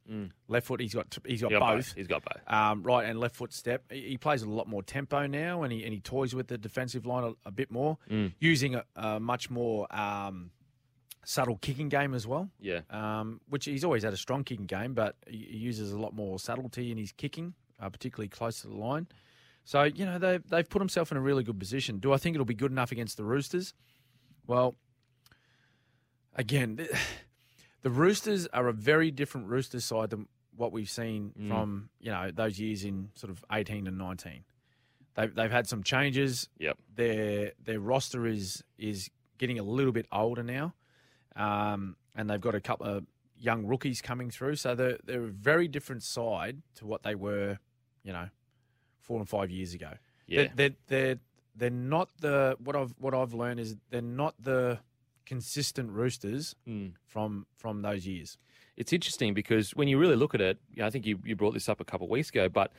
left 0.47 0.67
foot. 0.69 0.79
He's 0.81 0.95
got 0.95 1.07
he's 1.27 1.41
got 1.43 1.51
He's 1.51 1.59
got 1.59 1.75
both. 1.75 1.93
He's 1.93 2.07
got 2.07 2.23
both. 2.25 2.41
Um, 2.47 2.85
right 2.85 3.05
and 3.09 3.19
left 3.19 3.35
foot 3.35 3.53
step. 3.53 3.83
He, 3.91 4.11
he 4.11 4.17
plays 4.17 4.43
a 4.43 4.49
lot 4.49 4.69
more 4.69 4.85
tempo 4.85 5.27
now, 5.27 5.65
and 5.65 5.73
he 5.73 5.83
and 5.83 5.93
he 5.93 5.99
toys 5.99 6.37
with 6.37 6.47
the 6.47 6.57
defensive 6.57 7.05
line 7.05 7.25
a, 7.25 7.49
a 7.49 7.51
bit 7.51 7.73
more, 7.73 7.99
Mm. 8.09 8.33
using 8.39 8.77
a, 8.77 8.85
a 8.95 9.19
much 9.19 9.51
more 9.51 9.93
um, 9.93 10.53
subtle 11.25 11.57
kicking 11.59 11.89
game 11.89 12.15
as 12.15 12.27
well 12.27 12.51
Yeah. 12.61 12.81
um, 12.91 13.41
which 13.49 13.65
he's 13.67 13.85
always 13.85 14.03
had 14.03 14.13
a 14.13 14.17
strong 14.17 14.43
kicking 14.45 14.67
game, 14.67 14.93
but 14.95 15.17
he 15.29 15.37
uses 15.57 15.93
a 15.93 15.99
lot 15.99 16.15
more 16.15 16.39
subtlety 16.39 16.91
in 16.91 16.99
his 16.99 17.13
kicking, 17.13 17.55
uh, 17.81 17.89
particularly 17.91 18.29
close 18.29 18.61
to 18.63 18.69
the 18.69 18.75
line. 18.77 19.07
So 19.65 19.85
you 19.85 20.05
know 20.05 20.19
they've 20.19 20.43
they've 20.49 20.69
put 20.69 20.81
himself 20.83 21.13
in 21.13 21.17
a 21.17 21.21
really 21.21 21.45
good 21.45 21.59
position. 21.61 21.99
Do 22.01 22.13
I 22.13 22.17
think 22.17 22.35
it'll 22.35 22.45
be 22.45 22.55
good 22.55 22.73
enough 22.73 22.91
against 22.91 23.17
the 23.17 23.25
Roosters? 23.25 23.75
Well, 24.49 24.75
again, 26.35 26.77
the, 26.77 26.99
the 27.83 27.91
Roosters 27.91 28.47
are 28.49 28.69
a 28.69 28.73
very 28.73 29.11
different 29.11 29.49
Roosters 29.49 29.85
side 29.85 30.11
than 30.11 30.27
what 30.57 30.73
we've 30.73 30.91
seen 30.91 31.33
Mm. 31.39 31.49
from 31.49 31.89
you 32.01 32.11
know 32.11 32.31
those 32.31 32.59
years 32.61 32.85
in 32.85 33.11
sort 33.15 33.31
of 33.31 33.45
eighteen 33.53 33.87
and 33.87 33.97
nineteen. 33.99 34.45
They've 35.15 35.35
they've 35.35 35.51
had 35.51 35.67
some 35.69 35.83
changes. 35.83 36.49
Yep. 36.59 36.79
Their 36.95 37.53
their 37.63 37.81
roster 37.81 38.27
is 38.27 38.63
is 38.79 39.11
getting 39.39 39.59
a 39.59 39.63
little 39.63 39.93
bit 39.93 40.07
older 40.13 40.43
now, 40.43 40.75
um, 41.37 41.97
and 42.15 42.29
they've 42.29 42.41
got 42.41 42.55
a 42.55 42.61
couple 42.61 42.87
of 42.87 43.05
young 43.39 43.67
rookies 43.67 44.01
coming 44.01 44.31
through. 44.31 44.57
So 44.57 44.75
they're 44.75 44.99
they're 45.05 45.25
a 45.25 45.29
very 45.29 45.69
different 45.69 46.03
side 46.03 46.63
to 46.77 46.87
what 46.87 47.03
they 47.03 47.15
were, 47.15 47.59
you 48.05 48.13
know, 48.13 48.29
four 49.01 49.19
and 49.19 49.29
five 49.29 49.51
years 49.51 49.75
ago. 49.75 49.93
Yeah. 50.27 50.49
They're, 50.55 50.55
they're 50.57 50.77
they're 50.89 51.19
they're 51.57 51.71
not 51.71 52.09
the 52.21 52.57
what 52.63 52.77
I've 52.77 52.95
what 52.99 53.15
I've 53.15 53.35
learned 53.35 53.61
is 53.61 53.77
they're 53.91 54.01
not 54.03 54.35
the 54.41 54.79
consistent 55.27 55.91
Roosters 55.91 56.55
Mm. 56.69 56.93
from 57.07 57.47
from 57.57 57.83
those 57.83 58.07
years. 58.07 58.39
It's 58.77 58.93
interesting 58.93 59.35
because 59.35 59.71
when 59.77 59.87
you 59.89 59.99
really 59.99 60.17
look 60.17 60.35
at 60.35 60.41
it, 60.41 60.59
you 60.71 60.81
know, 60.81 60.87
I 60.87 60.91
think 60.91 61.05
you, 61.07 61.19
you 61.25 61.37
brought 61.37 61.53
this 61.53 61.69
up 61.69 61.79
a 61.81 61.85
couple 61.85 62.07
of 62.07 62.11
weeks 62.11 62.31
ago, 62.31 62.49
but 62.49 62.73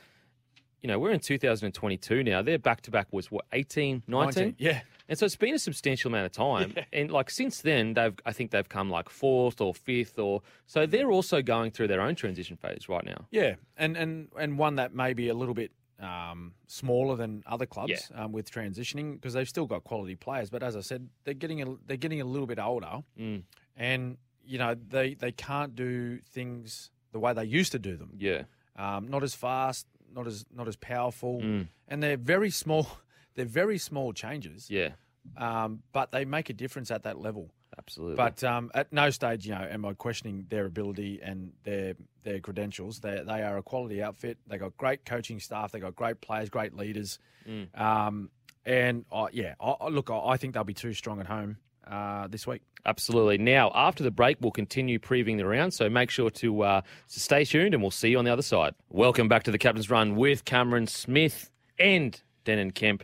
you 0.82 0.88
know, 0.88 0.98
we're 0.98 1.12
in 1.12 1.20
2022 1.20 2.22
now. 2.24 2.42
Their 2.42 2.58
back 2.58 2.82
to 2.82 2.90
back 2.90 3.06
was 3.10 3.30
what 3.30 3.46
18, 3.52 4.02
19? 4.06 4.56
Yeah. 4.58 4.82
And 5.08 5.18
so 5.18 5.26
it's 5.26 5.36
been 5.36 5.54
a 5.54 5.58
substantial 5.58 6.08
amount 6.10 6.26
of 6.26 6.32
time. 6.32 6.74
And 6.92 7.10
like 7.10 7.30
since 7.30 7.60
then 7.60 7.94
they've 7.94 8.14
I 8.24 8.32
think 8.32 8.50
they've 8.52 8.68
come 8.68 8.88
like 8.90 9.08
fourth 9.10 9.60
or 9.60 9.74
fifth 9.74 10.18
or 10.18 10.42
so 10.66 10.86
they're 10.86 11.10
also 11.10 11.42
going 11.42 11.70
through 11.72 11.88
their 11.88 12.00
own 12.00 12.14
transition 12.14 12.56
phase 12.56 12.88
right 12.88 13.04
now. 13.04 13.26
Yeah, 13.30 13.54
and 13.76 13.96
and 13.96 14.28
and 14.38 14.58
one 14.58 14.76
that 14.76 14.94
may 14.94 15.12
be 15.12 15.28
a 15.28 15.34
little 15.34 15.54
bit 15.54 15.72
um, 16.00 16.54
smaller 16.66 17.16
than 17.16 17.42
other 17.46 17.66
clubs 17.66 17.92
Yeah. 18.10 18.24
um, 18.24 18.32
with 18.32 18.50
transitioning 18.50 19.14
because 19.14 19.32
they've 19.34 19.48
still 19.48 19.66
got 19.66 19.84
quality 19.84 20.16
players. 20.16 20.50
But 20.50 20.62
as 20.62 20.74
I 20.76 20.80
said, 20.80 21.08
they're 21.24 21.34
getting 21.34 21.62
a, 21.62 21.66
they're 21.86 21.96
getting 21.96 22.20
a 22.20 22.24
little 22.24 22.46
bit 22.48 22.58
older, 22.58 23.02
Mm. 23.18 23.42
and 23.76 24.16
you 24.44 24.58
know 24.58 24.74
they 24.74 25.14
they 25.14 25.32
can't 25.32 25.74
do 25.76 26.18
things 26.32 26.90
the 27.12 27.18
way 27.20 27.32
they 27.32 27.44
used 27.44 27.72
to 27.72 27.78
do 27.78 27.96
them. 27.96 28.10
Yeah. 28.18 28.42
Um, 28.76 29.06
not 29.08 29.22
as 29.22 29.34
fast, 29.34 29.86
not 30.12 30.26
as 30.26 30.44
not 30.52 30.66
as 30.68 30.76
powerful, 30.76 31.40
Mm. 31.40 31.68
and 31.88 32.02
they're 32.02 32.16
very 32.16 32.50
small. 32.50 32.88
They're 33.34 33.44
very 33.44 33.78
small 33.78 34.12
changes, 34.12 34.70
Yeah. 34.70 34.90
um, 35.36 35.82
but 35.92 36.12
they 36.12 36.24
make 36.24 36.50
a 36.50 36.52
difference 36.52 36.90
at 36.90 37.02
that 37.04 37.18
level. 37.20 37.50
Absolutely. 37.76 38.16
But 38.16 38.44
um, 38.44 38.70
at 38.74 38.92
no 38.92 39.10
stage, 39.10 39.46
you 39.46 39.52
know, 39.52 39.66
am 39.68 39.84
I 39.84 39.94
questioning 39.94 40.46
their 40.48 40.64
ability 40.64 41.20
and 41.22 41.52
their 41.64 41.94
their 42.22 42.38
credentials. 42.40 43.00
They 43.00 43.20
they 43.26 43.42
are 43.42 43.56
a 43.58 43.62
quality 43.62 44.00
outfit. 44.02 44.38
They 44.46 44.58
got 44.58 44.76
great 44.76 45.04
coaching 45.04 45.40
staff. 45.40 45.72
They 45.72 45.80
got 45.80 45.96
great 45.96 46.20
players, 46.20 46.48
great 46.50 46.76
leaders. 46.76 47.18
Mm. 47.48 47.78
Um, 47.78 48.30
and 48.64 49.04
I 49.12 49.26
yeah, 49.32 49.54
I, 49.60 49.88
look, 49.88 50.08
I 50.10 50.18
I 50.18 50.36
think 50.36 50.54
they'll 50.54 50.62
be 50.64 50.72
too 50.72 50.92
strong 50.92 51.18
at 51.20 51.26
home 51.26 51.56
uh, 51.86 52.28
this 52.28 52.46
week. 52.46 52.62
Absolutely. 52.86 53.38
Now, 53.38 53.72
after 53.74 54.04
the 54.04 54.10
break, 54.10 54.36
we'll 54.40 54.52
continue 54.52 54.98
previewing 54.98 55.38
the 55.38 55.46
round, 55.46 55.72
so 55.74 55.88
make 55.88 56.10
sure 56.10 56.28
to, 56.30 56.62
uh, 56.62 56.80
to 57.12 57.20
stay 57.20 57.44
tuned 57.44 57.72
and 57.72 57.82
we'll 57.82 57.90
see 57.90 58.10
you 58.10 58.18
on 58.18 58.26
the 58.26 58.32
other 58.32 58.42
side. 58.42 58.74
Welcome 58.90 59.26
back 59.26 59.42
to 59.44 59.50
the 59.50 59.56
Captain's 59.58 59.88
Run 59.88 60.16
with 60.16 60.44
Cameron 60.44 60.86
Smith 60.86 61.50
and 61.78 62.20
Denan 62.44 62.74
Kemp. 62.74 63.02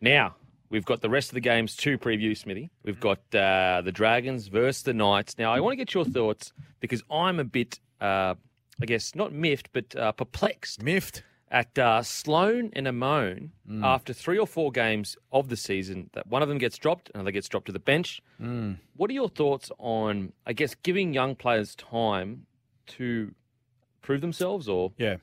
Now, 0.00 0.36
we've 0.70 0.84
got 0.84 1.00
the 1.00 1.10
rest 1.10 1.30
of 1.30 1.34
the 1.34 1.40
games 1.40 1.74
to 1.76 1.98
preview, 1.98 2.36
Smithy. 2.36 2.70
We've 2.84 3.00
got 3.00 3.18
uh, 3.34 3.82
the 3.84 3.92
Dragons 3.92 4.48
versus 4.48 4.82
the 4.82 4.94
Knights. 4.94 5.36
Now, 5.38 5.52
I 5.52 5.60
want 5.60 5.72
to 5.72 5.76
get 5.76 5.94
your 5.94 6.04
thoughts 6.04 6.52
because 6.80 7.02
I'm 7.10 7.40
a 7.40 7.44
bit, 7.44 7.80
uh, 8.00 8.34
I 8.80 8.86
guess, 8.86 9.14
not 9.14 9.32
miffed, 9.32 9.70
but 9.72 9.94
uh, 9.96 10.12
perplexed 10.12 10.82
Miffed. 10.82 11.22
at 11.50 11.76
uh, 11.78 12.02
Sloan 12.02 12.70
and 12.74 12.86
Amone 12.86 13.50
Mm. 13.68 13.84
after 13.84 14.14
three 14.14 14.38
or 14.38 14.46
four 14.46 14.70
games 14.72 15.14
of 15.30 15.48
the 15.50 15.56
season 15.56 16.08
that 16.14 16.26
one 16.26 16.40
of 16.42 16.48
them 16.48 16.56
gets 16.56 16.78
dropped, 16.78 17.10
another 17.14 17.30
gets 17.30 17.48
dropped 17.50 17.66
to 17.66 17.72
the 17.72 17.78
bench. 17.78 18.22
Mm. 18.40 18.78
What 18.96 19.10
are 19.10 19.12
your 19.14 19.28
thoughts 19.28 19.70
on, 19.78 20.32
I 20.46 20.54
guess, 20.54 20.74
giving 20.74 21.12
young 21.12 21.34
players 21.34 21.74
time 21.74 22.46
to 22.98 23.34
prove 24.00 24.20
themselves 24.22 24.68
or 24.70 24.92
Yeah. 24.96 25.16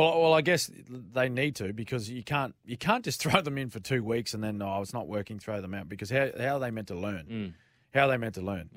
Well, 0.00 0.18
well, 0.22 0.32
I 0.32 0.40
guess 0.40 0.70
they 0.88 1.28
need 1.28 1.56
to 1.56 1.74
because 1.74 2.08
you 2.08 2.22
can't 2.22 2.54
you 2.64 2.78
can't 2.78 3.04
just 3.04 3.20
throw 3.22 3.42
them 3.42 3.58
in 3.58 3.68
for 3.68 3.80
two 3.80 4.02
weeks 4.02 4.32
and 4.32 4.42
then 4.42 4.62
oh 4.62 4.80
it's 4.80 4.94
not 4.94 5.08
working, 5.08 5.38
throw 5.38 5.60
them 5.60 5.74
out 5.74 5.88
because 5.88 6.08
how 6.10 6.30
how 6.38 6.56
are 6.56 6.60
they 6.60 6.70
meant 6.70 6.88
to 6.88 6.94
learn? 6.94 7.26
Mm. 7.30 7.52
How 7.92 8.06
are 8.06 8.08
they 8.08 8.16
meant 8.16 8.36
to 8.36 8.40
learn? 8.40 8.70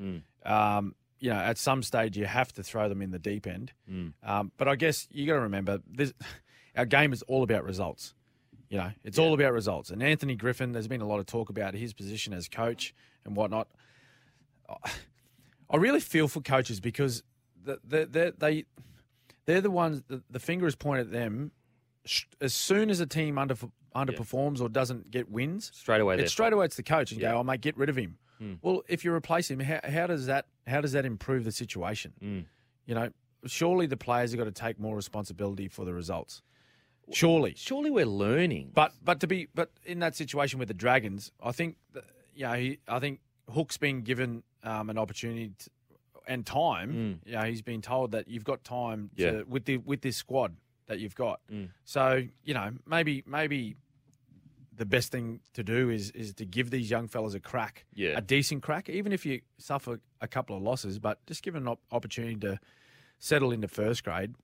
Um, 0.45 0.95
you 1.19 1.29
know, 1.29 1.37
at 1.37 1.57
some 1.57 1.81
stage 1.81 2.17
you 2.17 2.25
have 2.25 2.51
to 2.53 2.63
throw 2.63 2.89
them 2.89 3.01
in 3.01 3.11
the 3.11 3.19
deep 3.19 3.47
end. 3.47 3.71
Mm. 3.89 4.13
Um, 4.21 4.51
but 4.57 4.67
I 4.67 4.75
guess 4.75 5.07
you 5.11 5.25
got 5.25 5.35
to 5.35 5.41
remember 5.41 5.79
this: 5.89 6.11
our 6.75 6.85
game 6.85 7.13
is 7.13 7.21
all 7.23 7.43
about 7.43 7.63
results. 7.63 8.13
You 8.69 8.79
know, 8.79 8.91
it's 9.03 9.19
all 9.19 9.33
about 9.33 9.53
results. 9.53 9.91
And 9.91 10.01
Anthony 10.01 10.35
Griffin, 10.35 10.71
there's 10.71 10.87
been 10.87 11.01
a 11.01 11.07
lot 11.07 11.19
of 11.19 11.27
talk 11.27 11.49
about 11.49 11.75
his 11.75 11.93
position 11.93 12.33
as 12.33 12.49
coach 12.49 12.93
and 13.23 13.35
whatnot. 13.35 13.67
I 15.69 15.77
really 15.77 15.99
feel 15.99 16.27
for 16.27 16.41
coaches 16.41 16.79
because 16.81 17.23
the, 17.63 17.79
the, 17.87 18.05
they 18.05 18.31
they 18.31 18.65
they're 19.45 19.61
the 19.61 19.71
ones 19.71 20.01
the, 20.07 20.21
the 20.29 20.39
finger 20.39 20.67
is 20.67 20.75
pointed 20.75 21.07
at 21.07 21.11
them 21.11 21.51
sh- 22.05 22.25
as 22.41 22.53
soon 22.53 22.89
as 22.89 22.99
a 22.99 23.05
team 23.05 23.37
under 23.37 23.55
underperforms 23.95 24.59
or 24.61 24.69
doesn't 24.69 25.11
get 25.11 25.29
wins 25.29 25.71
straight 25.73 26.01
away? 26.01 26.17
it's 26.17 26.31
straight 26.31 26.53
away 26.53 26.65
it's 26.65 26.75
the 26.75 26.83
coach 26.83 27.11
and 27.11 27.21
Yeah. 27.21 27.31
go 27.33 27.37
oh 27.39 27.43
mate 27.43 27.61
get 27.61 27.77
rid 27.77 27.89
of 27.89 27.95
him 27.95 28.17
Hmm. 28.39 28.53
well 28.63 28.81
if 28.87 29.05
you 29.05 29.13
replace 29.13 29.49
him 29.51 29.59
how, 29.59 29.79
how 29.83 30.07
does 30.07 30.25
that 30.25 30.47
how 30.65 30.81
does 30.81 30.91
that 30.93 31.05
improve 31.05 31.43
the 31.43 31.51
situation 31.51 32.13
Mm. 32.21 32.45
you 32.87 32.95
know 32.95 33.09
surely 33.45 33.85
the 33.85 33.97
players 33.97 34.31
have 34.31 34.39
got 34.39 34.45
to 34.45 34.51
take 34.51 34.79
more 34.79 34.95
responsibility 34.95 35.67
for 35.67 35.85
the 35.85 35.93
results 35.93 36.41
surely 37.11 37.53
Surely 37.55 37.89
we're 37.91 38.05
learning. 38.05 38.71
but 38.73 38.93
but 39.03 39.19
to 39.19 39.27
be 39.27 39.47
but 39.53 39.69
in 39.85 39.99
that 39.99 40.15
situation 40.15 40.57
with 40.59 40.67
the 40.69 40.73
Dragons, 40.73 41.31
I 41.41 41.51
think 41.51 41.75
that, 41.93 42.05
you 42.33 42.43
know 42.47 42.53
he, 42.53 42.79
I 42.87 42.99
think 42.99 43.19
Hook's 43.53 43.77
been 43.77 44.01
given 44.01 44.41
um, 44.63 44.89
an 44.89 44.97
opportunity 44.97 45.51
to, 45.59 45.69
and 46.27 46.45
time. 46.45 47.19
Mm. 47.25 47.27
You 47.29 47.35
know, 47.37 47.43
he's 47.43 47.61
been 47.61 47.81
told 47.81 48.11
that 48.11 48.27
you've 48.27 48.43
got 48.43 48.63
time 48.63 49.09
to 49.17 49.23
Yeah. 49.23 49.41
with 49.47 49.65
the 49.65 49.77
with 49.77 50.01
this 50.01 50.17
squad. 50.17 50.55
that 50.87 50.99
you've 50.99 51.15
got. 51.15 51.39
Mm. 51.49 51.69
So 51.85 52.23
you 52.43 52.53
know, 52.53 52.71
maybe 52.85 53.23
maybe 53.25 53.75
the 54.75 54.85
best 54.85 55.11
thing 55.13 55.39
to 55.53 55.63
do 55.63 55.89
is 55.89 56.11
is 56.11 56.33
to 56.35 56.45
give 56.45 56.71
these 56.71 56.89
young 56.89 57.07
fellas 57.07 57.33
a 57.35 57.39
crack, 57.39 57.85
Yeah. 57.93 58.17
a 58.17 58.21
decent 58.21 58.63
crack, 58.63 58.89
even 58.89 59.11
if 59.13 59.25
you 59.25 59.41
suffer 59.57 60.01
a 60.19 60.27
couple 60.27 60.57
of 60.57 60.61
losses, 60.61 60.99
but 60.99 61.25
just 61.25 61.41
give 61.41 61.53
them 61.53 61.63
an 61.63 61.67
op- 61.69 61.81
opportunity 61.91 62.35
to 62.41 62.59
settle 63.19 63.51
into 63.51 63.67
first 63.69 64.03
grade 64.03 64.35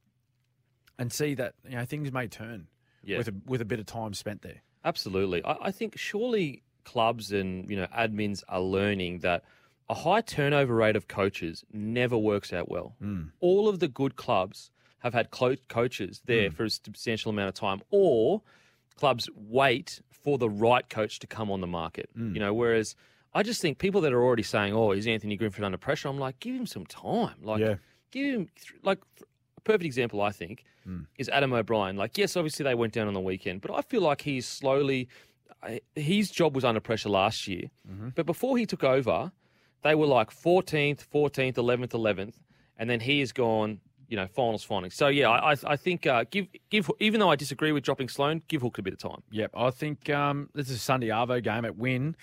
and 0.98 1.12
see 1.12 1.34
that 1.34 1.56
you 1.68 1.76
know 1.76 1.84
things 1.86 2.12
may 2.12 2.28
turn 2.28 2.68
Yeah. 3.04 3.18
with 3.18 3.28
a, 3.28 3.34
with 3.46 3.62
a 3.62 3.66
bit 3.66 3.80
of 3.80 3.86
time 3.86 4.14
spent 4.14 4.42
there. 4.42 4.62
Absolutely. 4.86 5.44
I, 5.44 5.58
I 5.68 5.72
think 5.72 5.98
surely 5.98 6.64
clubs 6.86 7.32
and 7.34 7.70
you 7.70 7.76
know 7.76 7.88
admins 7.88 8.44
are 8.48 8.62
learning 8.62 9.20
that 9.20 9.44
a 9.90 9.96
high 9.96 10.22
turnover 10.22 10.76
rate 10.76 10.96
of 10.96 11.08
coaches 11.08 11.64
never 11.74 12.18
works 12.18 12.54
out 12.54 12.70
well. 12.70 12.96
Hmm. 13.00 13.24
All 13.40 13.68
of 13.68 13.80
the 13.80 13.88
good 13.88 14.16
clubs 14.16 14.72
have 15.00 15.14
had 15.14 15.32
clo- 15.32 15.56
coaches 15.68 16.22
there 16.26 16.50
hmm. 16.50 16.56
for 16.56 16.66
a 16.66 16.70
substantial 16.70 17.30
amount 17.32 17.50
of 17.50 17.56
time, 17.56 17.82
or 17.90 18.42
clubs 18.96 19.30
wait 19.36 20.02
for 20.12 20.38
the 20.38 20.50
right 20.50 20.88
coach 20.90 21.20
to 21.20 21.28
come 21.28 21.50
on 21.50 21.62
the 21.62 21.68
market. 21.68 22.10
Hmm. 22.16 22.34
You 22.34 22.40
know, 22.40 22.54
whereas 22.54 22.96
I 23.34 23.44
just 23.44 23.62
think 23.62 23.78
people 23.78 24.02
that 24.02 24.14
are 24.14 24.24
already 24.24 24.44
saying, 24.44 24.74
"Oh, 24.74 24.92
is 24.92 25.08
Anthony 25.08 25.36
Griffin 25.38 25.64
under 25.64 25.78
pressure?" 25.78 26.08
I'm 26.08 26.20
like, 26.20 26.40
give 26.40 26.56
him 26.56 26.66
some 26.66 26.86
time. 26.86 27.36
Like, 27.42 27.62
Yeah. 27.62 27.76
give 28.12 28.34
him 28.34 28.50
th- 28.56 28.74
like 28.84 29.00
a 29.58 29.62
perfect 29.62 29.86
example. 29.86 30.22
I 30.22 30.32
think 30.32 30.66
is 31.18 31.30
Adam 31.30 31.54
O'Brien. 31.54 31.96
Like, 31.96 32.18
yes, 32.18 32.36
obviously 32.36 32.64
they 32.64 32.76
went 32.76 32.94
down 32.94 33.08
on 33.08 33.14
the 33.14 33.20
weekend, 33.20 33.62
but 33.62 33.72
I 33.72 33.82
feel 33.82 34.02
like 34.02 34.22
he's 34.22 34.48
slowly. 34.48 35.08
His 35.96 36.32
job 36.32 36.56
was 36.56 36.64
under 36.64 36.80
pressure 36.80 37.10
last 37.10 37.46
year, 37.48 37.66
mm-hmm. 37.90 38.10
but 38.16 38.26
before 38.26 38.58
he 38.58 38.66
took 38.66 38.84
over, 38.84 39.34
they 39.84 39.96
were 39.96 40.06
like 40.06 40.30
14th, 40.32 41.06
14th, 41.14 41.56
11th, 41.56 41.90
11th, 41.90 42.36
and 42.78 42.90
then 42.90 43.00
he 43.00 43.20
has 43.20 43.32
gone. 43.32 43.80
You 44.08 44.16
know, 44.16 44.26
finals, 44.26 44.64
finals. 44.64 44.96
So 44.96 45.08
yeah, 45.08 45.30
I, 45.30 45.56
I, 45.68 45.76
think 45.76 46.08
uh, 46.08 46.26
give 46.32 46.48
give 46.72 46.90
even 47.00 47.20
though 47.20 47.30
I 47.30 47.36
disagree 47.36 47.72
with 47.72 47.84
dropping 47.84 48.10
Sloan, 48.10 48.42
give 48.48 48.64
Hook 48.64 48.80
a 48.80 48.82
bit 48.82 48.92
of 48.92 48.98
time. 48.98 49.22
Yep, 49.30 49.52
I 49.56 49.70
think 49.70 50.10
um, 50.10 50.50
this 50.56 50.68
is 50.68 50.78
a 50.78 50.80
Sunday 50.80 51.10
Arvo 51.10 51.44
game 51.44 51.64
at 51.64 51.78
Win. 51.78 52.16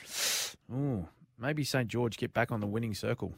Ooh, 0.74 1.06
maybe 1.38 1.62
St 1.62 1.86
George 1.86 2.16
get 2.16 2.34
back 2.34 2.50
on 2.50 2.60
the 2.60 2.66
winning 2.66 2.92
circle. 2.92 3.34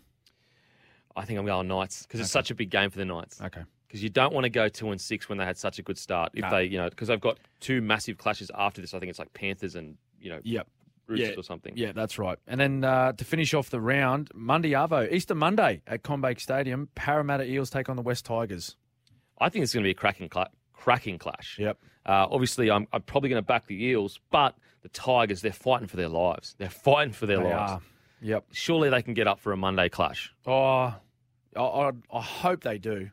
I 1.15 1.25
think 1.25 1.39
I'm 1.39 1.45
going 1.45 1.69
Knights 1.69 2.05
because 2.05 2.21
it's 2.21 2.31
such 2.31 2.51
a 2.51 2.55
big 2.55 2.71
game 2.71 2.89
for 2.89 2.99
the 2.99 3.05
Knights. 3.05 3.41
Okay. 3.41 3.63
Because 3.87 4.03
you 4.03 4.09
don't 4.09 4.33
want 4.33 4.45
to 4.45 4.51
go 4.51 4.69
two 4.69 4.91
and 4.93 5.01
six 5.01 5.29
when 5.29 5.37
they 5.37 5.45
had 5.45 5.59
such 5.59 5.79
a 5.79 5.83
good 5.83 5.99
start. 5.99 6.31
If 6.35 6.43
No. 6.43 6.51
they, 6.51 6.65
you 6.65 6.79
know, 6.79 6.89
because 6.89 7.09
they've 7.09 7.21
got 7.21 7.39
two 7.61 7.83
massive 7.83 8.19
clashes 8.19 8.51
after 8.55 8.81
this. 8.81 8.95
I 8.95 8.99
think 8.99 9.11
it's 9.11 9.19
like 9.19 9.33
Panthers 9.35 9.75
and 9.75 9.97
you 10.21 10.31
know 10.31 10.41
Yep. 10.45 10.69
Roosters 11.09 11.29
Yeah. 11.31 11.35
or 11.39 11.43
something. 11.43 11.73
Yeah, 11.77 11.93
that's 11.93 12.19
right. 12.19 12.39
And 12.47 12.61
then 12.61 12.85
uh, 12.85 13.13
to 13.13 13.25
finish 13.25 13.55
off 13.55 13.71
the 13.71 13.81
round, 13.81 14.31
Monday 14.35 14.71
Arvo, 14.73 15.11
Easter 15.13 15.35
Monday 15.35 15.83
at 15.87 16.03
CommBank 16.03 16.41
Stadium, 16.41 16.89
Parramatta 16.95 17.45
Eels 17.45 17.71
take 17.71 17.89
on 17.89 17.97
the 17.97 18.03
West 18.03 18.25
Tigers. 18.27 18.77
I 19.39 19.49
think 19.49 19.63
it's 19.63 19.73
going 19.73 19.83
to 19.83 19.87
be 19.87 19.93
a 19.93 19.95
cracking, 19.95 20.29
cla- 20.29 20.51
cracking 20.73 21.19
clash. 21.19 21.57
Yep. 21.59 21.79
Uh, 22.07 22.27
obviously, 22.31 22.71
I'm, 22.71 22.87
I'm 22.93 23.03
probably 23.03 23.31
going 23.31 23.43
to 23.43 23.47
back 23.47 23.67
the 23.67 23.83
Eels, 23.85 24.21
but 24.31 24.55
the 24.83 24.89
Tigers, 24.91 25.41
they're 25.43 25.53
fighting 25.53 25.89
for 25.89 25.97
their 25.97 26.09
lives. 26.09 26.55
They're 26.59 26.69
fighting 26.71 27.13
for 27.13 27.27
their 27.27 27.39
They 27.39 27.45
lives. 27.45 27.73
are. 27.73 27.81
Yep. 28.21 28.45
Surely 28.53 28.91
they 28.91 29.03
can 29.03 29.15
get 29.15 29.27
up 29.29 29.41
for 29.41 29.53
a 29.53 29.57
Monday 29.57 29.89
clash. 29.89 30.33
Oh, 30.47 30.95
I, 31.57 31.61
I, 31.61 31.91
I 32.13 32.21
hope 32.21 32.63
they 32.63 32.79
do. 32.79 33.11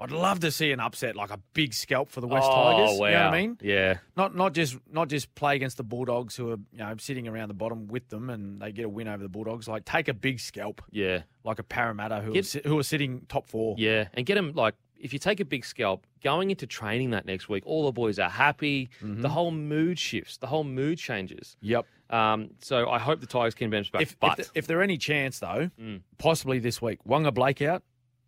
I'd 0.00 0.12
love 0.12 0.38
to 0.40 0.50
see 0.52 0.70
an 0.70 0.78
upset, 0.78 1.16
like 1.16 1.30
a 1.30 1.40
big 1.54 1.74
scalp 1.74 2.10
for 2.10 2.20
the 2.20 2.28
West 2.28 2.46
oh, 2.48 2.54
Tigers. 2.54 2.98
Wow. 3.00 3.06
You 3.06 3.12
know 3.14 3.24
what 3.24 3.34
I 3.34 3.40
mean? 3.40 3.58
Yeah. 3.60 3.98
Not 4.16 4.34
not 4.36 4.52
just 4.54 4.76
not 4.90 5.08
just 5.08 5.34
play 5.34 5.56
against 5.56 5.76
the 5.76 5.82
Bulldogs 5.82 6.36
who 6.36 6.50
are 6.52 6.58
you 6.72 6.78
know 6.78 6.94
sitting 6.98 7.26
around 7.26 7.48
the 7.48 7.54
bottom 7.54 7.88
with 7.88 8.08
them 8.08 8.30
and 8.30 8.60
they 8.62 8.70
get 8.70 8.84
a 8.84 8.88
win 8.88 9.08
over 9.08 9.22
the 9.22 9.28
Bulldogs. 9.28 9.66
Like 9.66 9.84
take 9.84 10.06
a 10.08 10.14
big 10.14 10.38
scalp, 10.38 10.82
Yeah. 10.92 11.22
like 11.42 11.58
a 11.58 11.64
Parramatta 11.64 12.20
who 12.20 12.32
Get- 12.32 12.54
are, 12.54 12.68
who 12.68 12.78
are 12.78 12.82
sitting 12.84 13.22
top 13.28 13.48
four. 13.48 13.74
Yeah, 13.78 14.06
and 14.14 14.24
get 14.24 14.36
them 14.36 14.52
like 14.54 14.74
if 15.00 15.12
you 15.12 15.18
take 15.18 15.38
a 15.40 15.44
big 15.44 15.64
scalp 15.64 16.06
going 16.24 16.50
into 16.50 16.66
training 16.66 17.10
that 17.10 17.24
next 17.26 17.48
week, 17.48 17.62
all 17.66 17.84
the 17.86 17.92
boys 17.92 18.18
are 18.18 18.30
happy. 18.30 18.90
Mm-hmm. 19.02 19.22
The 19.22 19.28
whole 19.28 19.50
mood 19.52 19.98
shifts. 19.98 20.36
The 20.38 20.48
whole 20.48 20.64
mood 20.64 20.98
changes. 20.98 21.56
Yep. 21.60 21.86
Um, 22.10 22.50
so 22.60 22.88
I 22.88 22.98
hope 22.98 23.20
the 23.20 23.26
Tigers 23.26 23.54
can 23.54 23.70
bounce 23.70 23.90
back. 23.90 24.02
If, 24.02 24.18
but 24.18 24.30
if, 24.30 24.36
th- 24.36 24.48
if 24.54 24.66
there 24.66 24.80
any 24.82 24.96
chance 24.96 25.38
though, 25.40 25.70
Mm. 25.80 26.00
possibly 26.18 26.58
this 26.58 26.80
week, 26.82 26.98
Waqa 27.06 27.32
Blake 27.34 27.62
out, 27.62 27.82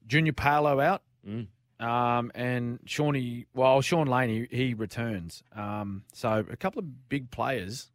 Junior 0.06 0.32
Paulo 0.32 0.80
out, 0.80 1.02
Mm. 1.28 1.46
Um, 1.80 2.30
and 2.34 2.78
Shawnee. 2.84 3.46
Well, 3.54 3.80
Sean 3.80 4.06
Laney 4.06 4.46
he 4.50 4.74
returns. 4.74 5.42
Um, 5.54 6.04
so 6.12 6.44
a 6.50 6.56
couple 6.56 6.80
of 6.80 7.08
big 7.08 7.30
players 7.30 7.90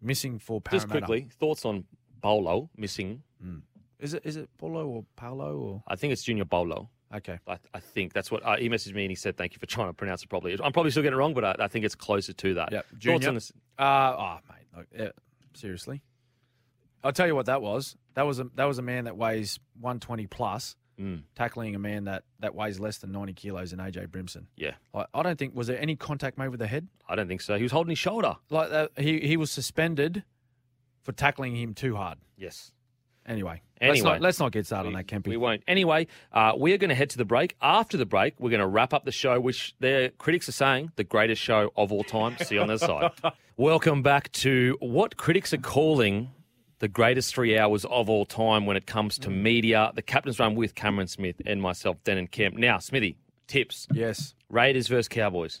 missing 0.00 0.38
for 0.38 0.60
Parramatta. 0.60 0.86
just 0.86 0.90
quickly, 0.90 1.28
thoughts 1.38 1.64
on 1.64 1.84
Bolo 2.20 2.70
missing? 2.76 3.22
is 4.00 4.14
it 4.14 4.22
is 4.24 4.36
it 4.36 4.48
Paulo 4.58 4.86
or 4.86 5.04
Paolo 5.16 5.56
or 5.58 5.82
I 5.86 5.96
think 5.96 6.12
it's 6.12 6.22
Junior 6.22 6.44
Bolo. 6.44 6.90
okay? 7.14 7.38
I, 7.46 7.58
I 7.74 7.80
think 7.80 8.12
that's 8.12 8.30
what 8.30 8.44
uh, 8.44 8.56
he 8.56 8.68
messaged 8.68 8.94
me 8.94 9.04
and 9.04 9.10
he 9.10 9.14
said 9.14 9.36
thank 9.36 9.52
you 9.52 9.58
for 9.58 9.66
trying 9.66 9.88
to 9.88 9.92
pronounce 9.92 10.22
it 10.22 10.28
properly. 10.28 10.56
I'm 10.62 10.72
probably 10.72 10.90
still 10.90 11.02
getting 11.02 11.16
it 11.16 11.20
wrong, 11.20 11.34
but 11.34 11.44
I, 11.44 11.56
I 11.60 11.68
think 11.68 11.84
it's 11.84 11.94
closer 11.94 12.32
to 12.32 12.54
that. 12.54 12.72
Yep. 12.72 12.86
Thoughts 12.86 13.00
Junior. 13.00 13.32
this? 13.32 13.52
Uh, 13.78 14.16
oh, 14.18 14.38
mate, 14.48 14.76
look, 14.76 14.86
yeah, 14.96 15.08
seriously. 15.54 16.02
I'll 17.02 17.12
tell 17.12 17.26
you 17.26 17.34
what 17.34 17.46
that 17.46 17.62
was. 17.62 17.96
That 18.14 18.26
was 18.26 18.40
a 18.40 18.46
that 18.56 18.64
was 18.64 18.78
a 18.78 18.82
man 18.82 19.04
that 19.04 19.16
weighs 19.16 19.58
120 19.80 20.26
plus, 20.26 20.76
Mm. 21.00 21.22
tackling 21.34 21.74
a 21.74 21.78
man 21.78 22.04
that, 22.04 22.24
that 22.40 22.54
weighs 22.54 22.78
less 22.78 22.98
than 22.98 23.10
90 23.12 23.32
kilos 23.32 23.72
in 23.72 23.78
AJ 23.78 24.08
Brimson. 24.08 24.46
Yeah, 24.56 24.72
I, 24.94 25.06
I 25.14 25.22
don't 25.22 25.38
think 25.38 25.54
was 25.54 25.66
there 25.66 25.80
any 25.80 25.96
contact 25.96 26.36
made 26.36 26.48
with 26.48 26.60
the 26.60 26.66
head. 26.66 26.88
I 27.08 27.14
don't 27.16 27.26
think 27.28 27.40
so. 27.40 27.56
He 27.56 27.62
was 27.62 27.72
holding 27.72 27.90
his 27.90 27.98
shoulder. 27.98 28.36
Like 28.50 28.68
that, 28.70 28.90
he 28.98 29.20
he 29.20 29.36
was 29.38 29.50
suspended 29.50 30.24
for 31.02 31.12
tackling 31.12 31.56
him 31.56 31.72
too 31.74 31.96
hard. 31.96 32.18
Yes. 32.36 32.72
Anyway, 33.26 33.60
Anyway. 33.80 33.94
let's 33.96 34.02
not, 34.04 34.20
let's 34.20 34.40
not 34.40 34.50
get 34.52 34.66
started 34.66 34.88
We, 34.88 34.94
on 34.94 34.98
that, 35.00 35.06
Kempy. 35.06 35.28
we 35.28 35.36
won't. 35.36 35.62
Anyway, 35.68 36.06
uh, 36.32 36.52
we 36.58 36.72
are 36.72 36.78
going 36.78 36.88
to 36.88 36.94
head 36.94 37.10
to 37.10 37.18
the 37.18 37.24
break. 37.24 37.54
After 37.60 37.96
the 37.96 38.06
break, 38.06 38.34
we're 38.40 38.50
going 38.50 38.60
to 38.60 38.66
wrap 38.66 38.92
up 38.94 39.04
the 39.04 39.12
show, 39.12 39.38
which 39.38 39.74
their 39.78 40.08
critics 40.08 40.48
are 40.48 40.52
saying 40.52 40.90
the 40.96 41.04
greatest 41.04 41.40
show 41.40 41.70
of 41.76 41.92
all 41.92 42.02
time. 42.02 42.36
See 42.38 42.56
you 42.56 42.62
on 42.62 42.68
the 42.68 42.78
side. 42.78 43.10
Welcome 43.56 44.02
back 44.02 44.32
to 44.32 44.76
what 44.80 45.16
critics 45.18 45.52
are 45.52 45.58
calling 45.58 46.30
the 46.80 46.88
greatest 46.88 47.34
three 47.34 47.56
hours 47.58 47.84
of 47.86 48.10
all 48.10 48.26
time 48.26 48.66
when 48.66 48.76
it 48.76 48.86
comes 48.86 49.16
to 49.18 49.30
media. 49.30 49.92
The 49.94 50.02
captain's 50.02 50.38
run 50.38 50.54
with 50.56 50.74
Cameron 50.74 51.06
Smith 51.06 51.40
and 51.46 51.62
myself, 51.62 51.96
Denan 52.04 52.30
Kemp. 52.30 52.56
Now, 52.56 52.78
Smithy, 52.78 53.16
tips. 53.46 53.86
yes. 53.92 54.34
Raiders 54.48 54.88
versus 54.88 55.08
Cowboys. 55.08 55.60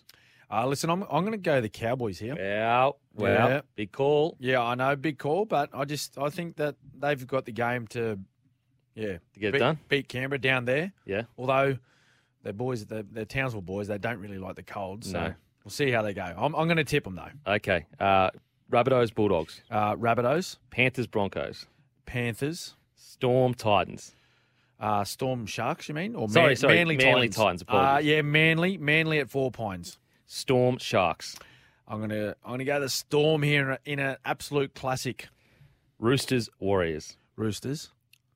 Uh, 0.52 0.66
listen, 0.66 0.90
I'm 0.90 1.04
I'm 1.04 1.22
going 1.24 1.30
to 1.32 1.38
go 1.38 1.60
the 1.60 1.68
Cowboys 1.68 2.18
here. 2.18 2.34
Well, 2.36 2.98
well, 3.14 3.48
Yeah. 3.48 3.60
big 3.76 3.92
call. 3.92 4.36
Yeah, 4.40 4.60
I 4.62 4.74
know, 4.74 4.96
big 4.96 5.16
call, 5.18 5.44
but 5.44 5.70
I 5.72 5.84
just 5.84 6.18
I 6.18 6.28
think 6.28 6.56
that 6.56 6.74
they've 6.98 7.24
got 7.24 7.44
the 7.44 7.52
game 7.52 7.86
to, 7.88 8.18
yeah, 8.96 9.18
To 9.34 9.40
get 9.40 9.48
it 9.50 9.52
beat, 9.52 9.58
done? 9.60 9.78
beat 9.88 10.08
Canberra 10.08 10.40
down 10.40 10.64
there. 10.64 10.92
Yeah. 11.06 11.22
Although 11.38 11.78
they're 12.42 12.52
boys, 12.52 12.84
they're, 12.86 13.04
they're 13.04 13.24
Townsville 13.26 13.60
boys. 13.62 13.86
They 13.86 13.98
don't 13.98 14.18
really 14.18 14.38
like 14.38 14.56
the 14.56 14.64
cold, 14.64 15.04
so 15.04 15.20
No. 15.20 15.34
we'll 15.64 15.70
see 15.70 15.90
how 15.92 16.02
they 16.02 16.14
go. 16.14 16.24
I'm, 16.24 16.54
I'm 16.56 16.66
going 16.66 16.78
to 16.78 16.84
tip 16.84 17.04
them 17.04 17.14
though. 17.14 17.52
Okay. 17.54 17.86
Uh, 18.00 18.30
Rabbitohs, 18.70 19.14
Bulldogs. 19.14 19.62
Uh, 19.70 19.96
Rabbitohs, 19.96 20.56
Panthers, 20.70 21.06
Broncos. 21.06 21.66
Panthers, 22.06 22.74
Storm, 22.94 23.54
Titans. 23.54 24.14
uh, 24.78 25.04
Storm 25.04 25.44
Sharks. 25.46 25.88
You 25.88 25.94
mean 25.94 26.14
or 26.14 26.28
Sorry, 26.28 26.46
Man- 26.48 26.56
sorry, 26.56 26.74
Manly, 26.76 26.96
Manly 26.96 27.28
Titans? 27.28 27.62
Titans, 27.64 27.64
Uh, 27.68 28.00
yeah, 28.02 28.22
Manly, 28.22 28.78
Manly 28.78 29.18
at 29.18 29.28
Four 29.30 29.50
Pines. 29.50 29.98
Storm, 30.26 30.78
Sharks. 30.78 31.36
I'm 31.88 32.00
gonna 32.00 32.34
I'm 32.44 32.52
gonna 32.52 32.64
go 32.64 32.78
the 32.80 32.88
Storm 32.88 33.42
here 33.42 33.78
in 33.84 33.98
an 33.98 34.16
absolute 34.24 34.74
classic. 34.74 35.28
Roosters, 35.98 36.48
Warriors. 36.60 37.16
Roosters. 37.36 37.90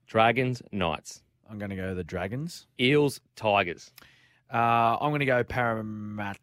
Dragons, 0.06 0.60
Knights. 0.72 1.22
I'm 1.48 1.58
gonna 1.58 1.76
go 1.76 1.94
the 1.94 2.04
Dragons. 2.04 2.66
Eels, 2.80 3.20
Tigers. 3.36 3.92
Uh, 4.52 4.96
I'm 5.00 5.10
gonna 5.10 5.24
go 5.26 5.42
Parramatta. 5.42 6.38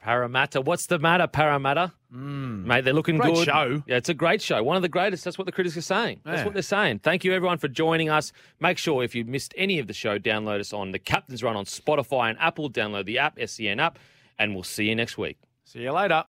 Parramatta. 0.00 0.60
What's 0.62 0.86
the 0.86 0.98
matter, 0.98 1.26
Parramatta? 1.26 1.92
Mate, 2.10 2.84
they're 2.84 2.94
looking 2.94 3.16
Mm. 3.18 3.22
Great 3.22 3.34
good. 3.34 3.44
show. 3.46 3.82
Yeah, 3.86 3.96
it's 3.96 4.08
a 4.08 4.14
great 4.14 4.40
show. 4.40 4.62
One 4.62 4.76
of 4.76 4.82
the 4.82 4.88
greatest. 4.88 5.24
That's 5.24 5.36
what 5.36 5.44
the 5.44 5.52
critics 5.52 5.76
are 5.76 5.82
saying. 5.82 6.20
That's 6.24 6.38
Yeah. 6.38 6.44
what 6.44 6.54
they're 6.54 6.62
saying. 6.62 7.00
Thank 7.00 7.24
you, 7.24 7.34
everyone, 7.34 7.58
for 7.58 7.68
joining 7.68 8.08
us. 8.08 8.32
Make 8.58 8.78
sure 8.78 9.02
if 9.04 9.14
you 9.14 9.24
missed 9.24 9.52
any 9.56 9.78
of 9.78 9.86
the 9.86 9.92
show, 9.92 10.18
download 10.18 10.60
us 10.60 10.72
on 10.72 10.92
the 10.92 10.98
Captain's 10.98 11.42
Run 11.42 11.56
on 11.56 11.66
Spotify 11.66 12.30
and 12.30 12.38
Apple. 12.40 12.70
Download 12.70 13.04
the 13.04 13.18
app, 13.18 13.38
SEN 13.38 13.80
app, 13.80 13.98
and 14.38 14.54
we'll 14.54 14.62
see 14.64 14.88
you 14.88 14.94
next 14.94 15.18
week. 15.18 15.36
See 15.64 15.82
you 15.82 15.92
later. 15.92 16.24